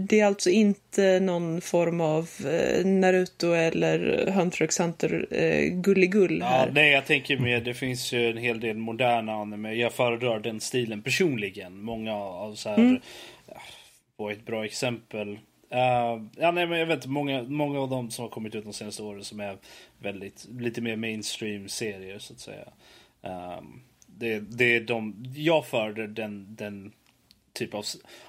Det 0.00 0.20
är 0.20 0.24
alltså 0.26 0.50
inte 0.50 1.20
någon 1.20 1.60
form 1.60 2.00
av 2.00 2.28
eh, 2.46 2.86
Naruto 2.86 3.52
eller 3.52 4.26
Hunter 4.30 4.64
x 4.64 4.80
Hunter 4.80 5.26
eh, 5.30 5.68
gulligull 5.68 6.38
Ja, 6.40 6.46
här. 6.46 6.70
nej, 6.74 6.90
jag 6.90 7.06
tänker 7.06 7.38
mer, 7.38 7.60
det 7.60 7.74
finns 7.74 8.12
ju 8.12 8.30
en 8.30 8.36
hel 8.36 8.60
del 8.60 8.76
moderna 8.76 9.32
anime. 9.32 9.74
Jag 9.74 9.92
föredrar 9.92 10.40
den 10.40 10.60
stilen 10.60 11.02
personligen. 11.02 11.82
Många 11.82 12.14
av 12.16 12.54
så 12.54 12.68
här, 12.68 12.78
Mm. 12.78 13.00
ja, 13.48 13.62
på 14.16 14.30
ett 14.30 14.46
bra 14.46 14.64
exempel. 14.64 15.28
Uh, 15.74 15.78
ja, 16.38 16.50
nej, 16.50 16.66
men 16.66 16.78
jag 16.78 16.86
vet 16.86 17.06
många, 17.06 17.42
många 17.42 17.80
av 17.80 17.90
dem 17.90 18.10
som 18.10 18.22
har 18.22 18.30
kommit 18.30 18.54
ut 18.54 18.64
de 18.64 18.72
senaste 18.72 19.02
åren 19.02 19.24
som 19.24 19.40
är 19.40 19.56
väldigt, 19.98 20.46
lite 20.58 20.80
mer 20.80 20.96
mainstream 20.96 21.68
serier 21.68 22.18
så 22.18 22.32
att 22.32 22.40
säga. 22.40 22.64
Um, 23.58 23.80
det, 24.06 24.38
det 24.40 24.76
är 24.76 24.80
de, 24.80 25.24
jag 25.36 25.66
föredrar 25.66 26.06
den, 26.06 26.46
den 26.56 26.92
typ 27.52 27.74
av, 27.74 27.84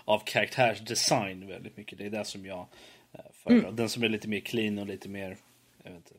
av 0.06 0.20
karaktärsdesign 0.26 1.48
väldigt 1.48 1.78
mycket. 1.78 1.98
Det 1.98 2.06
är 2.06 2.10
det 2.10 2.26
som 2.26 2.45
jag 2.45 2.68
uh, 3.16 3.22
föredrar. 3.34 3.72
Den 3.72 3.90
som 3.90 4.04
är 4.04 4.10
lite 4.10 4.28
mer 4.28 4.40
clean 4.40 4.80
och 4.80 4.88
lite 4.88 5.10
mer, 5.10 5.38
jag 5.84 5.91
vet 5.91 5.98
inte, 5.98 6.14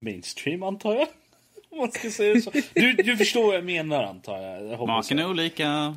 mainstream 0.00 0.62
antar 0.62 0.94
jag. 0.94 1.08
Om 1.70 1.78
man 1.78 1.92
ska 1.92 2.10
säga 2.10 2.40
så. 2.40 2.52
Du, 2.74 2.92
du 2.92 3.16
förstår 3.16 3.46
vad 3.46 3.56
jag 3.56 3.64
menar 3.64 4.02
antar 4.02 4.42
jag. 4.42 4.66
jag 4.66 4.78
Smaken 4.78 5.18
är 5.18 5.30
olika. 5.30 5.96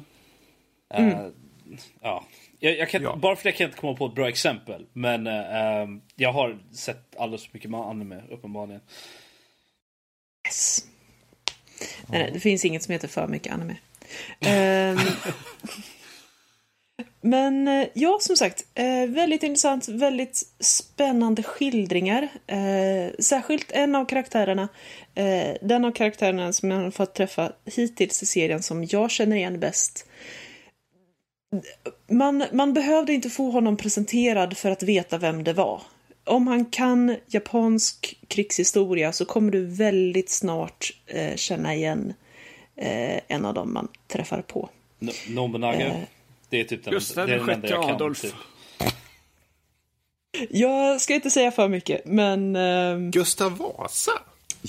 Eh, 0.94 1.28
ja. 2.02 2.24
Jag, 2.60 2.78
jag 2.78 2.90
kan, 2.90 3.04
Ja. 3.04 3.16
Bara 3.16 3.36
för 3.36 3.44
det 3.44 3.52
kan 3.52 3.64
jag 3.64 3.70
inte 3.70 3.80
komma 3.80 3.96
på 3.96 4.06
ett 4.06 4.16
bra 4.16 4.30
exempel. 4.30 4.86
Men 4.94 5.28
eh, 5.28 5.56
ehm, 5.56 6.02
jag 6.16 6.34
har 6.34 6.60
sett 6.72 7.16
alldeles 7.18 7.46
för 7.46 7.54
mycket 7.54 7.74
anime 7.74 8.22
uppenbarligen. 8.30 8.82
Yes. 10.48 10.86
Nej, 12.08 12.22
nej, 12.22 12.32
det 12.34 12.40
finns 12.40 12.66
inget 12.66 12.84
som 12.84 12.92
heter 12.92 13.08
för 13.08 13.28
mycket 13.28 13.54
anime. 13.54 13.76
Ehm, 14.40 14.98
men 17.22 17.68
eh, 17.68 17.88
ja, 17.94 18.18
som 18.22 18.36
sagt, 18.36 18.66
eh, 18.76 19.06
väldigt 19.08 19.44
intressant, 19.44 19.88
väldigt 19.88 20.44
spännande 20.60 21.44
skildringar. 21.44 22.30
Eh, 22.48 23.12
särskilt 23.20 23.72
en 23.72 23.96
av 23.96 24.06
karaktärerna, 24.06 24.68
den 25.62 25.86
av 25.86 25.92
karaktärerna 25.92 26.54
som 26.54 26.72
jag 26.72 26.78
har 26.78 26.92
fått 26.92 27.14
träffa 27.14 27.52
hittills 27.66 28.24
i 28.24 28.26
serien 28.26 28.64
som 28.64 28.84
jag 28.84 29.12
känner 29.12 29.38
igen 29.38 29.60
bäst. 29.60 30.06
Man, 32.08 32.44
man 32.52 32.74
behövde 32.74 33.14
inte 33.14 33.30
få 33.30 33.52
honom 33.52 33.78
presenterad 33.78 34.58
för 34.58 34.72
att 34.72 34.84
veta 34.84 35.18
vem 35.18 35.44
det 35.44 35.54
var. 35.54 35.82
Om 36.24 36.48
han 36.48 36.66
kan 36.66 37.16
japansk 37.28 38.18
krigshistoria 38.28 39.12
så 39.12 39.26
kommer 39.26 39.52
du 39.52 39.66
väldigt 39.66 40.30
snart 40.30 40.92
känna 41.36 41.76
igen 41.76 42.14
en 43.28 43.46
av 43.46 43.54
dem 43.54 43.74
man 43.74 43.88
träffar 44.08 44.42
på. 44.42 44.70
No, 45.00 45.12
Nobunaga. 45.30 45.96
Det 46.50 46.60
är 46.60 46.64
typ 46.64 46.84
den, 46.84 46.94
Gustav 46.94 47.28
det 47.28 47.34
är 47.34 47.40
den 47.40 47.50
enda 47.50 47.70
jag 47.70 47.84
kan. 47.84 47.96
Adolf. 47.96 48.22
Typ. 48.22 48.34
Jag 50.50 51.02
ska 51.02 51.14
inte 51.14 51.30
säga 51.30 51.52
för 51.52 51.68
mycket, 51.68 52.06
men... 52.06 52.56
ehm, 52.56 53.12
Gustav 53.12 53.58
Vasa? 53.58 54.12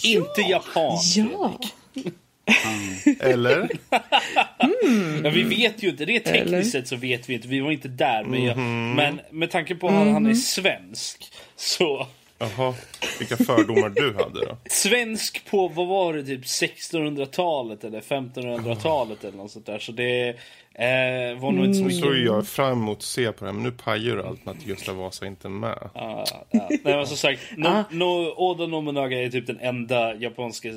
Inte 0.02 0.40
japan. 0.40 0.98
ja! 1.16 1.58
Eller? 3.20 3.68
Ja, 5.24 5.30
vi 5.30 5.42
vet 5.42 5.82
ju 5.82 5.88
inte. 5.88 6.04
Det 6.04 6.16
är 6.16 6.20
tekniskt 6.20 6.48
Eller? 6.48 6.62
sett 6.62 6.88
så 6.88 6.96
vet 6.96 7.28
vi 7.28 7.34
inte. 7.34 7.48
Vi 7.48 7.60
var 7.60 7.70
inte 7.72 7.88
där. 7.88 8.24
Men, 8.24 8.44
jag, 8.44 8.56
Mhm. 8.56 8.92
men 8.96 9.20
med 9.30 9.50
tanke 9.50 9.74
på 9.74 9.88
att 9.88 9.94
han 9.94 10.26
är 10.26 10.34
svensk. 10.34 11.32
Så 11.56 12.06
Jaha, 12.38 12.74
vilka 13.18 13.36
fördomar 13.36 13.88
du 13.88 14.14
hade 14.14 14.46
då? 14.46 14.56
svensk 14.70 15.44
på, 15.50 15.68
vad 15.68 15.86
var 15.86 16.14
det, 16.14 16.22
typ 16.24 16.44
1600-talet 16.44 17.84
eller 17.84 18.00
1500-talet 18.00 19.24
eller 19.24 19.36
något 19.36 19.50
sånt 19.50 19.66
där. 19.66 19.78
Så 19.78 19.92
det 19.92 20.36
eh, 20.78 21.40
var 21.40 21.52
nog 21.52 21.64
inte 21.64 21.74
så 21.78 21.82
Nu 21.82 21.88
mycket. 21.88 22.04
såg 22.04 22.16
jag 22.16 22.46
fram 22.46 22.72
emot 22.72 22.98
att 22.98 23.02
se 23.02 23.32
på 23.32 23.44
det 23.44 23.50
här, 23.50 23.54
men 23.54 23.62
nu 23.62 23.70
pajar 23.70 24.16
du 24.16 24.22
allt 24.22 24.44
med 24.44 24.56
att 24.56 24.64
Gustav 24.64 24.96
Vasa 24.96 25.26
inte 25.26 25.48
är 25.48 25.50
med. 25.50 25.90
Ja, 25.94 26.24
ja. 26.50 26.68
Nej 26.70 26.80
men 26.84 27.06
som 27.06 27.16
sagt, 27.16 27.40
no, 27.56 27.84
no, 27.90 28.34
Oda 28.36 28.66
Nobunaga 28.66 29.22
är 29.22 29.30
typ 29.30 29.46
den 29.46 29.60
enda 29.60 30.14
japanska, 30.14 30.68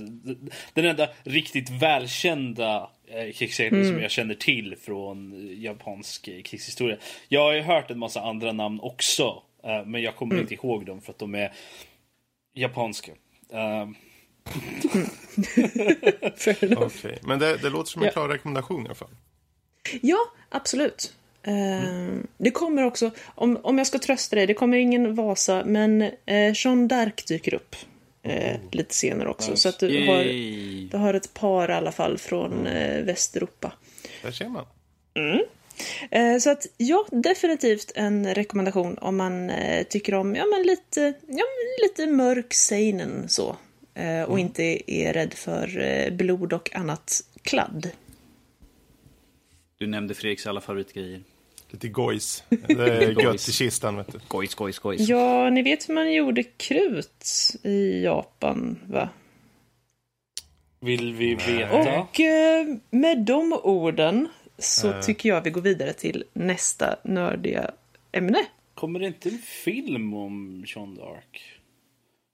den 0.74 0.86
enda 0.86 1.10
riktigt 1.24 1.70
välkända 1.70 2.90
eh, 3.08 3.32
krigsherren 3.34 3.88
som 3.88 4.02
jag 4.02 4.12
känner 4.12 4.34
till 4.34 4.76
från 4.82 5.34
japansk 5.62 6.28
eh, 6.28 6.42
krigshistoria. 6.42 6.98
Jag 7.28 7.42
har 7.42 7.54
ju 7.54 7.62
hört 7.62 7.92
en 7.92 8.00
massa 8.00 8.22
andra 8.22 8.52
namn 8.52 8.80
också, 8.80 9.44
eh, 9.64 9.86
men 9.86 10.02
jag 10.02 10.16
kommer 10.16 10.40
inte 10.40 10.54
ihåg 10.54 10.86
dem 10.86 11.02
för 11.02 11.12
att 11.12 11.20
de 11.20 11.36
är 11.36 11.52
japanska. 12.54 13.12
Eh, 13.54 13.62
enough. 16.62 16.84
Okej, 16.84 17.20
men 17.24 17.40
det, 17.40 17.58
det 17.58 17.70
låter 17.70 17.90
som 17.92 18.04
en 18.04 18.12
klar 18.12 18.30
rekommendation 18.30 18.84
i 18.84 18.86
alla 18.86 18.96
fall. 18.96 19.10
Ja, 20.02 20.18
absolut. 20.50 21.14
Ehm, 21.44 22.28
Det 22.38 22.52
kommer 22.52 22.84
också, 22.84 23.12
om, 23.36 23.58
om 23.64 23.78
jag 23.78 23.88
ska 23.88 24.00
trösta 24.00 24.36
dig, 24.36 24.48
det 24.48 24.54
kommer 24.54 24.78
ingen 24.78 25.16
Vasa, 25.16 25.64
men 25.66 26.02
eh, 26.02 26.52
Jean 26.56 26.90
d'Arc 26.90 27.28
dyker 27.28 27.54
upp. 27.54 27.76
eh, 28.24 28.56
lite 28.72 28.96
senare 28.96 29.30
också. 29.30 29.56
Så 29.56 29.70
att 29.70 29.80
du 29.80 30.06
har, 30.08 30.24
du 30.92 30.98
har 30.98 31.14
ett 31.14 31.34
par 31.34 31.70
i 31.72 31.74
alla 31.74 31.92
fall 31.92 32.18
från 32.18 32.68
eh, 32.68 33.04
Västeuropa. 33.04 33.72
Där 34.24 34.32
ser 34.32 34.48
man. 34.50 34.66
Eh, 36.12 36.38
Så 36.40 36.50
att 36.50 36.68
ja, 36.78 37.06
definitivt 37.12 37.92
en 37.96 38.34
rekommendation 38.34 38.98
om 38.98 39.18
man 39.18 39.50
eh, 39.50 39.84
tycker 39.84 40.14
om 40.14 40.36
ja, 40.36 40.46
men 40.46 40.64
lite, 40.64 41.02
ja, 41.28 41.44
men 41.46 41.88
lite 41.88 42.08
mörk 42.08 42.54
seinen 42.54 43.30
så. 43.30 43.56
Eh, 43.94 44.22
Och 44.24 44.40
inte 44.40 44.92
är 44.92 45.14
rädd 45.14 45.34
för 45.34 46.12
blod 46.12 46.54
och 46.54 46.76
annat 46.76 47.22
kladd. 47.42 47.90
Du 49.82 49.88
nämnde 49.88 50.14
Fredriks 50.14 50.48
alla 50.48 50.62
favoritgrejer. 50.62 51.22
Lite 51.70 51.88
gojs. 51.88 52.44
Det 52.50 52.74
är 52.74 53.22
gött 53.24 53.50
i 53.50 53.52
kistan, 53.52 53.98
vet 53.98 54.12
du. 54.12 54.20
Gojs, 54.28 54.56
gojs, 54.56 54.80
gojs. 54.80 55.10
Ja, 55.10 55.50
ni 55.50 55.62
vet 55.62 55.90
hur 55.90 55.94
man 55.94 56.14
gjorde 56.14 56.44
krut 56.44 57.26
i 57.64 58.04
Japan, 58.04 58.80
va? 58.88 59.10
Vill 60.80 61.14
vi 61.14 61.36
veta? 61.36 62.00
Och 62.02 62.20
eh, 62.20 62.68
med 62.90 63.26
de 63.26 63.54
orden 63.54 64.28
så 64.58 65.02
tycker 65.02 65.30
jag 65.30 65.42
vi 65.42 65.50
går 65.50 65.62
vidare 65.62 65.94
till 65.94 66.24
nästa 66.34 66.96
nördiga 67.04 67.72
ämne. 68.12 68.46
Kommer 68.74 69.00
det 69.00 69.08
inte 69.08 69.30
en 69.30 69.40
film 69.40 70.14
om 70.14 70.66
Sean 70.68 70.96
Dark? 70.96 71.62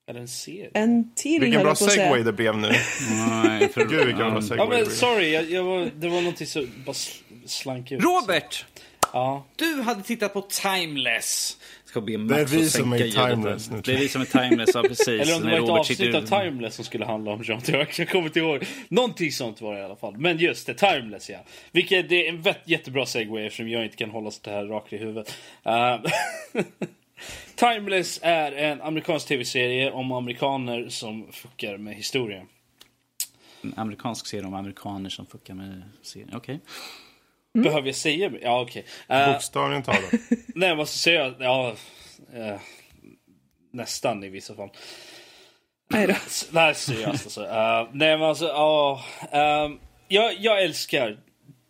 Eller 0.10 0.20
en 0.20 0.28
serie? 0.28 0.70
En 0.74 1.12
till 1.16 1.42
Vilken 1.42 1.64
bra 1.64 1.76
segway 1.76 2.24
det 2.24 2.34
blev 2.34 2.58
nu. 2.58 2.72
Nej, 3.10 3.70
för... 3.70 3.86
Gud, 3.86 4.06
vilken 4.06 4.32
bra 4.32 4.42
segway 4.42 4.58
Ja 4.58 4.70
men 4.70 4.86
sorry, 4.86 5.34
jag, 5.34 5.50
jag 5.50 5.64
var, 5.64 5.92
det 5.96 6.08
var 6.08 6.22
någonting 6.22 6.48
som 6.48 6.68
bara 6.86 6.94
slank 7.48 7.92
ut. 7.92 8.04
Robert! 8.04 8.66
Ja. 9.14 9.46
Du 9.56 9.82
hade 9.82 10.04
tittat 10.04 10.34
på 10.34 10.42
Timeless. 10.42 11.58
Ska 11.86 12.02
be 12.02 12.12
Det 12.12 12.14
är 12.14 12.18
Max 12.18 12.52
vi 12.52 12.66
att 12.66 12.72
som 12.72 12.94
är. 12.94 12.98
Timeless 12.98 13.70
nu, 13.70 13.82
Det 13.82 13.94
är 13.94 13.98
vi 13.98 14.10
som 14.10 14.22
är 14.22 14.26
Timeless, 14.26 14.70
ja 14.74 14.82
precis. 14.82 15.08
Eller 15.08 15.36
om 15.36 15.42
det 15.42 15.48
var 15.48 15.58
ett 15.58 15.62
Robert 15.62 15.80
avsnitt 15.80 16.16
av 16.16 16.42
Timeless 16.42 16.76
som 16.76 16.86
skulle 16.86 17.06
handla 17.06 17.32
om 17.32 17.44
Jean 17.44 17.62
Dark. 17.68 18.00
Jag 18.00 18.10
kommer 18.10 18.26
inte 18.26 18.40
ihåg. 18.40 18.66
Någonting 18.90 19.32
sånt 19.32 19.62
var 19.62 19.74
det 19.74 19.80
i 19.80 19.84
alla 19.84 19.96
fall. 19.96 20.18
Men 20.18 20.38
just 20.38 20.68
det, 20.68 20.74
Timeless 20.74 21.30
ja. 21.30 21.40
Vilket 21.72 22.10
det 22.10 22.28
är 22.28 22.34
en 22.34 22.44
jättebra 22.66 23.06
segway 23.06 23.46
eftersom 23.46 23.70
jag 23.70 23.84
inte 23.84 23.98
kan 23.98 24.10
hålla 24.10 24.32
sånt 24.32 24.46
här 24.46 24.66
rakt 24.66 24.94
i 24.94 24.98
huvudet. 24.98 25.36
Uh, 25.68 26.12
Timeless 27.56 28.20
är 28.24 28.52
en 28.52 28.82
amerikansk 28.82 29.28
tv-serie 29.28 29.92
om 29.92 30.12
amerikaner 30.12 30.90
som 30.90 31.32
fuckar 31.32 31.78
med 31.78 31.96
historia. 31.96 32.46
En 33.62 33.74
amerikansk 33.78 34.28
serie 34.28 34.46
om 34.46 34.54
amerikaner 34.54 35.10
som 35.10 35.26
fuckar 35.26 35.54
med 35.54 35.82
serien. 36.02 36.30
Okej. 36.36 36.60
Behöver 37.54 37.88
jag 37.88 37.96
säga? 37.96 38.32
Ja 38.42 38.62
okej. 38.62 38.86
Eh, 39.08 39.34
Bokstavligen 39.34 39.84
talat. 39.84 40.14
Nej, 40.56 40.76
vad 40.76 40.90
ska 40.90 41.12
jag 41.12 41.34
säga? 41.34 41.48
Ja, 41.48 41.76
eh, 42.34 42.60
nästan 43.74 44.24
i 44.24 44.30
vissa 44.30 44.56
fall. 44.56 44.70
Nej 45.90 46.08
då. 46.08 46.14
Nej, 46.52 46.76
seriöst 46.76 47.08
alltså. 47.08 47.42
Uh, 47.42 47.90
nej, 47.94 48.18
men 48.18 48.24
alltså, 48.24 48.46
ja. 48.46 49.04
ehm, 49.32 49.80
jag, 50.08 50.34
jag 50.40 50.64
älskar 50.64 51.18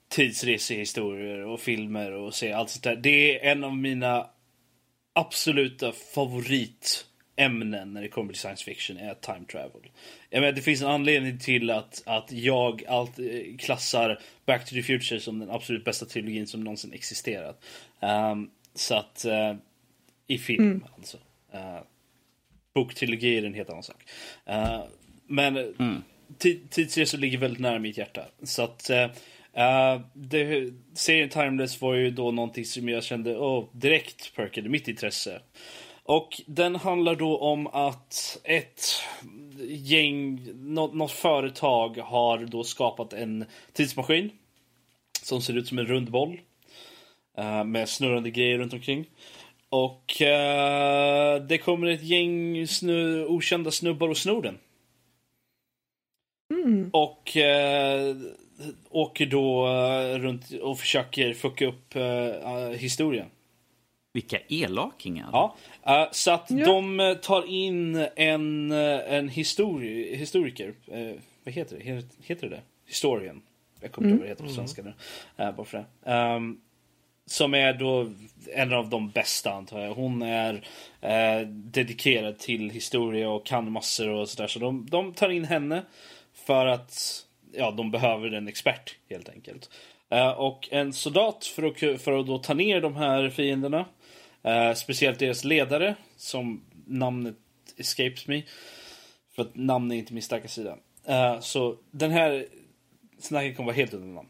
tidsresehistorier 0.10 1.46
och 1.46 1.60
filmer 1.60 2.12
och 2.12 2.34
se 2.34 2.52
allt 2.52 2.70
sånt 2.70 2.84
där. 2.84 2.96
Det 2.96 3.46
är 3.46 3.52
en 3.52 3.64
av 3.64 3.78
mina 3.78 4.28
absoluta 5.14 5.92
favoritämnen 7.38 7.94
när 7.94 8.02
det 8.02 8.08
kommer 8.08 8.34
till 8.34 8.42
science 8.42 8.64
fiction 8.64 8.98
är 8.98 9.14
time 9.14 9.46
travel. 9.52 9.82
Jag 10.30 10.42
menar, 10.42 10.54
det 10.54 10.62
finns 10.62 10.82
en 10.82 10.88
anledning 10.88 11.40
till 11.40 11.70
att, 11.70 12.04
att 12.06 12.32
jag 12.32 12.86
alltid 12.88 13.60
klassar 13.60 14.20
Back 14.46 14.66
to 14.66 14.76
the 14.76 14.84
Future 14.84 15.20
som 15.20 15.40
den 15.40 15.50
absolut 15.50 15.86
bästa 15.86 16.06
trilogin 16.06 16.48
som 16.48 16.64
någonsin 16.64 16.94
existerat. 16.94 17.64
Ehm, 18.00 18.50
så 18.76 18.96
att, 18.96 19.26
eh, 19.26 19.56
i 20.28 20.38
film 20.38 20.86
alltså. 20.98 21.18
Uh, 21.54 21.82
boktrilogi 22.78 23.38
är 23.38 23.46
en 23.46 23.54
helt 23.54 23.70
annan 23.70 23.84
sak. 23.84 24.04
Eh, 24.46 24.84
men 25.28 25.58
mm. 25.58 26.04
tidsresor 26.70 27.18
ligger 27.18 27.38
väldigt 27.38 27.60
nära 27.60 27.80
mitt 27.80 27.98
hjärta. 27.98 28.26
Så 28.44 28.62
att 28.64 28.90
eh, 28.90 29.04
eh, 29.54 30.02
det, 30.14 30.74
serien 30.94 31.30
Timeless 31.30 31.82
var 31.82 31.94
ju 31.96 32.12
då 32.12 32.32
någonting 32.32 32.66
som 32.66 32.90
jag 32.90 33.04
kände 33.04 33.36
oh, 33.36 33.70
direkt 33.74 34.36
perkade 34.36 34.70
mitt 34.70 34.88
intresse. 34.88 35.42
Och 36.08 36.42
den 36.46 36.76
handlar 36.76 37.16
då 37.16 37.38
om 37.38 37.68
att 37.68 38.40
ett 38.44 38.86
gäng, 39.68 40.42
något, 40.56 40.94
något 40.94 41.12
företag 41.12 41.98
har 41.98 42.38
då 42.38 42.64
skapat 42.64 43.14
en 43.14 43.46
tidsmaskin. 43.74 44.30
Som 45.22 45.42
ser 45.42 45.58
ut 45.58 45.68
som 45.68 45.80
en 45.80 45.86
rund 45.86 46.12
boll. 46.12 46.42
eh, 47.38 47.64
med 47.64 47.90
snurrande 47.90 48.32
grejer 48.32 48.58
runt 48.58 48.74
omkring. 48.74 49.06
Och 49.70 50.22
eh, 50.22 51.42
det 51.44 51.58
kommer 51.58 51.88
ett 51.88 52.04
gäng 52.04 52.68
snu, 52.68 53.26
okända 53.26 53.72
snubbar 53.72 54.10
och 54.10 54.18
snor 54.18 54.42
den. 54.42 54.58
Och 56.92 57.38
eh, 57.38 58.16
åker 58.90 59.26
då 59.26 59.68
eh, 59.68 60.20
runt 60.20 60.52
och 60.62 60.80
försöker 60.80 61.34
fucka 61.34 61.68
upp 61.68 61.96
eh, 61.96 62.70
historien. 62.70 63.30
Vilka 64.18 64.40
elakingar. 64.50 65.30
Ja, 65.32 65.56
eh, 65.88 66.08
så 66.12 66.32
att 66.32 66.52
Ja. 66.52 66.66
de 66.66 67.00
eh, 67.00 67.14
tar 67.14 67.46
in 67.50 68.08
en, 68.16 68.72
eh, 68.72 69.14
en 69.14 69.30
histori 69.30 70.16
historiker. 70.16 70.74
Eh, 70.88 71.12
vad 71.44 71.54
heter 71.54 71.78
det? 71.78 71.84
Heter- 71.84 72.10
Heter 72.24 72.50
det 72.50 72.56
det? 72.56 72.62
Historien. 72.88 73.42
Jag 73.82 73.92
kommer 73.92 74.10
inte 74.10 74.14
ihåg 74.16 74.20
vad 74.20 74.26
det 74.28 74.32
heter 74.32 74.44
på 74.44 74.50
svenska 74.50 74.82
nu. 74.84 74.94
Eh, 75.38 75.52
bara 75.52 75.66
för 75.66 75.78
det. 75.78 76.12
Ehm, 76.12 76.58
som 77.26 77.54
är 77.54 77.74
då 77.74 78.10
en 78.54 78.74
av 78.74 78.90
de 78.90 79.10
bästa 79.10 79.52
antar 79.54 79.80
jag. 79.80 79.94
Hon 79.94 80.22
är 80.22 80.54
eh, 81.02 81.48
dedikerad 81.48 82.40
till 82.40 82.70
historia 82.70 83.30
och 83.30 83.46
kan 83.46 83.72
massor 83.72 84.10
och 84.10 84.30
sådär. 84.30 84.48
Så 84.48 84.60
de, 84.60 84.86
de 84.90 85.14
tar 85.14 85.30
in 85.30 85.46
henne 85.46 85.84
för 86.34 86.66
att 86.66 87.26
ja, 87.54 87.72
de 87.72 87.92
behöver 87.92 88.32
en 88.34 88.48
expert 88.48 88.96
helt 89.10 89.30
enkelt. 89.30 89.70
Eh, 90.10 90.30
och 90.30 90.68
en 90.72 90.94
soldat 90.94 91.46
för 91.46 91.64
att, 91.64 92.02
för 92.02 92.20
att 92.20 92.28
då 92.28 92.38
ta 92.38 92.54
ner 92.54 92.82
de 92.82 92.96
här 92.96 93.30
fienderna. 93.30 93.86
Eh, 94.48 94.74
speciellt 94.74 95.20
deras 95.20 95.44
ledare 95.44 95.96
som 96.18 96.66
namnet 96.86 97.36
escapes 97.78 98.28
me. 98.28 98.44
För 99.36 99.42
att 99.42 99.56
namn 99.56 99.92
är 99.92 99.96
inte 99.96 100.14
min 100.14 100.24
starka 100.24 100.48
sida. 100.48 100.78
Uh, 101.10 101.40
så 101.40 101.78
den 101.92 102.12
här 102.12 102.46
snacken 103.20 103.56
kommer 103.56 103.68
vara 103.68 103.76
helt 103.76 103.94
under 103.94 104.08
namn. 104.08 104.28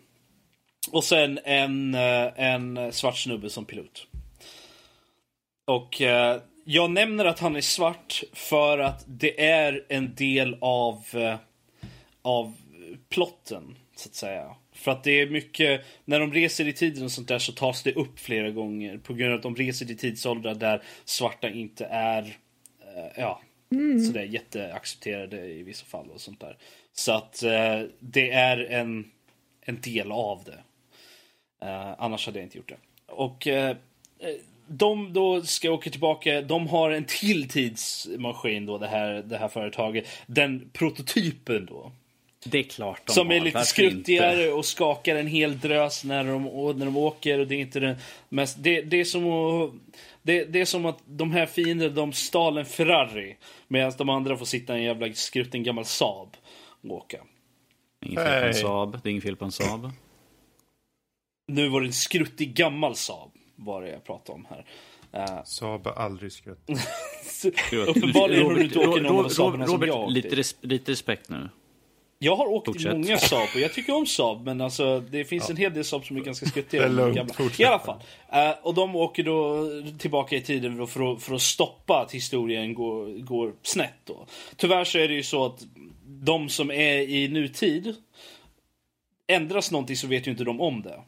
Och 0.91 1.03
sen 1.03 1.39
en, 1.43 1.95
uh, 1.95 2.31
en 2.35 2.91
svart 2.91 3.17
snubbe 3.17 3.49
som 3.49 3.65
pilot. 3.65 4.07
Och 5.65 6.01
jag 6.65 6.91
nämner 6.91 7.25
att 7.25 7.39
han 7.39 7.55
är 7.55 7.61
svart 7.61 8.23
för 8.33 8.79
att 8.79 9.03
det 9.07 9.45
är 9.45 9.85
en 9.89 10.15
del 10.15 10.57
av, 10.61 11.05
av 12.21 12.53
plotten, 13.09 13.75
så 13.95 14.09
att 14.09 14.15
säga. 14.15 14.55
För 14.77 14.91
att 14.91 15.03
det 15.03 15.21
är 15.21 15.29
mycket, 15.29 15.81
när 16.05 16.19
de 16.19 16.33
reser 16.33 16.67
i 16.67 16.73
tiden 16.73 17.03
och 17.03 17.11
sånt 17.11 17.27
där 17.27 17.39
så 17.39 17.51
tas 17.51 17.83
det 17.83 17.93
upp 17.93 18.19
flera 18.19 18.49
gånger 18.49 18.97
på 18.97 19.13
grund 19.13 19.31
av 19.31 19.37
att 19.37 19.43
de 19.43 19.55
reser 19.55 19.85
till 19.85 19.97
tidsåldrar 19.97 20.55
där 20.55 20.81
svarta 21.05 21.49
inte 21.49 21.85
är, 21.85 22.23
eh, 22.81 23.11
ja, 23.17 23.41
sådär 24.07 24.23
jätteaccepterade 24.23 25.45
i 25.45 25.63
vissa 25.63 25.85
fall 25.85 26.09
och 26.09 26.21
sånt 26.21 26.39
där. 26.39 26.57
Så 26.93 27.11
att 27.11 27.43
eh, 27.43 27.81
det 27.99 28.31
är 28.31 28.57
en, 28.57 29.11
en 29.61 29.81
del 29.81 30.11
av 30.11 30.43
det. 30.43 30.59
Eh, 31.67 31.93
annars 31.97 32.25
hade 32.25 32.39
jag 32.39 32.45
inte 32.45 32.57
gjort 32.57 32.69
det. 32.69 32.77
Och 33.05 33.47
eh, 33.47 33.69
eh, 34.19 34.35
de 34.67 35.13
då 35.13 35.41
ska 35.41 35.71
åka 35.71 35.89
tillbaka. 35.89 36.41
De 36.41 36.67
har 36.67 36.91
en 36.91 37.05
till 37.05 37.49
tidsmaskin 37.49 38.65
då, 38.65 38.77
det 38.77 38.87
här, 38.87 39.13
det 39.13 39.37
här 39.37 39.47
företaget. 39.47 40.07
Den 40.25 40.69
prototypen 40.73 41.65
då. 41.65 41.91
Det 42.45 42.59
är 42.59 42.63
klart 42.63 43.01
de 43.05 43.13
Som 43.13 43.27
har. 43.27 43.35
är 43.35 43.39
lite 43.39 43.57
Varför 43.57 43.67
skruttigare 43.67 44.41
inte? 44.41 44.53
och 44.53 44.65
skakar 44.65 45.15
en 45.15 45.27
hel 45.27 45.59
drös 45.59 46.03
när 46.03 46.23
de, 46.23 46.43
när 46.77 46.85
de 46.85 46.97
åker. 46.97 47.39
Och 47.39 47.47
det 47.47 47.55
är 47.55 47.59
inte 47.59 47.79
den 47.79 47.95
mest... 48.29 48.57
Det, 48.63 48.81
det, 48.81 48.99
är 48.99 49.05
som 49.05 49.31
att, 49.31 49.71
det, 50.21 50.45
det 50.45 50.61
är 50.61 50.65
som 50.65 50.85
att 50.85 50.99
de 51.05 51.31
här 51.31 51.45
fienderna 51.45 51.93
de 51.93 52.13
stal 52.13 52.57
en 52.57 52.65
Ferrari. 52.65 53.37
Medan 53.67 53.91
de 53.97 54.09
andra 54.09 54.37
får 54.37 54.45
sitta 54.45 54.73
i 54.75 54.77
en 54.77 54.83
jävla 54.83 55.13
skrutten 55.13 55.63
gammal 55.63 55.85
Saab 55.85 56.37
och 56.83 56.91
åka. 56.91 57.17
Inget 58.05 58.23
fel 58.23 58.41
på 58.41 58.47
en. 58.47 58.53
Saab. 58.53 58.99
Det 59.03 59.09
är 59.09 59.11
inget 59.11 59.23
fel 59.23 59.35
på 59.35 59.45
en 59.45 59.51
Saab. 59.51 59.91
Nu 61.47 61.69
var 61.69 61.81
det 61.81 61.87
en 61.87 61.93
skruttig 61.93 62.53
gammal 62.53 62.95
Saab. 62.95 63.31
Var 63.55 63.81
det 63.81 63.89
jag 63.89 64.03
pratade 64.03 64.35
om 64.35 64.47
här. 64.49 64.65
Eh, 65.11 65.43
Saab 65.43 65.85
har 65.85 65.93
aldrig 65.93 66.31
skrutt. 66.31 66.69
Uppenbarligen 67.87 68.45
har 68.45 68.53
du 68.53 68.63
inte 68.63 68.79
åkt 68.79 69.01
någon 69.01 69.05
av 69.05 69.17
Robert, 69.17 69.31
Saabarna 69.31 69.67
som 69.67 69.81
jag 69.81 69.99
åkte 69.99 70.13
lite, 70.13 70.35
res, 70.35 70.55
lite 70.61 70.91
respekt 70.91 71.29
nu. 71.29 71.49
Jag 72.19 72.35
har 72.35 72.47
åkt 72.47 72.67
i 72.67 72.71
Fortsätt. 72.71 72.93
många 72.93 73.17
Saab 73.17 73.47
och 73.53 73.59
jag 73.59 73.73
tycker 73.73 73.95
om 73.95 74.05
Saab 74.05 74.45
men 74.45 74.61
alltså 74.61 74.99
det 74.99 75.25
finns 75.25 75.49
en 75.49 75.57
hel 75.57 75.73
del 75.73 75.83
Saab 75.83 76.05
som 76.05 76.17
är 76.17 76.21
ganska 76.21 76.45
skruttiga. 76.49 76.81
Det 76.81 76.87
är 76.87 76.91
lugnt. 76.91 77.59
I 77.59 77.65
alla 77.65 77.79
fall. 77.79 77.99
Eh, 78.31 78.55
och 78.61 78.73
de 78.73 78.95
åker 78.95 79.23
då 79.23 79.67
tillbaka 79.97 80.35
i 80.35 80.41
tiden 80.41 80.87
för, 80.87 81.13
att, 81.13 81.23
för 81.23 81.35
att 81.35 81.41
stoppa 81.41 82.01
att 82.01 82.11
historien 82.11 82.73
går, 82.73 83.23
går 83.23 83.53
snett 83.61 83.93
då. 84.03 84.25
Tyvärr 84.55 84.83
så 84.83 84.97
är 84.97 85.07
det 85.07 85.13
ju 85.13 85.23
så 85.23 85.45
att 85.45 85.65
de 86.05 86.49
som 86.49 86.71
är 86.71 86.97
i 86.97 87.27
nutid 87.27 87.95
ändras 89.27 89.71
någonting 89.71 89.95
så 89.95 90.07
vet 90.07 90.27
ju 90.27 90.31
inte 90.31 90.43
de 90.43 90.61
om 90.61 90.81
det. 90.81 91.01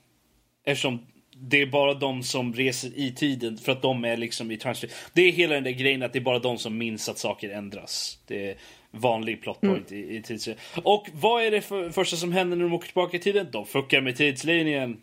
Eftersom 0.65 1.05
det 1.41 1.61
är 1.61 1.65
bara 1.65 1.93
de 1.93 2.23
som 2.23 2.53
reser 2.53 2.91
i 2.95 3.13
tiden 3.13 3.57
för 3.57 3.71
att 3.71 3.81
de 3.81 4.05
är 4.05 4.17
liksom 4.17 4.51
i 4.51 4.57
transfer. 4.57 4.89
Det 5.13 5.21
är 5.21 5.31
hela 5.31 5.55
den 5.55 5.63
där 5.63 5.71
grejen 5.71 6.03
att 6.03 6.13
det 6.13 6.19
är 6.19 6.23
bara 6.23 6.39
de 6.39 6.57
som 6.57 6.77
minns 6.77 7.09
att 7.09 7.17
saker 7.17 7.49
ändras. 7.49 8.19
Det 8.27 8.57
vanlig 8.91 9.41
plot 9.41 9.61
point 9.61 9.91
i, 9.91 10.15
i 10.15 10.21
tidslinjen. 10.21 10.63
Och 10.83 11.07
vad 11.13 11.43
är 11.43 11.51
det 11.51 11.61
för, 11.61 11.89
första 11.89 12.17
som 12.17 12.31
händer 12.31 12.57
när 12.57 12.63
de 12.63 12.73
åker 12.73 12.85
tillbaka 12.87 13.17
i 13.17 13.19
tiden? 13.19 13.47
De 13.51 13.65
fuckar 13.65 14.01
med 14.01 14.15
tidslinjen. 14.15 15.01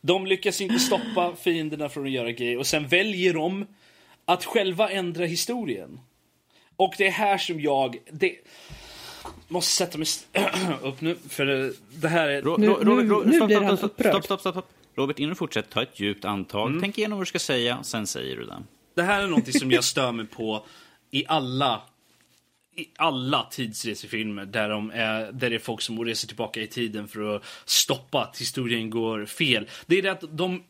De 0.00 0.26
lyckas 0.26 0.60
inte 0.60 0.78
stoppa 0.78 1.36
fienderna 1.40 1.88
från 1.88 2.04
att 2.04 2.10
göra 2.10 2.32
grejer 2.32 2.58
och 2.58 2.66
sen 2.66 2.88
väljer 2.88 3.34
de 3.34 3.66
att 4.24 4.44
själva 4.44 4.90
ändra 4.90 5.24
historien. 5.24 6.00
Och 6.76 6.94
det 6.98 7.06
är 7.06 7.10
här 7.10 7.38
som 7.38 7.60
jag... 7.60 7.96
Det, 8.10 8.36
måste 9.48 9.72
sätta 9.72 9.98
mig 9.98 10.06
upp 10.82 11.00
nu, 11.00 11.16
för 11.28 11.72
det, 12.00 12.08
här 12.08 12.28
är... 12.28 12.42
Ro, 12.42 12.56
Nu- 12.56 12.66
nu- 12.66 13.08
Ro, 13.08 13.22
nu 13.24 13.32
stopp, 13.32 13.46
blir 13.46 13.56
stopp, 13.56 13.68
han 13.68 13.76
stopp, 13.76 13.90
upprörd. 13.90 14.12
stopp, 14.12 14.24
stopp, 14.24 14.40
stopp, 14.40 14.54
stopp. 14.54 14.68
Robert, 14.94 15.18
innan 15.18 15.28
du 15.28 15.34
fortsätter, 15.34 15.70
ta 15.70 15.82
ett 15.82 16.00
djupt 16.00 16.24
andtag. 16.24 16.68
Mm. 16.68 16.80
Tänk 16.80 16.98
igenom 16.98 17.18
vad 17.18 17.26
du 17.26 17.28
ska 17.28 17.38
säga, 17.38 17.82
sen 17.82 18.06
säger 18.06 18.36
du 18.36 18.44
det. 18.44 18.62
Det 18.94 19.02
här 19.02 19.22
är 19.22 19.26
något 19.26 19.58
som 19.58 19.70
jag 19.70 19.84
stör 19.84 20.12
mig 20.12 20.26
på 20.26 20.66
i 21.10 21.24
alla 21.28 21.82
i 22.76 22.88
alla 22.96 23.42
tidsresefilmer 23.50 24.46
där, 24.46 24.68
de 24.68 24.90
är, 24.90 25.32
där 25.32 25.50
det 25.50 25.56
är 25.56 25.58
folk 25.58 25.80
som 25.80 26.04
reser 26.04 26.28
tillbaka 26.28 26.60
i 26.60 26.66
tiden 26.66 27.08
för 27.08 27.36
att 27.36 27.44
stoppa 27.64 28.22
att 28.22 28.38
historien 28.40 28.90
går 28.90 29.26
fel. 29.26 29.68
Det 29.86 29.98
är 29.98 30.02
det 30.02 30.12
att 30.12 30.36
de 30.36 30.62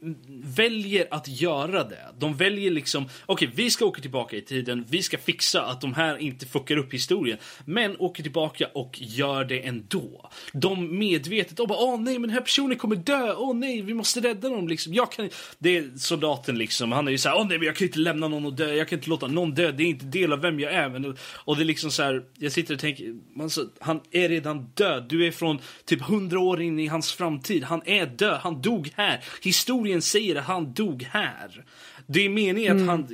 väljer 0.44 1.06
att 1.10 1.28
göra 1.28 1.84
det. 1.84 2.06
De 2.18 2.36
väljer 2.36 2.70
liksom, 2.70 3.08
okej 3.26 3.50
vi 3.54 3.70
ska 3.70 3.84
åka 3.84 4.00
tillbaka 4.00 4.36
i 4.36 4.40
tiden, 4.40 4.84
vi 4.88 5.02
ska 5.02 5.18
fixa 5.18 5.62
att 5.62 5.80
de 5.80 5.94
här 5.94 6.16
inte 6.16 6.46
fuckar 6.46 6.76
upp 6.76 6.94
historien. 6.94 7.38
Men 7.64 7.96
åker 7.98 8.22
tillbaka 8.22 8.66
och 8.74 8.98
gör 9.00 9.44
det 9.44 9.66
ändå. 9.66 10.30
De 10.52 10.98
medvetet, 10.98 11.56
de 11.56 11.66
bara 11.66 11.78
åh 11.78 12.00
nej 12.00 12.14
men 12.18 12.22
den 12.22 12.34
här 12.34 12.40
personen 12.40 12.78
kommer 12.78 12.96
dö, 12.96 13.34
åh 13.36 13.54
nej 13.54 13.82
vi 13.82 13.94
måste 13.94 14.20
rädda 14.20 14.48
dem 14.48 14.68
liksom. 14.68 14.94
Jag 14.94 15.12
kan, 15.12 15.30
det 15.58 15.76
är 15.76 15.98
soldaten 15.98 16.58
liksom, 16.58 16.92
han 16.92 17.08
är 17.08 17.12
ju 17.12 17.18
såhär, 17.18 17.36
åh 17.36 17.46
nej 17.48 17.58
men 17.58 17.66
jag 17.66 17.76
kan 17.76 17.86
inte 17.86 17.98
lämna 17.98 18.28
någon 18.28 18.46
att 18.46 18.56
dö, 18.56 18.74
jag 18.74 18.88
kan 18.88 18.98
inte 18.98 19.10
låta 19.10 19.26
någon 19.26 19.54
dö, 19.54 19.72
det 19.72 19.82
är 19.82 19.86
inte 19.86 20.06
del 20.06 20.32
av 20.32 20.40
vem 20.40 20.60
jag 20.60 20.72
är. 20.72 20.88
Men, 20.88 21.16
och 21.44 21.56
det 21.56 21.62
är 21.62 21.64
liksom 21.64 21.91
så 21.92 22.02
här, 22.02 22.22
jag 22.38 22.52
sitter 22.52 22.74
och 22.74 22.80
tänker, 22.80 23.14
man, 23.34 23.50
så, 23.50 23.64
han 23.80 24.00
är 24.10 24.28
redan 24.28 24.66
död, 24.74 25.06
du 25.08 25.26
är 25.26 25.30
från 25.30 25.58
typ 25.84 26.02
hundra 26.02 26.40
år 26.40 26.62
in 26.62 26.78
i 26.78 26.86
hans 26.86 27.12
framtid, 27.12 27.64
han 27.64 27.82
är 27.86 28.06
död, 28.06 28.40
han 28.42 28.62
dog 28.62 28.90
här. 28.96 29.24
Historien 29.42 30.02
säger 30.02 30.36
att 30.36 30.44
han 30.44 30.72
dog 30.72 31.02
här. 31.02 31.64
Det 32.06 32.24
är 32.24 32.28
meningen 32.28 32.80
att 32.80 32.86
han, 32.86 33.08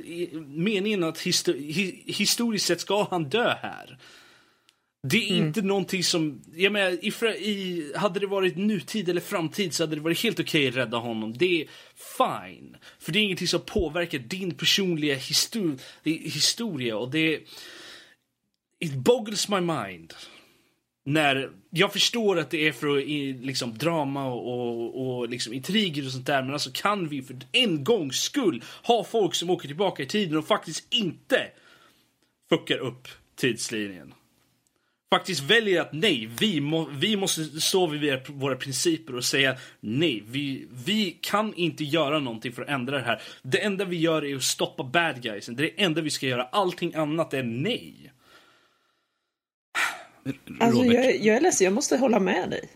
meningen 0.47 1.03
att 1.03 1.21
histo, 1.21 1.53
hi, 1.53 2.03
historiskt 2.05 2.65
sett 2.65 2.81
ska 2.81 3.07
han 3.11 3.29
dö 3.29 3.53
här. 3.61 3.97
Det 5.07 5.17
är 5.17 5.35
inte 5.35 5.61
någonting 5.61 6.03
som... 6.03 6.41
Jag 6.55 6.71
menar, 6.71 6.91
i, 6.91 7.13
i, 7.49 7.91
hade 7.95 8.19
det 8.19 8.27
varit 8.27 8.57
nutid 8.57 9.09
eller 9.09 9.21
framtid 9.21 9.73
så 9.73 9.83
hade 9.83 9.95
det 9.95 10.01
varit 10.01 10.23
helt 10.23 10.39
okej 10.39 10.67
att 10.67 10.75
rädda 10.75 10.97
honom. 10.97 11.37
Det 11.37 11.61
är 11.61 11.67
fine. 12.17 12.77
För 12.99 13.11
det 13.11 13.19
är 13.19 13.23
ingenting 13.23 13.47
som 13.47 13.61
påverkar 13.61 14.19
din 14.19 14.55
personliga 14.55 15.15
histor- 15.15 15.79
historia. 16.03 16.97
Och 16.97 17.11
det... 17.11 17.39
It 18.79 18.93
boggles 18.93 19.49
my 19.49 19.59
mind. 19.59 20.13
När, 21.05 21.51
jag 21.69 21.93
förstår 21.93 22.39
att 22.39 22.49
det 22.49 22.67
är 22.67 22.71
för 22.71 22.99
i, 22.99 23.33
liksom, 23.33 23.77
drama 23.77 24.25
och, 24.25 24.47
och, 24.47 25.17
och 25.17 25.29
liksom, 25.29 25.53
intriger 25.53 26.05
och 26.05 26.11
sånt 26.11 26.25
där. 26.25 26.43
Men 26.43 26.53
alltså 26.53 26.71
kan 26.73 27.07
vi 27.07 27.21
för 27.21 27.37
en 27.51 27.83
gångs 27.83 28.15
skull 28.15 28.63
ha 28.83 29.03
folk 29.03 29.35
som 29.35 29.49
åker 29.49 29.67
tillbaka 29.67 30.03
i 30.03 30.05
tiden 30.05 30.37
och 30.37 30.47
faktiskt 30.47 30.93
inte 30.93 31.47
fuckar 32.49 32.77
upp 32.77 33.07
tidslinjen 33.35 34.13
faktiskt 35.09 35.41
väljer 35.41 35.81
att 35.81 35.93
nej, 35.93 36.29
vi, 36.39 36.61
må, 36.61 36.89
vi 36.91 37.15
måste 37.15 37.61
stå 37.61 37.87
vid 37.87 38.19
våra 38.27 38.55
principer 38.55 39.15
och 39.15 39.23
säga 39.23 39.57
nej, 39.79 40.23
vi, 40.27 40.67
vi 40.85 41.17
kan 41.21 41.53
inte 41.53 41.83
göra 41.83 42.19
någonting 42.19 42.51
för 42.51 42.61
att 42.61 42.69
ändra 42.69 42.97
det 42.97 43.03
här. 43.03 43.21
Det 43.41 43.63
enda 43.63 43.85
vi 43.85 43.97
gör 43.97 44.25
är 44.25 44.35
att 44.35 44.43
stoppa 44.43 44.83
bad 44.83 45.21
guysen, 45.21 45.55
Det 45.55 45.63
är 45.63 45.71
det 45.77 45.83
enda 45.83 46.01
vi 46.01 46.09
ska 46.09 46.27
göra. 46.27 46.43
Allting 46.43 46.95
annat 46.95 47.33
är 47.33 47.43
nej. 47.43 48.11
Alltså, 50.59 50.81
Robert. 50.81 50.93
jag, 50.95 51.05
är- 51.05 51.25
jag 51.25 51.35
är 51.35 51.41
ledsen, 51.41 51.65
jag 51.65 51.73
måste 51.73 51.97
hålla 51.97 52.19
med 52.19 52.49
dig. 52.49 52.69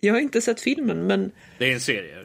Jag 0.00 0.14
har 0.14 0.20
inte 0.20 0.40
sett 0.40 0.60
filmen, 0.60 1.06
men... 1.06 1.32
Det 1.58 1.64
är 1.70 1.72
en 1.72 1.80
serie. 1.80 2.16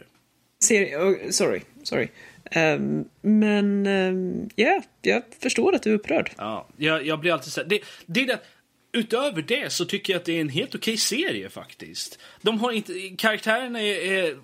Serie, 0.64 0.98
oh, 0.98 1.30
sorry, 1.30 1.62
sorry. 1.84 2.08
Ehm, 2.52 3.06
men, 3.22 3.86
ehm, 3.86 4.50
ja, 4.56 4.82
jag 5.02 5.24
förstår 5.40 5.76
att 5.76 5.84
du 5.84 5.90
är 5.90 5.96
upprörd. 5.96 6.32
Ja, 6.38 6.68
jag, 6.78 7.06
jag 7.06 7.20
blir 7.20 7.32
alltid 7.34 7.54
så 7.54 7.62
här, 7.62 7.68
det, 7.68 7.80
det 8.06 8.22
är 8.22 8.28
det, 8.28 8.40
Utöver 8.96 9.42
det 9.42 9.74
så 9.74 9.86
tycker 9.86 10.14
jag 10.14 10.20
att 10.20 10.26
det 10.26 10.38
är 10.38 10.42
en 10.42 10.50
helt 10.50 10.76
okej 10.76 10.98
serie 10.98 11.50
faktiskt. 11.50 12.20
De 12.42 12.60
har 12.60 12.72
inte, 12.72 12.94
karaktärerna 13.18 13.82
är, 13.82 14.14
är 14.14 14.36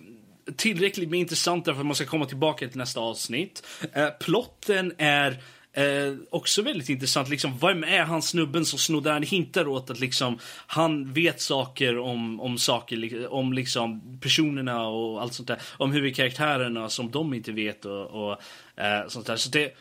tillräckligt 0.56 1.10
med 1.10 1.20
intressanta 1.20 1.74
för 1.74 1.80
att 1.80 1.86
man 1.86 1.96
ska 1.96 2.06
komma 2.06 2.26
tillbaka 2.26 2.68
till 2.68 2.78
nästa 2.78 3.00
avsnitt. 3.00 3.68
Eh, 3.94 4.10
plotten 4.20 4.94
är 4.98 5.38
eh, 5.74 6.14
också 6.30 6.62
väldigt 6.62 6.90
intressant. 6.90 7.30
Liksom, 7.30 7.58
vem 7.58 7.84
är 7.84 8.04
han 8.04 8.22
snubben 8.22 8.66
som 8.66 8.80
snodde? 8.80 9.12
Han 9.12 9.24
hintar 9.24 9.68
åt 9.68 9.90
att 9.90 10.00
liksom, 10.00 10.40
han 10.68 11.14
vet 11.14 11.42
saker 11.42 11.98
om, 11.98 12.42
om 12.42 12.58
saker, 12.58 13.28
om 13.34 13.54
liksom 13.54 14.20
personerna 14.22 14.88
och 14.88 15.22
allt 15.22 15.34
sånt 15.34 15.48
där. 15.48 15.62
Om 15.78 15.92
huvudkaraktärerna 15.92 16.90
som 16.90 17.12
de 17.12 17.34
inte 17.34 17.52
vet 17.52 17.86
och, 17.86 18.06
och 18.06 18.32
eh, 18.84 19.08
sånt 19.08 19.28
där. 19.28 19.36
Så 19.36 19.50
det, 19.50 19.76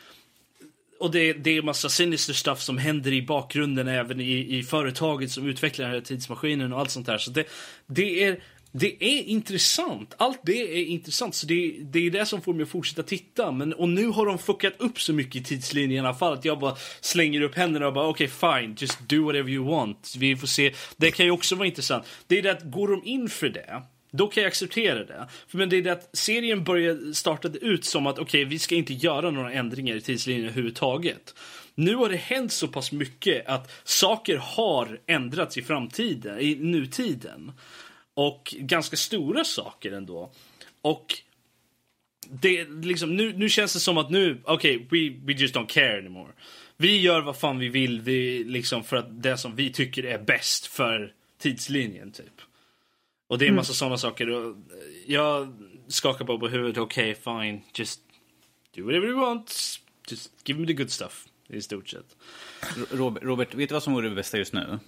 och 0.99 1.11
det, 1.11 1.33
det 1.33 1.57
är 1.57 1.61
massa 1.61 1.89
sinister 1.89 2.33
stuff 2.33 2.61
som 2.61 2.77
händer 2.77 3.13
i 3.13 3.21
bakgrunden 3.21 3.87
även 3.87 4.21
i, 4.21 4.57
i 4.57 4.63
företaget 4.63 5.31
som 5.31 5.47
utvecklar 5.47 5.85
den 5.85 5.93
här 5.93 6.01
tidsmaskinen 6.01 6.73
och 6.73 6.79
allt 6.79 6.91
sånt 6.91 7.05
där. 7.05 7.17
Så 7.17 7.31
det, 7.31 7.45
det 7.87 8.23
är 8.23 8.39
det 8.71 9.03
är 9.03 9.23
intressant. 9.23 10.15
Allt 10.17 10.39
det 10.43 10.79
är 10.79 10.85
intressant. 10.85 11.35
Så 11.35 11.45
det, 11.47 11.75
det 11.81 11.99
är 11.99 12.11
det 12.11 12.25
som 12.25 12.41
får 12.41 12.53
mig 12.53 12.63
att 12.63 12.69
fortsätta 12.69 13.03
titta. 13.03 13.51
Men, 13.51 13.73
och 13.73 13.89
nu 13.89 14.07
har 14.07 14.25
de 14.25 14.37
fuckat 14.37 14.73
upp 14.77 15.01
så 15.01 15.13
mycket 15.13 15.35
i 15.35 15.43
tidslinjen 15.43 16.05
i 16.05 16.07
alla 16.07 16.17
fall 16.17 16.33
att 16.33 16.45
jag 16.45 16.59
bara 16.59 16.75
slänger 17.01 17.41
upp 17.41 17.55
händerna 17.55 17.87
och 17.87 17.93
bara 17.93 18.07
okej 18.07 18.27
fine, 18.27 18.75
just 18.79 18.99
do 19.09 19.25
whatever 19.25 19.49
you 19.49 19.65
want. 19.65 20.13
Vi 20.17 20.35
får 20.35 20.47
se. 20.47 20.73
Det 20.97 21.11
kan 21.11 21.25
ju 21.25 21.31
också 21.31 21.55
vara 21.55 21.67
intressant. 21.67 22.05
Det 22.27 22.37
är 22.37 22.41
det 22.41 22.51
att 22.51 22.63
går 22.63 22.87
de 22.87 23.03
in 23.03 23.29
för 23.29 23.49
det 23.49 23.81
då 24.13 24.27
kan 24.27 24.43
jag 24.43 24.47
acceptera 24.47 25.03
det. 25.03 25.27
Men 25.51 25.69
det 25.69 25.77
är 25.77 25.81
det 25.81 25.91
att 25.91 26.17
serien 26.17 26.63
började, 26.63 27.13
startade 27.13 27.59
ut 27.59 27.85
som 27.85 28.07
att 28.07 28.19
okej, 28.19 28.45
vi 28.45 28.59
ska 28.59 28.75
inte 28.75 28.93
göra 28.93 29.31
några 29.31 29.53
ändringar 29.53 29.95
i 29.95 30.01
tidslinjen 30.01 30.45
överhuvudtaget. 30.45 31.35
Nu 31.75 31.95
har 31.95 32.09
det 32.09 32.15
hänt 32.15 32.51
så 32.51 32.67
pass 32.67 32.91
mycket 32.91 33.47
att 33.47 33.71
saker 33.83 34.37
har 34.37 34.99
ändrats 35.07 35.57
i 35.57 35.61
framtiden, 35.61 36.39
i 36.39 36.55
nutiden. 36.55 37.51
Och 38.13 38.55
ganska 38.57 38.97
stora 38.97 39.43
saker 39.43 39.91
ändå. 39.91 40.31
Och 40.81 41.21
det, 42.29 42.69
liksom, 42.69 43.15
nu, 43.15 43.33
nu 43.33 43.49
känns 43.49 43.73
det 43.73 43.79
som 43.79 43.97
att 43.97 44.09
nu, 44.09 44.41
okej, 44.43 44.77
we, 44.77 45.25
we 45.25 45.33
just 45.33 45.55
don't 45.55 45.67
care 45.67 45.97
anymore. 45.97 46.31
Vi 46.77 47.01
gör 47.01 47.21
vad 47.21 47.37
fan 47.37 47.59
vi 47.59 47.69
vill 47.69 48.01
vi, 48.01 48.43
liksom, 48.43 48.83
för 48.83 48.97
att 48.97 49.23
det 49.23 49.37
som 49.37 49.55
vi 49.55 49.73
tycker 49.73 50.03
är 50.03 50.17
bäst 50.17 50.65
för 50.65 51.13
tidslinjen, 51.37 52.11
typ. 52.11 52.41
Och 53.27 53.37
det 53.37 53.45
är 53.45 53.49
en 53.49 53.55
massa 53.55 53.73
sådana 53.73 53.97
saker. 53.97 54.29
Och 54.29 54.55
jag 55.07 55.53
skakar 55.87 56.25
bara 56.25 56.37
på 56.37 56.47
huvudet. 56.47 56.77
Okej, 56.77 57.15
fine. 57.15 57.61
Just 57.73 58.01
do 58.75 58.83
whatever 58.83 59.07
you 59.07 59.19
want. 59.19 59.79
Just 60.09 60.31
give 60.49 60.59
me 60.59 60.67
the 60.67 60.73
good 60.73 60.91
stuff. 60.91 61.27
I 61.47 61.61
stort 61.61 61.89
sett. 61.89 62.15
Robert, 62.91 63.23
Robert, 63.23 63.53
vet 63.53 63.69
du 63.69 63.73
vad 63.73 63.83
som 63.83 63.93
vore 63.93 64.09
det 64.09 64.15
bästa 64.15 64.37
just 64.37 64.53
nu? 64.53 64.79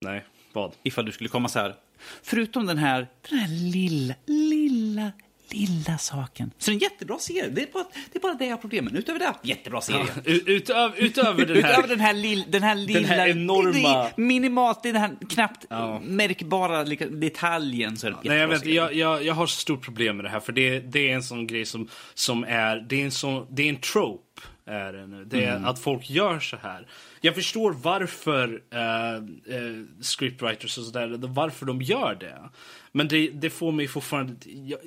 Nej, 0.00 0.24
vad? 0.54 0.72
Ifall 0.82 1.04
du 1.06 1.12
skulle 1.12 1.28
komma 1.28 1.48
så 1.48 1.58
här. 1.58 1.74
Förutom 2.22 2.66
den 2.66 2.78
här, 2.78 3.08
den 3.30 3.38
här 3.38 3.48
lilla, 3.48 4.14
lilla, 4.26 5.12
lilla 5.50 5.98
saken. 5.98 6.50
Så 6.58 6.70
det 6.70 6.72
är 6.72 6.74
en 6.74 6.78
jättebra 6.80 7.18
serie. 7.18 7.48
Det 7.48 7.62
är 7.62 7.72
bara 7.72 7.84
det, 8.12 8.18
är 8.18 8.20
bara 8.20 8.34
det 8.34 8.44
jag 8.44 8.52
har 8.52 8.58
problem 8.60 8.84
med. 8.84 8.96
Utöver 8.96 9.18
det, 9.18 9.34
jättebra 9.42 9.80
serie. 9.80 10.04
U- 10.24 10.42
Utöver, 10.46 10.94
utöver 10.98 11.46
den 11.46 11.62
här... 11.64 11.70
Utöver 11.72 11.88
den 11.88 12.00
här, 12.00 12.14
lill, 12.14 12.44
den 12.48 12.62
här 12.62 12.74
lilla... 12.74 13.08
här 13.08 13.28
enorma- 13.28 14.06
Minimalt, 14.16 14.82
den 14.82 14.96
här 14.96 15.10
knappt 15.30 15.66
Ja. 15.70 16.00
märkbara 16.04 16.84
detaljen. 17.10 17.96
Så 17.96 18.06
är 18.06 18.10
det 18.10 18.16
en 18.16 18.22
Nej, 18.24 18.38
jag, 18.38 18.48
vet, 18.48 18.66
jag, 18.66 18.94
jag, 18.94 19.24
jag 19.24 19.34
har 19.34 19.46
så 19.46 19.60
stort 19.60 19.82
problem 19.84 20.16
med 20.16 20.24
det 20.24 20.28
här. 20.30 20.40
För 20.40 20.52
det, 20.52 20.80
det 20.80 21.10
är 21.10 21.14
en 21.14 21.22
sån 21.22 21.46
grej 21.46 21.64
som, 21.64 21.88
som 22.14 22.44
är... 22.44 22.76
Det 22.88 23.00
är 23.00 23.04
en, 23.04 23.10
sån, 23.10 23.46
det 23.50 23.62
är 23.62 23.68
en 23.68 23.80
trope. 23.80 24.22
Är 24.66 24.92
det, 24.92 25.06
nu. 25.06 25.24
det 25.24 25.44
är 25.44 25.64
att 25.66 25.78
folk 25.78 26.10
gör 26.10 26.40
så 26.40 26.56
här. 26.62 26.86
Jag 27.24 27.34
förstår 27.34 27.72
varför 27.72 28.62
eh, 28.70 29.14
eh, 29.56 29.84
scriptwriters 30.00 30.78
och 30.78 30.84
sådär, 30.84 31.18
varför 31.26 31.66
de 31.66 31.82
gör 31.82 32.14
det. 32.14 32.50
Men 32.92 33.08
det, 33.08 33.28
det 33.28 33.50
får 33.50 33.72
mig 33.72 33.88
fortfarande... 33.88 34.34
Jag, 34.44 34.78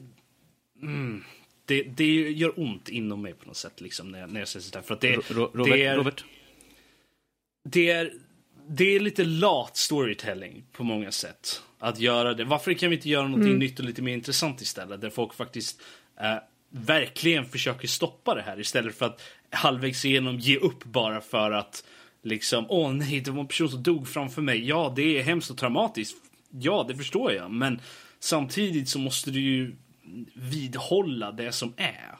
mm, 0.82 1.24
det, 1.66 1.84
det 1.84 2.14
gör 2.32 2.60
ont 2.60 2.90
inom 2.90 3.22
mig 3.22 3.34
på 3.34 3.48
något 3.48 3.58
sätt 3.58 3.82
liksom, 3.82 4.10
när, 4.12 4.20
jag, 4.20 4.32
när 4.32 4.40
jag 4.40 4.48
ser 4.48 4.60
sådär. 4.60 4.82
För 4.82 4.94
att 4.94 5.02
det, 5.02 5.16
Ro- 5.16 5.22
Ro- 5.30 5.52
Robert, 5.54 5.74
det 5.74 5.86
är, 5.86 5.98
Robert, 5.98 6.26
det 7.64 7.90
är, 7.90 8.14
det 8.68 8.96
är 8.96 9.00
lite 9.00 9.24
lat 9.24 9.78
storytelling 9.78 10.64
på 10.72 10.84
många 10.84 11.12
sätt. 11.12 11.62
Att 11.80 12.00
göra 12.00 12.34
det. 12.34 12.44
Varför 12.46 12.74
kan 12.74 12.90
vi 12.90 12.96
inte 12.96 13.10
göra 13.10 13.28
någonting 13.28 13.60
nytt 13.60 13.80
och 13.80 13.86
lite 13.86 14.02
mer 14.02 14.14
intressant 14.14 14.62
istället? 14.62 15.02
Där 15.02 15.10
folk 15.10 15.34
faktiskt 15.34 15.82
eh, 16.22 16.38
verkligen 16.70 17.46
försöker 17.46 17.88
stoppa 17.88 18.36
det 18.36 18.42
här 18.42 18.60
istället 18.60 18.96
för 18.96 19.06
att 19.06 19.22
halvvägs 19.50 20.06
igenom 20.06 20.40
ge 20.40 20.58
upp 20.58 20.84
bara 20.84 21.22
för 21.22 21.52
att 21.52 21.84
liksom, 22.26 22.66
åh 22.70 22.94
nej, 22.94 23.22
det 23.22 23.32
var 23.32 23.40
en 23.40 23.48
person 23.48 23.70
som 23.70 23.84
dog 23.84 24.08
framför 24.08 24.42
mig. 24.42 24.68
Ja, 24.68 24.94
det 24.96 25.20
är 25.20 25.24
hemskt 25.24 25.52
och 25.52 25.58
traumatiskt. 25.58 26.18
Ja, 26.50 26.86
det 26.88 26.96
förstår 26.96 27.32
jag. 27.32 27.52
Men 27.52 27.82
samtidigt 28.20 28.90
så 28.90 29.00
måste 29.00 29.32
du 29.32 29.42
ju 29.42 29.76
vidhålla 30.34 31.32
det 31.32 31.52
som 31.52 31.74
är. 31.78 32.18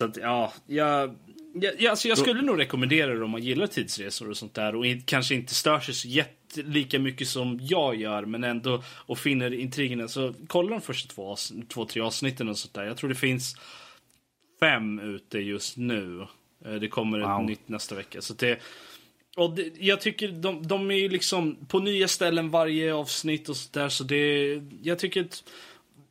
Så 0.00 0.04
att, 0.04 0.16
ja, 0.16 0.52
jag, 0.66 1.16
jag, 1.54 1.74
jag, 1.80 1.90
alltså 1.90 2.08
jag 2.08 2.18
skulle 2.18 2.42
nog 2.42 2.58
rekommendera 2.58 3.14
det 3.14 3.24
om 3.24 3.30
man 3.30 3.42
gillar 3.42 3.66
tidsresor 3.66 4.30
och 4.30 4.36
sånt 4.36 4.54
där 4.54 4.74
och 4.74 4.86
in, 4.86 5.02
kanske 5.02 5.34
inte 5.34 5.54
stör 5.54 5.80
sig 5.80 5.94
så 5.94 6.08
jätte, 6.08 6.62
lika 6.62 6.98
mycket 6.98 7.28
som 7.28 7.58
jag 7.62 7.96
gör 7.96 8.24
men 8.24 8.44
ändå 8.44 8.82
och 8.86 9.18
finner 9.18 9.54
intrigerna. 9.54 10.08
Så 10.08 10.34
kolla 10.46 10.70
de 10.70 10.80
första 10.80 11.14
två, 11.14 11.36
två 11.68 11.84
tre 11.84 12.02
avsnitten 12.02 12.48
och 12.48 12.58
sånt 12.58 12.74
där. 12.74 12.84
Jag 12.84 12.96
tror 12.96 13.08
det 13.08 13.16
finns 13.16 13.56
fem 14.60 14.98
ute 14.98 15.38
just 15.38 15.76
nu. 15.76 16.26
Eh, 16.64 16.74
Det 16.74 16.88
kommer 16.88 17.20
Wow. 17.20 17.40
ett 17.40 17.46
nytt 17.46 17.68
nästa 17.68 17.94
vecka. 17.94 18.22
Så 18.22 18.34
det, 18.34 18.58
och 19.36 19.54
det, 19.54 19.72
jag 19.78 20.00
tycker 20.00 20.28
de, 20.28 20.66
de 20.66 20.90
är 20.90 21.08
liksom 21.08 21.56
på 21.68 21.78
nya 21.78 22.08
ställen 22.08 22.50
varje 22.50 22.94
avsnitt 22.94 23.48
och 23.48 23.56
sådär. 23.56 23.88
Så 23.88 24.04
det, 24.04 24.62
jag 24.82 24.98
tycker 24.98 25.20
att 25.20 25.44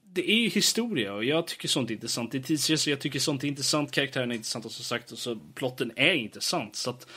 det 0.03 0.31
är 0.31 0.35
ju 0.35 0.49
historia 0.49 1.13
och 1.13 1.23
jag 1.25 1.47
tycker 1.47 1.67
sånt 1.67 1.89
är 1.89 1.93
intressant. 1.93 2.31
Det 2.31 2.37
är 2.37 2.41
tidsresor, 2.43 2.91
jag 2.91 2.99
tycker 2.99 3.19
sånt 3.19 3.43
är 3.43 3.47
intressant. 3.47 3.91
Karaktärerna 3.91 4.33
är 4.33 4.35
intressanta 4.35 4.69
som 4.69 4.85
sagt 4.85 5.11
och 5.11 5.17
så 5.17 5.39
plotten 5.55 5.91
är 5.95 6.13
intressant. 6.13 6.75
Så 6.75 6.89
att 6.89 7.07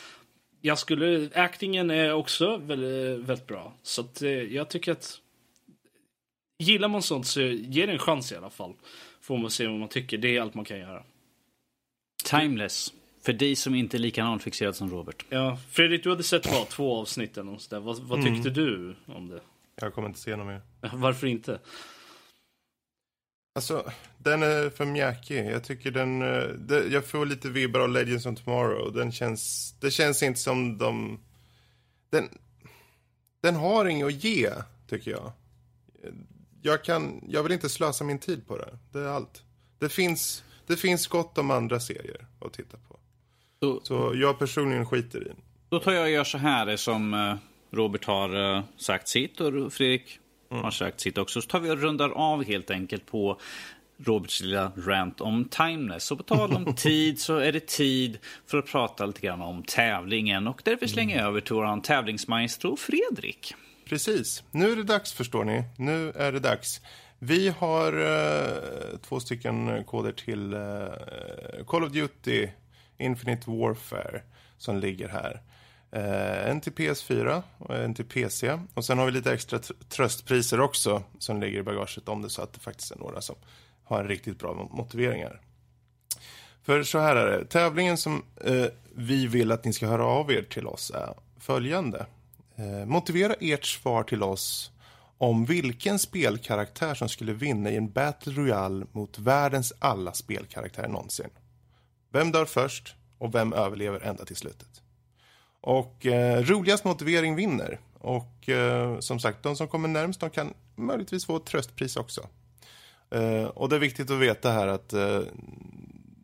jag 0.60 0.78
skulle, 0.78 1.30
actingen 1.34 1.90
är 1.90 2.12
också 2.12 2.56
väldigt, 2.56 3.18
väldigt 3.28 3.46
bra. 3.46 3.72
Så 3.82 4.00
att 4.00 4.22
eh, 4.22 4.30
jag 4.30 4.68
tycker 4.70 4.92
att 4.92 5.20
gillar 6.58 6.88
man 6.88 7.02
sånt 7.02 7.26
så 7.26 7.40
ge 7.42 7.86
det 7.86 7.92
en 7.92 7.98
chans 7.98 8.32
i 8.32 8.36
alla 8.36 8.50
fall. 8.50 8.74
Får 9.20 9.38
man 9.38 9.50
se 9.50 9.66
vad 9.66 9.78
man 9.78 9.88
tycker. 9.88 10.18
Det 10.18 10.36
är 10.36 10.40
allt 10.40 10.54
man 10.54 10.64
kan 10.64 10.78
göra. 10.78 11.02
Timeless. 12.24 12.92
För 13.22 13.32
dig 13.32 13.56
som 13.56 13.74
inte 13.74 13.96
är 13.96 13.98
lika 13.98 14.24
analfixerad 14.24 14.76
som 14.76 14.90
Robert. 14.90 15.24
Ja, 15.28 15.58
Fredrik, 15.70 16.02
du 16.04 16.10
hade 16.10 16.22
sett 16.22 16.46
vad? 16.46 16.68
Två 16.68 16.96
avsnitt 17.00 17.36
eller 17.38 17.50
något 17.50 17.62
sådär. 17.62 17.80
Vad, 17.80 17.98
vad 17.98 18.22
tyckte 18.22 18.50
du 18.50 18.96
om 19.06 19.28
det? 19.28 19.40
Jag 19.80 19.94
kommer 19.94 20.08
inte 20.08 20.20
se 20.20 20.36
något 20.36 20.46
mer. 20.46 20.60
Varför 20.96 21.26
inte? 21.26 21.60
Alltså, 23.54 23.90
den 24.18 24.42
är 24.42 24.70
för 24.70 24.84
mjäkig. 24.84 25.46
Jag 25.46 25.64
tycker 25.64 25.90
den... 25.90 26.22
eh, 26.22 26.48
Det, 26.48 26.86
jag 26.88 27.06
får 27.06 27.26
lite 27.26 27.48
vibbar 27.48 27.80
av 27.80 27.88
Legends 27.90 28.26
of 28.26 28.44
Tomorrow. 28.44 28.92
Den 28.92 29.12
känns... 29.12 29.74
Det 29.80 29.90
känns 29.90 30.22
inte 30.22 30.40
som 30.40 30.78
de... 30.78 31.20
Den... 32.10 32.28
Den 33.42 33.56
har 33.56 33.84
inget 33.84 34.06
att 34.06 34.24
ge, 34.24 34.50
tycker 34.88 35.10
jag. 35.10 35.32
Jag 36.62 36.84
kan... 36.84 37.24
Jag 37.28 37.42
vill 37.42 37.52
inte 37.52 37.68
slösa 37.68 38.04
min 38.04 38.18
tid 38.18 38.46
på 38.46 38.56
det. 38.58 38.78
Det 38.92 38.98
är 38.98 39.06
allt. 39.08 39.42
Det 39.78 39.88
finns... 39.88 40.44
Det 40.66 40.76
finns 40.76 41.06
gott 41.06 41.38
om 41.38 41.50
andra 41.50 41.80
serier 41.80 42.26
att 42.40 42.52
titta 42.52 42.76
på. 42.88 42.99
Så, 43.62 43.80
Så 43.82 44.12
jag 44.14 44.38
personligen 44.38 44.86
skiter 44.86 45.20
i 45.20 45.24
den. 45.24 45.36
då 45.68 45.78
tar 45.78 45.92
jag 45.92 46.02
och 46.02 46.10
gör 46.10 46.24
så 46.24 46.38
här 46.38 46.76
som 46.76 47.14
eh, 47.14 47.34
Robert 47.70 48.04
har 48.04 48.56
eh, 48.56 48.62
sagt 48.76 49.08
sitt 49.08 49.40
och 49.40 49.72
Fredrik 49.72 50.18
har 50.50 50.70
sagt 50.70 51.00
sitt 51.00 51.18
också. 51.18 51.42
Så 51.42 51.48
tar 51.48 51.60
vi 51.60 51.70
och 51.70 51.78
rundar 51.78 52.10
av 52.10 52.44
helt 52.44 52.70
enkelt 52.70 53.06
på 53.06 53.40
Roberts 54.04 54.40
lilla 54.40 54.72
rant 54.76 55.20
om 55.20 55.44
timeless. 55.44 56.04
Så 56.04 56.16
på 56.16 56.22
tal 56.22 56.52
om 56.52 56.74
tid 56.76 57.20
så 57.20 57.36
är 57.36 57.52
det 57.52 57.66
tid 57.66 58.18
för 58.46 58.58
att 58.58 58.66
prata 58.66 59.06
lite 59.06 59.20
grann 59.20 59.40
om 59.40 59.62
tävlingen. 59.62 60.46
Och 60.46 60.62
därför 60.64 60.86
slänger 60.86 61.18
jag 61.18 61.26
över 61.26 61.40
till 61.40 61.54
vår 61.54 61.80
tävlingsmaestro 61.80 62.76
Fredrik. 62.76 63.54
Precis. 63.84 64.42
Nu 64.50 64.72
är 64.72 64.76
det 64.76 64.84
dags, 64.84 65.12
förstår 65.12 65.44
ni. 65.44 65.64
Nu 65.78 66.12
är 66.14 66.32
det 66.32 66.40
dags. 66.40 66.80
Vi 67.18 67.48
har 67.48 67.92
eh, 67.92 68.98
två 69.02 69.20
stycken 69.20 69.84
koder 69.84 70.12
till 70.12 70.52
eh, 70.52 71.64
Call 71.66 71.84
of 71.84 71.92
Duty 71.92 72.48
Infinite 73.00 73.50
Warfare 73.50 74.22
som 74.58 74.76
ligger 74.76 75.08
här. 75.08 75.42
Eh, 75.92 76.50
en 76.50 76.60
till 76.60 76.72
PS4 76.72 77.42
och 77.58 77.76
en 77.76 77.94
till 77.94 78.04
PC. 78.04 78.58
Och 78.74 78.84
sen 78.84 78.98
har 78.98 79.06
vi 79.06 79.12
lite 79.12 79.32
extra 79.32 79.58
tr- 79.58 79.84
tröstpriser 79.88 80.60
också 80.60 81.02
som 81.18 81.40
ligger 81.40 81.58
i 81.58 81.62
bagaget 81.62 82.08
om 82.08 82.22
det 82.22 82.30
så 82.30 82.42
att 82.42 82.52
det 82.52 82.60
faktiskt 82.60 82.90
är 82.90 82.98
några 82.98 83.20
som 83.20 83.36
har 83.84 84.00
en 84.00 84.08
riktigt 84.08 84.38
bra 84.38 84.68
motiveringar. 84.70 85.40
För 86.62 86.82
så 86.82 86.98
här 86.98 87.16
är 87.16 87.38
det. 87.38 87.44
Tävlingen 87.44 87.96
som 87.96 88.22
eh, 88.44 88.66
vi 88.94 89.26
vill 89.26 89.52
att 89.52 89.64
ni 89.64 89.72
ska 89.72 89.86
höra 89.86 90.04
av 90.04 90.32
er 90.32 90.42
till 90.42 90.66
oss 90.66 90.90
är 90.90 91.14
följande. 91.38 92.06
Eh, 92.56 92.86
motivera 92.86 93.34
ert 93.40 93.64
svar 93.64 94.02
till 94.02 94.22
oss 94.22 94.70
om 95.18 95.44
vilken 95.44 95.98
spelkaraktär 95.98 96.94
som 96.94 97.08
skulle 97.08 97.32
vinna 97.32 97.70
i 97.70 97.76
en 97.76 97.90
Battle 97.90 98.32
Royale 98.32 98.86
mot 98.92 99.18
världens 99.18 99.72
alla 99.78 100.12
spelkaraktärer 100.12 100.88
någonsin. 100.88 101.30
Vem 102.12 102.32
dör 102.32 102.44
först 102.44 102.94
och 103.18 103.34
vem 103.34 103.52
överlever 103.52 104.00
ända 104.00 104.24
till 104.24 104.36
slutet? 104.36 104.82
Och 105.60 106.06
eh, 106.06 106.42
roligast 106.42 106.84
motivering 106.84 107.34
vinner. 107.34 107.80
Och 107.98 108.48
eh, 108.48 108.98
som 108.98 109.20
sagt, 109.20 109.42
de 109.42 109.56
som 109.56 109.68
kommer 109.68 109.88
närmst 109.88 110.20
de 110.20 110.30
kan 110.30 110.54
möjligtvis 110.76 111.26
få 111.26 111.36
ett 111.36 111.46
tröstpris 111.46 111.96
också. 111.96 112.26
Eh, 113.10 113.44
och 113.44 113.68
det 113.68 113.76
är 113.76 113.80
viktigt 113.80 114.10
att 114.10 114.18
veta 114.18 114.50
här 114.50 114.66
att 114.66 114.92
eh, 114.92 115.20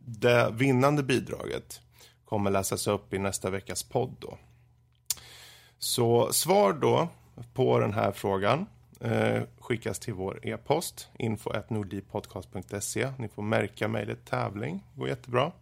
det 0.07 0.51
vinnande 0.53 1.03
bidraget 1.03 1.81
kommer 2.25 2.51
läsas 2.51 2.87
upp 2.87 3.15
i 3.15 3.19
nästa 3.19 3.51
veckas 3.51 3.83
podd 3.83 4.17
då. 4.19 4.39
Så 5.79 6.33
svar 6.33 6.73
då 6.73 7.09
på 7.55 7.79
den 7.79 7.93
här 7.93 8.13
frågan 8.13 8.67
eh, 9.01 9.43
skickas 9.61 9.99
till 9.99 10.15
vår 10.15 10.41
e-post 10.43 11.09
info.nordlivpodcast.se. 11.19 13.13
Ni 13.19 13.29
får 13.29 13.43
märka 13.43 13.89
mejlet 13.89 14.25
tävling, 14.25 14.85
går 14.95 15.09
jättebra. 15.09 15.53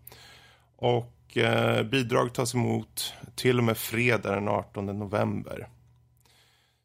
Och 0.77 1.37
eh, 1.37 1.83
bidrag 1.83 2.35
tas 2.35 2.55
emot 2.55 3.15
till 3.35 3.59
och 3.59 3.65
med 3.65 3.77
fredag 3.77 4.35
den 4.35 4.49
18 4.49 4.87
november. 4.87 5.69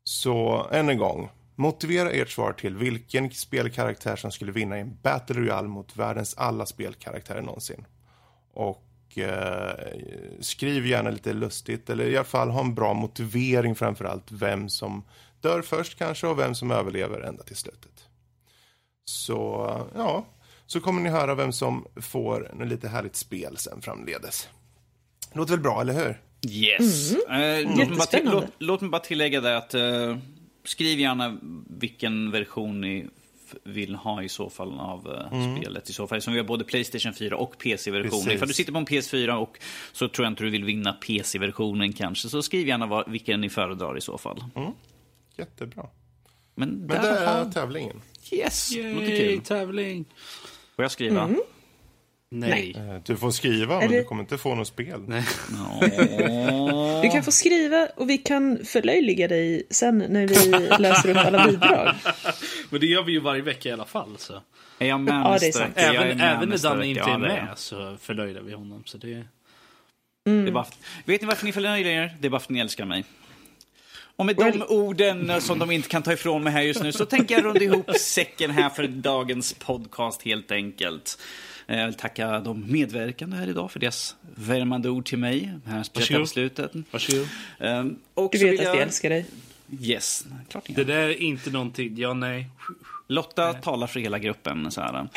Så 0.04 0.68
än 0.72 0.90
en 0.90 0.98
gång, 0.98 1.30
motivera 1.56 2.12
ert 2.12 2.30
svar 2.30 2.54
till 2.54 2.78
vilken 2.78 3.32
spelkaraktär 3.32 4.16
som 4.16 4.32
skulle 4.32 4.52
vinna 4.52 4.78
i 4.78 4.82
en 4.82 4.98
Battle 5.02 5.40
Royale 5.40 5.68
mot 5.68 5.98
världens 5.98 6.38
alla 6.38 6.66
spelkaraktärer 6.66 7.42
någonsin. 7.42 7.86
Och 8.54 9.18
eh, 9.18 9.74
skriv 10.40 10.88
gärna 10.88 11.10
lite 11.10 11.34
lustigt, 11.34 11.90
eller 11.90 12.06
i 12.06 12.18
alla 12.18 12.26
fall 12.26 12.50
ha 12.50 12.62
en 12.62 12.76
bra 12.76 12.94
motivering 12.94 13.76
framför 13.76 14.06
allt. 14.06 14.32
Vem 14.32 14.70
som 14.70 15.04
dör 15.42 15.62
först 15.62 15.98
kanske 15.98 16.28
och 16.28 16.40
vem 16.40 16.56
som 16.56 16.72
överlever 16.72 17.22
ända 17.22 17.44
till 17.44 17.56
slutet. 17.56 18.06
Så, 19.06 19.70
ja, 19.96 20.26
så 20.66 20.80
kommer 20.80 21.02
ni 21.02 21.10
höra 21.10 21.36
vem 21.36 21.52
som 21.52 21.86
får 21.96 22.52
en 22.62 22.70
lite 22.70 22.88
härligt 22.88 23.16
spel 23.16 23.58
sen 23.58 23.82
framledes. 23.82 24.50
Låter 25.34 25.52
väl 25.52 25.60
bra, 25.60 25.82
eller 25.82 25.94
hur? 25.94 26.22
Yes. 26.50 27.12
Eh, 27.12 27.62
låt, 27.62 27.78
mig 27.78 27.98
bara 27.98 28.06
till, 28.06 28.26
låt, 28.26 28.46
låt 28.60 28.82
mig 28.82 28.90
bara 28.90 29.02
tillägga 29.02 29.42
där 29.42 29.54
att 29.54 29.74
eh, 29.74 30.18
skriv 30.64 31.00
gärna 31.00 31.38
vilken 31.68 32.32
version 32.32 32.82
ni 32.82 33.06
vill 33.64 33.96
ha 33.96 34.24
i 34.24 34.30
så 34.30 34.50
fall 34.50 34.80
av 34.80 35.30
eh, 35.32 35.56
spelet. 35.56 35.90
I 35.90 35.94
så 35.94 36.08
fall. 36.08 36.22
Som 36.22 36.34
vi 36.34 36.40
har 36.40 36.46
både 36.46 36.64
Playstation 36.64 37.14
4 37.14 37.38
och 37.38 37.58
PC-version. 37.58 38.10
Precis. 38.10 38.34
Ifall 38.34 38.48
du 38.48 38.54
sitter 38.54 38.72
på 38.72 38.78
en 38.78 38.86
PS4 38.86 39.32
och 39.32 39.58
så 39.92 40.08
tror 40.08 40.26
jag 40.26 40.32
inte 40.32 40.44
du 40.44 40.50
vill 40.50 40.64
vinna 40.64 40.94
PC-versionen 40.94 41.94
kanske. 41.94 42.30
Så 42.30 42.42
skriv 42.42 42.68
gärna 42.68 42.86
vad, 42.86 43.12
vilken 43.12 43.42
ni 43.42 43.50
föredrar 43.50 43.98
i 43.98 44.02
så 44.02 44.18
fall. 44.18 44.44
Jättebra. 45.40 45.88
Men, 46.56 46.70
Men 46.70 46.88
där 46.88 47.02
det 47.02 47.10
är 47.20 47.46
tävlingen. 47.52 48.02
Yes, 48.32 48.72
låter 48.76 49.02
Yay, 49.02 49.18
kul. 49.36 49.42
tävling! 49.46 50.06
Får 50.76 50.84
jag 50.86 50.92
skriva? 50.92 51.30
Nej. 52.32 52.76
Eh, 52.78 53.02
Du 53.06 53.18
får 53.18 53.32
skriva, 53.32 53.76
men 53.80 53.84
Eller- 53.84 53.98
du 53.98 54.04
kommer 54.04 54.22
inte 54.22 54.38
få 54.38 54.56
något 54.56 54.68
spel. 54.68 55.02
Åh. 55.82 57.02
Du 57.02 57.10
kan 57.10 57.24
få 57.24 57.32
skriva 57.32 57.88
och 57.96 58.10
vi 58.10 58.18
kan 58.18 58.66
förlöjliga 58.66 59.28
dig 59.28 59.64
sen 59.70 59.98
när 60.10 60.28
vi 60.28 60.36
läser 60.84 61.10
upp 61.10 61.18
alla 61.18 61.48
bidrag. 61.48 61.96
Men 62.70 62.80
det 62.80 62.86
gör 62.88 63.04
vi 63.04 63.12
ju 63.12 63.20
varje 63.20 63.42
vecka 63.42 63.70
i 63.70 63.72
alla 63.72 63.86
fall. 63.86 64.16
Så. 64.18 64.34
Är 64.80 64.88
jag 64.88 65.10
Ja, 65.10 65.38
det 65.40 65.48
är 65.48 65.52
sant. 65.52 65.74
Jag 65.76 65.86
är 65.86 65.94
Även, 65.94 66.18
med 66.18 66.36
även 66.38 66.50
när 66.50 66.58
Danne 66.58 66.88
inte 66.88 67.02
är 67.02 67.08
Ja, 67.08 67.14
det 67.14 67.20
med 67.20 67.48
så 67.56 67.98
förlöjligar 68.02 68.44
vi 68.44 68.54
honom. 68.54 68.84
Så 68.86 68.98
det... 68.98 69.24
Det 70.26 70.32
är 70.32 70.52
bara, 70.52 70.66
vet 71.06 71.22
ni 71.22 71.28
varför 71.28 71.46
ni 71.46 71.52
förnöjer 71.52 71.86
er? 71.88 72.18
Det 72.20 72.28
är 72.28 72.30
bara 72.30 72.40
för 72.40 72.46
att 72.46 72.50
ni 72.50 72.60
älskar 72.60 72.86
mig. 72.86 73.06
Och 74.20 74.26
med 74.26 74.36
de 74.36 74.62
orden 74.70 75.42
som 75.42 75.60
de 75.60 75.72
inte 75.72 75.90
kan 75.90 76.04
ta 76.04 76.14
ifrån 76.14 76.44
mig 76.44 76.54
här 76.54 76.62
just 76.62 76.84
nu 76.84 76.92
så 76.92 77.06
tänker 77.06 77.36
jag 77.36 77.46
runda 77.46 77.62
ihop 77.64 77.92
säcken 78.00 78.52
här 78.52 78.70
för 78.70 78.88
dagens 78.88 79.54
podcast 79.54 80.22
helt 80.22 80.52
enkelt. 80.52 81.20
Eh, 81.68 81.78
Jag 81.80 81.86
vill 81.86 81.96
tacka 81.96 82.40
de 82.40 82.72
medverkande 82.72 83.38
här 83.38 83.50
idag 83.50 83.72
för 83.72 83.80
deras 83.80 84.16
värmande 84.36 84.90
ord 84.90 85.06
till 85.06 85.18
mig. 85.18 85.52
Här 85.66 85.84
på 85.84 86.00
Varsågod. 86.00 86.30
slutet. 86.30 86.72
Varsågod. 86.92 87.28
Um, 87.60 87.96
och 88.14 88.30
Du 88.32 88.38
vet 88.38 88.54
vill 88.54 88.60
att 88.60 88.66
jag... 88.66 88.74
vi 88.74 88.80
älskar 88.80 89.10
dig. 89.10 89.26
Yes, 89.82 90.26
klart 90.50 90.64
Det 90.68 90.84
där 90.84 90.98
är 91.10 91.22
inte 91.22 91.50
någonting, 91.52 91.98
ja 91.98 92.14
nej. 92.14 92.46
Lotta 93.12 93.54
talar 93.54 93.88
för 93.88 94.00
hela 94.00 94.20
gruppen. 94.20 94.72
Så 94.72 94.82
här. 94.82 95.08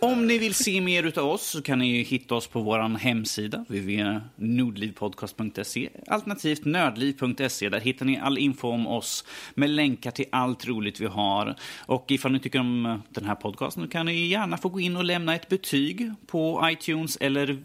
Om 0.00 0.26
ni 0.26 0.38
vill 0.38 0.54
se 0.54 0.80
mer 0.80 1.02
utav 1.02 1.28
oss 1.28 1.46
så 1.46 1.62
kan 1.62 1.78
ni 1.78 2.02
hitta 2.02 2.34
oss 2.34 2.46
på 2.46 2.60
vår 2.60 2.98
hemsida 2.98 3.64
www.nordlivpodcast.se 3.68 5.88
alternativt 6.06 6.64
nördliv.se. 6.64 7.68
Där 7.68 7.80
hittar 7.80 8.06
ni 8.06 8.18
all 8.18 8.38
info 8.38 8.68
om 8.68 8.86
oss 8.86 9.24
med 9.54 9.70
länkar 9.70 10.10
till 10.10 10.24
allt 10.32 10.66
roligt 10.66 11.00
vi 11.00 11.06
har. 11.06 11.54
Och 11.86 12.10
ifall 12.10 12.32
ni 12.32 12.40
tycker 12.40 12.60
om 12.60 13.02
den 13.08 13.24
här 13.24 13.34
podcasten 13.34 13.82
så 13.82 13.88
kan 13.88 14.06
ni 14.06 14.26
gärna 14.26 14.56
få 14.56 14.68
gå 14.68 14.80
in 14.80 14.96
och 14.96 15.04
lämna 15.04 15.34
ett 15.34 15.48
betyg 15.48 16.12
på 16.26 16.68
iTunes 16.70 17.16
eller 17.16 17.58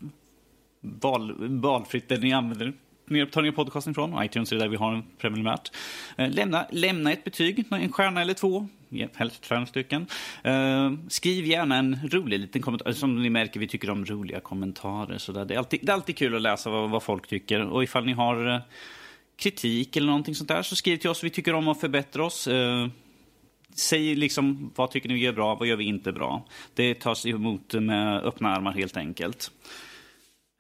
val, 0.82 1.36
valfritt 1.40 2.10
där 2.10 2.18
ni 2.18 2.34
använder 2.34 2.74
ner, 3.06 3.26
tar 3.26 3.42
ner 3.42 3.52
podcasten 3.52 3.92
ifrån. 3.92 4.24
iTunes 4.24 4.52
är 4.52 4.58
där 4.58 4.68
vi 4.68 4.78
har 4.78 4.92
den 4.92 5.04
preliminärt. 5.18 5.72
Eh, 6.18 6.30
lämna, 6.30 6.66
lämna 6.72 7.12
ett 7.12 7.24
betyg, 7.24 7.66
en 7.72 7.92
stjärna 7.92 8.22
eller 8.22 8.34
två. 8.34 8.68
Helst 9.16 9.46
fem 9.46 9.66
stycken. 9.66 10.08
Eh, 10.44 10.92
skriv 11.08 11.46
gärna 11.46 11.76
en 11.76 12.00
rolig 12.12 12.40
liten 12.40 12.62
kommentar. 12.62 12.88
Alltså, 12.88 13.00
som 13.00 13.22
ni 13.22 13.30
märker, 13.30 13.60
vi 13.60 13.68
tycker 13.68 13.90
om 13.90 14.06
roliga 14.06 14.40
kommentarer. 14.40 15.18
Så 15.18 15.32
där. 15.32 15.46
Det, 15.46 15.54
är 15.54 15.58
alltid, 15.58 15.80
det 15.84 15.92
är 15.92 15.94
alltid 15.94 16.18
kul 16.18 16.36
att 16.36 16.42
läsa 16.42 16.70
vad, 16.70 16.90
vad 16.90 17.04
folk 17.04 17.28
tycker. 17.28 17.62
Och 17.62 17.84
ifall 17.84 18.06
ni 18.06 18.14
har 18.14 18.54
eh, 18.56 18.62
kritik 19.38 19.96
eller 19.96 20.08
någonting 20.08 20.36
sånt 20.36 20.48
där 20.48 20.62
så 20.62 20.76
skriv 20.76 20.98
till 20.98 21.10
oss. 21.10 21.24
Vi 21.24 21.30
tycker 21.30 21.54
om 21.54 21.68
att 21.68 21.80
förbättra 21.80 22.26
oss. 22.26 22.48
Eh, 22.48 22.88
Säg 23.74 24.16
liksom 24.16 24.72
vad 24.76 24.92
tycker 24.92 25.10
ni 25.10 25.14
vi 25.14 25.20
gör 25.20 25.34
bra, 25.34 25.56
vad 25.56 25.68
gör 25.68 25.76
vi 25.76 25.84
inte 25.84 26.12
bra. 26.12 26.46
Det 26.74 26.94
tas 26.94 27.26
emot 27.26 27.74
med 27.74 28.24
öppna 28.24 28.50
armar 28.56 28.72
helt 28.72 28.98
enkelt. 28.98 29.52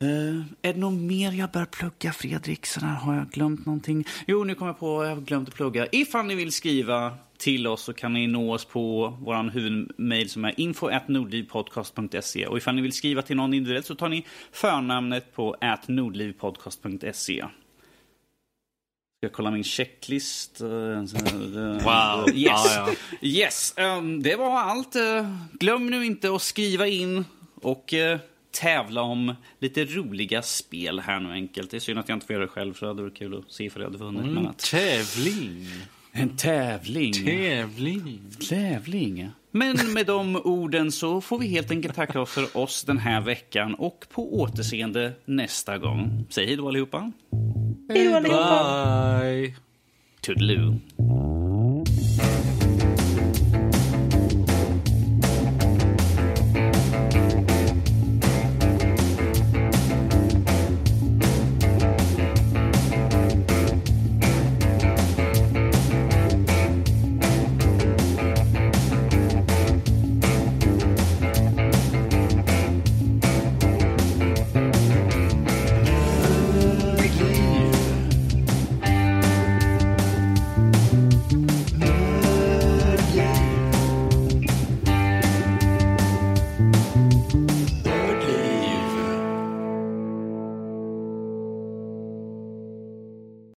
Uh, 0.04 0.44
är 0.62 0.74
det 0.74 0.80
något 0.80 1.02
mer 1.02 1.32
jag 1.32 1.52
bör 1.52 1.66
plugga, 1.66 2.14
Fredrik? 2.14 2.66
Så 2.66 2.80
där, 2.80 2.88
har 2.88 3.16
jag 3.16 3.30
glömt 3.30 3.66
någonting? 3.66 4.08
Jo, 4.28 4.44
nu 4.44 4.56
kommer 4.56 4.70
jag 4.70 4.80
på 4.80 5.04
jag 5.04 5.16
har 5.16 5.22
glömt 5.22 5.50
att 5.50 5.56
plugga. 5.56 5.88
Ifall 5.92 6.26
ni 6.26 6.36
vill 6.36 6.52
skriva 6.52 7.18
till 7.38 7.68
oss 7.68 7.82
så 7.82 7.94
kan 7.94 8.14
ni 8.14 8.28
nå 8.28 8.54
oss 8.54 8.66
på 8.66 9.18
vår 9.22 9.50
huvudmail 9.50 10.30
som 10.30 10.46
är 10.46 10.60
info.nordlivpodcast.se. 10.60 12.48
Och 12.48 12.58
ifall 12.58 12.76
ni 12.76 12.82
vill 12.82 12.94
skriva 12.94 13.22
till 13.22 13.36
någon 13.36 13.54
individuellt 13.54 13.86
så 13.86 13.96
tar 13.96 14.10
ni 14.10 14.26
förnamnet 14.52 15.34
på 15.36 15.56
nordlivpodcast.se. 15.88 17.46
Ska 19.20 19.26
jag 19.26 19.34
kolla 19.34 19.52
min 19.52 19.64
checklist? 19.64 20.62
Wow. 20.62 22.30
Yes. 22.30 22.36
Ja, 22.36 22.66
ja. 22.76 22.90
yes. 23.22 23.74
Um, 23.78 24.24
det 24.24 24.36
var 24.36 24.60
allt. 24.60 24.96
Glöm 25.52 25.88
nu 25.88 26.06
inte 26.06 26.36
att 26.36 26.42
skriva 26.42 26.88
in 26.88 27.26
och 27.62 27.94
uh, 27.94 28.20
tävla 28.52 29.02
om 29.02 29.36
lite 29.60 29.86
roliga 29.86 30.42
spel 30.42 31.00
här 31.00 31.20
nu 31.20 31.32
enkelt. 31.32 31.72
Det 31.72 31.78
är 31.78 31.82
synd 31.82 32.00
att 32.00 32.10
jag 32.10 32.16
inte 32.16 32.26
får 32.26 32.34
göra 32.34 32.44
det 32.46 32.50
själv 32.52 32.74
för 32.74 32.86
det 32.86 32.90
hade 32.90 33.02
varit 33.02 33.16
kul 33.18 33.38
att 33.38 33.52
se 33.54 33.64
ifall 33.64 33.82
jag 33.82 33.90
hade 33.90 34.04
vunnit. 34.04 34.22
Men 34.22 34.32
Mm, 34.38 34.48
att, 34.48 34.58
tävling. 34.60 35.66
en 36.12 36.30
tävling. 36.38 37.14
Tävling. 37.14 38.20
Tävling. 38.50 39.30
Men 39.52 39.94
med 39.94 40.06
de 40.06 40.36
orden 40.36 40.92
så 40.92 41.22
får 41.22 41.40
vi 41.40 41.48
helt 41.48 41.72
enkelt 41.72 41.96
tacka 41.96 42.26
för 42.26 42.58
oss 42.58 42.84
den 42.84 42.98
här 42.98 43.22
veckan 43.22 43.74
och 43.76 44.06
på 44.12 44.40
återseende 44.42 45.14
nästa 45.26 45.78
gång. 45.78 46.26
Säg 46.30 46.46
hej 46.46 46.56
då 46.56 46.68
allihopa. 46.68 47.12
Hej 47.90 48.08
då 48.08 48.16
allihopa! 48.16 49.20
Bye. 49.22 49.56
Toodaloo. 50.22 50.80